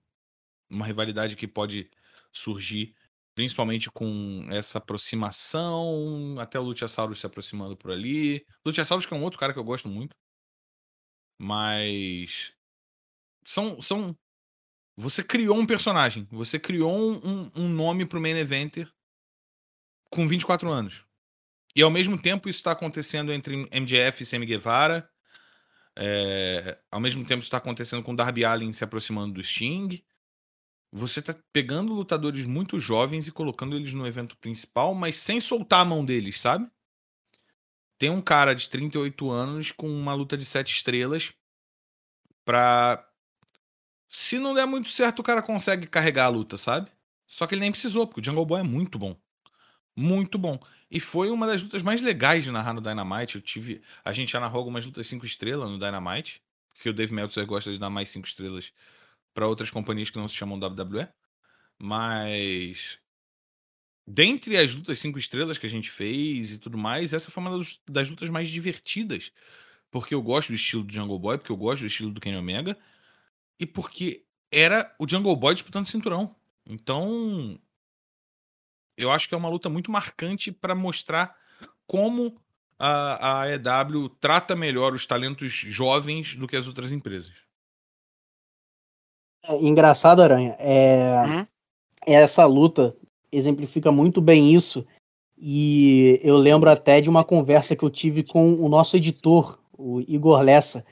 Uma 0.70 0.86
rivalidade 0.86 1.36
que 1.36 1.46
pode 1.46 1.90
surgir 2.32 2.94
principalmente 3.38 3.88
com 3.88 4.48
essa 4.50 4.78
aproximação, 4.78 6.34
até 6.40 6.58
o 6.58 6.62
Luchasaurus 6.64 7.20
se 7.20 7.26
aproximando 7.26 7.76
por 7.76 7.92
ali. 7.92 8.44
Luchasaurus 8.66 9.06
que 9.06 9.14
é 9.14 9.16
um 9.16 9.22
outro 9.22 9.38
cara 9.38 9.52
que 9.52 9.58
eu 9.60 9.64
gosto 9.64 9.88
muito. 9.88 10.16
Mas. 11.38 12.52
São. 13.44 13.80
são 13.80 14.16
você 14.96 15.22
criou 15.22 15.56
um 15.56 15.66
personagem. 15.66 16.26
Você 16.32 16.58
criou 16.58 17.24
um, 17.24 17.48
um 17.54 17.68
nome 17.68 18.04
pro 18.04 18.20
main 18.20 18.36
eventer 18.36 18.92
com 20.10 20.26
24 20.26 20.68
anos. 20.68 21.04
E 21.76 21.82
ao 21.82 21.92
mesmo 21.92 22.20
tempo 22.20 22.48
isso 22.48 22.58
está 22.58 22.72
acontecendo 22.72 23.32
entre 23.32 23.68
MJF 23.72 24.24
e 24.24 24.26
Sammy 24.26 24.46
Guevara. 24.46 25.08
É, 26.00 26.78
ao 26.90 27.00
mesmo 27.00 27.24
tempo 27.24 27.42
está 27.42 27.56
acontecendo 27.58 28.02
com 28.02 28.14
Darby 28.14 28.44
Allin 28.44 28.72
se 28.72 28.84
aproximando 28.84 29.34
do 29.34 29.42
Sting. 29.42 30.02
Você 30.92 31.20
está 31.20 31.34
pegando 31.52 31.92
lutadores 31.92 32.46
muito 32.46 32.78
jovens 32.78 33.26
e 33.26 33.32
colocando 33.32 33.76
eles 33.76 33.92
no 33.92 34.06
evento 34.06 34.36
principal, 34.38 34.94
mas 34.94 35.16
sem 35.16 35.40
soltar 35.40 35.80
a 35.80 35.84
mão 35.84 36.04
deles, 36.04 36.40
sabe? 36.40 36.70
tem 37.98 38.08
um 38.08 38.22
cara 38.22 38.54
de 38.54 38.70
38 38.70 39.30
anos 39.30 39.72
com 39.72 39.88
uma 39.88 40.14
luta 40.14 40.36
de 40.36 40.44
sete 40.44 40.72
estrelas 40.72 41.34
pra. 42.44 43.04
Se 44.08 44.38
não 44.38 44.54
der 44.54 44.66
muito 44.66 44.88
certo, 44.88 45.18
o 45.18 45.22
cara 45.22 45.42
consegue 45.42 45.86
carregar 45.86 46.26
a 46.26 46.28
luta, 46.28 46.56
sabe? 46.56 46.90
Só 47.26 47.46
que 47.46 47.54
ele 47.54 47.60
nem 47.60 47.70
precisou, 47.70 48.06
porque 48.06 48.20
o 48.20 48.24
Jungle 48.24 48.46
Boy 48.46 48.60
é 48.60 48.62
muito 48.64 48.98
bom. 48.98 49.14
Muito 49.94 50.38
bom. 50.38 50.58
E 50.90 51.00
foi 51.00 51.30
uma 51.30 51.46
das 51.46 51.62
lutas 51.62 51.82
mais 51.82 52.00
legais 52.00 52.44
de 52.44 52.50
narrar 52.50 52.72
no 52.72 52.80
Dynamite. 52.80 53.36
Eu 53.36 53.42
tive. 53.42 53.82
A 54.04 54.12
gente 54.12 54.32
já 54.32 54.40
narrou 54.40 54.58
algumas 54.58 54.86
lutas 54.86 55.06
5 55.06 55.26
estrelas 55.26 55.70
no 55.70 55.78
Dynamite. 55.78 56.42
Porque 56.72 56.88
o 56.88 56.92
Dave 56.92 57.12
Meltzer 57.12 57.44
gosta 57.44 57.72
de 57.72 57.78
dar 57.78 57.90
mais 57.90 58.08
5 58.10 58.26
estrelas 58.26 58.72
para 59.34 59.46
outras 59.46 59.70
companhias 59.70 60.10
que 60.10 60.18
não 60.18 60.28
se 60.28 60.34
chamam 60.34 60.58
WWE. 60.58 61.08
Mas 61.78 62.98
dentre 64.06 64.56
as 64.56 64.74
lutas 64.74 64.98
cinco 64.98 65.18
estrelas 65.18 65.58
que 65.58 65.66
a 65.66 65.70
gente 65.70 65.90
fez 65.90 66.52
e 66.52 66.58
tudo 66.58 66.78
mais, 66.78 67.12
essa 67.12 67.30
foi 67.30 67.42
uma 67.42 67.62
das 67.86 68.10
lutas 68.10 68.30
mais 68.30 68.48
divertidas. 68.48 69.30
Porque 69.90 70.14
eu 70.14 70.22
gosto 70.22 70.48
do 70.48 70.54
estilo 70.54 70.82
do 70.82 70.92
Jungle 70.92 71.18
Boy, 71.18 71.38
porque 71.38 71.52
eu 71.52 71.56
gosto 71.56 71.82
do 71.82 71.86
estilo 71.86 72.10
do 72.10 72.20
Kenny 72.20 72.36
Omega, 72.36 72.76
e 73.58 73.66
porque 73.66 74.24
era 74.50 74.94
o 74.98 75.08
Jungle 75.08 75.36
Boy 75.36 75.54
disputando 75.54 75.86
cinturão. 75.86 76.34
Então, 76.66 77.58
eu 78.98 79.10
acho 79.12 79.28
que 79.28 79.34
é 79.34 79.38
uma 79.38 79.48
luta 79.48 79.68
muito 79.68 79.90
marcante 79.90 80.50
para 80.50 80.74
mostrar 80.74 81.34
como 81.86 82.36
a, 82.78 83.42
a 83.42 83.50
EW 83.50 84.08
trata 84.20 84.56
melhor 84.56 84.92
os 84.92 85.06
talentos 85.06 85.52
jovens 85.52 86.34
do 86.34 86.46
que 86.46 86.56
as 86.56 86.66
outras 86.66 86.90
empresas. 86.90 87.32
É, 89.44 89.56
engraçado, 89.56 90.20
Aranha. 90.20 90.56
É, 90.58 91.22
uhum. 91.26 91.46
Essa 92.06 92.44
luta 92.44 92.94
exemplifica 93.30 93.92
muito 93.92 94.20
bem 94.20 94.54
isso. 94.54 94.86
E 95.36 96.20
eu 96.22 96.36
lembro 96.36 96.68
até 96.68 97.00
de 97.00 97.08
uma 97.08 97.24
conversa 97.24 97.76
que 97.76 97.84
eu 97.84 97.90
tive 97.90 98.24
com 98.24 98.54
o 98.54 98.68
nosso 98.68 98.96
editor, 98.96 99.58
o 99.72 100.00
Igor 100.00 100.40
Lessa, 100.40 100.84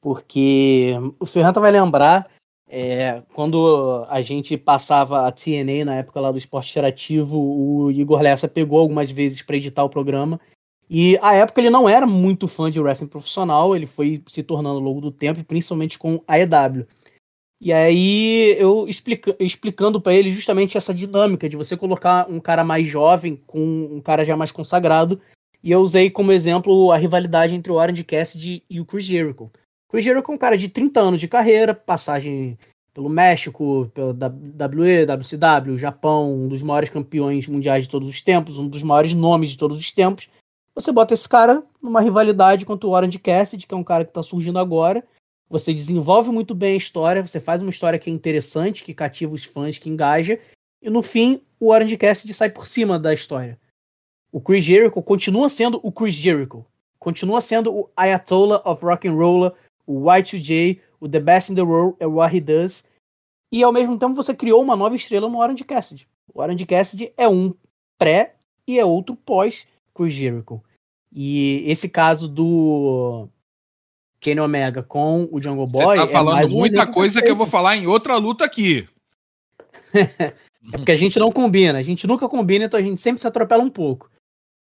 porque 0.00 0.92
o 1.20 1.24
Ferranta 1.24 1.60
vai 1.60 1.70
lembrar 1.70 2.28
é, 2.68 3.22
quando 3.32 4.04
a 4.08 4.20
gente 4.22 4.56
passava 4.56 5.26
a 5.26 5.32
TNA 5.32 5.84
na 5.84 5.96
época 5.96 6.20
lá 6.20 6.32
do 6.32 6.38
esporte 6.38 6.70
interativo, 6.70 7.38
o 7.38 7.90
Igor 7.90 8.20
Lessa 8.20 8.48
pegou 8.48 8.78
algumas 8.78 9.10
vezes 9.10 9.42
para 9.42 9.56
editar 9.56 9.84
o 9.84 9.90
programa. 9.90 10.40
E 10.88 11.18
a 11.22 11.34
época 11.34 11.60
ele 11.60 11.70
não 11.70 11.88
era 11.88 12.06
muito 12.06 12.46
fã 12.46 12.70
de 12.70 12.80
wrestling 12.80 13.08
profissional, 13.08 13.74
ele 13.74 13.86
foi 13.86 14.22
se 14.26 14.42
tornando 14.42 14.76
ao 14.76 14.82
longo 14.84 15.00
do 15.00 15.10
tempo, 15.10 15.44
principalmente 15.44 15.98
com 15.98 16.22
a 16.26 16.38
EW. 16.38 16.86
E 17.60 17.72
aí 17.72 18.54
eu 18.58 18.86
explica, 18.86 19.34
explicando 19.40 20.00
para 20.00 20.14
ele 20.14 20.30
justamente 20.30 20.76
essa 20.76 20.92
dinâmica 20.92 21.48
de 21.48 21.56
você 21.56 21.76
colocar 21.76 22.28
um 22.28 22.38
cara 22.38 22.62
mais 22.62 22.86
jovem 22.86 23.36
com 23.46 23.58
um 23.58 24.00
cara 24.00 24.24
já 24.24 24.36
mais 24.36 24.52
consagrado. 24.52 25.20
E 25.62 25.70
eu 25.70 25.80
usei 25.80 26.10
como 26.10 26.30
exemplo 26.30 26.92
a 26.92 26.98
rivalidade 26.98 27.54
entre 27.54 27.72
o 27.72 27.76
Orange 27.76 28.04
Cassidy 28.04 28.62
e 28.68 28.80
o 28.80 28.84
Chris 28.84 29.06
Jericho. 29.06 29.50
Chris 29.94 30.02
Jericho 30.02 30.32
é 30.32 30.34
um 30.34 30.38
cara 30.38 30.58
de 30.58 30.68
30 30.68 31.00
anos 31.00 31.20
de 31.20 31.28
carreira, 31.28 31.72
passagem 31.72 32.58
pelo 32.92 33.08
México, 33.08 33.88
pelo 33.94 34.10
WWE, 34.10 35.06
WCW, 35.06 35.78
Japão, 35.78 36.34
um 36.34 36.48
dos 36.48 36.64
maiores 36.64 36.90
campeões 36.90 37.46
mundiais 37.46 37.84
de 37.84 37.90
todos 37.90 38.08
os 38.08 38.20
tempos, 38.20 38.58
um 38.58 38.66
dos 38.66 38.82
maiores 38.82 39.14
nomes 39.14 39.50
de 39.50 39.56
todos 39.56 39.78
os 39.78 39.92
tempos. 39.92 40.28
Você 40.74 40.90
bota 40.90 41.14
esse 41.14 41.28
cara 41.28 41.62
numa 41.80 42.00
rivalidade 42.00 42.66
contra 42.66 42.88
o 42.88 42.90
Orange 42.90 43.20
Cassidy, 43.20 43.68
que 43.68 43.72
é 43.72 43.76
um 43.76 43.84
cara 43.84 44.04
que 44.04 44.10
está 44.10 44.20
surgindo 44.20 44.58
agora, 44.58 45.04
você 45.48 45.72
desenvolve 45.72 46.32
muito 46.32 46.56
bem 46.56 46.74
a 46.74 46.76
história, 46.76 47.22
você 47.22 47.38
faz 47.38 47.62
uma 47.62 47.70
história 47.70 47.96
que 47.96 48.10
é 48.10 48.12
interessante, 48.12 48.82
que 48.82 48.92
cativa 48.92 49.32
os 49.32 49.44
fãs, 49.44 49.78
que 49.78 49.88
engaja, 49.88 50.40
e 50.82 50.90
no 50.90 51.04
fim 51.04 51.40
o 51.60 51.70
Orange 51.70 51.96
Cassidy 51.96 52.34
sai 52.34 52.50
por 52.50 52.66
cima 52.66 52.98
da 52.98 53.14
história. 53.14 53.56
O 54.32 54.40
Chris 54.40 54.64
Jericho 54.64 55.00
continua 55.00 55.48
sendo 55.48 55.78
o 55.84 55.92
Chris 55.92 56.14
Jericho, 56.14 56.66
continua 56.98 57.40
sendo 57.40 57.72
o 57.72 57.88
Ayatollah 57.96 58.60
of 58.64 58.84
Rock 58.84 59.06
and 59.06 59.14
Roll, 59.14 59.52
o 59.86 60.00
Y2J, 60.04 60.80
o 61.00 61.08
The 61.08 61.20
Best 61.20 61.52
in 61.52 61.54
the 61.54 61.62
World, 61.62 61.96
é 62.00 62.06
what 62.06 62.36
he 62.36 62.40
does, 62.40 62.88
e 63.52 63.62
ao 63.62 63.72
mesmo 63.72 63.98
tempo 63.98 64.14
você 64.14 64.34
criou 64.34 64.62
uma 64.62 64.76
nova 64.76 64.96
estrela 64.96 65.28
no 65.28 65.38
Orange 65.38 65.64
Cassidy. 65.64 66.08
O 66.32 66.40
Orange 66.40 66.66
Cassidy 66.66 67.12
é 67.16 67.28
um 67.28 67.54
pré 67.98 68.34
e 68.66 68.78
é 68.78 68.84
outro 68.84 69.14
pós 69.14 69.66
Chris 69.94 70.12
Jericho. 70.12 70.62
E 71.12 71.62
esse 71.66 71.88
caso 71.88 72.26
do 72.26 73.28
Kenny 74.18 74.40
Omega 74.40 74.82
com 74.82 75.28
o 75.30 75.40
Jungle 75.40 75.66
Boy. 75.66 75.96
Você 75.96 76.06
tá 76.06 76.06
falando 76.08 76.42
é 76.42 76.48
muita 76.48 76.86
coisa 76.86 77.22
que 77.22 77.30
eu 77.30 77.36
vou 77.36 77.46
falar 77.46 77.76
em 77.76 77.86
outra 77.86 78.16
luta 78.16 78.44
aqui. 78.44 78.88
é 79.94 80.32
porque 80.72 80.92
a 80.92 80.96
gente 80.96 81.18
não 81.18 81.30
combina, 81.30 81.78
a 81.78 81.82
gente 81.82 82.06
nunca 82.06 82.28
combina, 82.28 82.64
então 82.64 82.80
a 82.80 82.82
gente 82.82 83.00
sempre 83.00 83.20
se 83.20 83.26
atropela 83.26 83.62
um 83.62 83.70
pouco. 83.70 84.10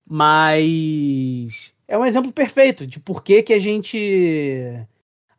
Mas 0.10 1.78
é 1.88 1.98
um 1.98 2.06
exemplo 2.06 2.34
perfeito 2.34 2.86
de 2.86 3.00
por 3.00 3.24
que, 3.24 3.44
que 3.44 3.54
a 3.54 3.60
gente 3.60 4.86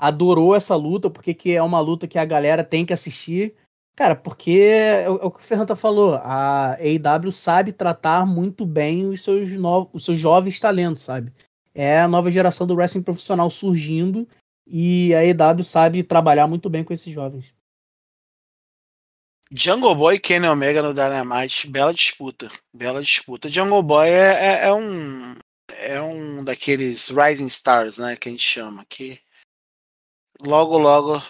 adorou 0.03 0.55
essa 0.55 0.75
luta, 0.75 1.09
porque 1.09 1.35
que 1.35 1.55
é 1.55 1.63
uma 1.63 1.81
luta 1.81 2.09
que 2.09 2.19
a 2.19 2.25
galera 2.25 2.65
tem 2.65 2.85
que 2.85 2.93
assistir. 2.93 3.55
Cara, 3.95 4.17
porque 4.17 4.51
é 4.53 5.09
o, 5.09 5.17
é 5.17 5.31
que 5.31 5.39
o 5.39 5.43
Fernanda 5.43 5.77
falou, 5.77 6.15
a 6.15 6.77
AEW 6.77 7.31
sabe 7.31 7.73
tratar 7.73 8.27
muito 8.27 8.65
bem 8.67 9.07
os 9.07 9.23
seus, 9.23 9.51
novos, 9.57 9.91
os 9.93 10.05
seus 10.05 10.19
jovens 10.19 10.59
talentos, 10.59 11.03
sabe? 11.03 11.33
é 11.75 12.01
a 12.01 12.09
nova 12.09 12.31
geração 12.31 12.67
do 12.67 12.75
wrestling 12.75 13.03
profissional 13.03 13.49
surgindo 13.49 14.29
e 14.67 15.15
a 15.15 15.25
EW 15.25 15.65
sabe 15.65 16.03
trabalhar 16.03 16.47
muito 16.47 16.69
bem 16.69 16.85
com 16.85 16.93
esses 16.93 17.13
jovens. 17.13 17.55
Jungle 19.51 19.95
Boy 19.95 20.15
e 20.15 20.21
Kenny 20.21 20.47
Omega 20.47 20.83
no 20.83 20.95
Dynamite, 20.95 21.69
bela 21.69 21.93
disputa, 21.93 22.51
bela 22.73 23.03
disputa. 23.03 23.49
Jungle 23.49 23.83
Boy 23.83 24.09
é, 24.09 24.33
é, 24.33 24.67
é, 24.67 24.73
um 24.73 25.35
é 25.69 26.01
um 26.01 26.45
daqueles 26.45 27.09
rising 27.09 27.49
stars, 27.49 27.99
né, 27.99 28.17
que 28.17 28.29
a 28.29 28.33
gente 28.33 28.43
chama, 28.43 28.85
que 28.89 29.19
logo 30.45 30.79
logo 30.79 31.21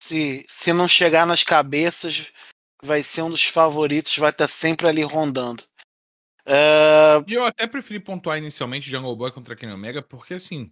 se 0.00 0.44
se 0.48 0.72
não 0.72 0.86
chegar 0.88 1.26
nas 1.26 1.42
cabeças 1.42 2.32
vai 2.82 3.02
ser 3.02 3.22
um 3.22 3.30
dos 3.30 3.44
favoritos, 3.44 4.16
vai 4.18 4.30
estar 4.30 4.46
sempre 4.46 4.88
ali 4.88 5.02
rondando. 5.02 5.62
Uh... 6.46 7.24
E 7.26 7.32
eu 7.32 7.44
até 7.44 7.66
preferi 7.66 7.98
pontuar 7.98 8.36
inicialmente 8.36 8.90
Jungle 8.90 9.16
Boy 9.16 9.32
contra 9.32 9.56
Kenny 9.56 9.72
Omega, 9.72 10.02
porque 10.02 10.34
assim. 10.34 10.70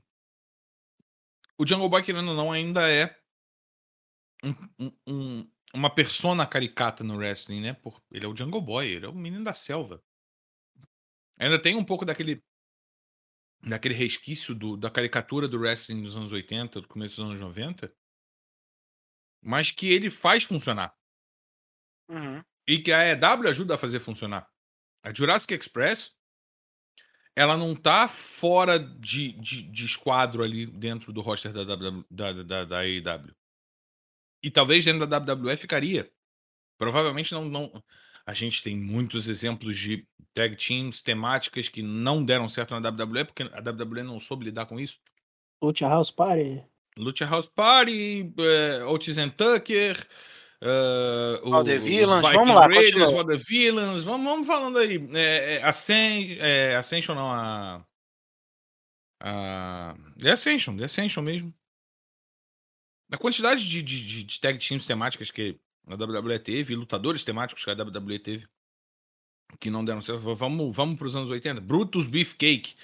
O 1.59 1.67
Jungle 1.67 1.89
Boy, 1.89 2.03
querendo 2.03 2.29
ou 2.29 2.37
não, 2.37 2.53
ainda 2.53 2.91
é 2.91 3.17
um, 4.45 4.93
um, 5.07 5.51
uma 5.73 5.95
persona 5.95 6.47
caricata 6.47 7.03
no 7.03 7.17
wrestling, 7.17 7.61
né? 7.61 7.73
Por, 7.73 8.03
ele 8.11 8.27
é 8.27 8.29
o 8.29 8.37
Jungle 8.37 8.61
Boy, 8.61 8.87
ele 8.87 9.07
é 9.07 9.09
o 9.09 9.15
menino 9.15 9.45
da 9.45 9.55
selva. 9.55 10.03
Ainda 11.39 11.61
tem 11.61 11.75
um 11.77 11.85
pouco 11.85 12.05
daquele 12.05 12.43
daquele 13.63 13.95
resquício 13.95 14.55
do, 14.55 14.77
da 14.77 14.91
caricatura 14.91 15.47
do 15.47 15.59
wrestling 15.59 16.03
dos 16.03 16.17
anos 16.17 16.33
80, 16.33 16.81
do 16.81 16.89
começo 16.89 17.17
dos 17.17 17.31
anos 17.31 17.41
90, 17.41 17.95
mas 19.41 19.71
que 19.71 19.93
ele 19.93 20.11
faz 20.11 20.43
funcionar. 20.43 20.95
Uhum. 22.09 22.43
E 22.67 22.79
que 22.79 22.93
a 22.93 23.09
EW 23.11 23.49
ajuda 23.49 23.75
a 23.75 23.79
fazer 23.79 24.01
funcionar. 24.01 24.49
A 25.03 25.13
Jurassic 25.13 25.55
Express, 25.55 26.17
ela 27.35 27.57
não 27.57 27.75
tá 27.75 28.07
fora 28.09 28.79
de, 28.79 29.33
de, 29.33 29.63
de 29.63 29.85
esquadro 29.85 30.43
ali 30.43 30.67
dentro 30.67 31.13
do 31.13 31.21
roster 31.21 31.53
da, 31.53 31.65
da, 31.65 32.43
da, 32.43 32.65
da 32.65 32.79
AEW. 32.81 33.35
E 34.43 34.51
talvez 34.51 34.85
dentro 34.85 35.07
da 35.07 35.19
WWE 35.19 35.57
ficaria. 35.57 36.13
Provavelmente 36.77 37.33
não, 37.33 37.45
não. 37.45 37.85
A 38.27 38.35
gente 38.35 38.63
tem 38.63 38.77
muitos 38.77 39.29
exemplos 39.29 39.77
de 39.77 40.07
tag 40.33 40.57
teams 40.57 41.01
temáticas 41.01 41.69
que 41.69 41.83
não 41.83 42.25
deram 42.25 42.49
certo 42.49 42.79
na 42.79 42.89
WWE 42.89 43.25
porque 43.25 43.43
a 43.43 43.61
WWE 43.61 44.03
não 44.03 44.21
soube 44.21 44.45
lidar 44.45 44.67
com 44.67 44.79
isso. 44.79 44.99
Lucha 45.63 45.89
House 45.89 46.11
Party. 46.11 46.63
Lucha 46.97 47.27
House 47.27 47.49
Party, 47.49 48.33
uh, 48.39 48.89
Otis 48.89 49.19
and 49.19 49.31
Tucker, 49.31 49.97
Uh, 50.63 51.43
o, 51.43 51.65
the 51.65 51.77
Villains, 51.77 52.23
vamos 52.31 52.55
lá, 52.55 52.69
Raiders, 52.69 52.93
continua. 52.93 53.27
The 53.27 53.37
Villains, 53.37 54.05
vamos, 54.05 54.25
vamos 54.25 54.47
falando 54.47 54.79
aí. 54.79 54.97
É, 55.13 55.55
é, 55.57 55.63
Ascen, 55.65 56.39
é, 56.39 56.77
Ascension 56.77 57.17
não, 57.17 57.33
a. 57.33 57.85
a 59.21 59.97
The 60.21 60.31
Ascension, 60.31 60.77
The 60.77 60.85
Ascension 60.85 61.21
mesmo. 61.21 61.53
A 63.11 63.19
quantidade 63.19 63.69
de, 63.69 63.83
de, 63.83 64.23
de 64.23 64.41
tag 64.41 64.57
teams 64.57 64.87
temáticas 64.87 65.33
que 65.33 65.59
a 65.87 65.95
WWE 65.95 66.39
teve, 66.39 66.75
lutadores 66.75 67.25
temáticos 67.25 67.65
que 67.65 67.71
a 67.71 67.75
WWE 67.75 68.19
teve, 68.19 68.49
que 69.59 69.71
não 69.71 69.85
deram 69.85 70.03
certo. 70.03 70.35
Vamos, 70.35 70.75
vamos 70.75 70.97
para 70.97 71.07
os 71.07 71.17
anos 71.17 71.31
80. 71.31 71.61
Brutus 71.61 72.07
Beefcake. 72.07 72.75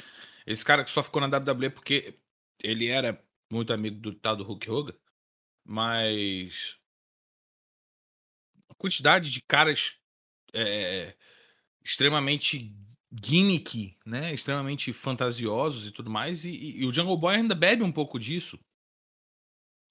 Esse 0.47 0.65
cara 0.65 0.85
que 0.85 0.91
só 0.91 1.03
ficou 1.03 1.21
na 1.21 1.27
WWE 1.27 1.71
porque 1.71 2.19
ele 2.63 2.89
era 2.89 3.23
muito 3.51 3.73
amigo 3.73 4.01
do 4.01 4.15
tal 4.15 4.37
do 4.37 4.45
Hulk 4.45 4.71
Hogan. 4.71 4.95
Mas 5.65 6.79
quantidade 8.79 9.31
de 9.31 9.43
caras 9.43 9.97
é, 10.55 11.15
extremamente 11.85 12.75
gimmick, 13.11 13.97
né? 14.07 14.33
Extremamente 14.33 14.93
fantasiosos 14.93 15.87
e 15.87 15.91
tudo 15.91 16.11
mais. 16.11 16.45
E, 16.45 16.51
e, 16.51 16.83
e, 16.83 16.87
o 16.87 16.93
Jungle 16.93 17.17
Boy 17.17 17.37
ainda 17.37 17.55
bebe 17.55 17.83
um 17.83 17.93
pouco 17.93 18.19
disso. 18.19 18.59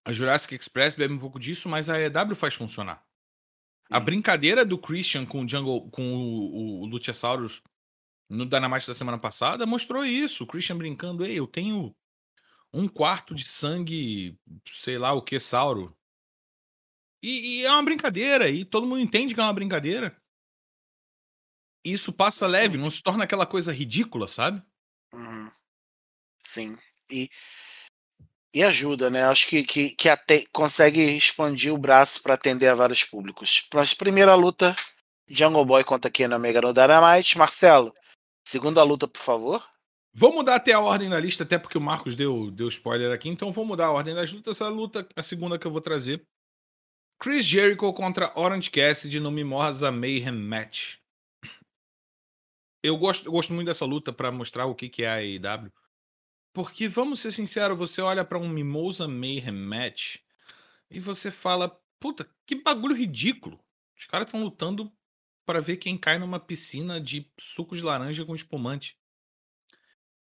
A 0.07 0.13
Jurassic 0.13 0.55
Express 0.55 0.95
bebe 0.95 1.13
um 1.13 1.19
pouco 1.19 1.37
disso, 1.37 1.67
mas 1.67 1.89
a 1.89 1.99
EW 1.99 2.33
faz 2.33 2.53
funcionar. 2.53 3.05
A 3.89 3.99
brincadeira 3.99 4.63
do 4.63 4.77
Christian 4.77 5.25
com 5.25 5.43
o 5.43 5.49
Jungle, 5.49 5.91
com 5.91 6.15
o, 6.15 6.55
o, 6.55 6.81
o 6.83 6.85
Luchasaurus 6.85 7.61
no 8.29 8.45
Dynamite 8.45 8.87
da 8.87 8.93
semana 8.93 9.19
passada 9.19 9.65
mostrou 9.65 10.05
isso. 10.05 10.45
O 10.45 10.47
Christian 10.47 10.77
brincando, 10.77 11.25
ei, 11.25 11.37
eu 11.37 11.45
tenho 11.45 11.93
um 12.73 12.87
quarto 12.87 13.35
de 13.35 13.43
sangue, 13.43 14.39
sei 14.65 14.97
lá 14.97 15.11
o 15.11 15.21
que, 15.21 15.41
Sauro. 15.41 15.93
E, 17.21 17.59
e, 17.59 17.65
é 17.65 17.71
uma 17.71 17.83
brincadeira, 17.83 18.49
e 18.49 18.63
todo 18.63 18.87
mundo 18.87 19.01
entende 19.01 19.33
que 19.33 19.41
é 19.41 19.43
uma 19.43 19.51
brincadeira. 19.51 20.17
Isso 21.83 22.13
passa 22.13 22.47
leve, 22.47 22.77
não 22.77 22.89
se 22.89 23.03
torna 23.03 23.25
aquela 23.25 23.45
coisa 23.45 23.73
ridícula, 23.73 24.25
sabe? 24.25 24.63
Uhum. 25.13 25.51
Sim. 26.45 26.77
E, 27.11 27.29
e 28.53 28.63
ajuda, 28.63 29.09
né? 29.09 29.23
Acho 29.25 29.47
que, 29.47 29.63
que, 29.63 29.95
que 29.95 30.09
consegue 30.51 31.01
expandir 31.01 31.73
o 31.73 31.77
braço 31.77 32.21
para 32.21 32.33
atender 32.33 32.67
a 32.67 32.75
vários 32.75 33.03
públicos. 33.03 33.67
Mas 33.73 33.93
primeira 33.93 34.33
luta, 34.35 34.75
Jungle 35.27 35.65
Boy 35.65 35.83
contra 35.83 36.09
Kenny 36.09 36.33
Omega 36.33 36.61
no 36.61 36.73
Dynamite. 36.73 37.37
Marcelo, 37.37 37.93
segunda 38.47 38.83
luta, 38.83 39.07
por 39.07 39.21
favor. 39.21 39.63
Vou 40.13 40.33
mudar 40.33 40.55
até 40.55 40.73
a 40.73 40.79
ordem 40.79 41.09
da 41.09 41.19
lista, 41.19 41.43
até 41.43 41.59
porque 41.59 41.77
o 41.77 41.81
Marcos 41.81 42.15
deu, 42.15 42.49
deu 42.49 42.67
spoiler 42.69 43.13
aqui, 43.13 43.29
então 43.29 43.51
vou 43.51 43.63
mudar 43.63 43.85
a 43.85 43.91
ordem 43.91 44.15
das 44.15 44.33
lutas. 44.33 44.57
Essa 44.57 44.67
luta, 44.67 45.07
a 45.15 45.21
segunda 45.21 45.59
que 45.59 45.67
eu 45.67 45.71
vou 45.71 45.81
trazer, 45.81 46.23
Chris 47.19 47.45
Jericho 47.45 47.93
contra 47.93 48.31
Orange 48.35 48.71
Cassidy 48.71 49.19
no 49.19 49.31
Mimosa 49.31 49.91
Mayhem 49.91 50.31
Match. 50.31 50.95
Eu 52.83 52.97
gosto, 52.97 53.27
eu 53.27 53.31
gosto 53.31 53.53
muito 53.53 53.67
dessa 53.67 53.85
luta 53.85 54.13
para 54.13 54.31
mostrar 54.31 54.65
o 54.65 54.75
que, 54.75 54.87
que 54.87 55.03
é 55.03 55.07
a 55.07 55.15
AEW. 55.15 55.71
Porque, 56.57 56.87
vamos 56.87 57.19
ser 57.19 57.31
sinceros, 57.31 57.77
você 57.77 58.01
olha 58.01 58.25
para 58.25 58.39
um 58.39 58.49
Mimosa 58.49 59.07
Mayhem 59.07 59.51
Match 59.51 60.15
e 60.89 60.99
você 60.99 61.29
fala, 61.29 61.69
puta, 61.99 62.27
que 62.47 62.55
bagulho 62.55 62.95
ridículo. 62.95 63.63
Os 63.95 64.07
caras 64.07 64.25
estão 64.25 64.43
lutando 64.43 64.91
para 65.45 65.61
ver 65.61 65.77
quem 65.77 65.95
cai 65.95 66.17
numa 66.17 66.39
piscina 66.39 66.99
de 66.99 67.31
suco 67.39 67.75
de 67.75 67.83
laranja 67.83 68.25
com 68.25 68.33
espumante. 68.33 68.97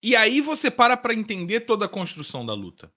E 0.03 0.15
aí 0.15 0.43
você 0.43 0.71
para 0.71 0.95
para 0.95 1.15
entender 1.15 1.61
toda 1.61 1.87
a 1.87 1.89
construção 1.89 2.45
da 2.45 2.53
luta. 2.53 2.93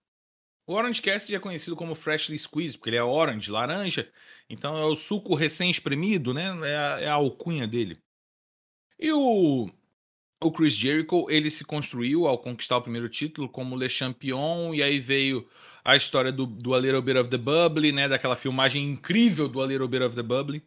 O 0.68 0.74
Orange 0.74 1.02
Cassidy 1.02 1.36
é 1.36 1.40
conhecido 1.40 1.78
como 1.78 1.96
Freshly 1.96 2.38
Squeezed, 2.38 2.78
porque 2.78 2.90
ele 2.90 2.98
é 2.98 3.04
orange, 3.04 3.50
laranja, 3.50 4.12
então 4.50 4.78
é 4.78 4.84
o 4.84 4.98
suco 4.98 5.34
recém-espremido, 5.34 6.34
né? 6.34 6.44
É 6.70 6.76
a, 6.76 7.00
é 7.04 7.08
a, 7.08 7.14
alcunha 7.14 7.66
dele. 7.66 8.04
E 9.00 9.14
o, 9.14 9.70
o 10.42 10.52
Chris 10.52 10.74
Jericho, 10.74 11.30
ele 11.30 11.52
se 11.52 11.66
construiu 11.66 12.26
ao 12.26 12.38
conquistar 12.38 12.78
o 12.78 12.82
primeiro 12.82 13.10
título 13.10 13.50
como 13.50 13.76
Le 13.76 13.90
Champion, 13.90 14.74
e 14.74 14.82
aí 14.82 15.00
veio 15.00 15.48
a 15.84 15.96
história 15.96 16.32
do, 16.32 16.46
do 16.46 16.74
A 16.74 16.80
Little 16.80 17.02
Bit 17.02 17.18
of 17.18 17.30
the 17.30 17.38
Bubbly, 17.38 17.92
né? 17.92 18.08
Daquela 18.08 18.36
filmagem 18.36 18.86
incrível 18.86 19.50
do 19.50 19.62
A 19.62 19.68
Little 19.68 19.88
Bit 19.88 20.04
of 20.04 20.16
the 20.16 20.24
Bubbly, 20.24 20.64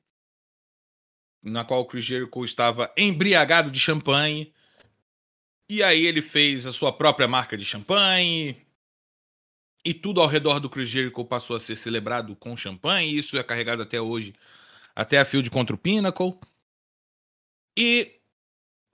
na 1.43 1.65
qual 1.65 1.81
o 1.81 1.87
Chris 1.87 2.05
Jericho 2.05 2.45
estava 2.45 2.93
embriagado 2.97 3.71
de 3.71 3.81
champanhe. 3.81 4.53
E 5.71 5.83
aí 5.83 6.05
ele 6.05 6.21
fez 6.21 6.67
a 6.67 6.73
sua 6.73 6.93
própria 6.93 7.27
marca 7.27 7.57
de 7.57 7.65
champanhe. 7.65 8.57
E 9.85 9.95
tudo 9.95 10.21
ao 10.21 10.29
redor 10.29 10.61
do 10.61 10.69
Chris 10.69 10.89
Jericho 10.89 11.25
passou 11.25 11.57
a 11.57 11.61
ser 11.61 11.77
celebrado 11.77 12.37
com 12.37 12.57
champanhe. 12.57 13.17
Isso 13.17 13.39
é 13.39 13.43
carregado 13.43 13.83
até 13.83 14.01
hoje, 14.01 14.35
até 14.95 15.19
a 15.19 15.25
field 15.25 15.51
contra 15.51 15.75
o 15.75 15.79
Pinnacle. 15.79 16.39
E 17.77 18.22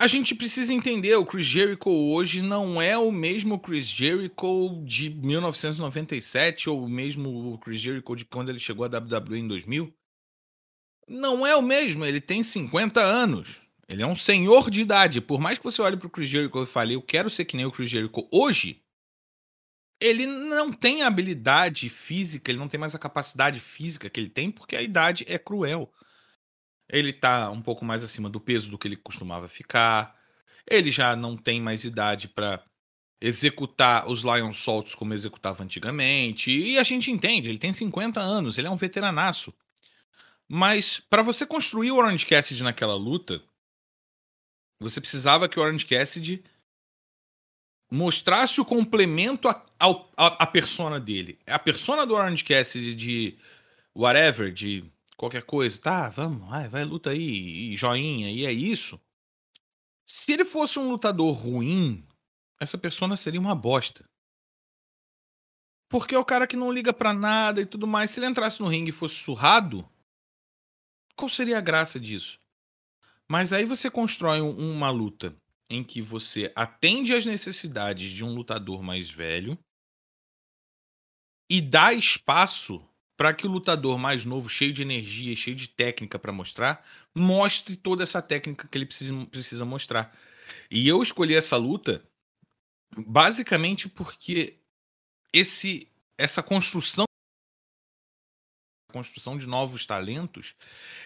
a 0.00 0.06
gente 0.06 0.34
precisa 0.34 0.72
entender, 0.72 1.16
o 1.16 1.26
Chris 1.26 1.44
Jericho 1.44 1.90
hoje 1.90 2.40
não 2.40 2.80
é 2.80 2.96
o 2.96 3.10
mesmo 3.10 3.58
Chris 3.58 3.86
Jericho 3.86 4.80
de 4.84 5.10
1997 5.10 6.70
ou 6.70 6.84
o 6.84 6.88
mesmo 6.88 7.58
Chris 7.58 7.80
Jericho 7.80 8.14
de 8.14 8.24
quando 8.24 8.48
ele 8.48 8.60
chegou 8.60 8.84
à 8.84 8.88
WWE 8.88 9.38
em 9.38 9.48
2000. 9.48 9.92
Não 11.08 11.44
é 11.44 11.56
o 11.56 11.62
mesmo, 11.62 12.04
ele 12.04 12.20
tem 12.20 12.44
50 12.44 13.00
anos. 13.00 13.60
Ele 13.88 14.02
é 14.02 14.06
um 14.06 14.14
senhor 14.14 14.70
de 14.70 14.82
idade. 14.82 15.20
Por 15.20 15.40
mais 15.40 15.58
que 15.58 15.64
você 15.64 15.82
olhe 15.82 15.96
para 15.96 16.06
o 16.06 16.10
Chris 16.10 16.28
Jericho 16.28 16.62
e 16.62 16.66
fale, 16.66 16.94
eu 16.94 17.02
quero 17.02 17.28
ser 17.28 17.44
que 17.44 17.56
nem 17.56 17.66
o 17.66 17.72
Chris 17.72 17.90
Jericho 17.90 18.28
hoje, 18.30 18.80
ele 20.00 20.26
não 20.26 20.72
tem 20.72 21.02
a 21.02 21.08
habilidade 21.08 21.88
física, 21.88 22.52
ele 22.52 22.58
não 22.60 22.68
tem 22.68 22.78
mais 22.78 22.94
a 22.94 23.00
capacidade 23.00 23.58
física 23.58 24.08
que 24.08 24.20
ele 24.20 24.30
tem, 24.30 24.50
porque 24.50 24.76
a 24.76 24.82
idade 24.82 25.24
é 25.26 25.38
cruel. 25.38 25.92
Ele 26.88 27.12
tá 27.12 27.50
um 27.50 27.60
pouco 27.60 27.84
mais 27.84 28.02
acima 28.02 28.30
do 28.30 28.40
peso 28.40 28.70
do 28.70 28.78
que 28.78 28.88
ele 28.88 28.96
costumava 28.96 29.48
ficar. 29.48 30.18
Ele 30.66 30.90
já 30.90 31.14
não 31.14 31.36
tem 31.36 31.60
mais 31.60 31.84
idade 31.84 32.28
para 32.28 32.64
executar 33.20 34.08
os 34.08 34.22
Lion 34.22 34.52
Salts 34.52 34.94
como 34.94 35.12
executava 35.12 35.62
antigamente. 35.62 36.50
E 36.50 36.78
a 36.78 36.84
gente 36.84 37.10
entende, 37.10 37.48
ele 37.48 37.58
tem 37.58 37.72
50 37.72 38.20
anos, 38.20 38.56
ele 38.56 38.68
é 38.68 38.70
um 38.70 38.76
veteranaço. 38.76 39.52
Mas 40.48 41.00
para 41.10 41.22
você 41.22 41.44
construir 41.44 41.90
o 41.90 41.96
Orange 41.96 42.24
Cassidy 42.24 42.62
naquela 42.62 42.94
luta, 42.94 43.42
você 44.80 45.00
precisava 45.00 45.48
que 45.48 45.58
o 45.58 45.62
Orange 45.62 45.84
Cassidy 45.84 46.42
mostrasse 47.90 48.60
o 48.60 48.64
complemento 48.64 49.48
à 49.48 50.46
persona 50.46 51.00
dele. 51.00 51.38
A 51.46 51.58
persona 51.58 52.06
do 52.06 52.14
Orange 52.14 52.44
Cassidy 52.44 52.94
de 52.94 53.38
whatever, 53.94 54.52
de 54.52 54.84
qualquer 55.18 55.42
coisa, 55.42 55.78
tá, 55.80 56.08
vamos, 56.08 56.48
vai, 56.48 56.68
vai, 56.68 56.84
luta 56.84 57.10
aí, 57.10 57.72
e 57.72 57.76
joinha, 57.76 58.30
e 58.30 58.46
é 58.46 58.52
isso. 58.52 58.98
Se 60.06 60.32
ele 60.32 60.44
fosse 60.44 60.78
um 60.78 60.88
lutador 60.88 61.34
ruim, 61.34 62.06
essa 62.60 62.78
persona 62.78 63.16
seria 63.16 63.40
uma 63.40 63.54
bosta. 63.54 64.08
Porque 65.90 66.14
é 66.14 66.18
o 66.18 66.24
cara 66.24 66.46
que 66.46 66.56
não 66.56 66.72
liga 66.72 66.92
para 66.92 67.12
nada 67.12 67.60
e 67.60 67.66
tudo 67.66 67.86
mais. 67.86 68.10
Se 68.10 68.20
ele 68.20 68.26
entrasse 68.26 68.60
no 68.60 68.68
ringue 68.68 68.90
e 68.90 68.92
fosse 68.92 69.16
surrado, 69.16 69.88
qual 71.16 71.28
seria 71.28 71.58
a 71.58 71.62
graça 71.62 71.98
disso? 71.98 72.38
Mas 73.26 73.52
aí 73.52 73.64
você 73.64 73.90
constrói 73.90 74.40
um, 74.40 74.56
uma 74.56 74.90
luta 74.90 75.36
em 75.68 75.82
que 75.82 76.00
você 76.00 76.52
atende 76.54 77.12
às 77.12 77.26
necessidades 77.26 78.10
de 78.10 78.24
um 78.24 78.34
lutador 78.34 78.82
mais 78.82 79.10
velho 79.10 79.58
e 81.50 81.60
dá 81.60 81.92
espaço 81.92 82.87
para 83.18 83.34
que 83.34 83.48
o 83.48 83.50
lutador 83.50 83.98
mais 83.98 84.24
novo, 84.24 84.48
cheio 84.48 84.72
de 84.72 84.80
energia, 84.80 85.34
cheio 85.34 85.56
de 85.56 85.68
técnica 85.68 86.20
para 86.20 86.32
mostrar, 86.32 86.86
mostre 87.12 87.76
toda 87.76 88.04
essa 88.04 88.22
técnica 88.22 88.68
que 88.68 88.78
ele 88.78 88.86
precisa, 88.86 89.26
precisa 89.26 89.64
mostrar. 89.64 90.16
E 90.70 90.86
eu 90.86 91.02
escolhi 91.02 91.34
essa 91.34 91.56
luta 91.56 92.00
basicamente 92.96 93.88
porque 93.88 94.60
esse 95.32 95.88
essa 96.16 96.42
construção 96.42 97.04
construção 98.92 99.36
de 99.36 99.46
novos 99.46 99.84
talentos, 99.84 100.54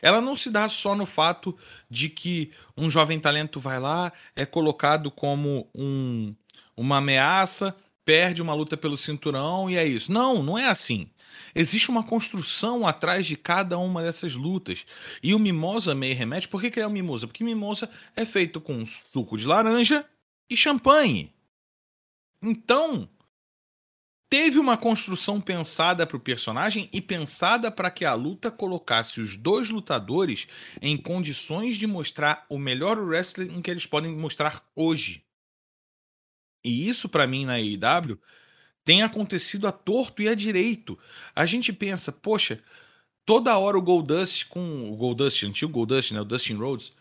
ela 0.01 0.21
não 0.21 0.37
se 0.37 0.51
dá 0.51 0.69
só 0.69 0.95
no 0.95 1.05
fato 1.05 1.59
de 1.91 2.09
que 2.09 2.53
um 2.77 2.89
jovem 2.89 3.19
talento 3.19 3.59
vai 3.59 3.81
lá, 3.81 4.13
é 4.37 4.47
colocado 4.47 5.11
como 5.11 5.69
um, 5.75 6.35
uma 6.77 6.99
ameaça, 6.99 7.75
perde 8.05 8.41
uma 8.41 8.55
luta 8.55 8.77
pelo 8.77 8.97
cinturão 8.97 9.69
e 9.69 9.77
é 9.77 9.85
isso. 9.85 10.13
Não, 10.13 10.43
não 10.43 10.59
é 10.59 10.69
assim. 10.69 11.11
Existe 11.55 11.91
uma 11.91 12.03
construção 12.03 12.87
atrás 12.87 13.27
de 13.27 13.37
cada 13.37 13.79
uma 13.79 14.03
dessas 14.03 14.35
lutas. 14.35 14.87
E 15.23 15.35
o 15.35 15.39
Mimosa 15.39 15.95
May 15.95 16.13
remete. 16.13 16.49
Por 16.49 16.61
que, 16.61 16.71
que 16.71 16.81
é 16.81 16.87
o 16.87 16.91
Mimosa? 16.91 17.27
Porque 17.27 17.45
Mimosa 17.45 17.91
é 18.17 18.25
feito 18.25 18.61
com 18.61 18.85
suco 18.85 19.37
de 19.37 19.47
laranja 19.47 20.05
e 20.49 20.57
champanhe. 20.57 21.33
Então, 22.43 23.09
teve 24.29 24.59
uma 24.59 24.77
construção 24.77 25.41
pensada 25.41 26.07
para 26.07 26.17
o 26.17 26.21
personagem 26.21 26.89
e 26.93 27.01
pensada 27.01 27.71
para 27.71 27.91
que 27.91 28.05
a 28.05 28.15
luta 28.15 28.51
colocasse 28.51 29.21
os 29.21 29.37
dois 29.37 29.71
lutadores 29.71 30.49
em 30.81 30.97
condições 30.97 31.77
de 31.77 31.87
mostrar 31.87 32.47
o 32.49 32.59
melhor 32.59 32.99
wrestling 32.99 33.61
que 33.63 33.71
eles 33.71 33.87
podem 33.87 34.17
mostrar 34.17 34.67
hoje. 34.75 35.25
E 36.65 36.89
isso, 36.89 37.09
para 37.09 37.27
mim, 37.27 37.45
na 37.45 37.55
AEW, 37.55 38.19
tem 38.85 39.03
acontecido 39.03 39.67
a 39.67 39.73
torto 39.73 40.23
e 40.23 40.29
a 40.29 40.35
direito. 40.35 40.99
A 41.35 41.47
gente 41.47 41.73
pensa, 41.73 42.11
poxa, 42.13 42.61
toda 43.25 43.57
hora 43.59 43.79
o 43.79 43.83
Goldust 43.83 44.47
com 44.49 44.91
o 44.91 44.97
Goldust, 44.97 45.45
antigo 45.45 45.73
Goldust, 45.73 46.13
né, 46.13 46.21
o 46.21 46.25
Dustin 46.25 46.55
Rhodes, 46.55 46.93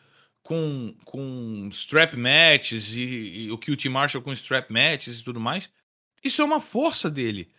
com, 0.44 0.96
com 1.06 1.70
strap 1.72 2.16
matches 2.16 2.94
e, 2.96 3.46
e 3.46 3.52
o 3.52 3.58
QT 3.58 3.90
Marshall 3.90 4.24
com 4.24 4.34
strap 4.34 4.70
matches 4.70 5.20
e 5.20 5.24
tudo 5.24 5.40
mais. 5.40 5.70
Isso 6.24 6.42
é 6.42 6.46
uma 6.46 6.62
força 6.62 7.10
dele. 7.10 7.50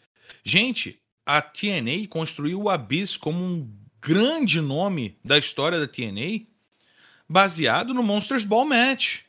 Gente, 0.45 1.01
a 1.27 1.41
TNA 1.41 2.07
construiu 2.09 2.63
o 2.63 2.71
Abyss 2.71 3.17
como 3.17 3.43
um 3.43 3.83
grande 4.01 4.61
nome 4.61 5.17
da 5.25 5.39
história 5.39 5.79
da 5.79 5.87
TNA, 5.87 6.47
baseado 7.29 7.95
no 7.95 8.03
Monsters 8.03 8.45
Ball 8.45 8.65
Match. 8.65 9.21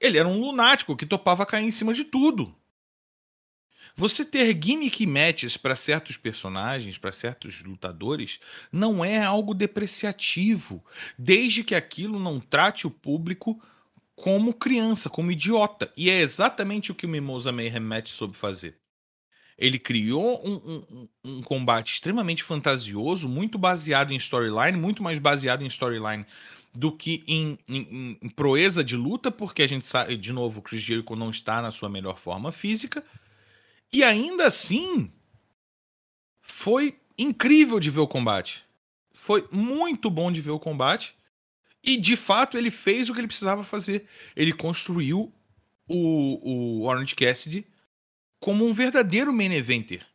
Ele 0.00 0.18
era 0.18 0.28
um 0.28 0.40
lunático 0.40 0.96
que 0.96 1.06
topava 1.06 1.46
cair 1.46 1.64
em 1.64 1.70
cima 1.70 1.92
de 1.92 2.04
tudo. 2.04 2.54
Você 3.94 4.24
ter 4.24 4.58
gimmick 4.62 5.06
matches 5.06 5.56
para 5.56 5.76
certos 5.76 6.16
personagens, 6.16 6.98
para 6.98 7.12
certos 7.12 7.62
lutadores, 7.62 8.40
não 8.70 9.04
é 9.04 9.22
algo 9.22 9.54
depreciativo, 9.54 10.84
desde 11.18 11.62
que 11.62 11.74
aquilo 11.74 12.18
não 12.18 12.40
trate 12.40 12.86
o 12.86 12.90
público 12.90 13.60
como 14.14 14.54
criança, 14.54 15.10
como 15.10 15.30
idiota. 15.30 15.92
E 15.96 16.08
é 16.08 16.20
exatamente 16.20 16.90
o 16.90 16.94
que 16.94 17.06
o 17.06 17.08
Mimosa 17.08 17.52
Mayhem 17.52 17.80
Match 17.80 18.08
soube 18.08 18.36
fazer. 18.36 18.78
Ele 19.58 19.78
criou 19.78 20.40
um, 20.44 20.54
um, 20.54 21.08
um 21.24 21.42
combate 21.42 21.92
extremamente 21.92 22.42
fantasioso, 22.42 23.28
muito 23.28 23.58
baseado 23.58 24.12
em 24.12 24.16
storyline, 24.16 24.78
muito 24.78 25.02
mais 25.02 25.18
baseado 25.18 25.62
em 25.62 25.66
storyline 25.66 26.26
do 26.74 26.90
que 26.90 27.22
em, 27.28 27.58
em, 27.68 28.18
em, 28.22 28.28
proeza 28.30 28.82
de 28.82 28.96
luta, 28.96 29.30
porque 29.30 29.62
a 29.62 29.66
gente 29.66 29.86
sabe, 29.86 30.16
de 30.16 30.32
novo, 30.32 30.60
o 30.60 30.62
Chris 30.62 30.82
Jericho 30.82 31.14
não 31.14 31.30
está 31.30 31.60
na 31.60 31.70
sua 31.70 31.88
melhor 31.88 32.18
forma 32.18 32.50
física. 32.50 33.04
E 33.92 34.02
ainda 34.02 34.46
assim, 34.46 35.12
foi 36.40 36.98
incrível 37.18 37.78
de 37.78 37.90
ver 37.90 38.00
o 38.00 38.08
combate. 38.08 38.64
Foi 39.12 39.46
muito 39.52 40.10
bom 40.10 40.32
de 40.32 40.40
ver 40.40 40.50
o 40.50 40.58
combate. 40.58 41.14
E 41.84 41.96
de 41.96 42.16
fato 42.16 42.56
ele 42.56 42.70
fez 42.70 43.10
o 43.10 43.12
que 43.12 43.20
ele 43.20 43.26
precisava 43.26 43.62
fazer. 43.62 44.06
Ele 44.34 44.52
construiu 44.52 45.32
o, 45.88 46.80
o 46.80 46.86
Orange 46.86 47.14
Cassidy 47.14 47.66
como 48.40 48.66
um 48.66 48.72
verdadeiro 48.72 49.32
main 49.32 49.52
eventer. 49.52 50.06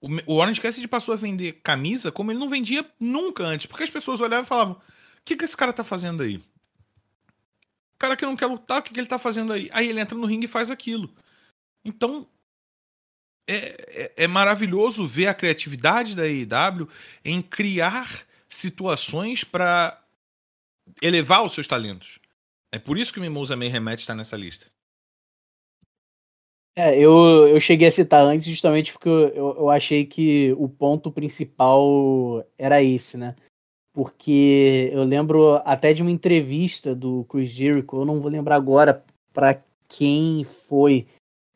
O, 0.00 0.08
o 0.32 0.36
Orange 0.36 0.60
Cassidy 0.60 0.86
passou 0.86 1.14
a 1.14 1.16
vender 1.16 1.60
camisa 1.62 2.12
como 2.12 2.30
ele 2.30 2.38
não 2.38 2.48
vendia 2.48 2.88
nunca 3.00 3.42
antes. 3.42 3.66
Porque 3.66 3.84
as 3.84 3.90
pessoas 3.90 4.20
olhavam 4.20 4.44
e 4.44 4.48
falavam: 4.48 4.74
O 4.74 4.80
que, 5.24 5.36
que 5.36 5.44
esse 5.44 5.56
cara 5.56 5.72
tá 5.72 5.82
fazendo 5.82 6.22
aí? 6.22 6.36
O 6.36 7.98
cara 7.98 8.16
que 8.16 8.26
não 8.26 8.36
quer 8.36 8.46
lutar, 8.46 8.80
o 8.80 8.82
que, 8.82 8.92
que 8.92 9.00
ele 9.00 9.06
tá 9.06 9.18
fazendo 9.18 9.52
aí? 9.52 9.68
Aí 9.72 9.88
ele 9.88 10.00
entra 10.00 10.16
no 10.16 10.26
ringue 10.26 10.44
e 10.44 10.48
faz 10.48 10.70
aquilo. 10.70 11.10
Então, 11.84 12.28
é, 13.46 13.56
é, 14.04 14.12
é, 14.24 14.26
maravilhoso 14.26 15.06
ver 15.06 15.26
a 15.26 15.34
criatividade 15.34 16.14
da 16.14 16.22
AEW 16.22 16.88
em 17.24 17.42
criar 17.42 18.26
situações 18.48 19.44
para 19.44 20.00
elevar 21.02 21.44
os 21.44 21.52
seus 21.52 21.66
talentos. 21.66 22.18
É 22.72 22.78
por 22.78 22.98
isso 22.98 23.12
que 23.12 23.18
o 23.18 23.22
Mimosa 23.22 23.56
May 23.56 23.68
remete 23.68 24.00
está 24.00 24.14
nessa 24.14 24.36
lista. 24.36 24.66
É, 26.76 26.98
eu, 26.98 27.46
eu 27.46 27.60
cheguei 27.60 27.86
a 27.86 27.92
citar 27.92 28.24
antes 28.24 28.46
justamente 28.46 28.92
porque 28.92 29.08
eu, 29.08 29.56
eu 29.58 29.70
achei 29.70 30.04
que 30.04 30.52
o 30.58 30.68
ponto 30.68 31.12
principal 31.12 32.44
era 32.58 32.82
esse, 32.82 33.16
né? 33.16 33.36
Porque 33.92 34.90
eu 34.92 35.04
lembro 35.04 35.54
até 35.64 35.92
de 35.92 36.02
uma 36.02 36.10
entrevista 36.10 36.92
do 36.92 37.24
Chris 37.26 37.52
Jericho, 37.52 37.96
eu 37.96 38.04
não 38.04 38.20
vou 38.20 38.28
lembrar 38.28 38.56
agora 38.56 39.04
para 39.32 39.62
quem 39.88 40.42
foi, 40.42 41.06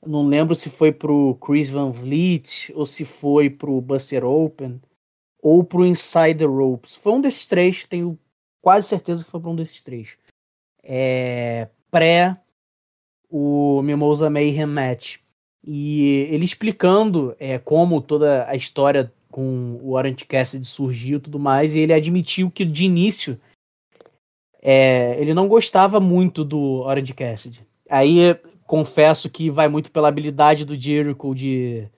não 0.07 0.27
lembro 0.27 0.55
se 0.55 0.71
foi 0.71 0.93
pro 0.93 1.37
Chris 1.37 1.71
Van 1.71 1.91
Vliet 1.91 2.73
ou 2.75 2.87
se 2.87 3.05
foi 3.05 3.51
pro 3.51 3.81
Buster 3.81 4.25
Open 4.25 4.81
ou 5.43 5.65
pro 5.65 5.87
Inside 5.87 6.39
the 6.39 6.45
Ropes. 6.45 6.97
Foi 6.97 7.13
um 7.13 7.21
desses 7.21 7.47
três, 7.47 7.85
tenho 7.85 8.19
quase 8.61 8.89
certeza 8.89 9.25
que 9.25 9.31
foi 9.31 9.41
para 9.41 9.51
um 9.51 9.57
desses 9.57 9.83
três. 9.83 10.19
É, 10.83 11.69
pré 11.91 12.37
o 13.31 13.83
Mimosa 13.83 14.31
Mayhem 14.31 14.67
Match. 14.67 15.19
E 15.65 16.29
ele 16.31 16.45
explicando 16.45 17.37
é, 17.39 17.59
como 17.59 18.01
toda 18.01 18.49
a 18.49 18.55
história 18.55 19.13
com 19.31 19.79
o 19.83 19.93
Orange 19.93 20.25
Cassidy 20.25 20.67
surgiu 20.67 21.19
e 21.19 21.21
tudo 21.21 21.39
mais, 21.39 21.75
e 21.75 21.81
ele 21.81 21.93
admitiu 21.93 22.51
que 22.51 22.65
de 22.65 22.85
início 22.85 23.39
é, 24.63 25.21
ele 25.21 25.35
não 25.35 25.47
gostava 25.47 26.01
muito 26.01 26.45
do 26.45 26.81
Orange 26.81 27.13
Cassidy. 27.13 27.61
Aí 27.91 28.35
confesso 28.69 29.31
que 29.31 29.49
vai 29.51 29.67
muito 29.67 29.91
pela 29.91 30.09
habilidade 30.09 30.65
do 30.67 30.79
Jericho 30.79 31.35
de 31.35 31.89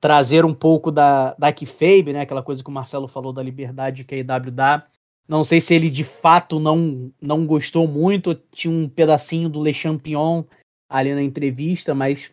trazer 0.00 0.44
um 0.44 0.52
pouco 0.52 0.90
da, 0.90 1.34
da 1.34 1.52
kayfabe, 1.52 2.12
né? 2.12 2.22
Aquela 2.22 2.42
coisa 2.42 2.62
que 2.62 2.68
o 2.68 2.72
Marcelo 2.72 3.06
falou 3.06 3.32
da 3.32 3.42
liberdade 3.42 4.04
que 4.04 4.16
a 4.16 4.18
IW 4.18 4.50
dá. 4.50 4.84
Não 5.28 5.44
sei 5.44 5.60
se 5.60 5.72
ele 5.72 5.88
de 5.88 6.02
fato 6.02 6.58
não, 6.58 7.12
não 7.20 7.46
gostou 7.46 7.86
muito, 7.86 8.34
tinha 8.52 8.72
um 8.72 8.88
pedacinho 8.88 9.48
do 9.48 9.62
Le 9.62 9.72
Champion 9.72 10.44
ali 10.88 11.14
na 11.14 11.22
entrevista, 11.22 11.94
mas 11.94 12.32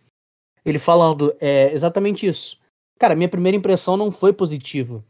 ele 0.65 0.79
falando 0.79 1.33
é 1.39 1.71
exatamente 1.71 2.25
isso. 2.27 2.59
Cara, 2.99 3.15
minha 3.15 3.29
primeira 3.29 3.57
impressão 3.57 3.95
não 3.95 4.11
foi 4.11 4.33
positiva, 4.33 5.03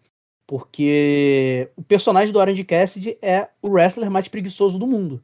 porque 0.46 1.70
o 1.78 1.84
personagem 1.84 2.34
do 2.34 2.40
Orange 2.40 2.64
Cassidy 2.66 3.18
é 3.22 3.48
o 3.62 3.70
wrestler 3.70 4.12
mais 4.12 4.28
preguiçoso 4.28 4.78
do 4.78 4.88
mundo. 4.88 5.22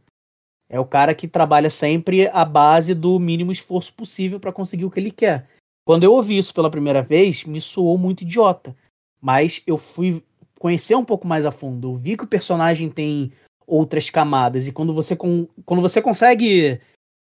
É 0.70 0.80
o 0.80 0.86
cara 0.86 1.16
que 1.16 1.28
trabalha 1.28 1.70
sempre 1.70 2.28
à 2.28 2.46
base 2.46 2.94
do 2.94 3.20
mínimo 3.20 3.52
esforço 3.52 3.94
possível 3.94 4.40
para 4.40 4.54
conseguir 4.54 4.86
o 4.86 4.92
que 4.92 5.00
ele 5.00 5.12
quer. 5.12 5.48
Quando 5.84 6.04
eu 6.04 6.14
ouvi 6.14 6.38
isso 6.38 6.54
pela 6.54 6.70
primeira 6.70 7.02
vez, 7.02 7.44
me 7.46 7.60
soou 7.60 7.98
muito 7.98 8.22
idiota. 8.22 8.76
Mas 9.20 9.64
eu 9.66 9.78
fui 9.78 10.24
conhecer 10.60 10.94
um 10.94 11.04
pouco 11.04 11.28
mais 11.28 11.46
a 11.46 11.52
fundo. 11.52 11.90
Eu 11.90 11.96
vi 11.96 12.16
que 12.16 12.26
o 12.26 12.28
personagem 12.28 12.90
tem 12.90 13.32
outras 13.66 14.12
camadas. 14.12 14.68
E 14.68 14.72
quando 14.72 14.94
você, 14.94 15.16
quando 15.16 15.82
você 15.82 16.02
consegue 16.02 16.80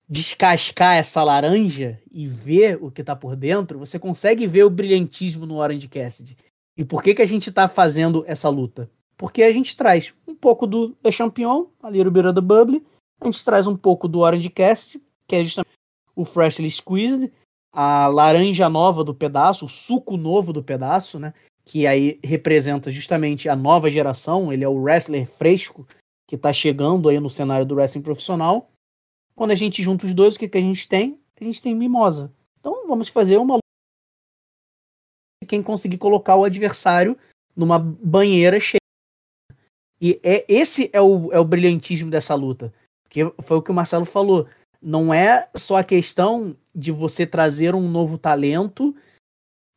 descascar 0.08 0.96
essa 0.96 1.24
laranja 1.24 2.00
e 2.12 2.28
ver 2.28 2.78
o 2.82 2.92
que 2.92 3.04
tá 3.04 3.16
por 3.16 3.36
dentro, 3.36 3.80
você 3.80 4.00
consegue 4.00 4.48
ver 4.48 4.64
o 4.64 4.70
brilhantismo 4.70 5.46
no 5.46 5.56
Orange 5.56 5.88
Cassidy. 5.90 6.38
E 6.78 6.86
por 6.86 7.02
que, 7.02 7.16
que 7.16 7.22
a 7.22 7.28
gente 7.28 7.52
tá 7.52 7.68
fazendo 7.68 8.24
essa 8.28 8.50
luta? 8.50 8.90
Porque 9.18 9.44
a 9.44 9.52
gente 9.52 9.76
traz 9.76 10.14
um 10.28 10.36
pouco 10.36 10.68
do 10.68 10.96
Le 11.04 11.12
Champion, 11.12 11.68
ali 11.82 12.04
no 12.04 12.12
Beira 12.12 12.34
do 12.34 12.42
Bubble, 12.42 12.84
a 13.28 13.32
gente 13.32 13.44
traz 13.44 13.68
um 13.68 13.76
pouco 13.76 14.08
do 14.08 14.20
Orange 14.20 14.50
Cassidy, 14.50 15.04
que 15.28 15.36
é 15.36 15.44
justamente 15.44 15.74
o 16.16 16.24
Freshly 16.24 16.70
Squeezed, 16.70 17.32
a 17.72 18.08
laranja 18.08 18.70
nova 18.70 19.04
do 19.04 19.14
pedaço, 19.14 19.66
o 19.66 19.70
suco 19.70 20.16
novo 20.16 20.54
do 20.54 20.64
pedaço, 20.64 21.20
né? 21.20 21.34
Que 21.66 21.86
aí 21.86 22.20
representa 22.24 22.90
justamente 22.90 23.50
a 23.50 23.56
nova 23.56 23.90
geração. 23.90 24.54
Ele 24.54 24.64
é 24.64 24.70
o 24.70 24.82
wrestler 24.82 25.28
fresco 25.28 25.86
que 26.28 26.38
tá 26.38 26.54
chegando 26.54 27.10
aí 27.10 27.20
no 27.20 27.30
cenário 27.30 27.66
do 27.66 27.76
wrestling 27.76 28.02
profissional. 28.02 28.72
Quando 29.36 29.52
a 29.52 29.56
gente 29.56 29.84
junta 29.84 30.06
os 30.06 30.14
dois, 30.14 30.36
o 30.36 30.40
que, 30.40 30.48
que 30.48 30.58
a 30.58 30.62
gente 30.62 30.88
tem? 30.88 31.20
A 31.40 31.44
gente 31.44 31.62
tem 31.62 31.76
mimosa. 31.76 32.32
Então 32.60 32.88
vamos 32.88 33.10
fazer 33.10 33.38
uma 33.38 33.60
quem 35.48 35.62
conseguir 35.62 35.98
colocar 35.98 36.36
o 36.36 36.44
adversário 36.44 37.18
numa 37.56 37.78
banheira 37.78 38.60
cheia. 38.60 38.80
E 40.02 40.20
é, 40.24 40.46
esse 40.48 40.90
é 40.92 41.02
o, 41.02 41.32
é 41.32 41.40
o 41.40 41.46
brilhantismo 41.46 42.10
dessa 42.10 42.36
luta. 42.36 42.74
Porque 43.06 43.32
foi 43.42 43.58
o 43.58 43.62
que 43.62 43.72
o 43.72 43.74
Marcelo 43.74 44.06
falou 44.06 44.48
não 44.86 45.12
é 45.12 45.50
só 45.56 45.78
a 45.78 45.84
questão 45.84 46.56
de 46.74 46.92
você 46.92 47.26
trazer 47.26 47.74
um 47.74 47.90
novo 47.90 48.20
talento 48.20 48.96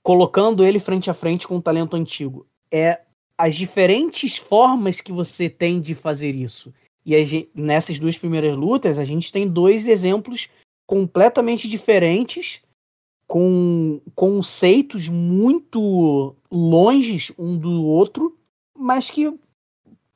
colocando 0.03 0.65
ele 0.65 0.79
frente 0.79 1.11
a 1.11 1.15
frente 1.15 1.49
com 1.49 1.57
um 1.57 1.61
talento 1.63 1.97
antigo. 1.97 2.47
É 2.71 3.01
as 3.39 3.57
diferentes 3.57 4.37
formas 4.37 5.01
que 5.01 5.11
você 5.11 5.49
tem 5.49 5.81
de 5.81 5.95
fazer 5.95 6.35
isso. 6.35 6.75
E 7.07 7.25
gente, 7.25 7.51
nessas 7.55 7.99
duas 7.99 8.19
primeiras 8.19 8.55
lutas, 8.55 8.99
a 8.99 9.05
gente 9.05 9.33
tem 9.33 9.49
dois 9.49 9.89
exemplos 9.89 10.51
completamente 10.87 11.67
diferentes, 11.69 12.63
com 13.27 14.01
conceitos 14.15 15.09
muito 15.09 16.35
longes 16.51 17.33
um 17.39 17.57
do 17.57 17.83
outro, 17.83 18.37
mas 18.77 19.11
que 19.11 19.33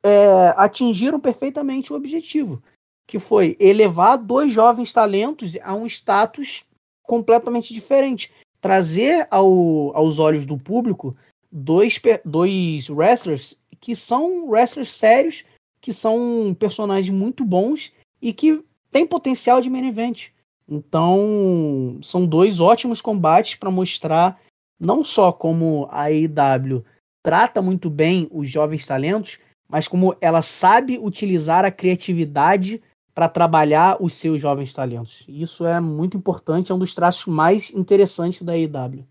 é, 0.03 0.55
atingiram 0.57 1.19
perfeitamente 1.19 1.93
o 1.93 1.97
objetivo 1.97 2.63
que 3.13 3.19
foi 3.19 3.59
elevar 3.61 4.17
dois 4.17 4.51
jovens 4.51 4.91
talentos 4.91 5.55
a 5.63 5.75
um 5.75 5.85
status 5.85 6.65
completamente 7.03 7.75
diferente. 7.75 8.33
Trazer 8.59 9.29
ao, 9.31 9.95
aos 9.95 10.19
olhos 10.19 10.47
do 10.47 10.57
público 10.57 11.15
dois, 11.51 12.01
dois 12.25 12.89
wrestlers 12.89 13.61
que 13.79 13.95
são 13.95 14.49
wrestlers 14.49 14.93
sérios, 14.93 15.45
que 15.79 15.93
são 15.93 16.57
personagens 16.59 17.15
muito 17.15 17.45
bons 17.45 17.93
e 18.23 18.33
que 18.33 18.65
têm 18.91 19.07
potencial 19.07 19.61
de 19.61 19.69
main 19.69 19.87
event. 19.87 20.29
Então, 20.67 21.99
são 22.01 22.25
dois 22.25 22.61
ótimos 22.61 23.03
combates 23.03 23.57
para 23.57 23.71
mostrar 23.71 24.41
não 24.81 25.05
só 25.05 25.31
como 25.31 25.87
a 25.91 26.05
AEW 26.05 26.83
trata 27.23 27.61
muito 27.61 27.91
bem 27.91 28.27
os 28.31 28.49
jovens 28.49 28.87
talentos, 28.87 29.39
mas 29.69 29.87
como 29.87 30.17
ela 30.19 30.41
sabe 30.41 30.99
utilizar 30.99 31.63
a 31.67 31.71
criatividade 31.71 32.81
para 33.15 33.29
trabalhar 33.29 33.97
os 34.01 34.15
seus 34.15 34.41
jovens 34.41 34.73
talentos. 34.73 35.25
Isso 35.29 35.67
é 35.67 35.81
muito 35.81 36.17
importante, 36.17 36.73
é 36.73 36.75
um 36.75 36.79
dos 36.79 36.95
traços 36.95 37.27
mais 37.27 37.71
interessantes 37.71 38.43
da 38.43 38.57
EW. 38.57 39.07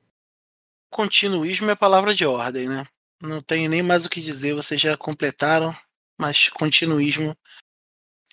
Continuismo 0.89 1.69
é 1.69 1.75
palavra 1.75 2.13
de 2.13 2.25
ordem, 2.25 2.67
né? 2.67 2.85
Não 3.21 3.41
tenho 3.41 3.69
nem 3.69 3.83
mais 3.83 4.05
o 4.05 4.09
que 4.09 4.19
dizer, 4.19 4.53
vocês 4.53 4.81
já 4.81 4.97
completaram, 4.97 5.75
mas 6.19 6.49
continuismo 6.49 7.35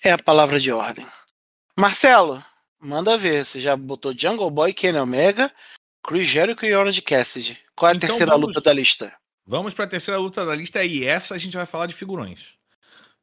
é 0.03 0.11
a 0.11 0.17
palavra 0.17 0.59
de 0.59 0.71
ordem. 0.71 1.05
Marcelo, 1.77 2.43
manda 2.79 3.17
ver, 3.17 3.45
você 3.45 3.59
já 3.59 3.77
botou 3.77 4.17
Jungle 4.17 4.49
Boy, 4.49 4.73
Kenny 4.73 4.97
Omega, 4.97 5.51
Chris 6.03 6.27
Jericho 6.27 6.65
e 6.65 6.73
Orange 6.73 7.01
Cassidy. 7.01 7.59
Qual 7.75 7.89
é 7.89 7.93
a 7.93 7.95
então 7.95 8.09
terceira 8.09 8.31
vamos, 8.31 8.47
luta 8.47 8.61
da 8.61 8.73
lista? 8.73 9.13
Vamos 9.45 9.73
para 9.73 9.85
a 9.85 9.87
terceira 9.87 10.19
luta 10.19 10.45
da 10.45 10.55
lista 10.55 10.83
e 10.83 11.05
essa 11.05 11.35
a 11.35 11.37
gente 11.37 11.55
vai 11.55 11.65
falar 11.65 11.87
de 11.87 11.95
figurões. 11.95 12.58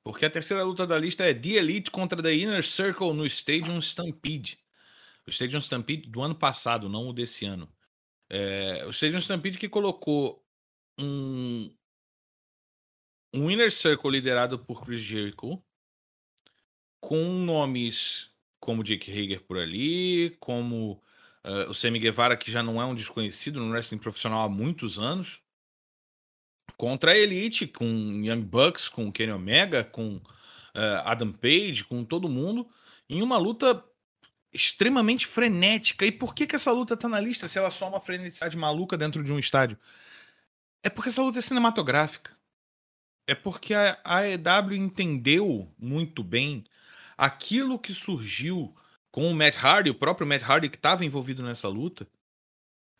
Porque 0.06 0.24
a 0.24 0.30
terceira 0.30 0.62
luta 0.62 0.86
da 0.86 0.96
lista 0.96 1.24
é 1.24 1.34
The 1.34 1.54
Elite 1.54 1.90
contra 1.90 2.22
The 2.22 2.32
Inner 2.32 2.62
Circle 2.62 3.12
no 3.12 3.26
Stadium 3.26 3.80
Stampede. 3.80 4.56
O 5.26 5.30
Stadium 5.30 5.58
Stampede 5.58 6.08
do 6.08 6.22
ano 6.22 6.36
passado, 6.36 6.88
não 6.88 7.08
o 7.08 7.12
desse 7.12 7.44
ano. 7.44 7.68
É, 8.30 8.84
o 8.86 8.90
Stadium 8.90 9.18
Stampede 9.18 9.58
que 9.58 9.68
colocou 9.68 10.46
um, 10.96 11.74
um 13.34 13.50
Inner 13.50 13.72
Circle 13.72 14.12
liderado 14.12 14.60
por 14.60 14.84
Chris 14.84 15.02
Jericho, 15.02 15.60
com 17.00 17.24
nomes 17.44 18.30
como 18.60 18.84
Jake 18.84 19.10
Hager 19.10 19.42
por 19.42 19.58
ali, 19.58 20.36
como 20.38 21.02
uh, 21.44 21.68
o 21.68 21.74
Sammy 21.74 21.98
Guevara, 21.98 22.36
que 22.36 22.48
já 22.48 22.62
não 22.62 22.80
é 22.80 22.84
um 22.84 22.94
desconhecido 22.94 23.58
no 23.58 23.72
wrestling 23.72 23.98
profissional 23.98 24.42
há 24.42 24.48
muitos 24.48 25.00
anos 25.00 25.42
contra 26.76 27.12
a 27.12 27.16
Elite, 27.16 27.66
com 27.66 27.84
Young 27.84 28.42
Bucks, 28.42 28.88
com 28.88 29.12
Kenny 29.12 29.32
Omega, 29.32 29.84
com 29.84 30.16
uh, 30.16 31.02
Adam 31.04 31.32
Page, 31.32 31.84
com 31.84 32.04
todo 32.04 32.28
mundo, 32.28 32.68
em 33.08 33.22
uma 33.22 33.38
luta 33.38 33.82
extremamente 34.52 35.26
frenética. 35.26 36.06
E 36.06 36.12
por 36.12 36.34
que, 36.34 36.46
que 36.46 36.56
essa 36.56 36.72
luta 36.72 36.96
tá 36.96 37.08
na 37.08 37.20
lista 37.20 37.48
se 37.48 37.58
ela 37.58 37.70
só 37.70 37.86
é 37.86 37.88
uma 37.88 38.00
freneticidade 38.00 38.56
maluca 38.56 38.96
dentro 38.96 39.22
de 39.22 39.32
um 39.32 39.38
estádio? 39.38 39.78
É 40.82 40.88
porque 40.88 41.10
essa 41.10 41.22
luta 41.22 41.38
é 41.38 41.42
cinematográfica. 41.42 42.36
É 43.26 43.34
porque 43.34 43.74
a 43.74 43.98
AEW 44.04 44.74
entendeu 44.74 45.74
muito 45.76 46.22
bem 46.22 46.64
aquilo 47.16 47.78
que 47.78 47.92
surgiu 47.92 48.74
com 49.10 49.30
o 49.30 49.34
Matt 49.34 49.56
Hardy, 49.56 49.90
o 49.90 49.94
próprio 49.94 50.26
Matt 50.26 50.42
Hardy 50.42 50.68
que 50.68 50.76
estava 50.76 51.04
envolvido 51.04 51.42
nessa 51.42 51.68
luta, 51.68 52.06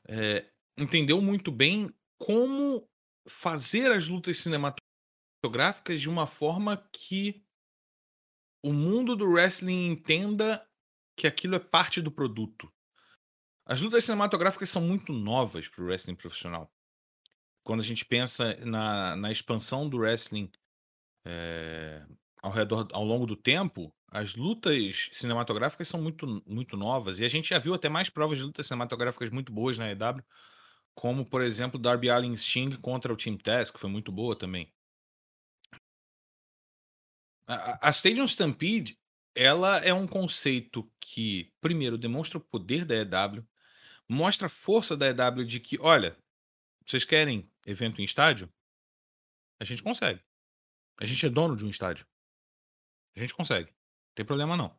é, 0.09 0.47
entendeu 0.77 1.21
muito 1.21 1.53
bem 1.53 1.91
como 2.19 2.89
fazer 3.28 3.90
as 3.90 4.09
lutas 4.09 4.39
cinematográficas 4.39 6.01
de 6.01 6.09
uma 6.09 6.27
forma 6.27 6.77
que 6.93 7.44
o 8.62 8.73
mundo 8.73 9.15
do 9.15 9.31
wrestling 9.31 9.86
entenda 9.86 10.66
que 11.16 11.27
aquilo 11.27 11.55
é 11.55 11.61
parte 11.61 12.01
do 12.01 12.11
produto. 12.11 12.73
As 13.65 13.81
lutas 13.81 14.05
cinematográficas 14.05 14.70
são 14.70 14.82
muito 14.82 15.12
novas 15.12 15.69
para 15.69 15.82
o 15.82 15.86
wrestling 15.86 16.15
profissional. 16.15 16.73
Quando 17.65 17.81
a 17.81 17.85
gente 17.85 18.05
pensa 18.05 18.55
na, 18.65 19.16
na 19.16 19.32
expansão 19.32 19.89
do 19.89 19.98
wrestling 19.98 20.51
é, 21.24 22.07
ao 22.43 22.53
redor, 22.53 22.86
ao 22.93 23.05
longo 23.05 23.27
do 23.27 23.35
tempo, 23.35 23.93
as 24.09 24.36
lutas 24.36 25.11
cinematográficas 25.12 25.89
são 25.89 26.01
muito, 26.01 26.43
muito 26.47 26.77
novas. 26.77 27.19
E 27.19 27.24
a 27.24 27.28
gente 27.28 27.48
já 27.48 27.59
viu 27.59 27.74
até 27.74 27.89
mais 27.89 28.09
provas 28.09 28.39
de 28.39 28.44
lutas 28.44 28.66
cinematográficas 28.66 29.31
muito 29.31 29.53
boas 29.53 29.77
na 29.78 29.90
EW 29.90 30.23
como, 30.97 31.27
por 31.27 31.43
exemplo, 31.43 31.78
Darby 31.78 32.09
Allin 32.09 32.36
Sting 32.36 32.70
contra 32.81 33.12
o 33.12 33.16
Team 33.16 33.36
Test, 33.36 33.73
que 33.73 33.78
foi 33.78 33.90
muito 33.90 34.10
boa 34.10 34.35
também. 34.35 34.73
A, 37.47 37.89
a 37.89 37.90
Stadium 37.90 38.24
Stampede, 38.24 38.98
ela 39.35 39.78
é 39.85 39.93
um 39.93 40.06
conceito 40.06 40.90
que, 40.98 41.52
primeiro, 41.60 41.98
demonstra 41.98 42.39
o 42.39 42.40
poder 42.40 42.86
da 42.86 42.94
EW, 42.97 43.47
mostra 44.09 44.47
a 44.47 44.51
força 44.51 44.97
da 44.97 45.06
EW 45.09 45.44
de 45.44 45.60
que, 45.60 45.78
olha, 45.78 46.18
vocês 46.85 47.05
querem 47.05 47.52
evento 47.66 48.01
em 48.01 48.05
estádio? 48.05 48.51
A 49.60 49.64
gente 49.64 49.82
consegue. 49.82 50.24
A 50.98 51.05
gente 51.05 51.27
é 51.27 51.28
dono 51.28 51.55
de 51.55 51.64
um 51.64 51.68
estádio. 51.68 52.06
A 53.14 53.20
gente 53.20 53.35
consegue. 53.35 53.70
Não 53.70 54.14
tem 54.14 54.24
problema 54.24 54.56
não. 54.56 54.78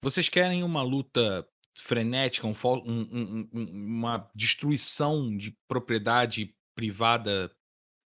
Vocês 0.00 0.28
querem 0.28 0.64
uma 0.64 0.82
luta 0.82 1.48
frenética, 1.78 2.46
um 2.46 2.54
um- 2.84 3.48
uma 3.52 4.30
destruição 4.34 5.36
de 5.36 5.56
propriedade 5.68 6.54
privada 6.74 7.50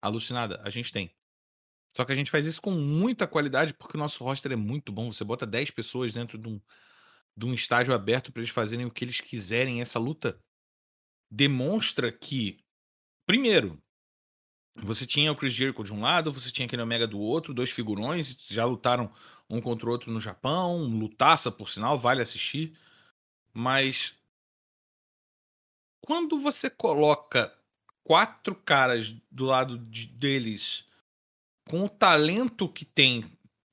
alucinada? 0.01 0.61
A 0.63 0.69
gente 0.69 0.91
tem. 0.91 1.11
Só 1.95 2.05
que 2.05 2.11
a 2.11 2.15
gente 2.15 2.31
faz 2.31 2.45
isso 2.45 2.61
com 2.61 2.71
muita 2.71 3.27
qualidade 3.27 3.73
porque 3.73 3.97
o 3.97 3.99
nosso 3.99 4.23
roster 4.23 4.51
é 4.51 4.55
muito 4.55 4.91
bom. 4.91 5.11
Você 5.11 5.23
bota 5.23 5.45
10 5.45 5.71
pessoas 5.71 6.13
dentro 6.13 6.37
de 6.37 6.49
um, 6.49 6.61
de 7.37 7.45
um 7.45 7.53
estágio 7.53 7.93
aberto 7.93 8.31
para 8.31 8.41
eles 8.41 8.51
fazerem 8.51 8.85
o 8.85 8.91
que 8.91 9.05
eles 9.05 9.21
quiserem. 9.21 9.81
Essa 9.81 9.99
luta 9.99 10.39
demonstra 11.31 12.11
que, 12.11 12.59
primeiro, 13.27 13.81
você 14.75 15.05
tinha 15.05 15.31
o 15.31 15.35
Chris 15.35 15.53
Jericho 15.53 15.83
de 15.83 15.93
um 15.93 16.01
lado, 16.01 16.31
você 16.31 16.51
tinha 16.51 16.65
aquele 16.65 16.81
Omega 16.81 17.07
do 17.07 17.19
outro, 17.19 17.53
dois 17.53 17.71
figurões, 17.71 18.35
já 18.49 18.65
lutaram 18.65 19.11
um 19.49 19.61
contra 19.61 19.87
o 19.87 19.91
outro 19.91 20.11
no 20.11 20.19
Japão, 20.19 20.83
lutaça 20.85 21.51
por 21.51 21.69
sinal, 21.69 21.97
vale 21.97 22.21
assistir. 22.21 22.77
Mas 23.57 24.13
quando 26.01 26.37
você 26.37 26.69
coloca 26.69 27.57
quatro 28.03 28.53
caras 28.53 29.11
do 29.31 29.45
lado 29.45 29.77
de- 29.77 30.07
deles 30.07 30.85
com 31.65 31.85
o 31.85 31.89
talento 31.89 32.67
que 32.67 32.83
tem 32.83 33.23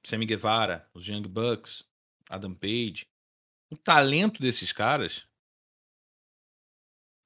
Sammy 0.06 0.24
Guevara, 0.24 0.88
os 0.94 1.08
Young 1.08 1.22
Bucks, 1.22 1.90
Adam 2.30 2.54
Page, 2.54 3.08
o 3.72 3.76
talento 3.76 4.40
desses 4.40 4.70
caras, 4.70 5.26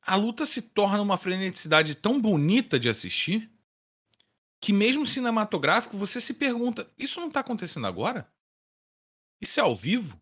a 0.00 0.16
luta 0.16 0.46
se 0.46 0.62
torna 0.62 1.02
uma 1.02 1.18
freneticidade 1.18 1.94
tão 1.94 2.18
bonita 2.18 2.80
de 2.80 2.88
assistir 2.88 3.52
que 4.62 4.72
mesmo 4.72 5.04
cinematográfico 5.04 5.98
você 5.98 6.22
se 6.22 6.32
pergunta, 6.34 6.90
isso 6.96 7.20
não 7.20 7.30
tá 7.30 7.40
acontecendo 7.40 7.86
agora? 7.86 8.32
Isso 9.42 9.60
é 9.60 9.62
ao 9.62 9.76
vivo? 9.76 10.18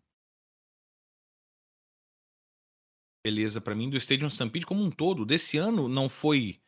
Beleza, 3.25 3.59
pra 3.59 3.73
mim 3.73 3.89
do 3.89 3.97
Stadium 3.97 4.27
Stampede 4.27 4.67
como 4.67 4.83
um 4.83 4.91
todo, 4.91 5.25
desse 5.25 5.57
ano 5.57 5.89
não 5.89 6.07
foi 6.07 6.61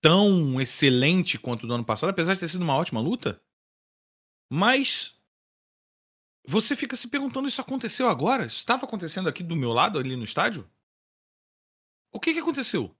tão 0.00 0.58
excelente 0.58 1.38
quanto 1.38 1.66
do 1.66 1.74
ano 1.74 1.84
passado, 1.84 2.08
apesar 2.08 2.32
de 2.32 2.40
ter 2.40 2.48
sido 2.48 2.62
uma 2.62 2.74
ótima 2.74 2.98
luta. 2.98 3.38
Mas 4.50 5.20
você 6.48 6.74
fica 6.74 6.96
se 6.96 7.08
perguntando, 7.08 7.46
isso 7.46 7.60
aconteceu 7.60 8.08
agora? 8.08 8.46
Isso 8.46 8.56
estava 8.56 8.86
acontecendo 8.86 9.28
aqui 9.28 9.42
do 9.42 9.54
meu 9.54 9.70
lado, 9.70 9.98
ali 9.98 10.16
no 10.16 10.24
estádio? 10.24 10.66
O 12.10 12.18
que, 12.18 12.32
que 12.32 12.38
aconteceu? 12.38 12.96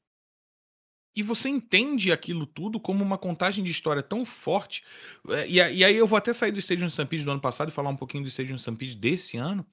E 1.17 1.23
você 1.23 1.49
entende 1.49 2.13
aquilo 2.13 2.45
tudo 2.45 2.79
como 2.79 3.03
uma 3.03 3.17
contagem 3.17 3.65
de 3.65 3.71
história 3.71 4.03
tão 4.03 4.23
forte. 4.27 4.85
É, 5.31 5.49
E, 5.49 5.55
e 5.55 5.83
aí 5.83 5.97
eu 5.97 6.07
vou 6.07 6.19
até 6.19 6.35
sair 6.35 6.53
do 6.53 6.59
Stadium 6.59 6.89
Stampede 6.89 7.25
do 7.25 7.31
ano 7.31 7.41
passado 7.41 7.71
e 7.71 7.73
falar 7.73 7.89
um 7.89 7.97
pouquinho 7.97 8.23
do 8.23 8.29
Stadium 8.29 8.57
Stampede 8.57 8.95
desse 8.97 9.39
ano. 9.39 9.67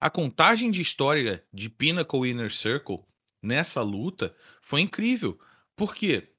A 0.00 0.10
contagem 0.10 0.70
de 0.70 0.82
história 0.82 1.44
de 1.52 1.70
Pinnacle 1.70 2.28
Inner 2.28 2.52
Circle 2.52 3.04
nessa 3.42 3.80
luta 3.82 4.34
foi 4.60 4.82
incrível. 4.82 5.40
Por 5.74 5.94
quê? 5.94 6.32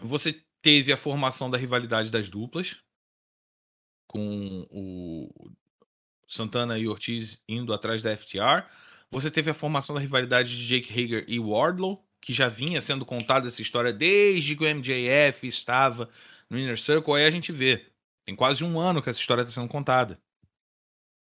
Você 0.00 0.44
teve 0.60 0.92
a 0.92 0.96
formação 0.96 1.50
da 1.50 1.56
rivalidade 1.56 2.10
das 2.10 2.28
duplas, 2.28 2.76
com 4.08 4.66
o 4.70 5.52
Santana 6.26 6.78
e 6.78 6.88
Ortiz 6.88 7.42
indo 7.48 7.72
atrás 7.72 8.02
da 8.02 8.16
FTR. 8.16 8.66
Você 9.10 9.30
teve 9.30 9.50
a 9.50 9.54
formação 9.54 9.94
da 9.94 10.00
rivalidade 10.00 10.56
de 10.56 10.66
Jake 10.66 10.92
Hager 10.92 11.24
e 11.28 11.38
Wardlow, 11.38 12.04
que 12.20 12.32
já 12.32 12.48
vinha 12.48 12.80
sendo 12.80 13.06
contada 13.06 13.46
essa 13.46 13.62
história 13.62 13.92
desde 13.92 14.56
que 14.56 14.64
o 14.64 14.74
MJF 14.74 15.46
estava 15.46 16.10
no 16.50 16.58
Inner 16.58 16.78
Circle. 16.78 17.14
Aí 17.14 17.24
a 17.24 17.30
gente 17.30 17.52
vê, 17.52 17.86
tem 18.24 18.34
quase 18.34 18.64
um 18.64 18.78
ano 18.80 19.00
que 19.00 19.08
essa 19.08 19.20
história 19.20 19.42
está 19.42 19.52
sendo 19.52 19.70
contada. 19.70 20.20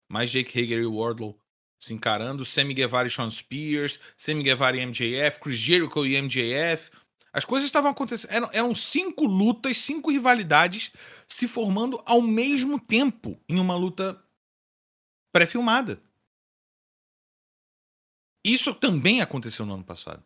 Mais 0.09 0.29
Jake 0.29 0.57
Hager 0.57 0.79
e 0.79 0.85
Wardlow 0.85 1.42
se 1.83 1.93
encarando, 1.93 2.45
Sammy 2.45 2.73
Guevara 2.73 3.07
e 3.07 3.11
Sean 3.11 3.29
Spears, 3.29 3.99
Sammy 4.15 4.41
Guevara 4.41 4.77
e 4.77 4.85
MJF, 4.85 5.39
Chris 5.41 5.59
Jericho 5.59 6.05
e 6.05 6.19
MJF. 6.21 6.89
As 7.33 7.43
coisas 7.43 7.65
estavam 7.65 7.91
acontecendo. 7.91 8.31
Eram, 8.31 8.49
eram 8.53 8.75
cinco 8.75 9.25
lutas, 9.25 9.79
cinco 9.79 10.09
rivalidades 10.09 10.91
se 11.27 11.45
formando 11.47 12.01
ao 12.05 12.21
mesmo 12.21 12.79
tempo 12.79 13.37
em 13.49 13.59
uma 13.59 13.75
luta 13.75 14.23
pré-filmada. 15.33 16.01
Isso 18.45 18.73
também 18.73 19.21
aconteceu 19.21 19.65
no 19.65 19.73
ano 19.73 19.83
passado. 19.83 20.23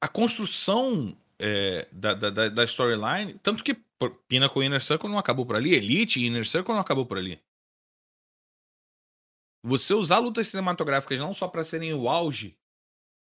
A 0.00 0.08
construção 0.08 1.16
é, 1.38 1.88
da, 1.90 2.14
da, 2.14 2.48
da- 2.48 2.64
storyline, 2.64 3.38
tanto 3.38 3.64
que 3.64 3.74
Pinnacle 4.28 4.62
e 4.62 4.66
Inner 4.66 4.82
Circle 4.82 5.08
não 5.08 5.18
acabou 5.18 5.46
por 5.46 5.56
ali, 5.56 5.74
Elite 5.74 6.20
e 6.20 6.26
Inner 6.26 6.46
Circle 6.46 6.74
não 6.74 6.80
acabou 6.80 7.06
por 7.06 7.18
ali. 7.18 7.40
Você 9.62 9.94
usar 9.94 10.18
lutas 10.18 10.48
cinematográficas 10.48 11.18
não 11.18 11.32
só 11.32 11.46
para 11.46 11.62
serem 11.62 11.94
o 11.94 12.08
auge 12.08 12.58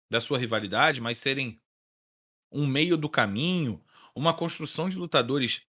da 0.10 0.22
sua 0.22 0.40
rivalidade, 0.40 1.02
mas 1.02 1.18
serem 1.18 1.62
um 2.52 2.66
meio 2.66 2.98
do 2.98 3.10
caminho, 3.10 3.84
uma 4.16 4.34
construção 4.34 4.90
de 4.90 4.98
lutadores 4.98 5.62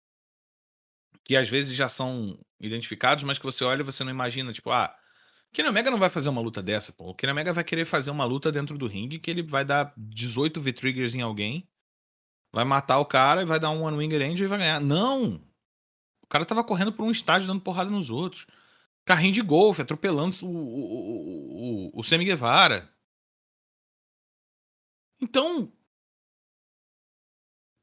que 1.24 1.36
às 1.36 1.50
vezes 1.50 1.76
já 1.76 1.90
são 1.90 2.40
identificados, 2.60 3.24
mas 3.24 3.38
que 3.38 3.46
você 3.46 3.64
olha 3.64 3.82
e 3.82 3.86
você 3.86 4.04
não 4.04 4.12
imagina, 4.12 4.54
tipo, 4.54 4.72
ah, 4.72 4.96
Kenny 5.52 5.70
Omega 5.70 5.90
não 5.90 5.98
vai 5.98 6.10
fazer 6.10 6.30
uma 6.30 6.42
luta 6.42 6.62
dessa, 6.62 6.94
pô. 6.94 7.10
O 7.10 7.16
Kenny 7.16 7.32
Omega 7.32 7.52
vai 7.52 7.64
querer 7.64 7.86
fazer 7.86 8.12
uma 8.12 8.26
luta 8.26 8.52
dentro 8.52 8.78
do 8.78 8.88
ringue 8.88 9.20
que 9.20 9.32
ele 9.32 9.42
vai 9.42 9.66
dar 9.66 9.94
18 9.98 10.62
V-triggers 10.62 11.16
em 11.16 11.22
alguém, 11.22 11.68
vai 12.52 12.64
matar 12.64 13.00
o 13.00 13.06
cara 13.06 13.42
e 13.42 13.46
vai 13.46 13.60
dar 13.60 13.72
um 13.72 13.84
One 13.84 13.98
Winged 13.98 14.24
Angel 14.24 14.46
e 14.46 14.50
vai 14.50 14.60
ganhar. 14.60 14.80
Não! 14.80 15.42
O 16.22 16.28
cara 16.28 16.46
tava 16.46 16.64
correndo 16.64 16.94
por 16.94 17.04
um 17.04 17.12
estádio 17.12 17.48
dando 17.48 17.62
porrada 17.62 17.90
nos 17.90 18.10
outros. 18.10 18.46
Carrinho 19.10 19.34
de 19.34 19.42
golfe, 19.42 19.82
atropelando 19.82 20.36
o, 20.44 20.48
o, 20.48 21.90
o, 21.96 22.00
o, 22.00 22.04
Sammy 22.04 22.26
Guevara. 22.26 22.94
Então, 25.20 25.74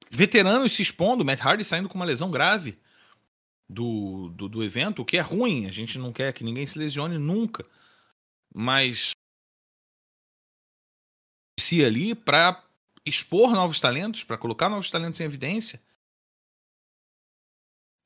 veteranos 0.08 0.70
se 0.70 0.82
expondo, 0.82 1.24
Matt 1.24 1.40
Hardy 1.40 1.64
saindo 1.64 1.88
com 1.88 1.96
uma 1.96 2.04
lesão 2.04 2.30
grave 2.30 2.78
do, 3.68 4.28
do, 4.36 4.48
do 4.48 4.62
evento, 4.62 5.02
o 5.02 5.04
que 5.04 5.16
é 5.16 5.20
ruim, 5.20 5.66
a 5.66 5.72
gente 5.72 5.98
não 5.98 6.12
quer 6.12 6.32
que 6.32 6.44
ninguém 6.44 6.64
se 6.64 6.78
lesione 6.78 7.18
nunca. 7.18 7.68
Mas 8.54 9.10
se 11.58 11.84
ali 11.84 12.14
para 12.14 12.64
expor 13.04 13.50
novos 13.50 13.80
talentos, 13.80 14.22
para 14.22 14.38
colocar 14.38 14.68
novos 14.68 14.92
talentos 14.92 15.18
em 15.18 15.24
evidência. 15.24 15.82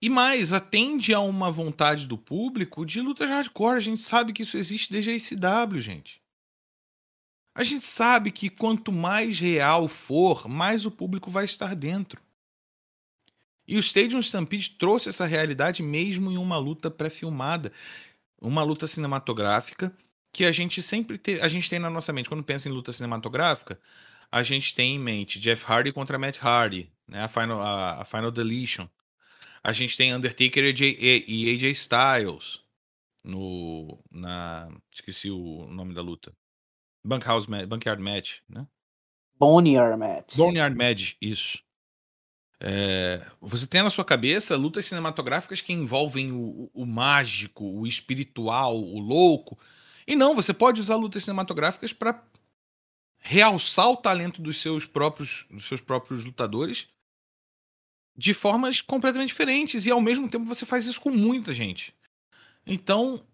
E 0.02 0.08
mais, 0.08 0.52
atende 0.52 1.12
a 1.12 1.20
uma 1.20 1.50
vontade 1.50 2.06
do 2.06 2.16
público 2.16 2.86
de 2.86 3.00
lutas 3.00 3.28
hardcore. 3.28 3.76
A 3.76 3.80
gente 3.80 4.00
sabe 4.00 4.32
que 4.32 4.42
isso 4.42 4.56
existe 4.56 4.90
desde 4.90 5.10
a 5.10 5.14
ICW, 5.14 5.80
gente. 5.80 6.20
A 7.54 7.62
gente 7.62 7.84
sabe 7.84 8.30
que 8.30 8.48
quanto 8.48 8.90
mais 8.90 9.38
real 9.38 9.88
for, 9.88 10.48
mais 10.48 10.86
o 10.86 10.90
público 10.90 11.30
vai 11.30 11.44
estar 11.44 11.74
dentro. 11.74 12.22
E 13.66 13.76
o 13.76 13.80
Stadium 13.80 14.20
Stampede 14.20 14.70
trouxe 14.70 15.10
essa 15.10 15.26
realidade 15.26 15.82
mesmo 15.82 16.30
em 16.32 16.38
uma 16.38 16.56
luta 16.56 16.90
pré-filmada, 16.90 17.72
uma 18.40 18.62
luta 18.62 18.86
cinematográfica 18.86 19.94
que 20.32 20.44
a 20.44 20.52
gente 20.52 20.80
sempre 20.80 21.18
te, 21.18 21.40
a 21.40 21.48
gente 21.48 21.68
tem 21.68 21.78
na 21.78 21.90
nossa 21.90 22.12
mente 22.12 22.28
quando 22.28 22.42
pensa 22.42 22.68
em 22.68 22.72
luta 22.72 22.92
cinematográfica, 22.92 23.80
a 24.30 24.42
gente 24.42 24.74
tem 24.74 24.94
em 24.94 24.98
mente 24.98 25.38
Jeff 25.38 25.64
Hardy 25.66 25.92
contra 25.92 26.18
Matt 26.18 26.38
Hardy, 26.42 26.90
né, 27.06 27.24
a 27.24 27.28
final 27.28 27.60
a, 27.60 28.02
a 28.02 28.04
final 28.04 28.30
deletion. 28.30 28.86
A 29.62 29.72
gente 29.72 29.96
tem 29.96 30.14
Undertaker 30.14 30.64
e, 30.64 31.24
e- 31.28 31.54
AJ 31.54 31.72
Styles 31.72 32.60
no 33.22 33.98
na 34.10 34.70
esqueci 34.92 35.30
o 35.30 35.66
nome 35.68 35.94
da 35.94 36.00
luta. 36.02 36.32
Bunkhouse 37.04 37.46
Bunkyard 37.66 38.02
Match, 38.02 38.38
né? 38.48 38.66
Boneyard 39.38 39.98
Matt. 39.98 40.36
Boneyard 40.36 40.76
Match, 40.76 41.14
isso. 41.20 41.62
É, 42.62 43.26
você 43.40 43.66
tem 43.66 43.82
na 43.82 43.88
sua 43.88 44.04
cabeça 44.04 44.54
lutas 44.56 44.84
cinematográficas 44.84 45.62
que 45.62 45.72
envolvem 45.72 46.30
o, 46.30 46.38
o- 46.64 46.70
o 46.82 46.86
mágico, 46.86 47.64
o 47.64 47.86
espiritual, 47.86 48.76
o 48.76 48.98
louco. 48.98 49.58
E 50.06 50.14
não, 50.14 50.34
você 50.34 50.52
pode 50.52 50.80
usar 50.80 50.96
lutas 50.96 51.24
cinematográficas 51.24 51.92
para 51.92 52.22
realçar 53.18 53.88
o 53.90 53.96
talento 53.96 54.42
dos 54.42 54.60
seus 54.60 54.84
próprios, 54.86 55.46
dos 55.50 55.64
seus 55.66 55.80
próprios 55.80 56.24
lutadores 56.24 56.88
de 58.20 58.34
formas 58.34 58.82
completamente 58.82 59.30
diferentes. 59.30 59.86
E 59.86 59.90
ao 59.90 60.00
mesmo 60.00 60.28
tempo 60.28 60.44
você 60.44 60.66
faz 60.66 60.86
isso 60.86 61.00
com 61.00 61.08
muita 61.10 61.54
gente. 61.54 61.94
Então, 62.66 63.24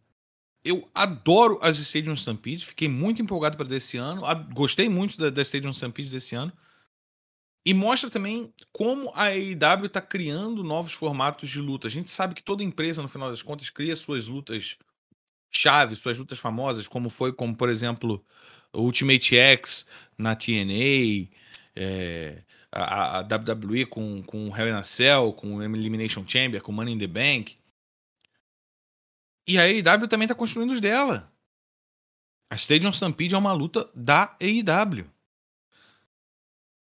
eu 0.64 0.88
adoro 0.94 1.58
as 1.60 1.78
Stadium 1.78 2.14
Stampede, 2.14 2.64
fiquei 2.64 2.88
muito 2.88 3.20
empolgado 3.20 3.56
para 3.56 3.66
desse 3.66 3.96
ano, 3.96 4.22
gostei 4.54 4.88
muito 4.88 5.18
da, 5.18 5.28
da 5.28 5.42
Stadium 5.42 5.72
Stampede 5.72 6.08
desse 6.08 6.36
ano. 6.36 6.52
E 7.66 7.74
mostra 7.74 8.08
também 8.08 8.54
como 8.72 9.10
a 9.12 9.24
AEW 9.24 9.86
está 9.86 10.00
criando 10.00 10.62
novos 10.62 10.92
formatos 10.92 11.50
de 11.50 11.60
luta. 11.60 11.88
A 11.88 11.90
gente 11.90 12.08
sabe 12.08 12.32
que 12.32 12.42
toda 12.42 12.62
empresa, 12.62 13.02
no 13.02 13.08
final 13.08 13.28
das 13.28 13.42
contas, 13.42 13.70
cria 13.70 13.96
suas 13.96 14.28
lutas 14.28 14.78
chave, 15.50 15.96
suas 15.96 16.16
lutas 16.16 16.38
famosas, 16.38 16.86
como 16.86 17.10
foi, 17.10 17.32
como 17.32 17.56
por 17.56 17.68
exemplo, 17.68 18.24
Ultimate 18.72 19.34
X 19.34 19.84
na 20.16 20.36
TNA, 20.36 21.28
é, 21.74 22.44
a, 22.84 23.18
a- 23.18 23.22
WWE 23.22 23.86
com, 23.86 24.22
com 24.22 24.54
Hell 24.56 24.68
in 24.68 24.72
a 24.72 24.82
Cell, 24.82 25.32
com 25.32 25.62
Elimination 25.62 26.24
Chamber, 26.26 26.62
com 26.62 26.72
Money 26.72 26.94
in 26.94 26.98
the 26.98 27.06
Bank. 27.06 27.56
E 29.48 29.58
a 29.58 29.62
AEW 29.62 30.08
também 30.08 30.26
está 30.26 30.34
construindo 30.34 30.72
os 30.72 30.80
dela. 30.80 31.32
A 32.50 32.56
Stadium 32.56 32.90
Stampede 32.92 33.34
é 33.34 33.38
uma 33.38 33.52
luta 33.52 33.90
da 33.94 34.36
AEW. 34.40 35.10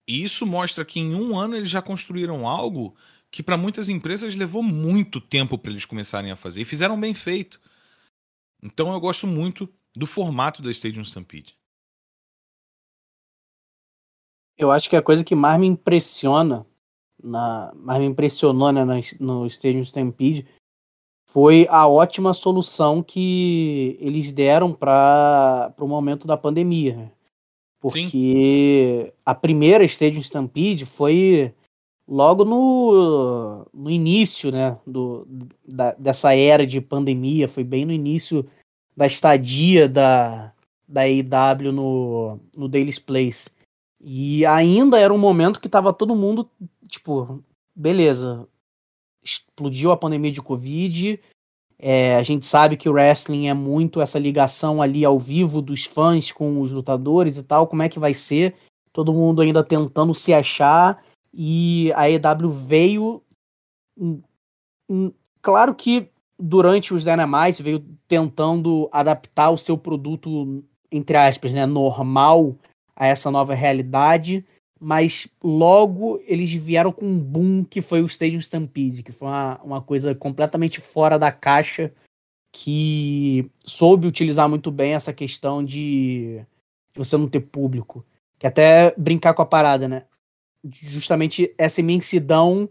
E 0.07 0.23
isso 0.23 0.45
mostra 0.45 0.85
que 0.85 0.99
em 0.99 1.15
um 1.15 1.37
ano 1.37 1.55
eles 1.55 1.69
já 1.69 1.81
construíram 1.81 2.47
algo 2.47 2.95
que 3.31 3.41
para 3.41 3.57
muitas 3.57 3.89
empresas 3.89 4.35
levou 4.35 4.61
muito 4.63 5.19
tempo 5.19 5.57
para 5.57 5.71
eles 5.71 5.85
começarem 5.85 6.31
a 6.31 6.35
fazer 6.35 6.61
e 6.61 6.65
fizeram 6.65 6.99
bem 6.99 7.13
feito. 7.13 7.59
Então 8.61 8.93
eu 8.93 8.99
gosto 8.99 9.25
muito 9.27 9.67
do 9.95 10.05
formato 10.05 10.61
da 10.61 10.69
Stadium 10.71 11.01
Stampede. 11.03 11.57
Eu 14.57 14.71
acho 14.71 14.89
que 14.89 14.95
a 14.95 15.01
coisa 15.01 15.23
que 15.23 15.35
mais 15.35 15.59
me 15.59 15.67
impressiona, 15.67 16.65
na, 17.21 17.73
mais 17.75 17.99
me 17.99 18.05
impressionou 18.05 18.71
né, 18.71 18.83
no 19.19 19.45
Stadium 19.47 19.81
Stampede 19.81 20.47
foi 21.29 21.67
a 21.69 21.87
ótima 21.87 22.33
solução 22.33 23.03
que 23.03 23.97
eles 23.99 24.31
deram 24.31 24.71
para 24.71 25.73
o 25.77 25.87
momento 25.87 26.25
da 26.25 26.37
pandemia. 26.37 26.95
Né? 26.95 27.11
Porque 27.81 28.09
Sim. 29.05 29.11
a 29.25 29.35
primeira 29.35 29.83
Stadium 29.83 30.21
Stampede 30.21 30.85
foi 30.85 31.53
logo 32.07 32.45
no, 32.45 33.65
no 33.73 33.89
início 33.89 34.51
né, 34.51 34.79
do, 34.85 35.27
da, 35.67 35.93
dessa 35.93 36.33
era 36.33 36.65
de 36.65 36.79
pandemia, 36.79 37.47
foi 37.47 37.63
bem 37.63 37.83
no 37.83 37.91
início 37.91 38.45
da 38.95 39.05
estadia 39.05 39.89
da, 39.89 40.53
da 40.87 41.01
AEW 41.01 41.71
no, 41.71 42.39
no 42.55 42.69
Daily's 42.69 42.99
Place. 42.99 43.49
E 43.99 44.45
ainda 44.45 44.99
era 44.99 45.13
um 45.13 45.17
momento 45.17 45.59
que 45.59 45.69
tava 45.69 45.93
todo 45.93 46.15
mundo, 46.15 46.49
tipo, 46.87 47.43
beleza, 47.75 48.47
explodiu 49.23 49.91
a 49.91 49.97
pandemia 49.97 50.31
de 50.31 50.41
Covid. 50.41 51.19
É, 51.77 52.15
a 52.15 52.23
gente 52.23 52.45
sabe 52.45 52.77
que 52.77 52.87
o 52.87 52.93
wrestling 52.93 53.47
é 53.47 53.53
muito 53.53 53.99
essa 53.99 54.19
ligação 54.19 54.81
ali 54.81 55.03
ao 55.03 55.19
vivo 55.19 55.61
dos 55.61 55.85
fãs 55.85 56.31
com 56.31 56.61
os 56.61 56.71
lutadores 56.71 57.37
e 57.37 57.43
tal. 57.43 57.67
Como 57.67 57.83
é 57.83 57.89
que 57.89 57.99
vai 57.99 58.13
ser? 58.13 58.55
Todo 58.93 59.13
mundo 59.13 59.41
ainda 59.41 59.63
tentando 59.63 60.13
se 60.13 60.33
achar. 60.33 61.03
E 61.33 61.91
a 61.95 62.09
EW 62.09 62.49
veio. 62.49 63.21
Hum, 63.97 64.21
hum, 64.89 65.11
claro 65.41 65.73
que 65.73 66.09
durante 66.39 66.93
os 66.93 67.03
Dynamites 67.03 67.61
veio 67.61 67.83
tentando 68.07 68.89
adaptar 68.91 69.49
o 69.49 69.57
seu 69.57 69.77
produto, 69.77 70.63
entre 70.91 71.17
aspas, 71.17 71.51
né, 71.51 71.65
normal 71.65 72.55
a 72.95 73.07
essa 73.07 73.29
nova 73.29 73.53
realidade, 73.53 74.45
mas 74.79 75.27
logo 75.43 76.21
eles 76.25 76.51
vieram 76.53 76.91
com 76.91 77.05
um 77.05 77.19
boom 77.19 77.63
que 77.63 77.81
foi 77.81 78.01
o 78.01 78.05
Stadium 78.05 78.39
Stampede, 78.39 79.03
que 79.03 79.11
foi 79.11 79.27
uma, 79.27 79.61
uma 79.63 79.81
coisa 79.81 80.13
completamente 80.13 80.79
fora 80.79 81.17
da 81.17 81.31
caixa, 81.31 81.91
que 82.51 83.49
soube 83.65 84.07
utilizar 84.07 84.47
muito 84.47 84.71
bem 84.71 84.93
essa 84.93 85.11
questão 85.11 85.63
de 85.63 86.41
você 86.93 87.17
não 87.17 87.27
ter 87.27 87.41
público. 87.41 88.05
Que 88.39 88.47
até 88.47 88.93
brincar 88.97 89.33
com 89.33 89.41
a 89.41 89.45
parada, 89.45 89.87
né? 89.87 90.05
Justamente 90.63 91.53
essa 91.57 91.81
imensidão 91.81 92.69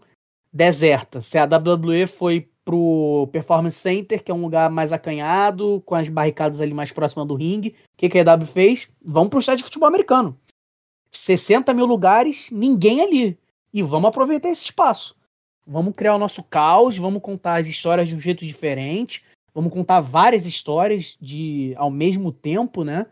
deserta. 0.51 1.21
Se 1.21 1.37
a 1.37 1.45
WWE 1.45 2.07
foi 2.07 2.49
pro 2.65 3.29
Performance 3.31 3.77
Center, 3.77 4.21
que 4.21 4.31
é 4.31 4.33
um 4.33 4.41
lugar 4.41 4.71
mais 4.71 4.91
acanhado, 4.91 5.81
com 5.85 5.93
as 5.93 6.09
barricadas 6.09 6.59
ali 6.59 6.73
mais 6.73 6.91
próximas 6.91 7.27
do 7.27 7.35
ringue. 7.35 7.69
O 7.69 7.73
que, 7.95 8.09
que 8.09 8.17
a 8.17 8.21
EW 8.21 8.45
fez? 8.45 8.89
Vamos 9.03 9.29
pro 9.29 9.39
estádio 9.39 9.59
de 9.59 9.65
futebol 9.65 9.87
americano. 9.87 10.35
60 11.11 11.73
mil 11.73 11.85
lugares, 11.85 12.49
ninguém 12.51 13.01
ali. 13.01 13.37
E 13.71 13.83
vamos 13.83 14.09
aproveitar 14.09 14.49
esse 14.49 14.63
espaço. 14.63 15.15
Vamos 15.65 15.95
criar 15.95 16.15
o 16.15 16.19
nosso 16.19 16.43
caos, 16.43 16.97
vamos 16.97 17.21
contar 17.21 17.57
as 17.57 17.67
histórias 17.67 18.09
de 18.09 18.15
um 18.15 18.21
jeito 18.21 18.45
diferente, 18.45 19.23
vamos 19.53 19.73
contar 19.73 19.99
várias 19.99 20.45
histórias 20.45 21.17
de 21.19 21.73
ao 21.77 21.89
mesmo 21.89 22.31
tempo, 22.31 22.83
né? 22.83 23.07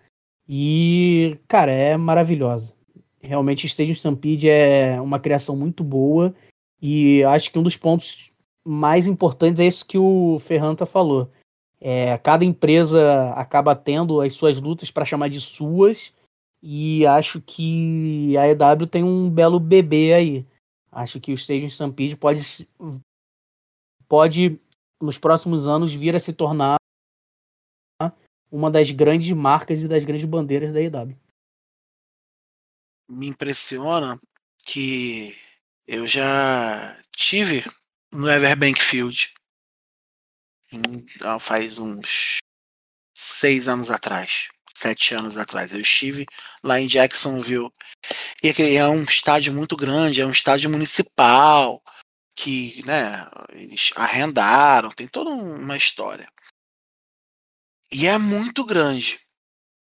E, 0.47 1.37
cara, 1.47 1.71
é 1.71 1.95
maravilhosa. 1.95 2.73
Realmente, 3.21 3.65
Stadium 3.65 3.93
Stampede 3.93 4.49
é 4.49 4.99
uma 4.99 5.19
criação 5.19 5.55
muito 5.55 5.83
boa. 5.83 6.35
E 6.81 7.23
acho 7.23 7.49
que 7.49 7.57
um 7.57 7.63
dos 7.63 7.77
pontos 7.77 8.32
mais 8.65 9.07
importantes 9.07 9.59
é 9.59 9.67
isso 9.67 9.85
que 9.85 9.97
o 9.97 10.37
Ferranta 10.39 10.85
falou. 10.85 11.29
É, 11.79 12.17
cada 12.19 12.45
empresa 12.45 13.31
acaba 13.33 13.75
tendo 13.75 14.21
as 14.21 14.33
suas 14.33 14.61
lutas 14.61 14.89
para 14.89 15.03
chamar 15.03 15.27
de 15.27 15.41
suas, 15.41 16.15
e 16.61 17.05
acho 17.05 17.41
que 17.41 18.37
a 18.37 18.47
EW 18.47 18.87
tem 18.87 19.03
um 19.03 19.29
belo 19.29 19.59
bebê 19.59 20.13
aí. 20.13 20.47
Acho 20.89 21.19
que 21.19 21.33
o 21.33 21.35
Stage 21.35 21.65
Stampede 21.65 22.15
pode, 22.15 22.41
pode, 24.07 24.57
nos 25.01 25.17
próximos 25.17 25.67
anos, 25.67 25.93
vir 25.93 26.15
a 26.15 26.19
se 26.19 26.31
tornar 26.31 26.77
uma 28.49 28.71
das 28.71 28.91
grandes 28.91 29.31
marcas 29.31 29.83
e 29.83 29.87
das 29.89 30.05
grandes 30.05 30.25
bandeiras 30.25 30.71
da 30.71 30.79
EW. 30.79 31.17
Me 33.09 33.27
impressiona 33.27 34.17
que 34.65 35.35
eu 35.85 36.07
já 36.07 36.97
tive 37.11 37.63
no 38.13 38.29
Everbank 38.29 38.81
Field. 38.81 39.33
Faz 41.39 41.79
uns 41.79 42.37
seis 43.15 43.67
anos 43.67 43.91
atrás, 43.91 44.47
sete 44.73 45.13
anos 45.13 45.37
atrás. 45.37 45.73
Eu 45.73 45.81
estive 45.81 46.25
lá 46.63 46.79
em 46.79 46.87
Jacksonville. 46.87 47.71
E 48.41 48.49
é 48.77 48.87
um 48.87 49.03
estádio 49.03 49.53
muito 49.53 49.75
grande, 49.75 50.21
é 50.21 50.25
um 50.25 50.31
estádio 50.31 50.69
municipal 50.69 51.81
que 52.35 52.83
né, 52.85 53.29
eles 53.51 53.91
arrendaram, 53.95 54.89
tem 54.89 55.07
toda 55.07 55.29
uma 55.29 55.77
história. 55.77 56.27
E 57.91 58.07
é 58.07 58.17
muito 58.17 58.65
grande. 58.65 59.19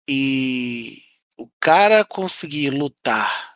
E 0.08 1.02
o 1.36 1.48
cara 1.60 2.04
conseguir 2.04 2.70
lutar 2.70 3.49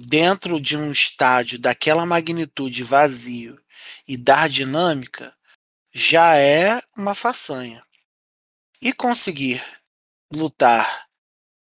dentro 0.00 0.60
de 0.60 0.76
um 0.76 0.92
estádio 0.92 1.58
daquela 1.58 2.06
magnitude 2.06 2.84
vazio 2.84 3.60
e 4.06 4.16
dar 4.16 4.48
dinâmica 4.48 5.34
já 5.92 6.36
é 6.36 6.80
uma 6.96 7.14
façanha. 7.14 7.82
E 8.80 8.92
conseguir 8.92 9.60
lutar 10.32 11.08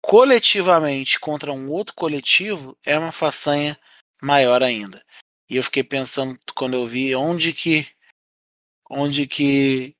coletivamente 0.01 1.21
contra 1.21 1.53
um 1.53 1.71
outro 1.71 1.95
coletivo 1.95 2.77
é 2.85 2.99
uma 2.99 3.13
façanha 3.13 3.79
maior 4.21 4.65
ainda. 4.65 5.01
E 5.49 5.57
eu 5.57 5.63
fiquei 5.63 5.85
pensando 5.85 6.37
quando 6.55 6.75
eu 6.75 6.87
vi 6.87 7.15
onde 7.15 7.53
que 7.53 7.87
onde 8.91 9.27
que 9.27 9.95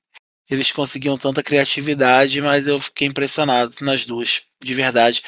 eles 0.49 0.71
conseguiam 0.71 1.17
tanta 1.17 1.43
criatividade, 1.43 2.41
mas 2.41 2.67
eu 2.67 2.79
fiquei 2.79 3.07
impressionado 3.07 3.73
nas 3.81 4.03
duas, 4.03 4.47
de 4.61 4.73
verdade. 4.73 5.23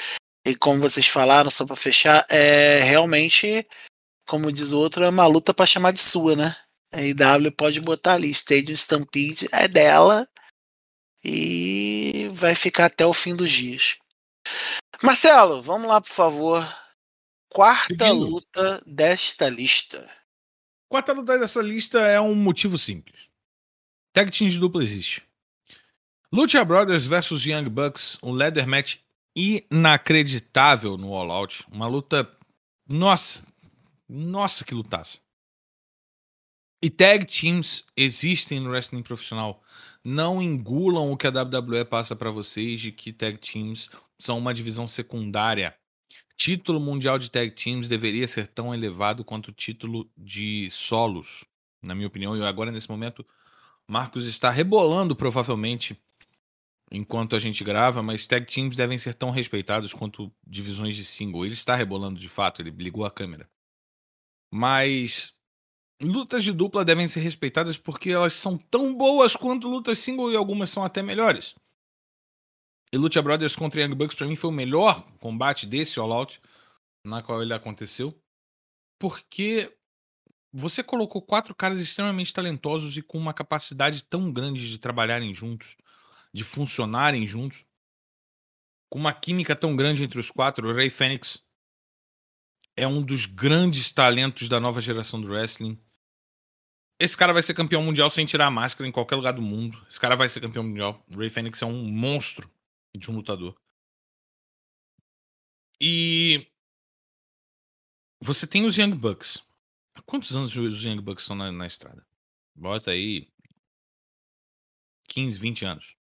E 0.45 0.55
como 0.55 0.80
vocês 0.80 1.07
falaram, 1.07 1.51
só 1.51 1.65
para 1.65 1.76
fechar, 1.76 2.26
é 2.30 2.81
realmente, 2.84 3.63
como 4.27 4.51
diz 4.51 4.72
o 4.72 4.80
outro, 4.80 5.03
é 5.03 5.09
uma 5.09 5.27
luta 5.27 5.53
para 5.53 5.65
chamar 5.65 5.91
de 5.91 5.99
sua, 5.99 6.35
né? 6.35 6.55
A 6.91 7.01
IW 7.01 7.51
pode 7.55 7.80
botar 7.80 8.13
ali, 8.13 8.31
Stadium 8.31 8.76
Stampede 8.76 9.47
é 9.51 9.68
dela 9.68 10.27
e 11.23 12.27
vai 12.34 12.55
ficar 12.55 12.85
até 12.85 13.05
o 13.05 13.13
fim 13.13 13.35
dos 13.35 13.51
dias. 13.51 13.97
Marcelo, 15.01 15.61
vamos 15.61 15.88
lá, 15.88 16.01
por 16.01 16.09
favor. 16.09 16.68
Quarta 17.49 18.07
Seguindo. 18.07 18.26
luta 18.26 18.81
desta 18.85 19.47
lista. 19.47 20.09
Quarta 20.89 21.13
luta 21.13 21.38
dessa 21.38 21.61
lista 21.61 21.99
é 21.99 22.19
um 22.19 22.35
motivo 22.35 22.77
simples. 22.77 23.19
Tag 24.13 24.31
Team 24.31 24.49
de 24.49 24.59
dupla 24.59 24.84
existe. 24.84 25.23
Lucha 26.31 26.63
Brothers 26.65 27.05
versus 27.05 27.45
Young 27.45 27.69
Bucks, 27.69 28.18
um 28.23 28.31
leather 28.31 28.68
match 28.68 28.97
inacreditável 29.36 30.98
no 30.98 31.14
All 31.14 31.32
Out. 31.32 31.66
Uma 31.72 31.88
luta. 31.88 32.30
Nossa! 32.88 33.41
Nossa, 34.08 34.66
que 34.66 34.74
lutaça. 34.74 35.20
E 36.84 36.90
tag 36.90 37.26
teams 37.26 37.86
existem 37.95 38.60
no 38.60 38.72
wrestling 38.72 39.03
profissional. 39.03 39.64
Não 40.03 40.41
engulam 40.41 41.12
o 41.12 41.16
que 41.16 41.28
a 41.28 41.30
WWE 41.30 41.86
passa 41.86 42.16
para 42.16 42.32
vocês 42.32 42.82
de 42.82 42.91
que 42.91 43.14
tag 43.14 43.38
teams 43.38 43.90
são 44.20 44.38
uma 44.38 44.53
divisão 44.53 44.88
secundária. 44.88 45.76
Título 46.36 46.80
mundial 46.80 47.20
de 47.20 47.30
tag 47.30 47.52
teams 47.52 47.88
deveria 47.88 48.28
ser 48.28 48.48
tão 48.48 48.74
elevado 48.74 49.24
quanto 49.24 49.49
o 49.49 49.53
título 49.53 50.10
de 50.18 50.70
solos, 50.72 51.45
na 51.82 51.94
minha 51.94 52.08
opinião. 52.08 52.36
E 52.36 52.44
agora, 52.44 52.72
nesse 52.72 52.90
momento, 52.90 53.24
Marcos 53.88 54.26
está 54.26 54.49
rebolando 54.49 55.16
provavelmente 55.16 55.95
enquanto 56.91 57.35
a 57.35 57.39
gente 57.39 57.63
grava, 57.63 58.03
mas 58.03 58.27
tag 58.27 58.45
teams 58.45 58.76
devem 58.76 58.97
ser 58.97 59.13
tão 59.13 59.30
respeitados 59.31 59.93
quanto 59.93 60.31
divisões 60.45 60.95
de 60.95 61.05
single. 61.05 61.45
Ele 61.45 61.53
está 61.53 61.73
rebolando 61.73 62.19
de 62.19 62.27
fato, 62.27 62.61
ele 62.61 62.69
ligou 62.72 63.05
a 63.05 63.11
câmera. 63.11 63.49
Mas 64.53 65.38
lutas 66.01 66.43
de 66.43 66.51
dupla 66.51 66.84
devem 66.84 67.07
ser 67.07 67.22
respeitadas 67.22 67.77
porque 67.77 68.09
elas 68.09 68.34
são 68.34 68.57
tão 68.57 68.93
boas 68.93 69.35
quanto 69.35 69.69
lutas 69.69 69.99
single 69.99 70.31
e 70.31 70.35
algumas 70.35 70.69
são 70.69 70.84
até 70.84 71.01
melhores. 71.01 71.55
E 72.91 72.97
Lucha 72.97 73.22
Brothers 73.22 73.55
contra 73.55 73.81
Young 73.81 73.95
Bucks 73.95 74.18
para 74.18 74.27
mim 74.27 74.35
foi 74.35 74.49
o 74.49 74.53
melhor 74.53 75.01
combate 75.19 75.65
desse 75.65 75.97
All 75.97 76.11
Out 76.11 76.41
na 77.05 77.23
qual 77.23 77.41
ele 77.41 77.53
aconteceu, 77.53 78.13
porque 78.99 79.73
você 80.53 80.84
colocou 80.84 81.22
quatro 81.22 81.55
caras 81.55 81.80
extremamente 81.80 82.34
talentosos 82.34 82.97
e 82.97 83.01
com 83.01 83.18
uma 83.18 83.34
capacidade 83.34 84.03
tão 84.03 84.31
grande 84.31 84.69
de 84.69 84.77
trabalharem 84.77 85.34
juntos 85.34 85.77
de 86.34 86.44
funcionarem 86.44 87.26
juntos. 87.28 87.66
com 88.90 88.99
uma 88.99 89.14
química 89.14 89.56
tão 89.56 89.76
grande 89.76 90.03
entre 90.03 90.20
os 90.20 90.30
quatro, 90.30 90.68
o 90.68 90.74
Ray 90.76 90.90
Fênix 90.90 91.41
é 92.76 92.86
um 92.86 93.02
dos 93.02 93.26
grandes 93.26 93.90
talentos 93.91 94.49
da 94.49 94.60
nova 94.60 94.82
geração 94.82 95.22
do 95.22 95.30
wrestling. 95.30 95.82
Esse 96.99 97.16
cara 97.16 97.34
vai 97.34 97.41
ser 97.41 97.53
campeão 97.53 97.82
mundial 97.84 98.10
sem 98.10 98.26
tirar 98.26 98.48
a 98.48 98.52
máscara 98.52 98.88
em 98.88 98.91
qualquer 98.91 99.16
lugar 99.16 99.34
do 99.34 99.41
mundo. 99.41 99.82
Esse 99.88 99.99
cara 99.99 100.16
vai 100.16 100.28
ser 100.30 100.41
campeão 100.41 100.64
mundial. 100.64 101.03
O 101.10 101.18
Ray 101.18 101.30
Fênix 101.30 101.62
é 101.62 101.66
um 101.66 101.84
monstro 101.84 102.52
de 102.95 103.10
um 103.10 103.16
lutador. 103.16 103.56
E 105.80 106.48
você 108.22 108.45
tem 108.45 108.66
os 108.66 108.78
Young 108.78 108.94
Bucks. 108.95 109.41
Há 109.95 110.02
quantos 110.03 110.36
anos 110.36 110.56
os 110.56 110.84
Young 110.84 111.02
Bucks 111.02 111.24
estão 111.24 111.36
na, 111.36 111.52
na 111.52 111.66
estrada? 111.66 112.06
Bota 112.53 112.91
aí 112.91 113.28
15, 115.08 115.40
20 115.40 115.66
anos. 115.66 116.01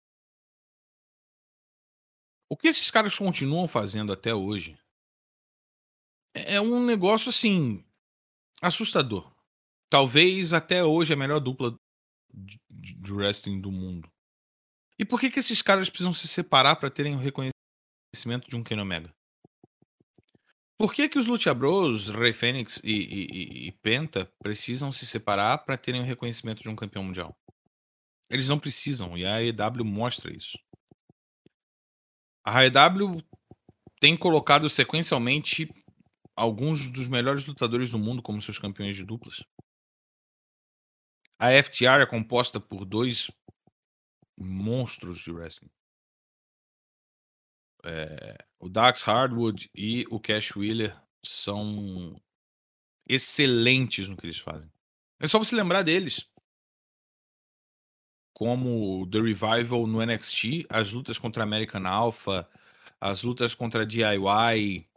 O 2.51 2.57
que 2.57 2.67
esses 2.67 2.91
caras 2.91 3.17
continuam 3.17 3.65
fazendo 3.65 4.11
até 4.11 4.35
hoje 4.35 4.77
é 6.33 6.59
um 6.59 6.85
negócio 6.85 7.29
assim 7.29 7.81
assustador. 8.61 9.33
Talvez 9.89 10.51
até 10.51 10.83
hoje 10.83 11.13
a 11.13 11.15
melhor 11.15 11.39
dupla 11.39 11.73
de, 12.29 12.59
wrestling 13.09 13.61
do 13.61 13.71
mundo. 13.71 14.11
E 14.99 15.05
por 15.05 15.17
que 15.17 15.31
que 15.31 15.39
esses 15.39 15.61
caras 15.61 15.89
precisam 15.89 16.13
se 16.13 16.27
separar 16.27 16.75
para 16.75 16.89
terem 16.89 17.15
o 17.15 17.19
reconhecimento 17.19 18.49
de 18.49 18.57
um 18.57 18.63
Kenny 18.65 18.81
Omega? 18.81 19.15
Por 20.77 20.93
que 20.93 21.07
que 21.07 21.17
os 21.17 21.27
Lucha 21.27 21.53
Bros, 21.53 22.09
Rey 22.09 22.33
Fênix 22.33 22.81
e, 22.83 22.91
e, 22.91 23.67
e 23.67 23.71
Penta 23.81 24.29
precisam 24.43 24.91
se 24.91 25.05
separar 25.05 25.59
para 25.59 25.77
terem 25.77 26.01
o 26.01 26.05
reconhecimento 26.05 26.61
de 26.61 26.67
um 26.67 26.75
campeão 26.75 27.05
mundial? 27.05 27.33
Eles 28.29 28.49
não 28.49 28.59
precisam, 28.59 29.17
e 29.17 29.25
a 29.25 29.37
AEW 29.37 29.85
mostra 29.85 30.35
isso. 30.35 30.59
A 32.43 32.59
AEW 32.59 33.21
tem 33.99 34.17
colocado 34.17 34.69
sequencialmente 34.69 35.69
alguns 36.35 36.89
dos 36.89 37.07
melhores 37.07 37.45
lutadores 37.45 37.91
do 37.91 37.99
mundo 37.99 38.21
como 38.21 38.41
seus 38.41 38.57
campeões 38.57 38.95
de 38.95 39.05
duplas. 39.05 39.43
A 41.37 41.51
FTR 41.51 42.01
é 42.01 42.05
composta 42.05 42.59
por 42.59 42.85
dois 42.85 43.29
monstros 44.37 45.19
de 45.19 45.31
wrestling. 45.31 45.69
É, 47.83 48.37
o 48.59 48.69
Dax 48.69 49.01
Hardwood 49.01 49.69
e 49.75 50.05
o 50.09 50.19
Cash 50.19 50.55
Wheeler 50.55 50.99
são 51.25 52.19
excelentes 53.07 54.07
no 54.07 54.15
que 54.15 54.25
eles 54.25 54.39
fazem. 54.39 54.71
É 55.19 55.27
só 55.27 55.37
você 55.37 55.55
lembrar 55.55 55.83
deles. 55.83 56.30
Como 58.33 59.07
The 59.07 59.19
Revival 59.19 59.85
no 59.87 60.03
NXT, 60.03 60.65
as 60.69 60.91
lutas 60.91 61.17
contra 61.17 61.43
American 61.43 61.85
Alpha, 61.85 62.47
as 62.99 63.23
lutas 63.23 63.53
contra 63.53 63.85
DIY. 63.85 64.87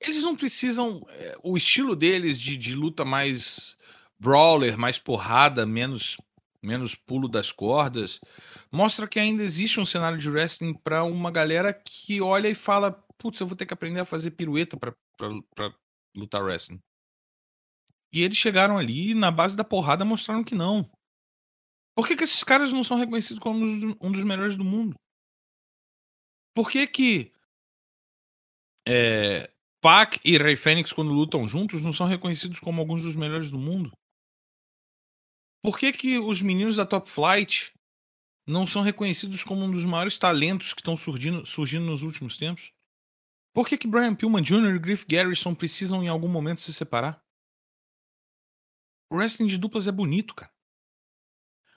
Eles 0.00 0.22
não 0.22 0.36
precisam. 0.36 1.04
É, 1.08 1.36
o 1.42 1.56
estilo 1.56 1.96
deles 1.96 2.40
de, 2.40 2.56
de 2.56 2.74
luta 2.74 3.04
mais 3.04 3.76
brawler, 4.18 4.78
mais 4.78 4.98
porrada, 4.98 5.66
menos, 5.66 6.16
menos 6.62 6.94
pulo 6.94 7.28
das 7.28 7.52
cordas, 7.52 8.20
mostra 8.70 9.06
que 9.06 9.18
ainda 9.18 9.42
existe 9.42 9.80
um 9.80 9.84
cenário 9.84 10.18
de 10.18 10.30
wrestling 10.30 10.74
para 10.74 11.04
uma 11.04 11.30
galera 11.30 11.72
que 11.72 12.20
olha 12.20 12.48
e 12.48 12.54
fala: 12.54 12.92
putz, 13.18 13.40
eu 13.40 13.46
vou 13.46 13.56
ter 13.56 13.66
que 13.66 13.74
aprender 13.74 14.00
a 14.00 14.04
fazer 14.04 14.32
pirueta 14.32 14.76
para 14.76 14.94
lutar 16.14 16.42
wrestling. 16.42 16.80
E 18.12 18.22
eles 18.22 18.38
chegaram 18.38 18.78
ali 18.78 19.10
e, 19.10 19.14
na 19.14 19.30
base 19.30 19.56
da 19.56 19.64
porrada, 19.64 20.04
mostraram 20.04 20.44
que 20.44 20.54
não. 20.54 20.90
Por 21.96 22.06
que, 22.06 22.14
que 22.14 22.24
esses 22.24 22.44
caras 22.44 22.72
não 22.72 22.84
são 22.84 22.98
reconhecidos 22.98 23.38
como 23.38 23.64
um 24.00 24.12
dos 24.12 24.22
melhores 24.22 24.54
do 24.54 24.64
mundo? 24.64 24.94
Por 26.54 26.70
que 26.70 26.86
que 26.86 27.32
é, 28.86 29.50
Pac 29.80 30.20
e 30.22 30.36
Ray 30.36 30.56
Fênix, 30.56 30.92
quando 30.92 31.12
lutam 31.12 31.48
juntos, 31.48 31.82
não 31.82 31.92
são 31.92 32.06
reconhecidos 32.06 32.60
como 32.60 32.80
alguns 32.80 33.02
dos 33.02 33.16
melhores 33.16 33.50
do 33.50 33.58
mundo? 33.58 33.92
Por 35.62 35.78
que 35.78 35.90
que 35.90 36.18
os 36.18 36.42
meninos 36.42 36.76
da 36.76 36.84
Top 36.84 37.10
Flight 37.10 37.72
não 38.46 38.66
são 38.66 38.82
reconhecidos 38.82 39.42
como 39.42 39.64
um 39.64 39.70
dos 39.70 39.84
maiores 39.84 40.18
talentos 40.18 40.74
que 40.74 40.80
estão 40.80 40.96
surgindo, 40.96 41.46
surgindo 41.46 41.86
nos 41.86 42.02
últimos 42.02 42.36
tempos? 42.36 42.72
Por 43.54 43.66
que, 43.66 43.78
que 43.78 43.88
Brian 43.88 44.14
Pillman 44.14 44.42
Jr. 44.42 44.76
e 44.76 44.78
Griff 44.78 45.06
Garrison 45.08 45.54
precisam 45.54 46.04
em 46.04 46.08
algum 46.08 46.28
momento 46.28 46.60
se 46.60 46.74
separar? 46.74 47.24
O 49.10 49.16
wrestling 49.16 49.46
de 49.46 49.56
duplas 49.56 49.86
é 49.86 49.92
bonito, 49.92 50.34
cara. 50.34 50.55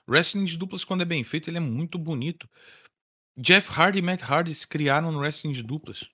Wrestling 0.09 0.45
de 0.45 0.57
duplas, 0.57 0.83
quando 0.83 1.01
é 1.01 1.05
bem 1.05 1.23
feito, 1.23 1.49
ele 1.49 1.57
é 1.57 1.61
muito 1.61 1.99
bonito. 1.99 2.49
Jeff 3.37 3.69
Hardy 3.71 3.99
e 3.99 4.01
Matt 4.01 4.23
Hardy 4.23 4.53
se 4.53 4.67
criaram 4.67 5.11
no 5.11 5.19
wrestling 5.19 5.51
de 5.51 5.61
duplas. 5.61 6.09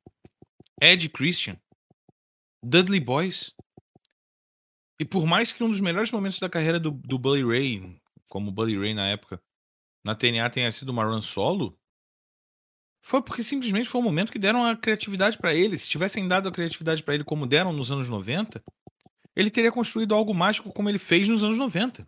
Ed 0.82 1.08
Christian. 1.10 1.58
Dudley 2.64 3.00
Boys. 3.00 3.56
E 5.00 5.06
por 5.06 5.26
mais 5.26 5.54
que 5.54 5.64
um 5.64 5.70
dos 5.70 5.80
melhores 5.80 6.12
momentos 6.12 6.40
da 6.40 6.50
carreira 6.50 6.80
do, 6.80 6.92
do 6.92 7.18
Bully 7.18 7.44
Ray, 7.44 8.02
como 8.30 8.52
Bully 8.52 8.78
Ray 8.78 8.94
na 8.94 9.08
época, 9.08 9.42
na 10.04 10.14
TNA 10.14 10.50
tenha 10.50 10.72
sido 10.72 10.90
uma 10.90 11.04
run 11.04 11.22
solo, 11.22 11.78
foi 13.02 13.22
porque 13.22 13.44
simplesmente 13.44 13.88
foi 13.88 14.02
um 14.02 14.04
momento 14.04 14.32
que 14.32 14.40
deram 14.40 14.66
a 14.66 14.76
criatividade 14.76 15.38
para 15.38 15.54
ele. 15.54 15.78
Se 15.78 15.88
tivessem 15.88 16.28
dado 16.28 16.50
a 16.50 16.52
criatividade 16.52 17.04
para 17.04 17.14
ele 17.14 17.24
como 17.24 17.46
deram 17.46 17.72
nos 17.72 17.92
anos 17.92 18.10
90, 18.10 18.64
ele 19.36 19.52
teria 19.52 19.72
construído 19.72 20.16
algo 20.16 20.34
mágico 20.34 20.72
como 20.74 20.90
ele 20.90 20.98
fez 20.98 21.28
nos 21.28 21.44
anos 21.44 21.58
90. 21.58 22.08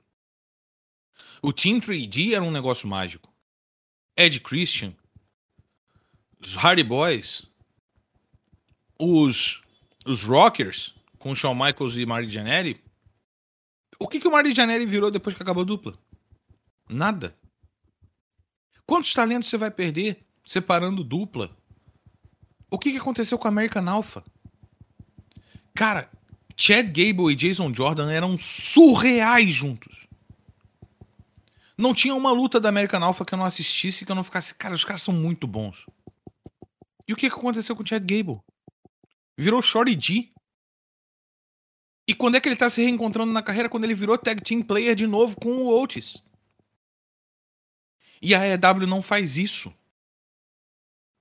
O 1.41 1.53
Team 1.53 1.79
3D 1.79 2.33
era 2.33 2.43
um 2.43 2.51
negócio 2.51 2.87
mágico. 2.87 3.31
Ed 4.15 4.39
Christian, 4.39 4.95
os 6.39 6.55
Hardy 6.55 6.83
Boys, 6.83 7.45
os, 8.99 9.61
os 10.05 10.23
Rockers, 10.23 10.95
com 11.19 11.35
Shawn 11.35 11.53
Michaels 11.53 11.97
e 11.97 12.05
Marty 12.05 12.29
Jannetty. 12.29 12.81
O 13.99 14.07
que, 14.07 14.19
que 14.19 14.27
o 14.27 14.31
Marty 14.31 14.53
Jannetty 14.53 14.85
virou 14.85 15.11
depois 15.11 15.35
que 15.35 15.43
acabou 15.43 15.61
a 15.61 15.65
dupla? 15.65 15.97
Nada. 16.89 17.35
Quantos 18.85 19.13
talentos 19.13 19.49
você 19.49 19.57
vai 19.57 19.69
perder 19.69 20.27
separando 20.47 21.03
dupla. 21.03 21.55
O 22.71 22.79
que, 22.79 22.91
que 22.91 22.97
aconteceu 22.97 23.37
com 23.37 23.47
a 23.47 23.51
American 23.51 23.87
Alpha? 23.87 24.23
Cara, 25.75 26.09
Chad 26.55 26.87
Gable 26.87 27.31
e 27.31 27.35
Jason 27.35 27.73
Jordan 27.73 28.09
eram 28.09 28.37
surreais 28.37 29.53
juntos. 29.53 30.06
Não 31.77 31.93
tinha 31.93 32.15
uma 32.15 32.31
luta 32.31 32.59
da 32.59 32.69
American 32.69 33.03
Alpha 33.03 33.23
que 33.23 33.33
eu 33.33 33.37
não 33.37 33.45
assistisse 33.45 34.05
que 34.05 34.11
eu 34.11 34.15
não 34.15 34.23
ficasse, 34.23 34.55
cara, 34.55 34.73
os 34.73 34.83
caras 34.83 35.03
são 35.03 35.13
muito 35.13 35.45
bons. 35.45 35.85
E 37.07 37.13
o 37.13 37.15
que, 37.15 37.27
aconteceu 37.27 37.75
com 37.75 37.83
o 37.83 37.87
Chad 37.87 38.03
Gable? 38.03 38.41
Virou 39.37 39.61
Shorty 39.61 39.97
G. 39.99 40.31
E 42.07 42.13
quando 42.15 42.35
é 42.35 42.41
que 42.41 42.49
ele 42.49 42.55
tá 42.55 42.69
se 42.69 42.81
reencontrando 42.81 43.31
na 43.31 43.43
carreira? 43.43 43.69
Quando 43.69 43.83
ele 43.83 43.93
virou 43.93 44.17
tag 44.17 44.41
team 44.41 44.61
player 44.61 44.95
de 44.95 45.05
novo 45.05 45.39
com 45.39 45.49
o 45.49 45.81
Otis. 45.81 46.17
E 48.21 48.33
a 48.33 48.45
EW 48.47 48.87
não 48.87 49.01
faz 49.01 49.37
isso. 49.37 49.73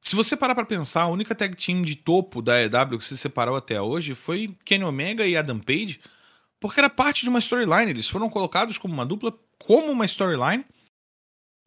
Se 0.01 0.15
você 0.15 0.37
parar 0.37 0.55
para 0.55 0.65
pensar, 0.65 1.03
a 1.03 1.09
única 1.09 1.35
tag 1.35 1.55
team 1.57 1.83
de 1.83 1.97
topo 1.97 2.41
da 2.41 2.63
EW 2.63 2.99
que 2.99 3.05
se 3.05 3.19
separou 3.19 3.57
até 3.57 3.81
hoje 3.81 4.15
foi 4.15 4.57
Kenny 4.65 4.85
Omega 4.85 5.27
e 5.27 5.37
Adam 5.37 5.59
Page, 5.59 6.01
porque 6.61 6.81
era 6.81 6.89
parte 6.89 7.23
de 7.23 7.29
uma 7.29 7.41
storyline. 7.41 7.91
Eles 7.91 8.09
foram 8.09 8.31
colocados 8.31 8.79
como 8.79 8.95
uma 8.95 9.05
dupla, 9.05 9.37
como 9.59 9.91
uma 9.91 10.05
storyline, 10.05 10.65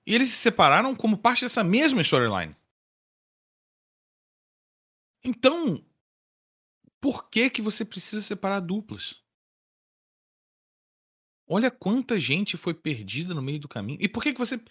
e 0.06 0.14
eles 0.14 0.30
se 0.30 0.38
separaram 0.38 0.96
como 0.96 1.18
parte 1.18 1.46
dessa 1.46 1.64
mesma 1.64 2.02
storyline. 2.02 2.56
Então, 5.24 5.86
por 7.02 7.30
que 7.30 7.50
que 7.50 7.62
você 7.62 7.86
precisa 7.86 8.22
separar 8.22 8.60
duplas? 8.60 9.22
Olha 11.48 11.72
quanta 11.72 12.20
gente 12.20 12.58
foi 12.58 12.74
perdida 12.74 13.34
no 13.34 13.42
meio 13.42 13.60
do 13.60 13.68
caminho. 13.68 14.00
E 14.02 14.08
por 14.08 14.24
que 14.24 14.34
que 14.34 14.40
você 14.40 14.62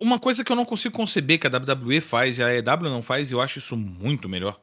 uma 0.00 0.18
coisa 0.18 0.44
que 0.44 0.50
eu 0.50 0.56
não 0.56 0.64
consigo 0.64 0.96
conceber 0.96 1.38
que 1.38 1.46
a 1.46 1.50
WWE 1.50 2.00
faz 2.00 2.38
e 2.38 2.42
a 2.42 2.52
EW 2.52 2.90
não 2.90 3.02
faz, 3.02 3.30
e 3.30 3.34
eu 3.34 3.40
acho 3.40 3.58
isso 3.58 3.76
muito 3.76 4.28
melhor. 4.28 4.60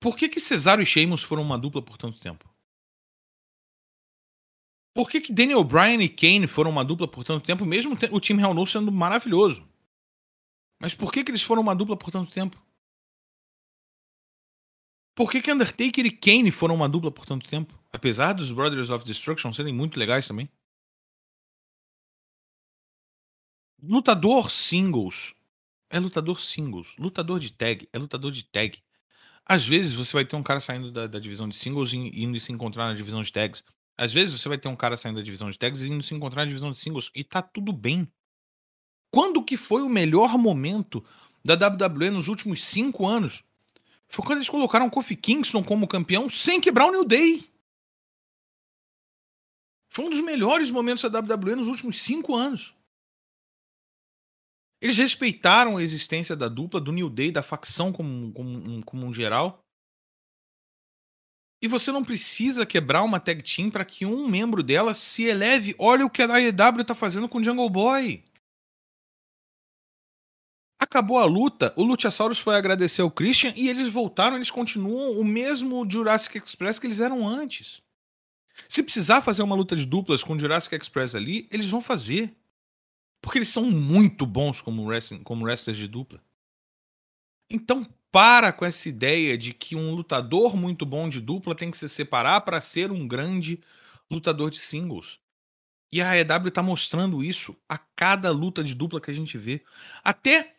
Por 0.00 0.16
que 0.16 0.28
que 0.28 0.40
Cesaro 0.40 0.82
e 0.82 0.86
Sheamus 0.86 1.22
foram 1.22 1.42
uma 1.42 1.58
dupla 1.58 1.80
por 1.80 1.96
tanto 1.96 2.18
tempo? 2.18 2.52
Por 4.94 5.10
que 5.10 5.20
que 5.20 5.32
Daniel 5.32 5.64
Bryan 5.64 6.00
e 6.00 6.08
Kane 6.08 6.46
foram 6.46 6.70
uma 6.70 6.84
dupla 6.84 7.08
por 7.08 7.24
tanto 7.24 7.44
tempo, 7.44 7.66
mesmo 7.66 7.98
o 8.12 8.20
time 8.20 8.40
Hell 8.40 8.54
No 8.54 8.64
sendo 8.64 8.92
maravilhoso? 8.92 9.68
Mas 10.80 10.94
por 10.94 11.12
que 11.12 11.24
que 11.24 11.32
eles 11.32 11.42
foram 11.42 11.62
uma 11.62 11.74
dupla 11.74 11.96
por 11.96 12.12
tanto 12.12 12.30
tempo? 12.30 12.62
Por 15.16 15.30
que 15.30 15.42
que 15.42 15.52
Undertaker 15.52 16.06
e 16.06 16.10
Kane 16.10 16.50
foram 16.52 16.76
uma 16.76 16.88
dupla 16.88 17.10
por 17.10 17.26
tanto 17.26 17.48
tempo? 17.48 17.76
Apesar 17.92 18.32
dos 18.34 18.52
Brothers 18.52 18.90
of 18.90 19.04
Destruction 19.04 19.52
serem 19.52 19.74
muito 19.74 19.98
legais 19.98 20.28
também. 20.28 20.48
Lutador 23.82 24.50
singles 24.50 25.34
é 25.90 25.98
lutador 25.98 26.40
singles. 26.40 26.96
Lutador 26.98 27.38
de 27.40 27.52
tag 27.52 27.88
é 27.92 27.98
lutador 27.98 28.30
de 28.30 28.44
tag. 28.44 28.82
Às 29.44 29.64
vezes 29.64 29.94
você 29.94 30.12
vai 30.12 30.24
ter 30.24 30.36
um 30.36 30.42
cara 30.42 30.60
saindo 30.60 30.90
da, 30.90 31.06
da 31.06 31.18
divisão 31.18 31.48
de 31.48 31.56
singles 31.56 31.92
e 31.92 31.96
indo 31.96 32.38
se 32.38 32.52
encontrar 32.52 32.86
na 32.86 32.94
divisão 32.94 33.22
de 33.22 33.32
tags. 33.32 33.64
Às 33.96 34.12
vezes 34.12 34.38
você 34.38 34.48
vai 34.48 34.58
ter 34.58 34.68
um 34.68 34.76
cara 34.76 34.96
saindo 34.96 35.16
da 35.16 35.22
divisão 35.22 35.50
de 35.50 35.58
tags 35.58 35.82
e 35.82 35.88
indo 35.88 36.02
se 36.02 36.14
encontrar 36.14 36.42
na 36.42 36.48
divisão 36.48 36.70
de 36.70 36.78
singles. 36.78 37.10
E 37.14 37.22
tá 37.22 37.40
tudo 37.40 37.72
bem. 37.72 38.10
Quando 39.12 39.44
que 39.44 39.56
foi 39.56 39.82
o 39.82 39.88
melhor 39.88 40.36
momento 40.36 41.04
da 41.44 41.54
WWE 41.54 42.10
nos 42.10 42.26
últimos 42.26 42.64
cinco 42.64 43.06
anos 43.06 43.44
foi 44.08 44.24
quando 44.24 44.38
eles 44.38 44.48
colocaram 44.48 44.88
Kofi 44.88 45.16
Kingston 45.16 45.62
como 45.64 45.88
campeão 45.88 46.28
sem 46.28 46.60
quebrar 46.60 46.86
o 46.86 46.92
New 46.92 47.04
Day. 47.04 47.44
Foi 49.90 50.04
um 50.04 50.10
dos 50.10 50.20
melhores 50.20 50.70
momentos 50.70 51.08
da 51.10 51.18
WWE 51.18 51.56
nos 51.56 51.68
últimos 51.68 52.00
cinco 52.00 52.34
anos. 52.34 52.74
Eles 54.80 54.98
respeitaram 54.98 55.76
a 55.76 55.82
existência 55.82 56.36
da 56.36 56.48
dupla, 56.48 56.80
do 56.80 56.92
New 56.92 57.08
Day, 57.08 57.32
da 57.32 57.42
facção 57.42 57.92
como, 57.92 58.32
como, 58.32 58.84
como 58.84 59.06
um 59.06 59.14
geral. 59.14 59.63
E 61.64 61.66
você 61.66 61.90
não 61.90 62.04
precisa 62.04 62.66
quebrar 62.66 63.02
uma 63.02 63.18
tag 63.18 63.42
team 63.42 63.70
para 63.70 63.86
que 63.86 64.04
um 64.04 64.28
membro 64.28 64.62
dela 64.62 64.94
se 64.94 65.22
eleve. 65.22 65.74
Olha 65.78 66.04
o 66.04 66.10
que 66.10 66.20
a 66.20 66.26
AEW 66.26 66.82
está 66.82 66.94
fazendo 66.94 67.26
com 67.26 67.38
o 67.38 67.42
Jungle 67.42 67.70
Boy. 67.70 68.22
Acabou 70.78 71.16
a 71.16 71.24
luta, 71.24 71.72
o 71.74 71.82
Luchasaurus 71.82 72.38
foi 72.38 72.54
agradecer 72.54 73.00
ao 73.00 73.10
Christian 73.10 73.54
e 73.56 73.70
eles 73.70 73.88
voltaram, 73.90 74.36
eles 74.36 74.50
continuam 74.50 75.18
o 75.18 75.24
mesmo 75.24 75.90
Jurassic 75.90 76.36
Express 76.36 76.78
que 76.78 76.86
eles 76.86 77.00
eram 77.00 77.26
antes. 77.26 77.80
Se 78.68 78.82
precisar 78.82 79.22
fazer 79.22 79.42
uma 79.42 79.56
luta 79.56 79.74
de 79.74 79.86
duplas 79.86 80.22
com 80.22 80.34
o 80.34 80.38
Jurassic 80.38 80.76
Express 80.76 81.14
ali, 81.14 81.48
eles 81.50 81.66
vão 81.66 81.80
fazer. 81.80 82.36
Porque 83.22 83.38
eles 83.38 83.48
são 83.48 83.70
muito 83.70 84.26
bons 84.26 84.60
como, 84.60 84.84
wrestling, 84.84 85.22
como 85.22 85.46
wrestlers 85.46 85.78
de 85.78 85.88
dupla. 85.88 86.22
Então 87.48 87.86
para 88.14 88.52
com 88.52 88.64
essa 88.64 88.88
ideia 88.88 89.36
de 89.36 89.52
que 89.52 89.74
um 89.74 89.92
lutador 89.92 90.56
muito 90.56 90.86
bom 90.86 91.08
de 91.08 91.20
dupla 91.20 91.52
tem 91.52 91.68
que 91.68 91.76
se 91.76 91.88
separar 91.88 92.42
para 92.42 92.60
ser 92.60 92.92
um 92.92 93.08
grande 93.08 93.60
lutador 94.08 94.52
de 94.52 94.60
singles. 94.60 95.18
E 95.92 96.00
a 96.00 96.10
AEW 96.12 96.46
está 96.46 96.62
mostrando 96.62 97.24
isso 97.24 97.60
a 97.68 97.76
cada 97.76 98.30
luta 98.30 98.62
de 98.62 98.72
dupla 98.72 99.00
que 99.00 99.10
a 99.10 99.14
gente 99.14 99.36
vê. 99.36 99.64
Até 100.04 100.54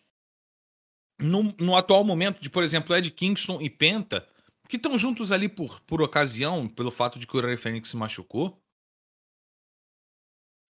no, 1.18 1.56
no 1.58 1.78
atual 1.78 2.04
momento 2.04 2.42
de, 2.42 2.50
por 2.50 2.62
exemplo, 2.62 2.94
Ed 2.94 3.10
Kingston 3.10 3.62
e 3.62 3.70
Penta, 3.70 4.28
que 4.68 4.76
estão 4.76 4.98
juntos 4.98 5.32
ali 5.32 5.48
por, 5.48 5.80
por 5.84 6.02
ocasião, 6.02 6.68
pelo 6.68 6.92
fato 6.92 7.18
de 7.18 7.26
que 7.26 7.38
o 7.38 7.42
Ray 7.42 7.56
Fênix 7.56 7.88
se 7.88 7.96
machucou. 7.96 8.62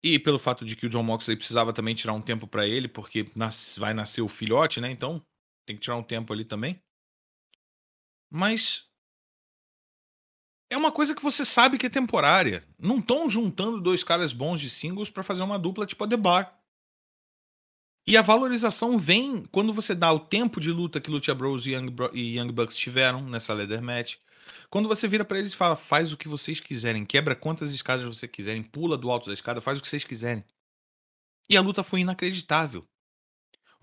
E 0.03 0.19
pelo 0.19 0.39
fato 0.39 0.67
de 0.67 0.77
que 0.77 0.85
o 0.85 0.91
John 0.91 1.03
Moxley 1.03 1.35
precisava 1.35 1.73
também 1.73 1.95
tirar 1.95 2.13
um 2.13 2.21
tempo 2.21 2.47
para 2.47 2.69
ele, 2.69 2.89
porque 2.89 3.27
nas, 3.35 3.79
vai 3.79 3.95
nascer 3.95 4.21
o 4.21 4.29
filhote, 4.29 4.83
né? 4.83 4.91
Então 4.91 5.25
tem 5.67 5.77
que 5.77 5.83
tirar 5.83 5.97
um 5.97 6.03
tempo 6.03 6.33
ali 6.33 6.45
também. 6.45 6.83
Mas 8.31 8.89
é 10.71 10.77
uma 10.77 10.91
coisa 10.91 11.15
que 11.15 11.23
você 11.23 11.45
sabe 11.45 11.79
que 11.79 11.87
é 11.87 11.91
temporária. 11.91 12.67
Não 12.79 12.99
estão 12.99 13.29
juntando 13.29 13.81
dois 13.81 14.03
caras 14.03 14.33
bons 14.33 14.61
de 14.61 14.69
singles 14.69 15.11
para 15.11 15.23
fazer 15.23 15.43
uma 15.43 15.59
dupla 15.59 15.87
tipo 15.87 16.03
a 16.05 16.09
The 16.09 16.17
Bar. 16.17 16.59
E 18.07 18.17
a 18.17 18.23
valorização 18.23 18.99
vem 18.99 19.45
quando 19.47 19.73
você 19.73 19.95
dá 19.95 20.13
o 20.13 20.21
tempo 20.21 20.61
de 20.61 20.71
luta 20.71 21.01
que 21.01 21.11
Lucha 21.11 21.35
Bros 21.35 21.67
e 21.67 21.71
Young, 21.71 21.91
Bro 21.91 22.11
e 22.13 22.39
Young 22.39 22.53
Bucks 22.53 22.77
tiveram 22.77 23.23
nessa 23.23 23.55
leather 23.55 23.83
match. 23.83 24.17
Quando 24.69 24.89
você 24.89 25.09
vira 25.09 25.25
para 25.25 25.39
eles 25.39 25.55
e 25.55 25.57
fala, 25.57 25.75
faz 25.75 26.13
o 26.13 26.17
que 26.17 26.29
vocês 26.29 26.61
quiserem, 26.61 27.07
quebra 27.07 27.35
quantas 27.35 27.73
escadas 27.73 28.05
você 28.05 28.29
quiserem, 28.29 28.63
pula 28.63 28.99
do 28.99 29.11
alto 29.11 29.29
da 29.29 29.33
escada, 29.33 29.61
faz 29.61 29.79
o 29.79 29.83
que 29.83 29.89
vocês 29.89 30.05
quiserem. 30.05 30.45
E 31.49 31.57
a 31.57 31.63
luta 31.63 31.83
foi 31.83 32.01
inacreditável. 32.01 32.87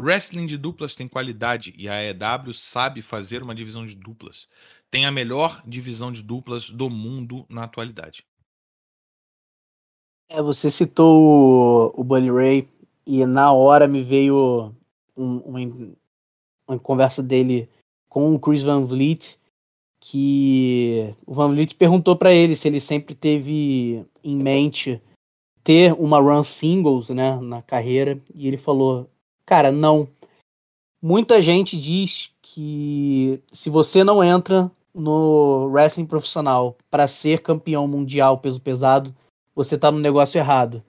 Wrestling 0.01 0.45
de 0.45 0.57
duplas 0.57 0.95
tem 0.95 1.07
qualidade 1.07 1.73
e 1.77 1.87
a 1.87 1.93
AEW 1.93 2.53
sabe 2.53 3.01
fazer 3.01 3.43
uma 3.43 3.55
divisão 3.55 3.85
de 3.85 3.95
duplas. 3.95 4.47
Tem 4.89 5.05
a 5.05 5.11
melhor 5.11 5.61
divisão 5.65 6.11
de 6.11 6.23
duplas 6.23 6.69
do 6.69 6.89
mundo 6.89 7.45
na 7.47 7.63
atualidade. 7.63 8.25
É, 10.29 10.41
você 10.41 10.71
citou 10.71 11.93
o, 11.95 12.01
o 12.01 12.03
Bully 12.03 12.31
Ray 12.31 12.67
e 13.05 13.25
na 13.25 13.51
hora 13.51 13.87
me 13.87 14.01
veio 14.01 14.73
um, 15.15 15.37
uma, 15.37 15.59
uma 16.67 16.79
conversa 16.79 17.21
dele 17.21 17.69
com 18.09 18.33
o 18.33 18.39
Chris 18.39 18.63
Van 18.63 18.83
Vliet 18.83 19.39
que 20.01 21.13
o 21.27 21.33
Van 21.33 21.49
Vliet 21.49 21.75
perguntou 21.75 22.15
para 22.15 22.33
ele 22.33 22.55
se 22.55 22.67
ele 22.67 22.79
sempre 22.79 23.13
teve 23.13 24.03
em 24.23 24.35
mente 24.35 24.99
ter 25.63 25.93
uma 25.93 26.19
run 26.19 26.43
singles, 26.43 27.09
né, 27.09 27.39
na 27.39 27.61
carreira, 27.61 28.19
e 28.33 28.47
ele 28.47 28.57
falou: 28.57 29.07
"Cara, 29.51 29.69
não. 29.69 30.07
Muita 31.01 31.41
gente 31.41 31.77
diz 31.77 32.33
que 32.41 33.43
se 33.51 33.69
você 33.69 34.01
não 34.01 34.23
entra 34.23 34.71
no 34.95 35.65
wrestling 35.65 36.05
profissional 36.05 36.77
para 36.89 37.05
ser 37.05 37.41
campeão 37.41 37.85
mundial 37.85 38.37
peso 38.37 38.61
pesado, 38.61 39.13
você 39.53 39.77
tá 39.77 39.91
no 39.91 39.99
negócio 39.99 40.39
errado. 40.39 40.81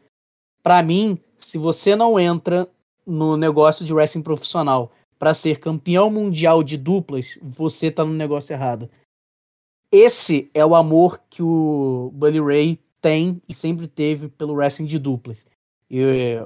Para 0.62 0.80
mim, 0.80 1.18
se 1.40 1.58
você 1.58 1.96
não 1.96 2.20
entra 2.20 2.68
no 3.04 3.36
negócio 3.36 3.84
de 3.84 3.92
wrestling 3.92 4.22
profissional 4.22 4.92
para 5.18 5.34
ser 5.34 5.58
campeão 5.58 6.08
mundial 6.08 6.62
de 6.62 6.76
duplas, 6.76 7.36
você 7.42 7.90
tá 7.90 8.04
no 8.04 8.12
negócio 8.12 8.54
errado. 8.54 8.88
Esse 9.90 10.48
é 10.54 10.64
o 10.64 10.76
amor 10.76 11.20
que 11.28 11.42
o 11.42 12.12
Bully 12.14 12.38
Ray 12.38 12.78
tem 13.00 13.42
e 13.48 13.54
sempre 13.54 13.88
teve 13.88 14.28
pelo 14.28 14.54
wrestling 14.54 14.86
de 14.86 15.00
duplas. 15.00 15.48
E 15.90 16.38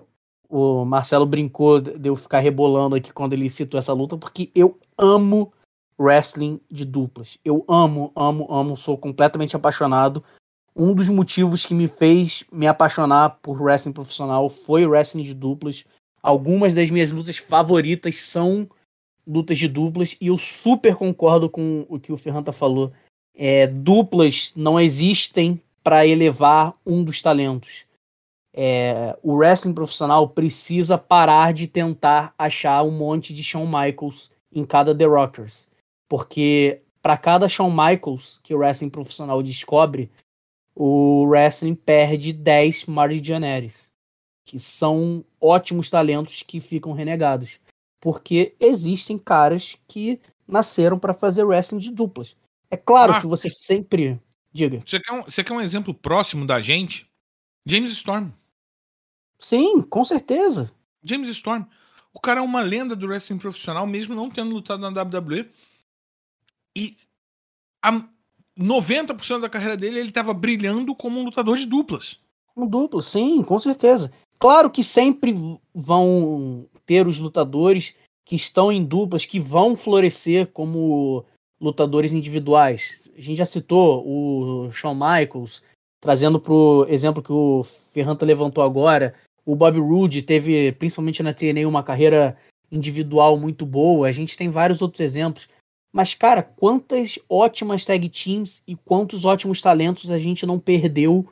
o 0.49 0.85
Marcelo 0.85 1.27
brincou 1.27 1.81
de 1.81 2.09
eu 2.09 2.17
ficar 2.17 2.41
rebolando 2.41 2.97
aqui 2.97 3.13
quando 3.13 3.33
ele 3.33 3.51
citou 3.51 3.79
essa 3.79 3.93
luta, 3.93 4.17
porque 4.17 4.51
eu 4.55 4.79
amo 4.97 5.53
wrestling 5.99 6.61
de 6.71 6.85
duplas. 6.85 7.39
Eu 7.45 7.65
amo, 7.69 8.13
amo, 8.15 8.47
amo, 8.51 8.77
sou 8.77 8.97
completamente 8.97 9.57
apaixonado. 9.57 10.23
Um 10.75 10.95
dos 10.95 11.09
motivos 11.09 11.65
que 11.65 11.75
me 11.75 11.89
fez 11.89 12.45
me 12.53 12.67
apaixonar 12.67 13.39
por 13.41 13.61
wrestling 13.61 13.93
profissional 13.93 14.49
foi 14.51 14.87
wrestling 14.87 15.23
de 15.23 15.35
duplas. 15.35 15.85
Algumas 16.23 16.75
das 16.75 16.91
minhas 16.91 17.13
lutas 17.13 17.39
favoritas 17.39 18.21
são 18.21 18.69
lutas 19.27 19.59
de 19.59 19.69
duplas 19.69 20.17
e 20.21 20.29
eu 20.29 20.37
super 20.37 20.95
concordo 20.95 21.49
com 21.49 21.87
o 21.89 21.99
que 21.99 22.13
o 22.13 22.17
Ferranta 22.17 22.53
falou 22.53 22.93
é, 23.37 23.67
duplas 23.67 24.53
não 24.57 24.81
existem 24.81 25.61
para 25.83 26.07
elevar 26.07 26.75
um 26.85 27.05
dos 27.05 27.21
talentos. 27.21 27.86
É, 28.59 29.15
o 29.23 29.37
wrestling 29.37 29.75
profissional 29.75 30.27
precisa 30.31 30.97
parar 30.97 31.53
de 31.53 31.67
tentar 31.67 32.35
achar 32.39 32.83
um 32.83 32.91
monte 32.91 33.35
de 33.35 33.45
Shawn 33.45 33.67
Michaels 33.67 34.31
em 34.51 34.65
cada 34.65 34.95
The 34.95 35.05
Rockers. 35.05 35.69
Porque 36.09 36.81
para 37.03 37.19
cada 37.19 37.49
Shawn 37.49 37.71
Michaels 37.71 38.41
que 38.43 38.55
o 38.55 38.59
wrestling 38.59 38.89
profissional 38.89 39.43
descobre, 39.43 40.11
o 40.75 41.27
wrestling 41.27 41.75
perde 41.75 42.33
10 42.33 42.87
Marty 42.87 43.23
Jannetty, 43.23 43.75
que 44.43 44.59
são 44.59 45.23
ótimos 45.39 45.91
talentos 45.91 46.43
que 46.43 46.59
ficam 46.59 46.93
renegados. 46.93 47.61
Porque 48.01 48.55
existem 48.59 49.19
caras 49.19 49.77
que 49.87 50.19
nasceram 50.49 50.99
para 50.99 51.13
fazer 51.13 51.45
wrestling 51.45 51.79
de 51.79 51.91
duplas. 51.91 52.37
É 52.71 52.77
claro 52.77 53.13
ah, 53.13 53.21
que 53.21 53.27
você 53.27 53.51
sempre. 53.51 54.19
Diga. 54.53 54.83
Você 54.87 54.99
quer, 54.99 55.13
um, 55.13 55.23
você 55.23 55.45
quer 55.45 55.53
um 55.53 55.61
exemplo 55.61 55.93
próximo 55.93 56.47
da 56.47 56.63
gente? 56.63 57.07
James 57.67 57.91
Storm. 57.91 58.31
Sim, 59.39 59.83
com 59.83 60.05
certeza. 60.05 60.73
James 61.03 61.29
Storm. 61.29 61.65
O 62.13 62.21
cara 62.21 62.41
é 62.41 62.43
uma 62.43 62.63
lenda 62.63 62.97
do 62.97 63.07
wrestling 63.07 63.39
profissional, 63.39 63.87
mesmo 63.87 64.15
não 64.15 64.31
tendo 64.31 64.55
lutado 64.55 64.81
na 64.81 65.03
WWE. 65.03 65.51
E 66.77 66.97
a 67.83 68.03
90% 68.59 69.41
da 69.41 69.49
carreira 69.49 69.77
dele 69.77 69.99
ele 69.99 70.09
estava 70.09 70.33
brilhando 70.33 70.95
como 70.95 71.21
um 71.21 71.25
lutador 71.25 71.57
de 71.57 71.67
duplas. 71.67 72.19
Um 72.57 72.67
duplo, 72.67 73.03
sim, 73.03 73.43
com 73.43 73.59
certeza. 73.59 74.11
Claro 74.39 74.71
que 74.71 74.83
sempre 74.83 75.35
vão 75.75 76.67
ter 76.87 77.07
os 77.07 77.21
lutadores 77.21 77.95
que 78.25 78.35
estão 78.35 78.73
em 78.73 78.85
duplas 78.85 79.25
que 79.25 79.39
vão 79.39 79.77
florescer 79.77 80.49
como 80.49 81.25
lutadores 81.61 82.13
individuais. 82.13 83.09
A 83.17 83.21
gente 83.21 83.39
já 83.39 83.47
citou 83.47 84.05
o 84.07 84.71
Shawn 84.73 84.95
Michaels, 84.95 85.63
trazendo 86.01 86.41
para 86.41 86.53
o 86.53 86.85
exemplo 86.89 87.23
que 87.23 87.33
o 87.33 87.63
Ferranta 87.63 88.27
levantou 88.27 88.65
agora. 88.65 89.15
O 89.47 89.55
Bob 89.55 89.79
Roode 89.79 90.23
teve, 90.23 90.73
principalmente 90.73 91.23
na 91.23 91.33
TNA, 91.33 91.69
uma 91.69 91.85
carreira 91.85 92.37
individual 92.71 93.39
muito 93.39 93.65
boa. 93.65 94.09
A 94.09 94.13
gente 94.13 94.37
tem 94.37 94.51
vários 94.51 94.83
outros 94.83 95.01
exemplos. 95.01 95.49
Mas, 95.93 96.15
cara, 96.15 96.43
quantas 96.43 97.19
ótimas 97.29 97.85
tag 97.85 98.09
teams 98.09 98.63
e 98.67 98.75
quantos 98.75 99.25
ótimos 99.25 99.63
talentos 99.63 100.11
a 100.11 100.19
gente 100.19 100.45
não 100.45 100.59
perdeu 100.59 101.27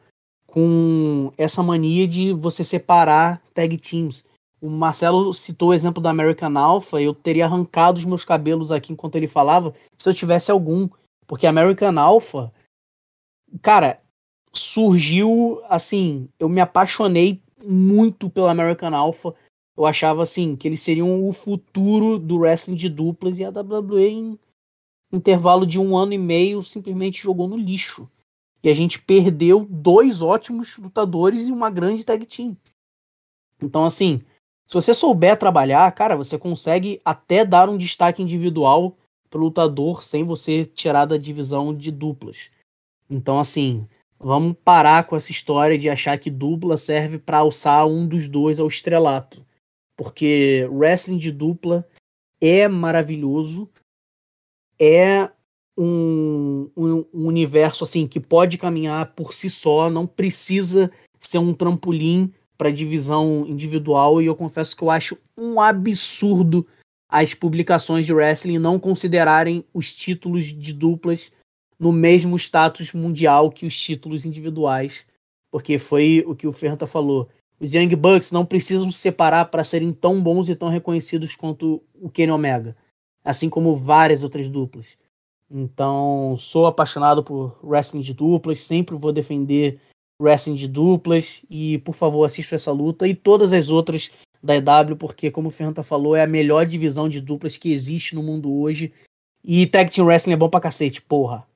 com 0.47 1.33
essa 1.37 1.63
mania 1.65 2.07
de 2.07 2.33
você 2.33 2.63
separar 2.63 3.43
tag 3.53 3.77
teams. 3.77 4.25
O 4.61 4.71
Marcelo 4.71 5.35
citou 5.35 5.71
o 5.71 5.75
exemplo 5.75 6.03
da 6.03 6.11
American 6.11 6.57
Alpha, 6.57 7.03
eu 7.03 7.13
teria 7.13 7.45
arrancado 7.45 7.99
os 7.99 8.05
meus 8.05 8.25
cabelos 8.25 8.71
aqui 8.71 8.93
enquanto 8.93 9.17
ele 9.17 9.27
falava, 9.27 9.75
se 9.99 10.09
eu 10.09 10.15
tivesse 10.15 10.53
algum. 10.53 10.89
Porque 11.27 11.47
American 11.47 11.99
Alpha, 11.99 12.53
cara, 13.61 14.01
surgiu 14.53 15.61
assim, 15.69 16.29
eu 16.39 16.49
me 16.49 16.61
apaixonei 16.61 17.43
muito 17.67 18.31
pelo 18.31 18.49
American 18.49 18.95
Alpha. 18.95 19.35
Eu 19.77 19.87
achava 19.87 20.23
assim 20.23 20.55
que 20.55 20.69
eles 20.69 20.81
seriam 20.81 21.27
o 21.27 21.33
futuro 21.33 22.19
do 22.19 22.39
wrestling 22.39 22.77
de 22.77 22.89
duplas 22.89 23.39
e 23.39 23.45
a 23.45 23.51
WWE 23.51 24.09
em 24.09 24.39
intervalo 25.13 25.67
de 25.67 25.79
um 25.81 25.97
ano 25.97 26.13
e 26.13 26.19
meio 26.19 26.63
simplesmente 26.63 27.23
jogou 27.23 27.49
no 27.49 27.57
lixo. 27.57 28.09
E 28.63 28.69
a 28.69 28.75
gente 28.75 29.01
perdeu 29.01 29.67
dois 29.69 30.23
ótimos 30.23 30.79
lutadores 30.79 31.49
e 31.49 31.53
uma 31.53 31.71
grande 31.71 32.05
tag 32.05 32.25
team. 32.25 32.57
Então 33.61 33.85
assim, 33.85 34.23
Se 34.67 34.75
você 34.75 34.95
souber 34.95 35.39
trabalhar, 35.39 35.91
cara, 35.93 36.17
você 36.17 36.39
consegue 36.39 37.01
até 37.05 37.45
dar 37.45 37.69
um 37.69 37.77
destaque 37.77 38.23
individual 38.23 38.97
pro 39.29 39.41
lutador 39.41 40.03
sem 40.03 40.25
você 40.25 40.65
tirar 40.65 41.05
da 41.05 41.17
divisão 41.17 41.75
de 41.75 41.91
duplas. 41.91 42.51
Então, 43.09 43.39
assim, 43.39 43.87
vamos 44.25 44.57
parar 44.65 45.05
com 45.05 45.15
essa 45.15 45.31
história 45.31 45.77
de 45.77 45.91
achar 45.91 46.19
que 46.19 46.31
dupla 46.31 46.79
serve 46.79 47.19
para 47.19 47.39
alçar 47.39 47.87
um 47.87 48.09
dos 48.09 48.27
dois 48.27 48.59
ao 48.59 48.67
estrelato. 48.67 49.45
Porque 49.95 50.67
wrestling 50.73 51.19
de 51.19 51.31
dupla 51.31 51.87
é 52.41 52.67
maravilhoso, 52.67 53.69
é 54.81 55.31
um, 55.79 56.71
um, 56.75 57.05
um 57.13 57.27
universo 57.27 57.85
assim 57.85 58.07
que 58.07 58.19
pode 58.19 58.57
caminhar 58.57 59.15
por 59.15 59.35
si 59.35 59.51
só, 59.51 59.91
não 59.91 60.07
precisa 60.07 60.91
ser 61.21 61.39
um 61.39 61.53
trampolim 61.53 62.33
para 62.57 62.71
divisão 62.71 63.45
individual 63.47 64.23
e 64.23 64.27
eu 64.27 64.35
confesso 64.35 64.75
que 64.75 64.83
eu 64.83 64.91
acho 64.91 65.19
um 65.39 65.61
absurdo 65.61 66.67
as 67.11 67.35
publicações 67.35 68.07
de 68.07 68.15
wrestling 68.15 68.59
não 68.59 68.79
considerarem 68.79 69.65
os 69.73 69.95
títulos 69.95 70.45
de 70.47 70.73
duplas 70.73 71.31
no 71.85 71.93
mesmo 71.93 72.35
status 72.39 72.95
mundial 72.95 73.51
que 73.51 73.67
os 73.67 73.79
títulos 73.79 74.25
individuais, 74.25 75.05
porque 75.51 75.77
foi 75.77 76.25
o 76.27 76.35
que 76.35 76.47
o 76.47 76.53
Ferranta 76.53 76.87
falou. 76.87 77.29
Os 77.61 77.75
Young 77.75 77.95
Bucks 77.95 78.33
não 78.33 78.47
precisam 78.47 78.91
se 78.91 78.99
separar 78.99 79.45
para 79.51 79.63
serem 79.63 79.93
tão 79.93 80.23
bons 80.23 80.49
e 80.49 80.55
tão 80.55 80.71
reconhecidos 80.71 81.37
quanto 81.37 81.83
o 82.01 82.09
Kenny 82.09 82.33
Omega, 82.33 82.75
assim 83.23 83.51
como 83.51 83.75
várias 83.75 84.23
outras 84.23 84.49
duplas. 84.49 84.97
Então, 85.51 86.37
sou 86.39 86.65
apaixonado 86.65 87.23
por 87.23 87.59
wrestling 87.63 88.01
de 88.01 88.15
duplas, 88.15 88.61
sempre 88.61 88.97
vou 88.97 89.13
defender 89.13 89.79
wrestling 90.19 90.55
de 90.55 90.67
duplas 90.67 91.43
e, 91.51 91.77
por 91.81 91.95
favor, 91.95 92.25
assista 92.25 92.55
essa 92.55 92.73
luta 92.73 93.07
e 93.07 93.15
todas 93.15 93.53
as 93.53 93.69
outras 93.69 94.11
da 94.43 94.57
EW, 94.57 94.97
porque, 94.97 95.31
como 95.31 95.49
o 95.49 95.51
Ferranta 95.51 95.83
falou, 95.83 96.17
é 96.17 96.23
a 96.23 96.27
melhor 96.27 96.67
divisão 96.67 97.11
de 97.11 97.21
duplas 97.21 97.59
que 97.59 97.71
existe 97.71 98.15
no 98.15 98.23
mundo 98.23 98.51
hoje. 98.51 98.91
E 99.45 99.67
Tag 99.67 99.91
Team 99.93 100.07
Wrestling 100.07 100.33
é 100.33 100.37
bom 100.37 100.49
pra 100.49 100.61
cacete, 100.61 101.03
porra. 101.03 101.47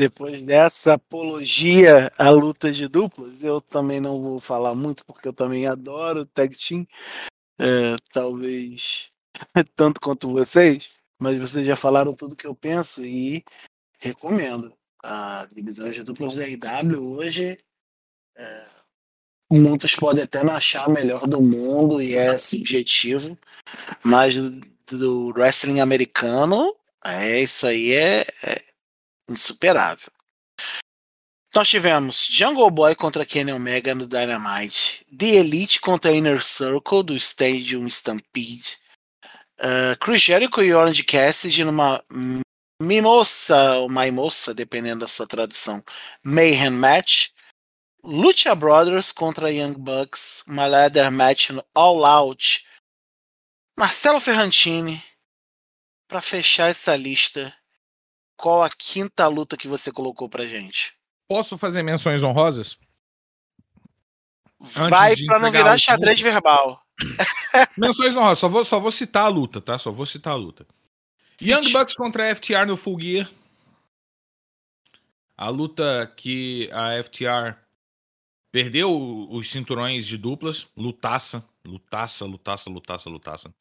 Depois 0.00 0.40
dessa 0.40 0.94
apologia 0.94 2.10
à 2.16 2.30
luta 2.30 2.72
de 2.72 2.88
duplas, 2.88 3.44
eu 3.44 3.60
também 3.60 4.00
não 4.00 4.18
vou 4.18 4.38
falar 4.38 4.74
muito, 4.74 5.04
porque 5.04 5.28
eu 5.28 5.32
também 5.34 5.66
adoro 5.66 6.24
tag 6.24 6.56
team. 6.56 6.86
É, 7.60 7.96
talvez 8.10 9.10
tanto 9.76 10.00
quanto 10.00 10.32
vocês, 10.32 10.88
mas 11.20 11.38
vocês 11.38 11.66
já 11.66 11.76
falaram 11.76 12.14
tudo 12.14 12.34
que 12.34 12.46
eu 12.46 12.54
penso 12.54 13.04
e 13.04 13.44
recomendo. 13.98 14.72
A 15.04 15.46
divisão 15.54 15.90
de 15.90 16.02
duplas 16.02 16.34
da 16.34 16.48
IW 16.48 17.18
hoje, 17.18 17.58
é, 18.38 18.66
muitos 19.52 19.94
podem 19.94 20.24
até 20.24 20.42
não 20.42 20.54
achar 20.54 20.86
a 20.86 20.88
melhor 20.88 21.26
do 21.26 21.42
mundo 21.42 22.00
e 22.00 22.14
é 22.14 22.38
subjetivo, 22.38 23.38
mas 24.02 24.34
do, 24.34 24.60
do 24.96 25.26
wrestling 25.36 25.80
americano, 25.80 26.74
é 27.04 27.42
isso 27.42 27.66
aí 27.66 27.92
é, 27.92 28.24
é 28.42 28.69
insuperável. 29.32 30.10
Nós 31.54 31.68
tivemos 31.68 32.28
Jungle 32.30 32.70
Boy 32.70 32.94
contra 32.94 33.26
Kenny 33.26 33.52
Omega 33.52 33.94
no 33.94 34.06
Dynamite, 34.06 35.04
The 35.16 35.26
Elite 35.26 35.80
contra 35.80 36.12
Inner 36.12 36.40
Circle 36.42 37.02
do 37.02 37.16
Stadium 37.16 37.86
Stampede, 37.88 38.78
uh, 39.58 39.98
Chris 39.98 40.22
Jericho 40.22 40.62
e 40.62 40.72
Orange 40.72 41.02
Cassidy 41.02 41.64
numa 41.64 42.02
Mimosa 42.80 43.78
ou 43.78 43.90
Maimosa, 43.90 44.54
dependendo 44.54 45.00
da 45.00 45.06
sua 45.08 45.26
tradução, 45.26 45.82
Mayhem 46.24 46.70
Match, 46.70 47.30
Lucha 48.02 48.54
Brothers 48.54 49.12
contra 49.12 49.52
Young 49.52 49.74
Bucks, 49.74 50.42
uma 50.46 50.66
ladder 50.66 51.10
match 51.10 51.50
no 51.50 51.62
All 51.74 52.06
Out, 52.06 52.66
Marcelo 53.78 54.20
Ferrantini, 54.20 55.02
para 56.08 56.22
fechar 56.22 56.70
essa 56.70 56.96
lista, 56.96 57.54
qual 58.40 58.62
a 58.62 58.70
quinta 58.70 59.28
luta 59.28 59.54
que 59.54 59.68
você 59.68 59.92
colocou 59.92 60.26
pra 60.26 60.46
gente? 60.46 60.96
Posso 61.28 61.58
fazer 61.58 61.82
menções 61.82 62.22
honrosas? 62.22 62.78
Vai 64.58 65.14
para 65.26 65.38
não 65.38 65.50
virar 65.50 65.76
xadrez 65.76 66.20
verbal. 66.20 66.82
Menções 67.76 68.16
honrosas, 68.16 68.38
só 68.38 68.48
vou, 68.48 68.64
só 68.64 68.80
vou 68.80 68.90
citar 68.90 69.26
a 69.26 69.28
luta, 69.28 69.60
tá? 69.60 69.78
Só 69.78 69.92
vou 69.92 70.06
citar 70.06 70.32
a 70.32 70.36
luta. 70.36 70.66
Cite. 71.38 71.50
Young 71.50 71.72
Bucks 71.72 71.94
contra 71.94 72.30
a 72.30 72.34
FTR 72.34 72.66
no 72.66 72.78
Full 72.78 73.00
Gear. 73.00 73.30
A 75.36 75.48
luta 75.50 76.10
que 76.16 76.70
a 76.72 77.02
FTR 77.02 77.56
perdeu 78.50 78.90
os 79.30 79.50
cinturões 79.50 80.06
de 80.06 80.16
duplas. 80.16 80.66
Lutaça, 80.74 81.44
lutaça, 81.64 82.24
lutaça, 82.24 82.70
lutaça, 82.70 83.10
lutaça. 83.10 83.54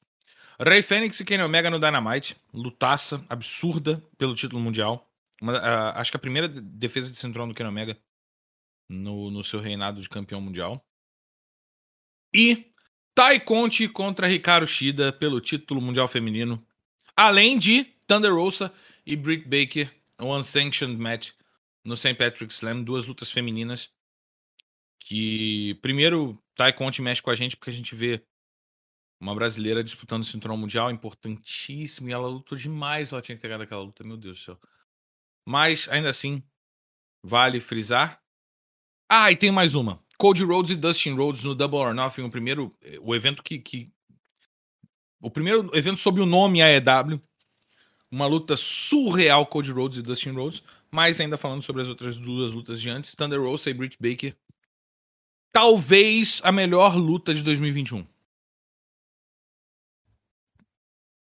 Rey 0.62 0.84
Fênix 0.84 1.20
e 1.20 1.26
Kenny 1.26 1.42
Omega 1.42 1.70
no 1.70 1.80
Dynamite. 1.80 2.36
Lutaça 2.54 3.26
absurda 3.30 4.04
pelo 4.18 4.36
título 4.36 4.62
mundial. 4.62 5.10
Uma, 5.42 5.54
uh, 5.54 5.98
acho 5.98 6.12
que 6.12 6.18
a 6.18 6.20
primeira 6.20 6.50
defesa 6.50 7.10
de 7.10 7.18
cinturão 7.18 7.48
do 7.48 7.54
Kenny 7.54 7.70
Omega 7.70 7.98
no, 8.90 9.32
no 9.32 9.42
seu 9.42 9.62
reinado 9.62 10.02
de 10.02 10.10
campeão 10.10 10.42
mundial. 10.42 10.86
E 12.34 12.74
Tai 13.16 13.40
Conti 13.40 13.88
contra 13.88 14.28
Ricardo 14.28 14.68
Shida 14.68 15.14
pelo 15.14 15.40
título 15.40 15.82
mundial 15.82 16.08
feminino. 16.08 16.62
Além 17.16 17.58
de 17.58 17.86
Thunder 18.06 18.34
Rosa 18.34 18.74
e 19.06 19.16
Britt 19.16 19.48
Baker, 19.48 19.90
um 20.20 20.34
unsanctioned 20.36 21.00
match 21.00 21.32
no 21.84 21.96
St. 21.96 22.16
Patrick's 22.16 22.58
Slam, 22.58 22.84
duas 22.84 23.08
lutas 23.08 23.32
femininas. 23.32 23.90
Que 25.00 25.76
primeiro 25.82 26.38
Tai 26.56 26.74
Conti 26.74 27.02
mexe 27.02 27.22
com 27.22 27.30
a 27.30 27.36
gente 27.36 27.56
porque 27.56 27.70
a 27.70 27.74
gente 27.74 27.96
vê 27.96 28.22
uma 29.20 29.36
brasileira 29.36 29.84
disputando 29.84 30.22
o 30.22 30.26
cinturão 30.26 30.56
mundial, 30.56 30.90
importantíssimo, 30.90 32.10
e 32.10 32.14
ela 32.14 32.28
lutou 32.28 32.58
demais, 32.58 33.12
ela 33.12 33.22
tinha 33.22 33.36
que 33.36 33.42
ter 33.42 33.48
ganhado 33.48 33.64
aquela 33.64 33.82
luta, 33.82 34.04
meu 34.04 34.18
Deus 34.18 34.38
do 34.38 34.44
céu. 34.44 34.60
Mas, 35.46 35.88
ainda 35.90 36.10
assim, 36.10 36.44
vale 37.24 37.60
frisar. 37.60 38.22
Ah, 39.10 39.32
e 39.32 39.36
tem 39.36 39.52
mais 39.52 39.76
uma. 39.76 40.04
Cody 40.18 40.44
Rhodes 40.44 40.72
e 40.72 40.76
Dustin 40.76 41.16
Rhodes 41.16 41.44
no 41.44 41.56
Double 41.56 41.80
or 41.80 41.94
Nothing, 41.94 42.24
o 42.24 42.30
primeiro, 42.30 42.76
eh, 42.82 43.00
o 43.02 43.16
evento 43.16 43.42
que, 43.42 43.58
que 43.58 43.92
o 45.22 45.30
primeiro 45.30 45.70
evento 45.76 46.00
sob 46.00 46.22
o 46.22 46.26
nome 46.26 46.62
AEW, 46.62 47.22
uma 48.12 48.26
luta 48.26 48.56
surreal 48.58 49.46
Cody 49.46 49.72
Rhodes 49.72 49.98
e 49.98 50.02
Dustin 50.02 50.32
Rhodes, 50.32 50.64
mas 50.92 51.20
ainda 51.20 51.38
falando 51.38 51.62
sobre 51.62 51.82
as 51.82 51.90
outras 51.90 52.18
duas 52.18 52.52
lutas 52.52 52.82
de 52.82 52.90
antes, 52.90 53.16
Thunder 53.16 53.42
Rosa 53.42 53.70
e 53.70 53.74
Britt 53.74 53.98
Baker. 54.00 54.36
Talvez 55.52 56.42
a 56.44 56.52
melhor 56.52 56.96
luta 56.96 57.34
de 57.34 57.44
2021. 57.44 58.06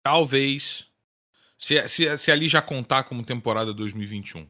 Talvez. 0.04 0.86
Se, 1.58 1.88
se, 1.88 2.18
se 2.18 2.32
ali 2.32 2.50
já 2.50 2.62
contar 2.62 3.06
como 3.06 3.24
temporada 3.24 3.74
2021. 3.74 4.48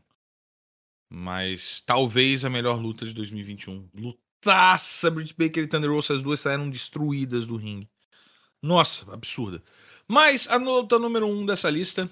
Mas 1.09 1.81
talvez 1.85 2.43
a 2.43 2.49
melhor 2.49 2.79
luta 2.81 3.05
de 3.05 3.13
2021. 3.13 3.87
Lutaça, 3.93 5.11
Britt 5.11 5.35
Baker 5.37 5.63
e 5.63 5.67
Thunder 5.67 5.91
Rosa, 5.91 6.15
as 6.15 6.23
duas 6.23 6.41
saíram 6.41 6.69
destruídas 6.69 7.45
do 7.45 7.55
ringue. 7.55 7.87
Nossa, 8.59 9.13
absurda. 9.13 9.61
Mas 10.07 10.47
a 10.47 10.55
luta 10.55 10.97
número 10.97 11.27
um 11.27 11.45
dessa 11.45 11.69
lista 11.69 12.09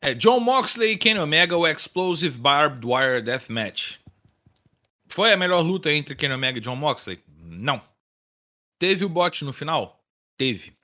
é 0.00 0.14
John 0.14 0.38
Moxley 0.38 0.92
e 0.92 0.96
Kenny 0.96 1.18
Omega, 1.18 1.56
o 1.56 1.66
Explosive 1.66 2.38
Barbed 2.38 2.86
Wire 2.86 3.22
Death 3.22 3.48
Match. 3.48 3.96
Foi 5.08 5.32
a 5.32 5.36
melhor 5.36 5.62
luta 5.62 5.92
entre 5.92 6.14
Kenny 6.14 6.34
Omega 6.34 6.58
e 6.58 6.60
John 6.60 6.76
Moxley? 6.76 7.20
Não. 7.26 7.82
Teve 8.78 9.04
o 9.04 9.08
bot 9.08 9.44
no 9.44 9.52
final? 9.52 10.04
Teve. 10.36 10.77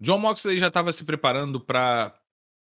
John 0.00 0.18
Moxley 0.18 0.58
já 0.58 0.68
estava 0.68 0.92
se 0.92 1.04
preparando 1.04 1.60
para 1.60 2.18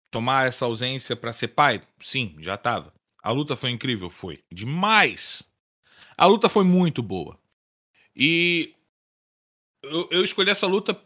tomar 0.09 0.47
essa 0.47 0.65
ausência 0.65 1.15
para 1.15 1.33
ser 1.33 1.49
pai? 1.49 1.85
Sim, 1.99 2.35
já 2.39 2.55
estava. 2.55 2.93
A 3.21 3.31
luta 3.31 3.55
foi 3.55 3.71
incrível? 3.71 4.09
Foi. 4.09 4.43
Demais! 4.51 5.43
A 6.17 6.25
luta 6.25 6.47
foi 6.47 6.63
muito 6.63 7.03
boa. 7.03 7.37
E 8.15 8.73
eu, 9.83 10.07
eu 10.11 10.23
escolhi 10.23 10.49
essa 10.49 10.67
luta 10.67 10.99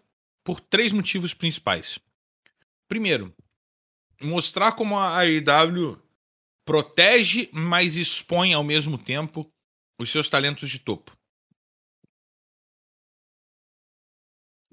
por 0.43 0.59
três 0.59 0.91
motivos 0.91 1.33
principais. 1.33 1.99
Primeiro, 2.87 3.33
mostrar 4.21 4.73
como 4.73 4.97
a 4.97 5.17
AEW 5.19 5.99
protege, 6.65 7.49
mas 7.51 7.95
expõe 7.95 8.53
ao 8.53 8.63
mesmo 8.63 8.97
tempo 8.97 9.51
os 9.99 10.11
seus 10.11 10.29
talentos 10.29 10.69
de 10.69 10.79
topo. 10.79 11.17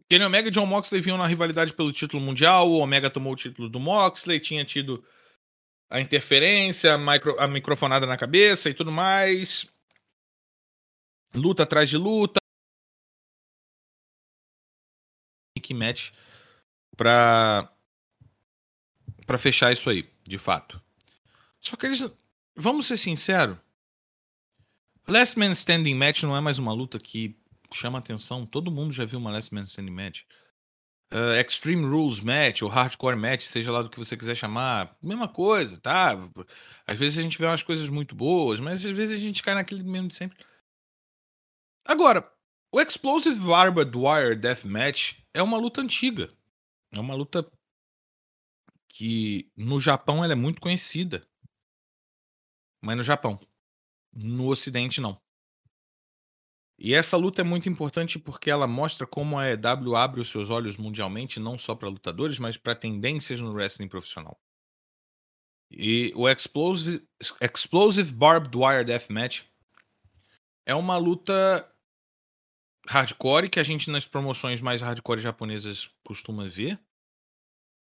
Kenny 0.09 0.25
Omega 0.25 0.49
e 0.49 0.51
John 0.53 0.67
Moxley 0.67 1.01
vinham 1.01 1.19
na 1.19 1.27
rivalidade 1.27 1.73
pelo 1.73 1.93
título 1.93 2.23
mundial, 2.23 2.71
o 2.71 2.79
Omega 2.79 3.11
tomou 3.11 3.33
o 3.33 3.37
título 3.37 3.69
do 3.69 3.81
Moxley, 3.81 4.39
tinha 4.39 4.65
tido 4.65 5.05
a 5.91 6.01
interferência, 6.01 6.95
a, 6.95 6.99
micro, 6.99 7.37
a 7.41 7.49
microfonada 7.49 8.07
na 8.07 8.17
cabeça 8.17 8.71
e 8.71 8.75
tudo 8.75 8.93
mais. 8.93 9.67
Luta 11.35 11.65
atrás 11.65 11.91
de 11.91 11.97
luta. 11.97 12.41
que 15.67 15.75
match 15.75 16.13
pra, 16.97 17.69
pra 19.27 19.37
fechar 19.37 19.73
isso 19.73 19.91
aí, 19.91 20.09
de 20.23 20.39
fato. 20.39 20.81
Só 21.61 21.77
que 21.77 21.87
eles. 21.87 22.09
Vamos 22.55 22.87
ser 22.87 22.97
sinceros. 22.97 23.59
Last 25.09 25.39
Man 25.39 25.51
Standing 25.51 25.95
Match 25.95 26.23
não 26.23 26.37
é 26.37 26.41
mais 26.41 26.59
uma 26.59 26.73
luta 26.73 26.99
que 26.99 27.37
chama 27.77 27.99
atenção. 27.99 28.47
Todo 28.47 28.71
mundo 28.71 28.93
já 28.93 29.05
viu 29.05 29.19
uma 29.19 29.31
Last 29.31 29.55
Man 29.55 29.63
Standing 29.63 29.93
Match. 29.93 30.23
Uh, 31.13 31.39
Extreme 31.41 31.87
Rules 31.87 32.19
Match 32.19 32.63
ou 32.63 32.69
Hardcore 32.69 33.17
Match, 33.17 33.43
seja 33.43 33.71
lá 33.71 33.81
do 33.83 33.89
que 33.89 33.99
você 33.99 34.17
quiser 34.17 34.35
chamar, 34.35 34.97
mesma 35.01 35.29
coisa, 35.29 35.79
tá? 35.79 36.15
Às 36.85 36.99
vezes 36.99 37.19
a 37.19 37.23
gente 37.23 37.39
vê 37.39 37.47
umas 37.47 37.63
coisas 37.63 37.89
muito 37.89 38.15
boas, 38.15 38.59
mas 38.59 38.85
às 38.85 38.97
vezes 38.97 39.17
a 39.17 39.21
gente 39.21 39.43
cai 39.43 39.55
naquele 39.55 39.85
mesmo 39.85 40.09
de 40.09 40.17
sempre. 40.17 40.45
Agora, 41.85 42.29
o 42.73 42.81
Explosive 42.81 43.39
Barbed 43.39 43.97
Wire 43.97 44.35
Death 44.35 44.65
Match 44.65 45.15
é 45.33 45.41
uma 45.41 45.57
luta 45.57 45.81
antiga. 45.81 46.31
É 46.91 46.99
uma 46.99 47.15
luta 47.15 47.49
que 48.89 49.51
no 49.57 49.79
Japão 49.79 50.25
ela 50.25 50.33
é 50.33 50.37
muito 50.37 50.61
conhecida. 50.61 51.27
Mas 52.83 52.97
no 52.97 53.05
Japão. 53.05 53.39
No 54.13 54.49
Ocidente, 54.49 55.01
não. 55.01 55.21
E 56.79 56.95
essa 56.95 57.17
luta 57.17 57.41
é 57.41 57.45
muito 57.45 57.69
importante 57.69 58.19
porque 58.19 58.51
ela 58.51 58.67
mostra 58.67 59.07
como 59.07 59.39
a 59.39 59.49
EW 59.49 59.97
abre 59.97 60.21
os 60.21 60.29
seus 60.29 60.51
olhos 60.51 60.77
mundialmente, 60.77 61.41
não 61.41 61.57
só 61.57 61.75
para 61.75 61.89
lutadores, 61.89 62.39
mas 62.39 62.57
para 62.57 62.75
tendências 62.75 63.41
no 63.41 63.53
wrestling 63.53 63.89
profissional. 63.89 64.39
E 65.71 66.13
o 66.15 66.29
Explosive, 66.29 67.07
Explosive 67.41 68.13
Barbed 68.13 68.57
Wire 68.57 68.85
Deathmatch 68.85 69.45
é 70.67 70.75
uma 70.75 70.97
luta 70.97 71.73
hardcore 72.89 73.49
que 73.49 73.59
a 73.59 73.65
gente 73.65 73.91
nas 73.91 74.07
promoções 74.07 74.61
mais 74.61 74.81
hardcore 74.81 75.21
japonesas 75.21 75.91
costuma 76.05 76.49
ver, 76.49 76.79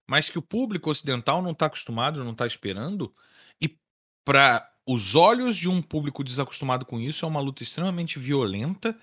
mas 0.10 0.30
que 0.30 0.40
o 0.40 0.42
público 0.42 0.90
ocidental 0.90 1.42
não 1.42 1.52
está 1.52 1.68
acostumado, 1.68 2.24
não 2.24 2.32
está 2.32 2.48
esperando. 2.48 3.14
E 3.62 3.78
para 4.26 4.70
os 4.92 5.14
olhos 5.14 5.56
de 5.56 5.70
um 5.70 5.84
público 5.84 6.24
desacostumado 6.24 6.84
com 6.84 7.00
isso, 7.00 7.24
é 7.24 7.28
uma 7.28 7.40
luta 7.40 7.62
extremamente 7.62 8.18
violenta, 8.18 9.00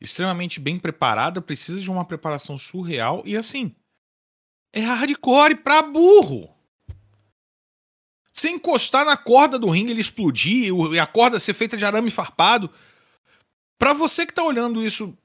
extremamente 0.00 0.58
bem 0.58 0.76
preparada, 0.76 1.40
precisa 1.40 1.80
de 1.80 1.88
uma 1.88 2.04
preparação 2.04 2.58
surreal 2.58 3.22
e 3.24 3.36
assim. 3.36 3.72
É 4.72 4.80
hardcore 4.80 5.54
pra 5.54 5.82
burro. 5.82 6.52
Se 8.32 8.50
encostar 8.50 9.04
na 9.04 9.16
corda 9.16 9.56
do 9.56 9.70
ringue, 9.70 9.92
ele 9.92 10.00
explodir 10.00 10.74
e 10.92 10.98
a 10.98 11.06
corda 11.06 11.38
ser 11.38 11.54
feita 11.54 11.76
de 11.76 11.84
arame 11.84 12.10
farpado. 12.10 12.68
Para 13.78 13.92
você 13.92 14.26
que 14.26 14.34
tá 14.34 14.42
olhando 14.42 14.84
isso 14.84 15.16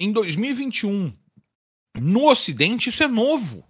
em 0.00 0.10
2021, 0.10 1.16
no 2.00 2.28
Ocidente, 2.28 2.88
isso 2.88 3.04
é 3.04 3.08
novo. 3.08 3.64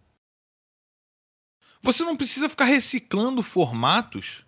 Você 1.82 2.04
não 2.04 2.16
precisa 2.16 2.48
ficar 2.48 2.64
reciclando 2.64 3.42
formatos 3.42 4.45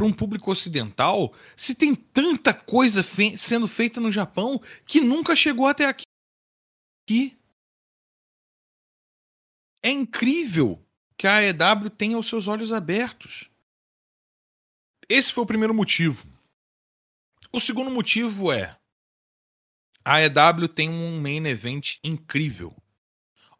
para 0.00 0.06
um 0.06 0.12
público 0.14 0.50
ocidental 0.50 1.34
se 1.54 1.74
tem 1.74 1.94
tanta 1.94 2.54
coisa 2.54 3.02
fe 3.02 3.36
sendo 3.36 3.68
feita 3.68 4.00
no 4.00 4.10
Japão 4.10 4.58
que 4.86 4.98
nunca 4.98 5.36
chegou 5.36 5.66
até 5.66 5.84
aqui? 5.84 7.36
É 9.82 9.90
incrível 9.90 10.82
que 11.18 11.26
a 11.26 11.36
AEW 11.36 11.90
tenha 11.90 12.16
os 12.16 12.26
seus 12.26 12.48
olhos 12.48 12.72
abertos. 12.72 13.50
Esse 15.06 15.30
foi 15.30 15.44
o 15.44 15.46
primeiro 15.46 15.74
motivo. 15.74 16.26
O 17.52 17.60
segundo 17.60 17.90
motivo 17.90 18.50
é 18.50 18.78
a 20.02 20.14
AEW 20.14 20.66
tem 20.66 20.88
um 20.88 21.20
main 21.20 21.44
event 21.46 21.98
incrível. 22.02 22.74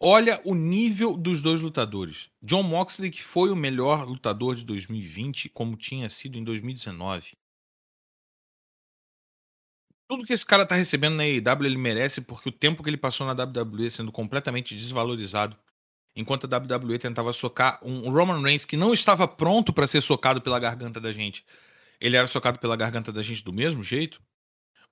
Olha 0.02 0.40
o 0.46 0.54
nível 0.54 1.14
dos 1.14 1.42
dois 1.42 1.60
lutadores. 1.60 2.30
John 2.42 2.62
Moxley, 2.62 3.10
que 3.10 3.22
foi 3.22 3.50
o 3.50 3.56
melhor 3.56 4.08
lutador 4.08 4.56
de 4.56 4.64
2020, 4.64 5.50
como 5.50 5.76
tinha 5.76 6.08
sido 6.08 6.38
em 6.38 6.42
2019. 6.42 7.36
Tudo 10.08 10.24
que 10.24 10.32
esse 10.32 10.46
cara 10.46 10.64
tá 10.64 10.74
recebendo 10.74 11.16
na 11.16 11.24
AEW 11.24 11.66
ele 11.66 11.76
merece 11.76 12.22
porque 12.22 12.48
o 12.48 12.52
tempo 12.52 12.82
que 12.82 12.88
ele 12.88 12.96
passou 12.96 13.26
na 13.26 13.44
WWE 13.44 13.90
sendo 13.90 14.10
completamente 14.10 14.74
desvalorizado, 14.74 15.54
enquanto 16.16 16.46
a 16.46 16.56
WWE 16.56 16.98
tentava 16.98 17.30
socar 17.30 17.78
um 17.82 18.10
Roman 18.10 18.40
Reigns 18.40 18.64
que 18.64 18.78
não 18.78 18.94
estava 18.94 19.28
pronto 19.28 19.70
para 19.70 19.86
ser 19.86 20.00
socado 20.00 20.40
pela 20.40 20.58
garganta 20.58 20.98
da 20.98 21.12
gente. 21.12 21.44
Ele 22.00 22.16
era 22.16 22.26
socado 22.26 22.58
pela 22.58 22.74
garganta 22.74 23.12
da 23.12 23.22
gente 23.22 23.44
do 23.44 23.52
mesmo 23.52 23.82
jeito. 23.82 24.20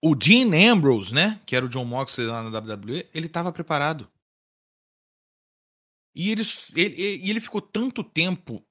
O 0.02 0.14
Dean 0.14 0.50
Ambrose, 0.70 1.14
né, 1.14 1.40
que 1.46 1.56
era 1.56 1.64
o 1.64 1.68
John 1.68 1.86
Moxley 1.86 2.26
lá 2.26 2.42
na 2.42 2.58
WWE, 2.58 3.08
ele 3.14 3.26
estava 3.26 3.50
preparado. 3.50 4.06
E 6.18 6.32
ele, 6.32 6.42
ele, 6.74 7.30
ele 7.30 7.40
ficou 7.40 7.62
tanto 7.62 8.02
tempo 8.02 8.66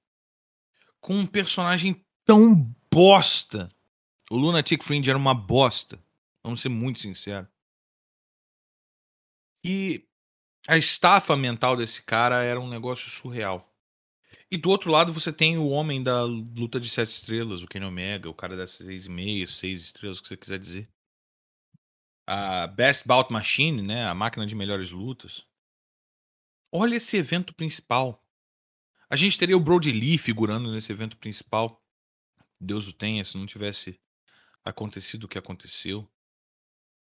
com 0.99 1.15
um 1.15 1.25
personagem 1.25 2.05
tão 2.25 2.53
bosta. 2.93 3.73
O 4.29 4.35
Lunatic 4.35 4.83
Fringe 4.83 5.09
era 5.09 5.17
uma 5.17 5.33
bosta. 5.33 5.97
Vamos 6.43 6.59
ser 6.59 6.67
muito 6.67 6.99
sinceros. 6.99 7.47
E 9.63 10.05
a 10.67 10.77
estafa 10.77 11.37
mental 11.37 11.77
desse 11.77 12.01
cara 12.03 12.43
era 12.43 12.59
um 12.59 12.67
negócio 12.67 13.09
surreal. 13.09 13.73
E 14.51 14.57
do 14.57 14.69
outro 14.69 14.91
lado 14.91 15.13
você 15.13 15.31
tem 15.31 15.57
o 15.57 15.69
homem 15.69 16.03
da 16.03 16.23
luta 16.23 16.81
de 16.81 16.89
sete 16.89 17.11
estrelas, 17.11 17.63
o 17.63 17.67
Kenny 17.67 17.85
Omega, 17.85 18.29
o 18.29 18.33
cara 18.33 18.57
das 18.57 18.71
seis 18.71 19.05
e 19.05 19.09
meia, 19.09 19.47
seis 19.47 19.83
estrelas, 19.83 20.19
o 20.19 20.21
que 20.21 20.27
você 20.27 20.35
quiser 20.35 20.59
dizer. 20.59 20.89
A 22.27 22.67
Best 22.67 23.07
Bout 23.07 23.31
Machine, 23.31 23.81
né? 23.81 24.05
A 24.05 24.13
máquina 24.13 24.45
de 24.45 24.53
melhores 24.53 24.91
lutas. 24.91 25.47
Olha 26.79 26.97
esse 26.97 27.17
evento 27.17 27.55
principal. 27.55 28.23
A 29.09 29.15
gente 29.15 29.39
teria 29.39 29.57
o 29.57 29.59
Brody 29.59 29.91
Lee 29.91 30.15
figurando 30.15 30.71
nesse 30.71 30.91
evento 30.91 31.17
principal. 31.17 31.83
Deus 32.61 32.87
o 32.87 32.93
tenha, 32.93 33.25
se 33.25 33.35
não 33.35 33.47
tivesse 33.47 33.99
acontecido 34.63 35.23
o 35.23 35.27
que 35.27 35.39
aconteceu. 35.39 36.07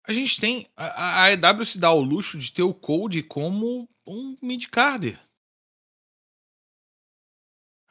A 0.07 0.13
gente 0.13 0.41
tem. 0.41 0.71
A, 0.77 1.33
EW 1.33 1.65
se 1.65 1.77
dá 1.77 1.91
o 1.91 2.01
luxo 2.01 2.39
de 2.39 2.53
ter 2.53 2.63
o 2.63 2.73
Code 2.73 3.21
como 3.25 3.91
um 4.07 4.39
mid-carder. 4.41 5.21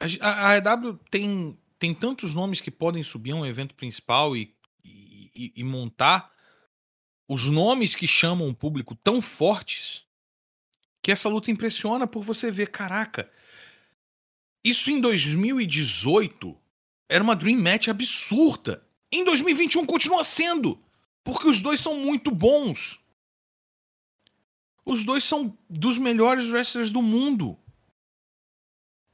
A, 0.00 0.52
a, 0.52 0.56
EW 0.56 0.96
tem, 1.10 1.60
tem 1.78 1.94
tantos 1.94 2.34
nomes 2.34 2.62
que 2.62 2.70
podem 2.70 3.02
subir 3.02 3.32
a 3.32 3.36
um 3.36 3.44
evento 3.44 3.74
principal 3.74 4.34
e, 4.34 4.56
e, 4.82 5.52
e 5.54 5.62
montar 5.62 6.32
os 7.28 7.50
nomes 7.50 7.94
que 7.94 8.06
chamam 8.06 8.48
o 8.48 8.54
público 8.54 8.94
tão 8.94 9.20
fortes 9.20 10.07
que 11.08 11.12
essa 11.12 11.26
luta 11.26 11.50
impressiona 11.50 12.06
por 12.06 12.22
você 12.22 12.50
ver, 12.50 12.70
caraca, 12.70 13.32
isso 14.62 14.90
em 14.90 15.00
2018 15.00 16.54
era 17.08 17.24
uma 17.24 17.34
Dream 17.34 17.58
Match 17.58 17.88
absurda. 17.88 18.86
Em 19.10 19.24
2021 19.24 19.86
continua 19.86 20.22
sendo, 20.22 20.78
porque 21.24 21.48
os 21.48 21.62
dois 21.62 21.80
são 21.80 21.98
muito 21.98 22.30
bons. 22.30 23.00
Os 24.84 25.02
dois 25.02 25.24
são 25.24 25.56
dos 25.66 25.96
melhores 25.96 26.50
wrestlers 26.50 26.92
do 26.92 27.00
mundo. 27.00 27.58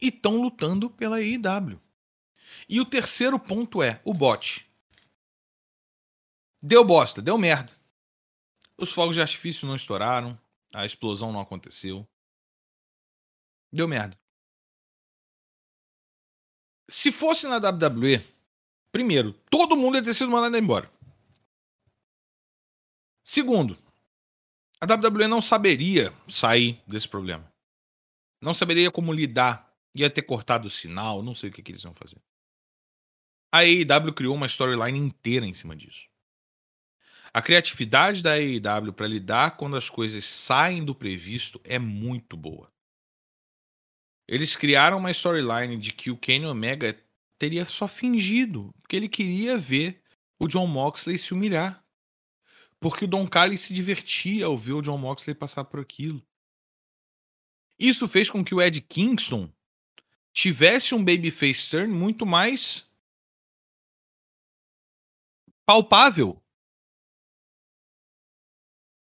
E 0.02 0.08
estão 0.08 0.42
lutando 0.42 0.90
pela 0.90 1.18
AEW. 1.18 1.80
E 2.68 2.80
o 2.80 2.84
terceiro 2.84 3.38
ponto 3.38 3.80
é 3.80 4.00
o 4.04 4.12
bot. 4.12 4.68
Deu 6.60 6.84
bosta, 6.84 7.22
deu 7.22 7.38
merda. 7.38 7.70
Os 8.76 8.92
fogos 8.92 9.14
de 9.14 9.22
artifício 9.22 9.68
não 9.68 9.76
estouraram. 9.76 10.36
A 10.74 10.84
explosão 10.84 11.32
não 11.32 11.40
aconteceu. 11.40 12.06
Deu 13.72 13.86
merda. 13.86 14.18
Se 16.90 17.12
fosse 17.12 17.46
na 17.46 17.56
WWE, 17.56 18.22
primeiro, 18.92 19.32
todo 19.50 19.76
mundo 19.76 19.96
ia 19.96 20.02
ter 20.02 20.14
sido 20.14 20.30
mandado 20.30 20.56
embora. 20.56 20.92
Segundo, 23.22 23.78
a 24.80 24.84
WWE 24.84 25.28
não 25.28 25.40
saberia 25.40 26.12
sair 26.28 26.82
desse 26.86 27.08
problema. 27.08 27.50
Não 28.42 28.52
saberia 28.52 28.90
como 28.90 29.12
lidar. 29.12 29.72
Ia 29.94 30.10
ter 30.10 30.22
cortado 30.22 30.66
o 30.66 30.70
sinal, 30.70 31.22
não 31.22 31.34
sei 31.34 31.50
o 31.50 31.52
que, 31.52 31.62
que 31.62 31.70
eles 31.70 31.84
iam 31.84 31.94
fazer. 31.94 32.20
A 33.52 33.60
AEW 33.60 34.12
criou 34.12 34.34
uma 34.34 34.46
storyline 34.46 34.98
inteira 34.98 35.46
em 35.46 35.54
cima 35.54 35.76
disso. 35.76 36.08
A 37.34 37.42
criatividade 37.42 38.22
da 38.22 38.34
AEW 38.34 38.92
para 38.92 39.08
lidar 39.08 39.56
quando 39.56 39.76
as 39.76 39.90
coisas 39.90 40.24
saem 40.24 40.84
do 40.84 40.94
previsto 40.94 41.60
é 41.64 41.80
muito 41.80 42.36
boa. 42.36 42.72
Eles 44.28 44.54
criaram 44.54 44.98
uma 44.98 45.10
storyline 45.10 45.76
de 45.76 45.92
que 45.92 46.12
o 46.12 46.16
Kenny 46.16 46.46
Omega 46.46 46.96
teria 47.36 47.64
só 47.64 47.88
fingido, 47.88 48.72
porque 48.80 48.94
ele 48.94 49.08
queria 49.08 49.58
ver 49.58 50.00
o 50.38 50.46
John 50.46 50.68
Moxley 50.68 51.18
se 51.18 51.34
humilhar. 51.34 51.84
Porque 52.78 53.04
o 53.04 53.08
Don 53.08 53.26
Callis 53.26 53.62
se 53.62 53.74
divertia 53.74 54.46
ao 54.46 54.56
ver 54.56 54.74
o 54.74 54.80
John 54.80 54.98
Moxley 54.98 55.34
passar 55.34 55.64
por 55.64 55.80
aquilo. 55.80 56.24
Isso 57.76 58.06
fez 58.06 58.30
com 58.30 58.44
que 58.44 58.54
o 58.54 58.62
Ed 58.62 58.80
Kingston 58.80 59.52
tivesse 60.32 60.94
um 60.94 61.04
babyface 61.04 61.68
turn 61.68 61.92
muito 61.92 62.24
mais 62.24 62.88
palpável 65.66 66.43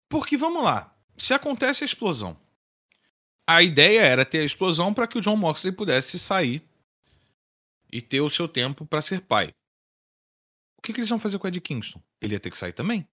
porque 0.10 0.36
vamos 0.36 0.64
lá, 0.64 0.94
se 1.16 1.34
acontece 1.34 1.84
a 1.84 1.86
explosão, 1.86 2.36
a 3.48 3.64
ideia 3.64 4.02
era 4.02 4.26
ter 4.26 4.40
a 4.40 4.46
explosão 4.46 4.94
para 4.94 5.08
que 5.08 5.18
o 5.18 5.22
John 5.22 5.36
Moxley 5.36 5.72
pudesse 5.72 6.20
sair 6.20 6.64
e 7.92 8.02
ter 8.02 8.22
o 8.22 8.30
seu 8.30 8.48
tempo 8.48 8.86
para 8.86 9.02
ser 9.02 9.22
pai. 9.22 9.54
o 10.78 10.82
que, 10.82 10.94
que 10.94 11.00
eles 11.00 11.10
vão 11.10 11.20
fazer 11.20 11.40
com 11.40 11.46
o 11.46 11.48
Ed 11.48 11.60
Kingston? 11.62 12.02
Ele 12.22 12.36
ia 12.36 12.40
ter 12.40 12.52
que 12.52 12.58
sair 12.58 12.74
também. 12.74 13.08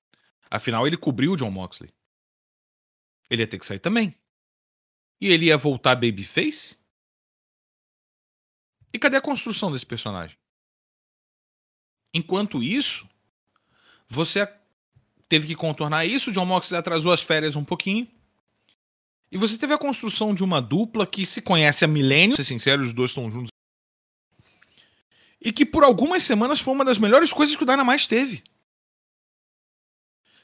Afinal, 0.51 0.87
ele 0.87 0.97
cobriu 0.97 1.33
o 1.33 1.37
John 1.37 1.51
Moxley. 1.51 1.93
Ele 3.29 3.43
ia 3.43 3.47
ter 3.47 3.59
que 3.59 3.67
sair 3.67 3.79
também. 3.79 4.15
E 5.21 5.29
ele 5.29 5.47
ia 5.47 5.57
voltar 5.57 5.95
babyface? 5.95 6.77
E 8.93 8.99
cadê 8.99 9.17
a 9.17 9.23
construção 9.23 9.73
desse 9.73 9.87
personagem? 9.87 10.39
Enquanto 12.13 12.63
isso, 12.63 13.09
você 14.07 14.41
teve 15.29 15.47
que 15.47 15.55
contornar 15.55 16.05
isso, 16.07 16.33
John 16.33 16.47
Moxley 16.47 16.79
atrasou 16.79 17.13
as 17.13 17.23
férias 17.23 17.57
um 17.57 17.65
pouquinho. 17.65 18.09
E 19.31 19.37
você 19.37 19.59
teve 19.59 19.75
a 19.75 19.79
construção 19.79 20.35
de 20.35 20.45
uma 20.45 20.61
dupla 20.61 21.07
que 21.07 21.27
se 21.27 21.43
conhece 21.43 21.85
há 21.85 21.89
milênios, 21.89 22.37
ser 22.37 22.45
sincero, 22.45 22.83
os 22.83 22.93
dois 22.93 23.11
estão 23.11 23.31
juntos. 23.31 23.51
E 25.41 25.53
que 25.53 25.67
por 25.67 25.85
algumas 25.85 26.23
semanas 26.23 26.61
foi 26.61 26.75
uma 26.75 26.85
das 26.85 26.99
melhores 26.99 27.33
coisas 27.33 27.55
que 27.55 27.63
o 27.63 27.67
Dynamite 27.67 28.09
teve. 28.09 28.43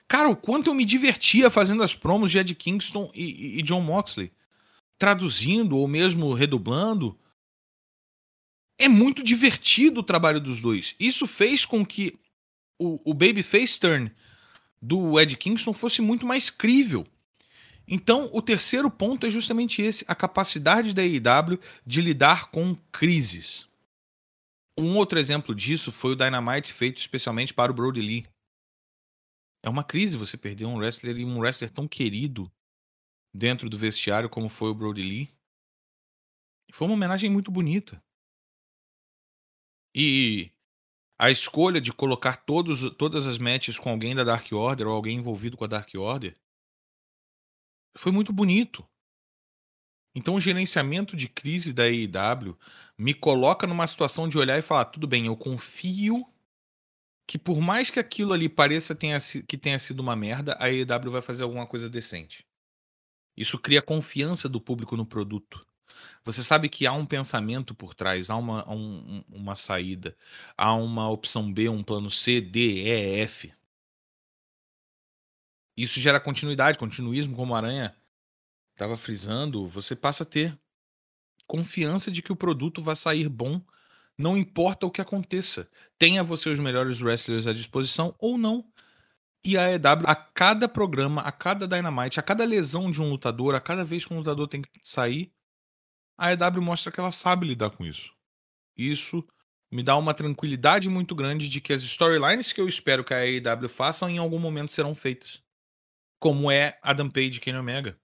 Cara, 0.09 0.29
o 0.29 0.37
quanto 0.37 0.69
eu 0.69 0.75
me 0.75 0.85
divertia 0.85 1.49
fazendo 1.49 1.83
as 1.83 1.95
promos 1.95 2.31
de 2.31 2.39
Ed 2.39 2.55
Kingston 2.55 3.11
e, 3.15 3.59
e 3.59 3.63
John 3.63 3.81
Moxley. 3.81 4.31
Traduzindo 4.99 5.77
ou 5.77 5.89
mesmo 5.89 6.35
redublando. 6.35 7.19
É 8.79 8.89
muito 8.89 9.23
divertido 9.23 10.01
o 10.01 10.05
trabalho 10.05 10.41
dos 10.41 10.61
dois. 10.61 10.95
Isso 10.99 11.27
fez 11.27 11.65
com 11.65 11.87
que 11.87 12.19
o, 12.79 13.01
o 13.11 13.15
Babyface 13.15 13.79
Turn 13.79 14.13
do 14.83 15.19
Ed 15.21 15.37
Kingston 15.37 15.73
fosse 15.73 16.03
muito 16.03 16.27
mais 16.27 16.51
crível. 16.51 17.07
Então, 17.87 18.29
o 18.33 18.43
terceiro 18.43 18.91
ponto 18.91 19.25
é 19.25 19.31
justamente 19.31 19.81
esse: 19.81 20.05
a 20.09 20.15
capacidade 20.15 20.93
da 20.93 21.03
AEW 21.03 21.61
de 21.87 22.01
lidar 22.01 22.51
com 22.51 22.75
crises. 22.91 23.69
Um 24.77 24.97
outro 24.97 25.19
exemplo 25.19 25.55
disso 25.55 25.93
foi 25.93 26.13
o 26.13 26.17
Dynamite 26.17 26.73
feito 26.73 26.99
especialmente 26.99 27.55
para 27.55 27.71
o 27.71 27.75
Brody 27.75 28.01
Lee. 28.01 28.27
É 29.63 29.69
uma 29.69 29.85
crise 29.85 30.17
você 30.17 30.37
perder 30.37 30.65
um 30.65 30.79
wrestler 30.79 31.19
e 31.19 31.25
um 31.25 31.39
wrestler 31.39 31.71
tão 31.71 31.87
querido 31.87 32.51
dentro 33.33 33.71
do 33.71 33.79
vestiário 33.79 34.29
como 34.29 34.49
foi 34.49 34.71
o 34.71 34.75
Brody 34.75 35.03
Lee. 35.03 35.29
Foi 36.73 36.89
uma 36.89 36.95
homenagem 36.95 37.31
muito 37.31 37.51
bonita. 37.51 38.03
E 39.95 40.51
a 41.23 41.31
escolha 41.31 41.81
de 41.81 41.93
colocar 41.93 42.39
todos, 42.39 42.81
todas 42.97 43.28
as 43.28 43.39
matches 43.39 43.78
com 43.78 43.90
alguém 43.90 44.12
da 44.12 44.24
Dark 44.24 44.51
Order 44.51 44.89
ou 44.89 44.93
alguém 44.93 45.19
envolvido 45.19 45.57
com 45.57 45.62
a 45.62 45.69
Dark 45.69 45.89
Order 45.94 46.36
foi 47.97 48.11
muito 48.11 48.32
bonito. 48.32 48.85
Então 50.16 50.35
o 50.35 50.40
gerenciamento 50.40 51.16
de 51.16 51.28
crise 51.28 51.73
da 51.73 51.85
AEW 51.85 52.59
me 52.99 53.15
coloca 53.15 53.69
numa 53.69 53.86
situação 53.86 54.28
de 54.28 54.36
olhar 54.36 54.59
e 54.59 54.62
falar: 54.62 54.86
tudo 54.86 55.07
bem, 55.07 55.27
eu 55.27 55.36
confio 55.36 56.27
que 57.24 57.39
por 57.39 57.61
mais 57.61 57.89
que 57.89 58.01
aquilo 58.01 58.32
ali 58.32 58.49
pareça 58.49 58.93
tenha, 58.93 59.19
que 59.47 59.57
tenha 59.57 59.78
sido 59.78 60.01
uma 60.01 60.16
merda, 60.16 60.55
a 60.55 60.65
AEW 60.65 61.12
vai 61.12 61.23
fazer 61.23 61.44
alguma 61.44 61.69
coisa 61.69 61.89
decente. 61.89 62.44
Isso 63.36 63.61
cria 63.61 63.81
confiança 63.81 64.49
do 64.49 64.61
público 64.61 64.97
no 64.97 65.07
produto. 65.07 65.65
Você 66.24 66.43
sabe 66.43 66.69
que 66.69 66.86
há 66.86 66.93
um 66.93 67.06
pensamento 67.06 67.74
por 67.74 67.94
trás, 67.94 68.31
há 68.31 68.36
uma, 68.36 68.69
um, 68.70 69.24
uma 69.31 69.55
saída, 69.56 70.16
há 70.56 70.74
uma 70.74 71.09
opção 71.10 71.52
B, 71.52 71.69
um 71.69 71.82
plano 71.82 72.10
C, 72.10 72.40
D, 72.40 72.85
E, 72.85 73.20
F. 73.20 73.52
Isso 75.77 76.01
gera 76.01 76.20
continuidade, 76.20 76.78
continuismo, 76.78 77.35
como 77.35 77.55
a 77.55 77.59
Aranha 77.59 77.97
estava 78.73 78.97
frisando. 78.97 79.66
Você 79.66 79.97
passa 79.97 80.23
a 80.23 80.27
ter 80.27 80.59
confiança 81.47 82.10
de 82.10 82.23
que 82.23 82.32
o 82.32 82.36
produto 82.36 82.82
vai 82.82 82.97
sair 82.97 83.28
bom, 83.28 83.60
não 84.16 84.36
importa 84.36 84.86
o 84.86 84.90
que 84.90 85.01
aconteça. 85.01 85.69
Tenha 85.98 86.23
você 86.23 86.48
os 86.51 86.60
melhores 86.60 87.01
wrestlers 87.01 87.47
à 87.47 87.52
disposição 87.52 88.14
ou 88.19 88.39
não. 88.39 88.64
E 89.44 89.59
a 89.59 89.73
EW, 89.73 90.06
a 90.06 90.14
cada 90.14 90.69
programa, 90.69 91.20
a 91.23 91.32
cada 91.32 91.66
Dynamite, 91.66 92.20
a 92.20 92.23
cada 92.23 92.44
lesão 92.44 92.90
de 92.90 93.02
um 93.02 93.10
lutador, 93.10 93.55
a 93.55 93.60
cada 93.60 93.85
vez 93.85 94.05
que 94.05 94.14
um 94.14 94.19
lutador 94.19 94.47
tem 94.47 94.62
que 94.62 94.70
sair, 94.85 95.32
a 96.17 96.33
EW 96.33 96.63
mostra 96.63 96.93
que 96.93 97.01
ela 97.01 97.11
sabe 97.11 97.47
lidar 97.47 97.71
com 97.71 97.85
isso. 97.85 98.13
Isso 98.77 99.27
me 99.73 99.83
dá 99.83 99.97
uma 99.97 100.13
tranquilidade 100.13 100.89
muito 100.91 101.15
grande 101.15 101.49
de 101.49 101.61
que 101.61 101.73
as 101.73 101.83
storylines 101.83 102.53
que 102.53 102.61
eu 102.61 102.69
espero 102.69 103.03
que 103.03 103.15
a 103.15 103.21
AEW 103.21 103.71
façam 103.71 104.09
em 104.11 104.19
algum 104.19 104.39
momento 104.39 104.71
serão 104.71 104.95
feitas. 104.95 105.43
Como 106.21 106.51
é 106.51 106.79
Adam 106.83 107.09
Page 107.09 107.39
e 107.39 107.41
Kenny 107.41 107.59
Omega. 107.59 107.99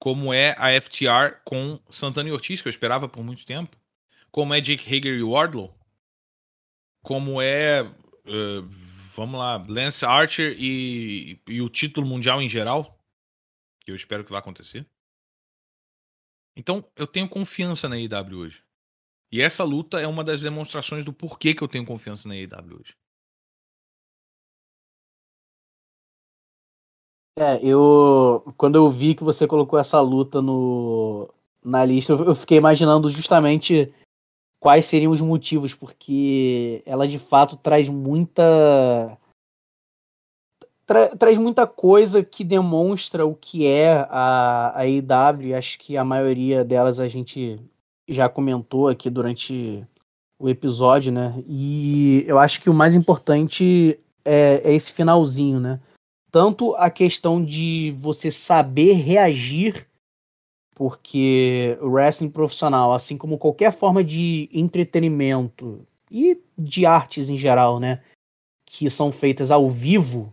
Como 0.00 0.34
é 0.34 0.54
a 0.58 0.80
FTR 0.80 1.40
com 1.44 1.78
Santana 1.88 2.28
e 2.28 2.32
Ortiz, 2.32 2.60
que 2.60 2.66
eu 2.66 2.70
esperava 2.70 3.08
por 3.08 3.22
muito 3.22 3.46
tempo. 3.46 3.76
Como 4.32 4.52
é 4.52 4.60
Jake 4.60 4.84
Hager 4.84 5.14
e 5.14 5.22
Wardlow. 5.22 5.78
Como 7.02 7.40
é. 7.40 7.82
Uh, 7.82 8.62
vamos 9.14 9.38
lá, 9.38 9.56
Lance 9.68 10.04
Archer 10.04 10.54
e, 10.58 11.40
e 11.46 11.60
o 11.62 11.68
título 11.68 12.06
mundial 12.06 12.42
em 12.42 12.48
geral. 12.48 12.98
Que 13.80 13.90
eu 13.90 13.94
espero 13.94 14.24
que 14.24 14.32
vá 14.32 14.38
acontecer. 14.38 14.86
Então, 16.56 16.84
eu 16.96 17.06
tenho 17.06 17.28
confiança 17.28 17.88
na 17.88 17.96
AEW 17.96 18.38
hoje. 18.38 18.62
E 19.32 19.40
essa 19.40 19.62
luta 19.64 20.00
é 20.00 20.06
uma 20.06 20.24
das 20.24 20.40
demonstrações 20.40 21.04
do 21.04 21.12
porquê 21.12 21.54
que 21.54 21.62
eu 21.62 21.68
tenho 21.68 21.86
confiança 21.86 22.28
na 22.28 22.34
AEW 22.34 22.80
hoje. 22.80 22.94
É, 27.38 27.58
eu. 27.64 28.44
Quando 28.56 28.76
eu 28.76 28.90
vi 28.90 29.14
que 29.14 29.24
você 29.24 29.46
colocou 29.46 29.78
essa 29.78 30.00
luta 30.00 30.42
no, 30.42 31.32
na 31.64 31.84
lista, 31.84 32.12
eu 32.12 32.34
fiquei 32.34 32.58
imaginando 32.58 33.08
justamente 33.08 33.92
quais 34.60 34.84
seriam 34.84 35.12
os 35.12 35.20
motivos, 35.22 35.74
porque 35.74 36.82
ela 36.84 37.08
de 37.08 37.18
fato 37.18 37.56
traz 37.56 37.88
muita 37.88 39.16
tra 40.90 41.08
traz 41.16 41.38
muita 41.38 41.68
coisa 41.68 42.20
que 42.20 42.42
demonstra 42.42 43.24
o 43.24 43.32
que 43.32 43.64
é 43.64 43.92
a, 44.10 44.72
a 44.74 44.88
IW. 44.88 45.56
Acho 45.56 45.78
que 45.78 45.96
a 45.96 46.02
maioria 46.02 46.64
delas 46.64 46.98
a 46.98 47.06
gente 47.06 47.60
já 48.08 48.28
comentou 48.28 48.88
aqui 48.88 49.08
durante 49.08 49.86
o 50.36 50.48
episódio, 50.48 51.12
né? 51.12 51.32
E 51.46 52.24
eu 52.26 52.40
acho 52.40 52.60
que 52.60 52.68
o 52.68 52.74
mais 52.74 52.96
importante 52.96 54.00
é, 54.24 54.62
é 54.64 54.74
esse 54.74 54.92
finalzinho, 54.92 55.60
né? 55.60 55.78
Tanto 56.28 56.74
a 56.74 56.90
questão 56.90 57.44
de 57.44 57.94
você 57.96 58.28
saber 58.28 58.94
reagir, 58.94 59.86
porque 60.74 61.78
o 61.80 61.88
wrestling 61.90 62.30
profissional, 62.30 62.92
assim 62.92 63.16
como 63.16 63.38
qualquer 63.38 63.72
forma 63.72 64.02
de 64.02 64.50
entretenimento 64.52 65.84
e 66.10 66.36
de 66.58 66.84
artes 66.84 67.28
em 67.28 67.36
geral, 67.36 67.78
né? 67.78 68.00
Que 68.66 68.90
são 68.90 69.12
feitas 69.12 69.52
ao 69.52 69.68
vivo, 69.68 70.32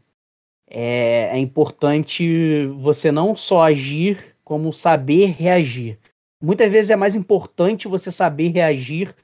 é, 0.69 1.29
é 1.33 1.37
importante 1.39 2.65
você 2.75 3.11
não 3.11 3.35
só 3.35 3.63
agir, 3.63 4.35
como 4.43 4.73
saber 4.73 5.27
reagir. 5.27 5.97
Muitas 6.41 6.71
vezes 6.71 6.91
é 6.91 6.95
mais 6.95 7.15
importante 7.15 7.87
você 7.87 8.11
saber 8.11 8.49
reagir 8.49 9.15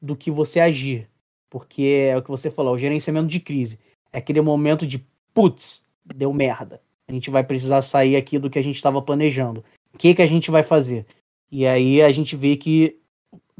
do 0.00 0.16
que 0.16 0.30
você 0.30 0.60
agir. 0.60 1.08
Porque 1.48 2.08
é 2.10 2.16
o 2.16 2.22
que 2.22 2.30
você 2.30 2.50
falou, 2.50 2.74
o 2.74 2.78
gerenciamento 2.78 3.28
de 3.28 3.40
crise. 3.40 3.78
É 4.12 4.18
aquele 4.18 4.40
momento 4.40 4.86
de 4.86 5.06
putz, 5.32 5.84
deu 6.04 6.32
merda. 6.32 6.80
A 7.06 7.12
gente 7.12 7.30
vai 7.30 7.42
precisar 7.42 7.80
sair 7.80 8.16
aqui 8.16 8.38
do 8.38 8.50
que 8.50 8.58
a 8.58 8.62
gente 8.62 8.76
estava 8.76 9.00
planejando. 9.00 9.64
O 9.94 9.98
que, 9.98 10.14
que 10.14 10.22
a 10.22 10.26
gente 10.26 10.50
vai 10.50 10.62
fazer? 10.62 11.06
E 11.50 11.66
aí 11.66 12.02
a 12.02 12.12
gente 12.12 12.36
vê 12.36 12.56
que 12.56 12.98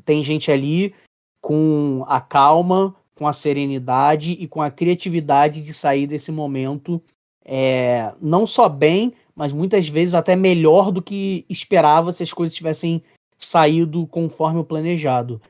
tem 0.05 0.23
gente 0.23 0.53
ali 0.53 0.95
com 1.41 2.05
a 2.07 2.21
calma, 2.21 2.95
com 3.15 3.27
a 3.27 3.33
serenidade 3.33 4.33
e 4.33 4.47
com 4.47 4.61
a 4.61 4.71
criatividade 4.71 5.63
de 5.63 5.73
sair 5.73 6.07
desse 6.07 6.31
momento 6.31 7.03
é, 7.51 8.13
não 8.21 8.47
só 8.47 8.69
bem, 8.69 9.15
mas 9.35 9.55
muitas 9.55 9.89
vezes 9.89 10.15
até 10.15 10.37
melhor 10.37 10.93
do 10.93 11.01
que 11.01 11.47
esperava 11.49 12.13
se 12.13 12.23
as 12.23 12.33
coisas 12.33 12.55
tivessem 12.55 13.03
saído 13.39 14.07
conforme 14.07 14.61
o 14.61 14.65
planejado. 14.65 15.41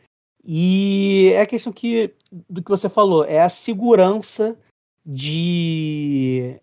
E 0.44 1.32
é 1.34 1.40
a 1.40 1.46
questão 1.46 1.72
que, 1.72 2.14
do 2.48 2.62
que 2.62 2.70
você 2.70 2.88
falou, 2.88 3.24
é 3.24 3.40
a 3.40 3.48
segurança 3.48 4.56
de 5.04 6.60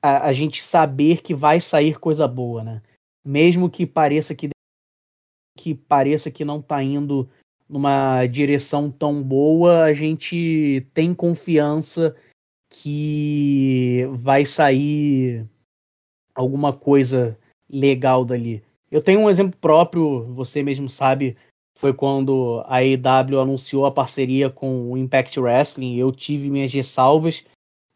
a, 0.00 0.28
a 0.28 0.32
gente 0.32 0.62
saber 0.62 1.20
que 1.20 1.34
vai 1.34 1.60
sair 1.60 1.98
coisa 1.98 2.28
boa, 2.28 2.62
né? 2.62 2.82
Mesmo 3.24 3.68
que 3.68 3.84
pareça 3.84 4.34
que 4.34 4.50
que 5.58 5.74
pareça 5.74 6.30
que 6.30 6.44
não 6.44 6.60
está 6.60 6.82
indo 6.82 7.28
numa 7.68 8.24
direção 8.26 8.90
tão 8.90 9.22
boa, 9.22 9.82
a 9.82 9.92
gente 9.92 10.86
tem 10.94 11.12
confiança 11.12 12.14
que 12.82 14.06
vai 14.12 14.44
sair 14.44 15.46
alguma 16.34 16.72
coisa 16.72 17.38
legal 17.68 18.24
dali. 18.24 18.62
Eu 18.90 19.02
tenho 19.02 19.20
um 19.20 19.30
exemplo 19.30 19.58
próprio, 19.58 20.24
você 20.32 20.62
mesmo 20.62 20.88
sabe, 20.88 21.36
foi 21.76 21.92
quando 21.92 22.62
a 22.66 22.76
AEW 22.76 23.40
anunciou 23.40 23.86
a 23.86 23.90
parceria 23.90 24.48
com 24.48 24.90
o 24.90 24.96
Impact 24.96 25.38
Wrestling. 25.40 25.96
Eu 25.96 26.12
tive 26.12 26.50
minhas 26.50 26.72
ressalvas, 26.72 27.44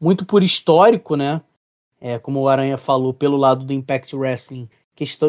muito 0.00 0.26
por 0.26 0.42
histórico, 0.42 1.16
né? 1.16 1.42
É, 2.00 2.18
como 2.18 2.40
o 2.40 2.48
Aranha 2.48 2.78
falou, 2.78 3.12
pelo 3.12 3.36
lado 3.36 3.64
do 3.64 3.72
Impact 3.72 4.16
Wrestling, 4.16 4.68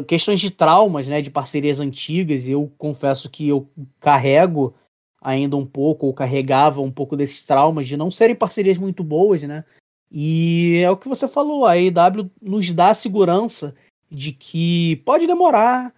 questões 0.08 0.40
de 0.40 0.52
traumas, 0.52 1.08
né? 1.08 1.22
De 1.22 1.30
parcerias 1.30 1.80
antigas. 1.80 2.48
Eu 2.48 2.72
confesso 2.78 3.30
que 3.30 3.48
eu 3.48 3.70
carrego 4.00 4.74
ainda 5.22 5.56
um 5.56 5.66
pouco, 5.66 6.08
ou 6.08 6.14
carregava 6.14 6.82
um 6.82 6.92
pouco 6.92 7.16
desses 7.16 7.46
traumas 7.46 7.88
de 7.88 7.96
não 7.96 8.10
serem 8.10 8.36
parcerias 8.36 8.78
muito 8.78 9.04
boas, 9.04 9.44
né? 9.44 9.64
E 10.12 10.82
é 10.84 10.90
o 10.90 10.98
que 10.98 11.08
você 11.08 11.28
falou, 11.28 11.66
a 11.66 11.74
AEW 11.74 12.30
nos 12.42 12.74
dá 12.74 12.90
a 12.90 12.94
segurança 12.94 13.74
de 14.10 14.34
que 14.34 14.98
pode 15.06 15.26
demorar, 15.26 15.94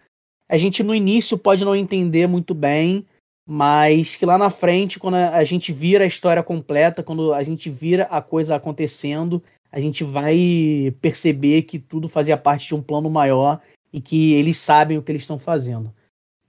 a 0.47 0.57
gente 0.57 0.83
no 0.83 0.93
início 0.93 1.37
pode 1.37 1.65
não 1.65 1.75
entender 1.75 2.27
muito 2.27 2.53
bem, 2.53 3.07
mas 3.47 4.15
que 4.15 4.25
lá 4.25 4.37
na 4.37 4.49
frente, 4.49 4.99
quando 4.99 5.15
a 5.15 5.43
gente 5.43 5.73
vira 5.73 6.03
a 6.03 6.07
história 6.07 6.43
completa, 6.43 7.01
quando 7.01 7.33
a 7.33 7.41
gente 7.41 7.69
vira 7.69 8.03
a 8.03 8.21
coisa 8.21 8.55
acontecendo, 8.55 9.41
a 9.71 9.79
gente 9.79 10.03
vai 10.03 10.95
perceber 11.01 11.63
que 11.63 11.79
tudo 11.79 12.07
fazia 12.07 12.37
parte 12.37 12.67
de 12.67 12.75
um 12.75 12.81
plano 12.83 13.09
maior 13.09 13.59
e 13.91 13.99
que 13.99 14.33
eles 14.33 14.57
sabem 14.57 14.97
o 14.97 15.01
que 15.01 15.11
eles 15.11 15.23
estão 15.23 15.39
fazendo. 15.39 15.91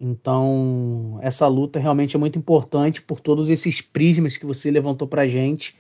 Então, 0.01 1.19
essa 1.23 1.47
luta 1.47 1.79
realmente 1.79 2.16
é 2.16 2.19
muito 2.19 2.39
importante 2.39 3.01
por 3.01 3.21
todos 3.21 3.49
esses 3.49 3.81
prismas 3.81 4.37
que 4.37 4.45
você 4.45 4.71
levantou 4.71 5.07
pra 5.07 5.27
gente. 5.27 5.77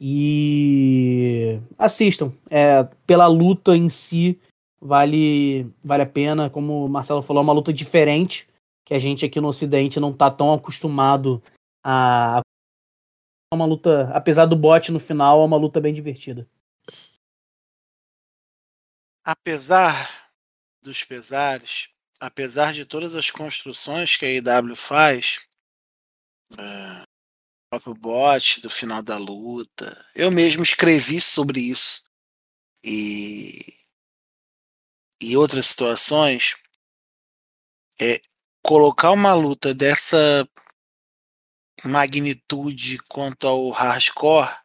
E 0.00 1.60
assistam. 1.78 2.32
É, 2.48 2.84
pela 3.06 3.26
luta 3.26 3.76
em 3.76 3.88
si, 3.88 4.40
vale, 4.80 5.70
vale 5.84 6.02
a 6.02 6.06
pena. 6.06 6.48
Como 6.48 6.86
o 6.86 6.88
Marcelo 6.88 7.22
falou, 7.22 7.42
é 7.42 7.44
uma 7.44 7.52
luta 7.52 7.72
diferente, 7.72 8.48
que 8.84 8.94
a 8.94 8.98
gente 8.98 9.24
aqui 9.24 9.40
no 9.40 9.48
Ocidente 9.48 10.00
não 10.00 10.12
tá 10.12 10.30
tão 10.30 10.52
acostumado 10.54 11.42
a. 11.84 12.40
É 13.52 13.56
uma 13.56 13.66
luta, 13.66 14.10
apesar 14.14 14.46
do 14.46 14.56
bote 14.56 14.92
no 14.92 15.00
final, 15.00 15.42
é 15.42 15.44
uma 15.44 15.56
luta 15.56 15.80
bem 15.80 15.92
divertida. 15.92 16.48
Apesar 19.24 20.30
dos 20.82 21.04
pesares, 21.04 21.90
apesar 22.20 22.72
de 22.72 22.84
todas 22.84 23.14
as 23.14 23.30
construções 23.30 24.16
que 24.16 24.26
a 24.26 24.28
IW 24.28 24.76
faz, 24.76 25.46
é, 26.58 27.02
o 27.02 27.78
próprio 27.80 27.94
bot 27.94 28.60
do 28.60 28.70
final 28.70 29.02
da 29.02 29.16
luta, 29.16 30.06
eu 30.14 30.30
mesmo 30.30 30.62
escrevi 30.62 31.20
sobre 31.20 31.60
isso. 31.60 32.04
E 32.84 33.80
e 35.22 35.36
outras 35.36 35.66
situações, 35.66 36.56
é 38.00 38.20
colocar 38.64 39.10
uma 39.10 39.34
luta 39.34 39.74
dessa 39.74 40.48
magnitude 41.84 42.98
quanto 43.08 43.46
ao 43.46 43.70
hardcore 43.70 44.58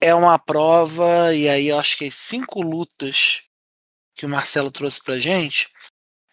é 0.00 0.14
uma 0.14 0.38
prova, 0.38 1.34
e 1.34 1.48
aí 1.48 1.68
eu 1.68 1.78
acho 1.78 1.96
que 1.98 2.04
as 2.04 2.14
cinco 2.14 2.62
lutas 2.62 3.42
que 4.14 4.24
o 4.24 4.28
Marcelo 4.28 4.70
trouxe 4.70 5.02
pra 5.02 5.18
gente, 5.18 5.72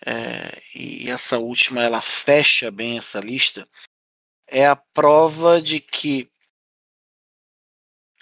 é, 0.05 0.61
e 0.75 1.09
essa 1.09 1.39
última 1.39 1.81
ela 1.81 2.01
fecha 2.01 2.69
bem 2.69 2.97
essa 2.97 3.19
lista, 3.19 3.67
é 4.47 4.67
a 4.67 4.75
prova 4.75 5.61
de 5.61 5.79
que 5.79 6.31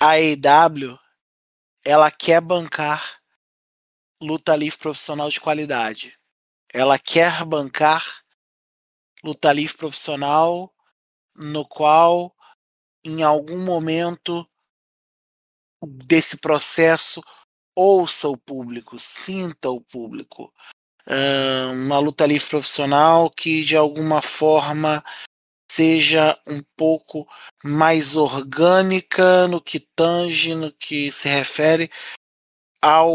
a 0.01 0.19
EW 0.19 0.97
ela 1.85 2.09
quer 2.09 2.39
bancar 2.41 3.21
luta 4.21 4.55
livre 4.55 4.79
profissional 4.79 5.29
de 5.29 5.39
qualidade. 5.39 6.17
Ela 6.73 6.97
quer 6.97 7.43
bancar 7.43 8.23
luta 9.23 9.51
livre 9.51 9.77
profissional 9.77 10.73
no 11.35 11.67
qual 11.67 12.33
em 13.03 13.21
algum 13.21 13.65
momento 13.65 14.47
desse 16.05 16.37
processo 16.37 17.21
ouça 17.75 18.29
o 18.29 18.37
público, 18.37 18.97
sinta 18.97 19.69
o 19.69 19.81
público. 19.81 20.53
Uh, 21.05 21.73
uma 21.73 21.99
luta 21.99 22.25
livre 22.25 22.47
profissional 22.47 23.29
que 23.29 23.61
de 23.61 23.75
alguma 23.75 24.21
forma 24.21 25.03
seja 25.69 26.39
um 26.47 26.61
pouco 26.77 27.27
mais 27.63 28.15
orgânica 28.15 29.47
no 29.47 29.59
que 29.59 29.79
tange, 29.79 30.55
no 30.55 30.71
que 30.71 31.11
se 31.11 31.27
refere 31.27 31.91
ao 32.81 33.11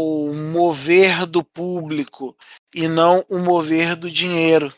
mover 0.53 1.25
do 1.25 1.43
público 1.43 2.37
e 2.75 2.87
não 2.87 3.23
o 3.29 3.39
mover 3.39 3.95
do 3.95 4.09
dinheiro 4.09 4.73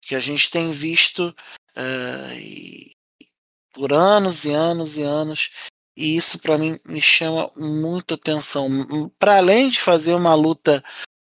que 0.00 0.14
a 0.14 0.20
gente 0.20 0.50
tem 0.50 0.70
visto 0.70 1.34
uh, 1.76 3.26
por 3.72 3.92
anos 3.92 4.44
e 4.44 4.52
anos 4.52 4.96
e 4.96 5.02
anos 5.02 5.50
e 5.96 6.16
isso 6.16 6.38
para 6.40 6.58
mim 6.58 6.78
me 6.86 7.00
chama 7.00 7.50
muita 7.56 8.14
atenção. 8.14 8.68
Para 9.18 9.38
além 9.38 9.70
de 9.70 9.80
fazer 9.80 10.14
uma 10.14 10.34
luta 10.34 10.84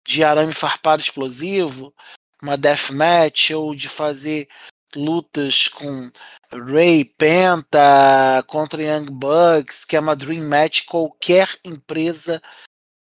de 0.06 0.24
arame 0.24 0.54
farpado 0.54 1.02
explosivo 1.02 1.94
uma 2.42 2.58
deathmatch 2.58 3.52
ou 3.52 3.74
de 3.74 3.88
fazer 3.88 4.50
lutas 4.96 5.68
com 5.68 6.12
Ray 6.52 7.06
Penta 7.06 8.44
contra 8.48 8.84
Young 8.84 9.10
Bucks, 9.10 9.86
que 9.86 9.96
é 9.96 10.00
uma 10.00 10.16
Dream 10.16 10.48
Match 10.48 10.86
qualquer 10.86 11.50
empresa 11.64 12.42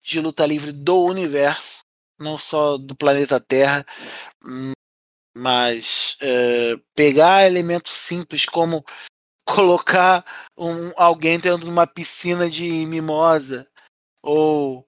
de 0.04 0.20
luta 0.20 0.46
livre 0.46 0.72
do 0.72 1.06
universo, 1.06 1.80
não 2.20 2.38
só 2.38 2.78
do 2.78 2.96
planeta 2.96 3.40
Terra, 3.40 3.86
mas 5.36 6.18
é, 6.22 6.76
pegar 6.96 7.46
elementos 7.46 7.94
simples 7.94 8.46
como 8.46 8.84
colocar 9.46 10.26
um, 10.58 10.92
alguém 10.96 11.40
dentro 11.40 11.66
de 11.66 11.72
uma 11.72 11.88
piscina 11.88 12.50
de 12.50 12.86
mimosa 12.86 13.68
ou 14.22 14.88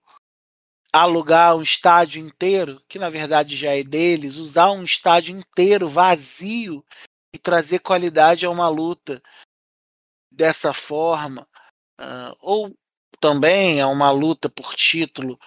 alugar 0.93 1.55
um 1.55 1.61
estádio 1.61 2.21
inteiro, 2.21 2.81
que 2.87 2.99
na 2.99 3.09
verdade 3.09 3.55
já 3.55 3.75
é 3.75 3.83
deles, 3.83 4.35
usar 4.35 4.71
um 4.71 4.83
estádio 4.83 5.35
inteiro 5.37 5.87
vazio 5.87 6.83
e 7.33 7.39
trazer 7.39 7.79
qualidade 7.79 8.45
a 8.45 8.49
uma 8.49 8.67
luta 8.67 9.21
dessa 10.29 10.73
forma, 10.73 11.47
uh, 11.99 12.35
ou 12.39 12.75
também 13.19 13.79
a 13.81 13.87
uma 13.87 14.11
luta 14.11 14.49
por 14.49 14.75
título 14.75 15.39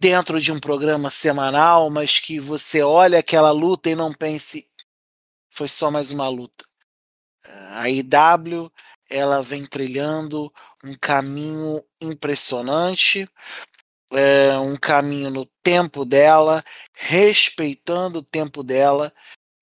dentro 0.00 0.40
de 0.40 0.50
um 0.50 0.58
programa 0.58 1.10
semanal, 1.10 1.90
mas 1.90 2.18
que 2.18 2.40
você 2.40 2.82
olha 2.82 3.18
aquela 3.18 3.50
luta 3.50 3.90
e 3.90 3.94
não 3.94 4.12
pense 4.12 4.70
foi 5.50 5.68
só 5.68 5.90
mais 5.90 6.10
uma 6.10 6.28
luta. 6.28 6.64
A 7.74 7.88
IW 7.90 8.72
ela 9.10 9.42
vem 9.42 9.66
trilhando 9.66 10.50
um 10.84 10.94
caminho 10.94 11.84
impressionante 12.00 13.28
é, 14.12 14.58
um 14.58 14.76
caminho 14.76 15.30
no 15.30 15.46
tempo 15.62 16.04
dela, 16.04 16.62
respeitando 16.94 18.18
o 18.18 18.22
tempo 18.22 18.62
dela 18.62 19.12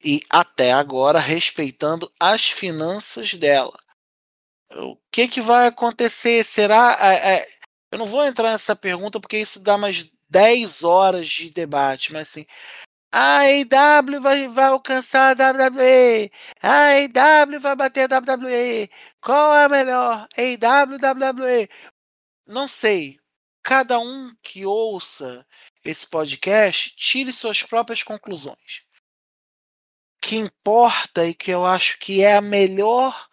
e 0.02 0.22
até 0.30 0.72
agora 0.72 1.18
respeitando 1.18 2.10
as 2.18 2.48
finanças 2.48 3.34
dela. 3.34 3.76
O 4.72 4.96
que, 5.10 5.28
que 5.28 5.40
vai 5.40 5.66
acontecer? 5.66 6.44
Será. 6.44 6.96
É, 7.00 7.36
é, 7.36 7.48
eu 7.92 7.98
não 7.98 8.06
vou 8.06 8.24
entrar 8.24 8.52
nessa 8.52 8.76
pergunta 8.76 9.20
porque 9.20 9.38
isso 9.38 9.60
dá 9.60 9.78
mais 9.78 10.10
10 10.28 10.84
horas 10.84 11.26
de 11.28 11.50
debate, 11.50 12.12
mas 12.12 12.28
assim. 12.28 12.46
A 13.10 13.38
AEW 13.40 14.20
vai, 14.20 14.48
vai 14.48 14.66
alcançar 14.66 15.34
a 15.40 15.50
WWE. 15.50 16.30
A 16.62 16.88
AEW 16.88 17.58
vai 17.60 17.74
bater 17.74 18.12
a 18.12 18.18
WWE. 18.18 18.90
Qual 19.20 19.54
é 19.54 19.64
a 19.64 19.68
melhor? 19.68 20.28
AEW, 20.36 20.98
WWE? 20.98 21.68
Não 22.46 22.68
sei 22.68 23.17
cada 23.68 23.98
um 23.98 24.34
que 24.42 24.64
ouça 24.64 25.46
esse 25.84 26.06
podcast 26.06 26.96
tire 26.96 27.30
suas 27.34 27.62
próprias 27.62 28.02
conclusões. 28.02 28.82
O 30.16 30.20
que 30.22 30.36
importa 30.36 31.26
e 31.26 31.34
que 31.34 31.50
eu 31.50 31.66
acho 31.66 31.98
que 31.98 32.22
é 32.22 32.34
a 32.34 32.40
melhor 32.40 33.28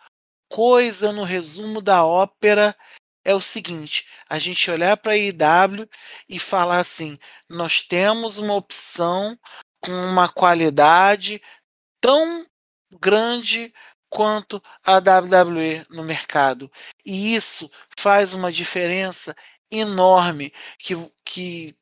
coisa 0.49 1.13
no 1.13 1.23
resumo 1.23 1.81
da 1.81 2.03
ópera 2.05 2.75
é 3.23 3.33
o 3.33 3.39
seguinte: 3.39 4.09
a 4.29 4.37
gente 4.37 4.69
olhar 4.69 4.97
para 4.97 5.13
a 5.13 5.17
IW 5.17 5.89
e 6.27 6.37
falar 6.37 6.79
assim, 6.79 7.17
nós 7.49 7.81
temos 7.81 8.37
uma 8.37 8.55
opção 8.55 9.39
com 9.79 9.93
uma 9.93 10.27
qualidade 10.27 11.41
tão 12.01 12.45
grande 12.99 13.73
quanto 14.09 14.61
a 14.83 14.97
WWE 14.97 15.85
no 15.89 16.03
mercado. 16.03 16.69
E 17.05 17.33
isso 17.35 17.71
faz 17.97 18.33
uma 18.33 18.51
diferença 18.51 19.33
enorme 19.71 20.53
que, 20.77 20.95
que 21.23 21.75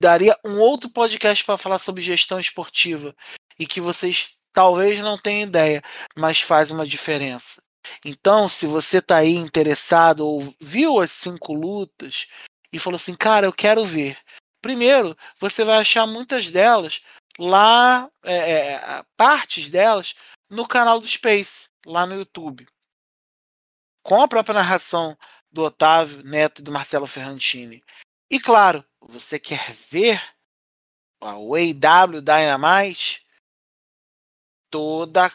daria 0.00 0.36
um 0.44 0.58
outro 0.58 0.90
podcast 0.90 1.44
para 1.44 1.58
falar 1.58 1.78
sobre 1.78 2.02
gestão 2.02 2.40
esportiva 2.40 3.14
e 3.58 3.66
que 3.66 3.80
vocês 3.80 4.38
talvez 4.52 5.00
não 5.00 5.18
tenham 5.18 5.46
ideia, 5.46 5.82
mas 6.16 6.40
faz 6.40 6.70
uma 6.70 6.86
diferença. 6.86 7.62
Então, 8.04 8.48
se 8.48 8.66
você 8.66 8.98
está 8.98 9.18
aí 9.18 9.34
interessado 9.34 10.20
ou 10.20 10.40
viu 10.60 11.00
as 11.00 11.10
cinco 11.10 11.52
lutas 11.52 12.28
e 12.72 12.78
falou 12.78 12.96
assim, 12.96 13.14
cara, 13.14 13.46
eu 13.46 13.52
quero 13.52 13.84
ver. 13.84 14.18
Primeiro, 14.62 15.16
você 15.38 15.64
vai 15.64 15.78
achar 15.78 16.06
muitas 16.06 16.50
delas 16.50 17.02
lá, 17.38 18.10
é, 18.22 18.34
é, 18.36 19.04
partes 19.16 19.70
delas 19.70 20.14
no 20.50 20.66
canal 20.66 21.00
do 21.00 21.08
Space, 21.08 21.70
lá 21.86 22.06
no 22.06 22.14
YouTube. 22.14 22.66
Com 24.02 24.22
a 24.22 24.28
própria 24.28 24.54
narração 24.54 25.16
do 25.50 25.62
Otávio 25.62 26.22
Neto 26.24 26.60
e 26.60 26.64
do 26.64 26.72
Marcelo 26.72 27.06
Ferrantini. 27.06 27.82
E 28.30 28.38
claro, 28.38 28.84
você 29.00 29.38
quer 29.38 29.72
ver 29.72 30.22
o 31.20 31.54
AW 31.54 32.20
Dynamite? 32.22 33.26
Toda 34.70 35.32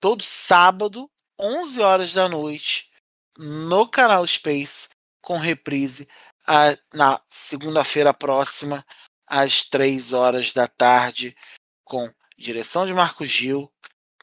todo 0.00 0.22
sábado, 0.22 1.10
11 1.38 1.80
horas 1.82 2.12
da 2.14 2.28
noite, 2.28 2.90
no 3.38 3.86
canal 3.86 4.26
Space, 4.26 4.88
com 5.20 5.36
reprise 5.36 6.08
a, 6.46 6.76
na 6.94 7.20
segunda-feira 7.28 8.12
próxima, 8.14 8.84
às 9.26 9.66
3 9.66 10.12
horas 10.12 10.52
da 10.52 10.66
tarde, 10.66 11.36
com 11.84 12.12
direção 12.36 12.86
de 12.86 12.94
Marco 12.94 13.24
Gil, 13.24 13.70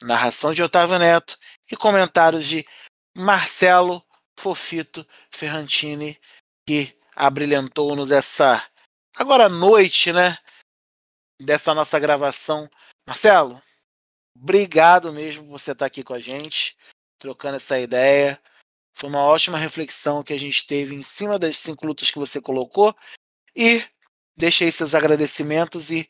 narração 0.02 0.53
de 0.53 0.64
Otávio 0.64 0.98
Neto 0.98 1.38
e 1.72 1.77
comentários 1.77 2.45
de 2.45 2.65
Marcelo 3.15 4.03
Fofito 4.38 5.06
Ferrantini, 5.32 6.20
que 6.68 6.96
abrilhantou-nos 7.16 8.12
essa 8.12 8.64
agora 9.16 9.50
noite, 9.50 10.14
né? 10.14 10.38
Dessa 11.42 11.74
nossa 11.74 12.00
gravação. 12.00 12.70
Marcelo, 13.08 13.62
obrigado 14.36 15.14
mesmo 15.14 15.44
por 15.44 15.60
você 15.60 15.72
estar 15.72 15.86
aqui 15.86 16.04
com 16.04 16.14
a 16.14 16.20
gente, 16.20 16.78
trocando 17.20 17.58
essa 17.58 17.80
ideia. 17.80 18.40
Foi 18.96 19.10
uma 19.10 19.24
ótima 19.24 19.58
reflexão 19.58 20.24
que 20.24 20.34
a 20.34 20.40
gente 20.40 20.66
teve 20.66 20.96
em 20.96 21.04
cima 21.04 21.38
das 21.38 21.58
cinco 21.58 21.86
lutas 21.86 22.10
que 22.10 22.18
você 22.18 22.42
colocou. 22.42 22.96
E 23.56 23.84
deixei 24.36 24.72
seus 24.72 24.94
agradecimentos 24.94 25.92
e 25.92 26.10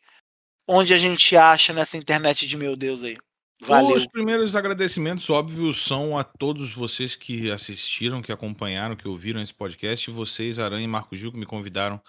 onde 0.68 0.94
a 0.94 0.98
gente 0.98 1.36
acha 1.36 1.72
nessa 1.74 1.98
internet 1.98 2.46
de 2.46 2.58
meu 2.58 2.76
Deus 2.76 3.04
aí. 3.04 3.18
Valeu. 3.62 3.96
Os 3.96 4.06
primeiros 4.06 4.56
agradecimentos, 4.56 5.30
óbvios, 5.30 5.84
são 5.84 6.18
a 6.18 6.24
todos 6.24 6.74
vocês 6.74 7.16
que 7.16 7.50
assistiram, 7.50 8.22
que 8.22 8.32
acompanharam, 8.32 8.96
que 8.96 9.08
ouviram 9.08 9.42
esse 9.42 9.54
podcast. 9.54 10.10
E 10.10 10.14
vocês, 10.14 10.60
Aranha 10.60 10.84
e 10.84 10.88
Marco 10.88 11.16
Gil, 11.16 11.32
que 11.32 11.38
me 11.38 11.46
convidaram 11.46 12.02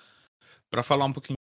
para 0.70 0.82
falar 0.82 1.06
um 1.06 1.12
pouquinho 1.12 1.36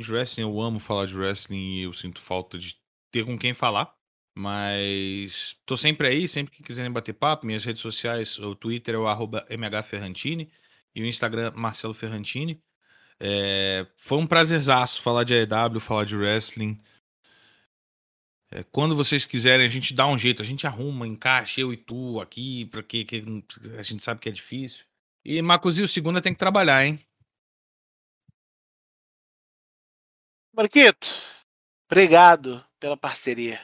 de 0.00 0.12
wrestling. 0.12 0.42
Eu 0.42 0.60
amo 0.60 0.80
falar 0.80 1.06
de 1.06 1.16
wrestling 1.16 1.78
e 1.78 1.82
eu 1.82 1.92
sinto 1.92 2.20
falta 2.20 2.58
de 2.58 2.76
ter 3.12 3.24
com 3.24 3.38
quem 3.38 3.54
falar. 3.54 3.94
Mas 4.36 5.56
tô 5.64 5.76
sempre 5.76 6.08
aí, 6.08 6.26
sempre 6.26 6.52
que 6.52 6.62
quiserem 6.62 6.90
bater 6.90 7.12
papo. 7.12 7.46
Minhas 7.46 7.64
redes 7.64 7.80
sociais, 7.80 8.38
o 8.38 8.56
Twitter 8.56 8.96
é 8.96 8.98
o 8.98 9.06
arroba 9.06 9.46
mhferrantini 9.48 10.50
e 10.94 11.02
o 11.02 11.06
Instagram 11.06 11.52
Marcelo 11.54 11.94
Ferrantini. 11.94 12.60
É, 13.20 13.86
foi 13.96 14.18
um 14.18 14.26
prazerzaço 14.26 15.00
falar 15.00 15.22
de 15.22 15.34
AEW, 15.34 15.80
falar 15.80 16.04
de 16.04 16.16
wrestling. 16.16 16.80
É, 18.54 18.62
quando 18.70 18.94
vocês 18.94 19.24
quiserem, 19.24 19.66
a 19.66 19.68
gente 19.68 19.92
dá 19.92 20.06
um 20.06 20.16
jeito, 20.16 20.40
a 20.40 20.44
gente 20.44 20.64
arruma, 20.64 21.08
encaixa 21.08 21.60
eu 21.60 21.72
e 21.72 21.76
tu 21.76 22.20
aqui, 22.20 22.66
porque 22.66 23.04
que 23.04 23.16
a 23.76 23.82
gente 23.82 24.00
sabe 24.00 24.20
que 24.20 24.28
é 24.28 24.32
difícil. 24.32 24.84
E 25.24 25.42
Macuzinho, 25.42 25.88
segunda 25.88 26.22
tem 26.22 26.32
que 26.32 26.38
trabalhar, 26.38 26.86
hein? 26.86 27.04
Marquito, 30.54 31.20
obrigado 31.90 32.64
pela 32.78 32.96
parceria. 32.96 33.58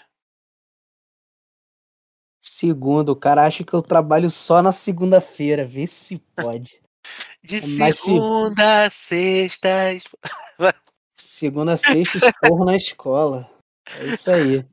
Segundo, 2.42 3.10
o 3.10 3.16
cara 3.16 3.46
acha 3.46 3.62
que 3.62 3.72
eu 3.72 3.82
trabalho 3.82 4.28
só 4.28 4.60
na 4.60 4.72
segunda-feira, 4.72 5.64
vê 5.64 5.86
se 5.86 6.18
pode. 6.34 6.82
De 7.44 7.60
Mas 7.78 7.98
se- 7.98 8.06
segunda 8.06 8.86
a 8.86 8.90
sexta. 8.90 9.68
Segunda, 11.16 11.76
sexta, 11.76 12.16
esporro 12.16 12.64
na 12.64 12.74
escola. 12.74 13.48
É 13.98 14.06
isso 14.06 14.30
aí. 14.30 14.66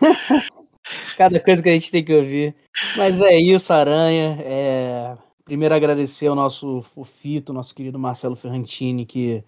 Cada 1.16 1.38
coisa 1.40 1.62
que 1.62 1.68
a 1.68 1.72
gente 1.72 1.90
tem 1.90 2.04
que 2.04 2.14
ouvir. 2.14 2.54
Mas 2.96 3.20
é 3.20 3.36
isso, 3.36 3.72
Aranha. 3.72 4.38
É... 4.40 5.16
Primeiro 5.44 5.74
agradecer 5.74 6.28
ao 6.28 6.34
nosso 6.34 6.80
fofito, 6.82 7.52
nosso 7.52 7.74
querido 7.74 7.98
Marcelo 7.98 8.36
Ferrantini, 8.36 9.04
que, 9.04 9.44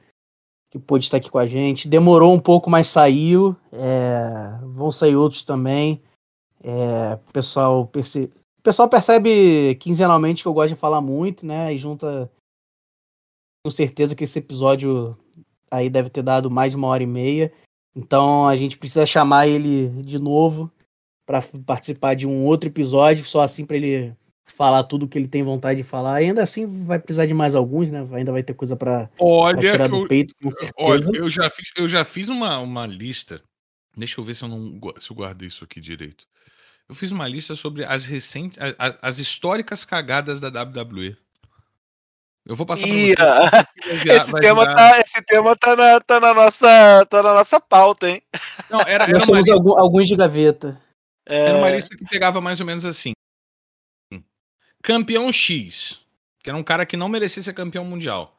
que 0.70 0.78
pôde 0.78 1.04
estar 1.04 1.18
aqui 1.18 1.30
com 1.30 1.38
a 1.38 1.46
gente. 1.46 1.88
Demorou 1.88 2.34
um 2.34 2.40
pouco, 2.40 2.68
mas 2.68 2.88
saiu. 2.88 3.56
É, 3.72 4.58
Vão 4.62 4.90
sair 4.90 5.14
outros 5.14 5.44
também. 5.44 6.02
É, 6.62 7.16
pessoal, 7.32 7.86
perce... 7.86 8.30
o 8.58 8.62
pessoal 8.62 8.88
percebe 8.88 9.76
quinzenalmente 9.76 10.42
que 10.42 10.48
eu 10.48 10.54
gosto 10.54 10.74
de 10.74 10.80
falar 10.80 11.00
muito, 11.00 11.46
né? 11.46 11.72
E 11.72 11.78
junta. 11.78 12.30
Com 13.64 13.70
certeza 13.70 14.16
que 14.16 14.24
esse 14.24 14.40
episódio 14.40 15.16
aí 15.70 15.88
deve 15.88 16.10
ter 16.10 16.22
dado 16.22 16.50
mais 16.50 16.72
de 16.72 16.76
uma 16.76 16.88
hora 16.88 17.02
e 17.02 17.06
meia. 17.06 17.52
Então 17.94 18.46
a 18.48 18.56
gente 18.56 18.78
precisa 18.78 19.04
chamar 19.06 19.46
ele 19.46 19.88
de 20.02 20.18
novo 20.18 20.70
para 21.26 21.40
participar 21.66 22.14
de 22.14 22.26
um 22.26 22.44
outro 22.46 22.68
episódio, 22.68 23.24
só 23.24 23.42
assim 23.42 23.64
para 23.64 23.76
ele 23.76 24.14
falar 24.44 24.82
tudo 24.84 25.04
o 25.04 25.08
que 25.08 25.18
ele 25.18 25.28
tem 25.28 25.42
vontade 25.42 25.78
de 25.78 25.84
falar. 25.88 26.20
E 26.20 26.26
ainda 26.26 26.42
assim 26.42 26.66
vai 26.84 26.98
precisar 26.98 27.26
de 27.26 27.34
mais 27.34 27.54
alguns, 27.54 27.90
né? 27.90 28.06
Ainda 28.12 28.32
vai 28.32 28.42
ter 28.42 28.54
coisa 28.54 28.76
para 28.76 29.08
Olha, 29.18 29.60
tirar 29.70 29.88
do 29.88 29.96
eu, 29.98 30.08
peito, 30.08 30.34
com 30.42 30.48
olha 30.78 31.00
certeza. 31.00 31.12
eu 31.16 31.30
já 31.30 31.48
fiz, 31.50 31.70
eu 31.76 31.88
já 31.88 32.04
fiz 32.04 32.28
uma, 32.28 32.58
uma 32.58 32.86
lista. 32.86 33.42
Deixa 33.96 34.20
eu 34.20 34.24
ver 34.24 34.34
se 34.34 34.42
eu 34.44 34.48
não 34.48 34.78
se 34.98 35.10
eu 35.10 35.16
guardei 35.16 35.48
isso 35.48 35.64
aqui 35.64 35.80
direito. 35.80 36.24
Eu 36.88 36.94
fiz 36.94 37.12
uma 37.12 37.28
lista 37.28 37.54
sobre 37.54 37.84
as 37.84 38.04
recentes, 38.04 38.58
a- 38.58 38.74
a- 38.88 38.98
as 39.02 39.18
históricas 39.18 39.84
cagadas 39.84 40.40
da 40.40 40.48
WWE. 40.50 41.16
Eu 42.44 42.56
vou 42.56 42.66
passar 42.66 42.86
Ih, 42.88 43.14
você. 43.14 43.14
Virar- 43.98 44.16
esse, 44.16 44.32
tema 44.40 44.62
virar- 44.62 44.74
tá, 44.74 44.98
esse 45.00 45.22
tema 45.22 45.56
tá 45.56 45.76
na, 45.76 46.00
tá, 46.00 46.18
na 46.20 46.34
nossa, 46.34 47.06
tá 47.06 47.22
na 47.22 47.34
nossa 47.34 47.60
pauta, 47.60 48.10
hein? 48.10 48.20
Não, 48.68 48.80
era, 48.80 49.04
era 49.04 49.12
Nós 49.12 49.24
temos 49.26 49.38
lista 49.46 49.54
algum- 49.54 49.78
alguns 49.78 50.08
de 50.08 50.16
gaveta. 50.16 50.80
Era 51.24 51.58
uma 51.58 51.68
É, 51.70 51.76
lista 51.76 51.96
que 51.96 52.04
pegava 52.04 52.40
mais 52.40 52.58
ou 52.60 52.66
menos 52.66 52.84
assim. 52.84 53.12
Campeão 54.82 55.32
X, 55.32 56.00
que 56.42 56.50
era 56.50 56.58
um 56.58 56.64
cara 56.64 56.84
que 56.84 56.96
não 56.96 57.08
merecia 57.08 57.40
ser 57.42 57.52
campeão 57.52 57.84
mundial. 57.84 58.36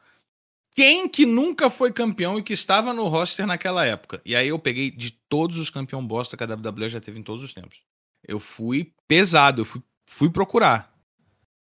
Quem 0.76 1.08
que 1.08 1.24
nunca 1.24 1.70
foi 1.70 1.92
campeão 1.92 2.38
e 2.38 2.42
que 2.42 2.52
estava 2.52 2.92
no 2.92 3.06
roster 3.08 3.46
naquela 3.46 3.86
época? 3.86 4.20
E 4.24 4.36
aí 4.36 4.48
eu 4.48 4.58
peguei 4.58 4.90
de 4.90 5.12
todos 5.30 5.56
os 5.58 5.70
campeão 5.70 6.04
bosta 6.06 6.36
que 6.36 6.42
a 6.42 6.46
WWE 6.46 6.88
já 6.90 7.00
teve 7.00 7.18
em 7.18 7.22
todos 7.22 7.42
os 7.42 7.54
tempos. 7.54 7.78
Eu 8.26 8.38
fui 8.40 8.92
pesado, 9.08 9.62
eu 9.62 9.64
fui, 9.64 9.82
fui 10.10 10.28
procurar. 10.30 10.92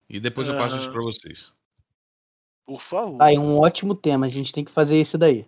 E 0.07 0.19
depois 0.19 0.47
eu 0.47 0.57
passo 0.57 0.75
isso 0.77 0.91
pra 0.91 1.01
vocês. 1.01 1.51
Por 2.69 2.81
favor. 2.81 3.19
Aí, 3.19 3.35
um 3.35 3.57
ótimo 3.57 3.95
tema, 3.95 4.27
a 4.27 4.29
gente 4.29 4.53
tem 4.53 4.63
que 4.63 4.69
fazer 4.69 4.99
esse 4.99 5.17
daí. 5.17 5.47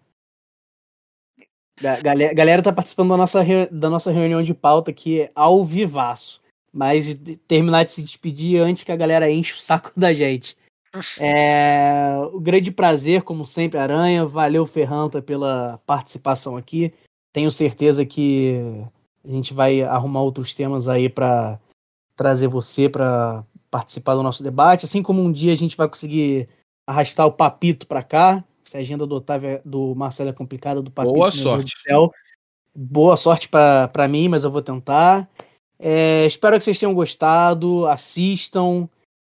A 1.79 2.01
galera, 2.01 2.33
galera 2.33 2.63
tá 2.63 2.73
participando 2.73 3.09
da 3.09 3.17
nossa, 3.17 3.43
da 3.71 3.91
nossa 3.91 4.11
reunião 4.11 4.41
de 4.41 4.55
pauta 4.55 4.89
aqui 4.89 5.29
ao 5.35 5.63
vivaço. 5.63 6.41
Mas 6.73 7.15
terminar 7.47 7.83
de 7.83 7.91
se 7.91 8.01
despedir 8.01 8.59
antes 8.59 8.83
que 8.83 8.91
a 8.91 8.95
galera 8.95 9.29
enche 9.29 9.53
o 9.53 9.57
saco 9.57 9.91
da 9.95 10.11
gente. 10.11 10.57
É, 11.21 12.17
o 12.33 12.39
grande 12.41 12.69
prazer, 12.69 13.21
como 13.21 13.45
sempre, 13.45 13.79
Aranha. 13.79 14.25
Valeu, 14.25 14.65
Ferranta, 14.65 15.21
pela 15.21 15.79
participação 15.85 16.57
aqui. 16.57 16.91
Tenho 17.31 17.49
certeza 17.49 18.05
que 18.05 18.57
a 19.23 19.29
gente 19.29 19.53
vai 19.53 19.81
arrumar 19.83 20.21
outros 20.21 20.53
temas 20.53 20.89
aí 20.89 21.07
para 21.07 21.57
trazer 22.13 22.49
você 22.49 22.89
para 22.89 23.45
participar 23.69 24.15
do 24.15 24.23
nosso 24.23 24.43
debate. 24.43 24.83
Assim 24.85 25.01
como 25.01 25.21
um 25.21 25.31
dia 25.31 25.53
a 25.53 25.55
gente 25.55 25.77
vai 25.77 25.87
conseguir 25.87 26.49
arrastar 26.91 27.25
o 27.25 27.31
Papito 27.31 27.87
para 27.87 28.03
cá. 28.03 28.43
Se 28.61 28.77
a 28.77 28.79
agenda 28.81 29.07
do 29.07 29.15
Otávio, 29.15 29.49
é- 29.49 29.61
do 29.65 29.95
Marcelo 29.95 30.29
é 30.29 30.33
complicada, 30.33 30.81
do 30.81 30.91
Papito, 30.91 31.15
Boa 31.15 31.31
sorte. 31.31 31.73
Boa 32.73 33.17
sorte 33.17 33.49
para 33.49 34.07
mim, 34.07 34.27
mas 34.27 34.43
eu 34.43 34.51
vou 34.51 34.61
tentar. 34.61 35.27
É, 35.79 36.25
espero 36.25 36.57
que 36.57 36.63
vocês 36.63 36.79
tenham 36.79 36.93
gostado. 36.93 37.85
Assistam. 37.87 38.87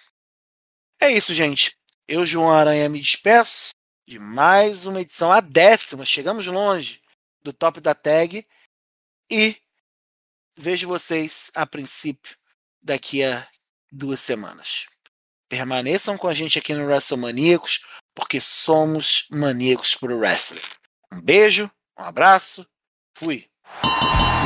É 0.99 1.11
isso, 1.11 1.33
gente. 1.33 1.77
Eu, 2.07 2.25
João 2.25 2.51
Aranha, 2.51 2.89
me 2.89 2.99
despeço 2.99 3.71
de 4.07 4.19
mais 4.19 4.85
uma 4.85 5.01
edição, 5.01 5.31
a 5.31 5.41
décima. 5.41 6.05
Chegamos 6.05 6.47
longe 6.47 7.01
do 7.41 7.53
top 7.53 7.81
da 7.81 7.93
tag. 7.93 8.47
E 9.29 9.57
vejo 10.57 10.87
vocês 10.87 11.51
a 11.53 11.65
princípio 11.65 12.35
daqui 12.81 13.23
a 13.23 13.47
duas 13.91 14.19
semanas. 14.19 14.87
Permaneçam 15.49 16.17
com 16.17 16.27
a 16.27 16.33
gente 16.33 16.57
aqui 16.57 16.73
no 16.73 16.85
WrestleManiacos, 16.85 17.85
porque 18.15 18.41
somos 18.41 19.27
maníacos 19.31 19.95
pro 19.95 20.17
wrestling. 20.17 20.61
Um 21.13 21.21
beijo, 21.21 21.71
um 21.97 22.03
abraço, 22.03 22.67
fui. 23.17 23.49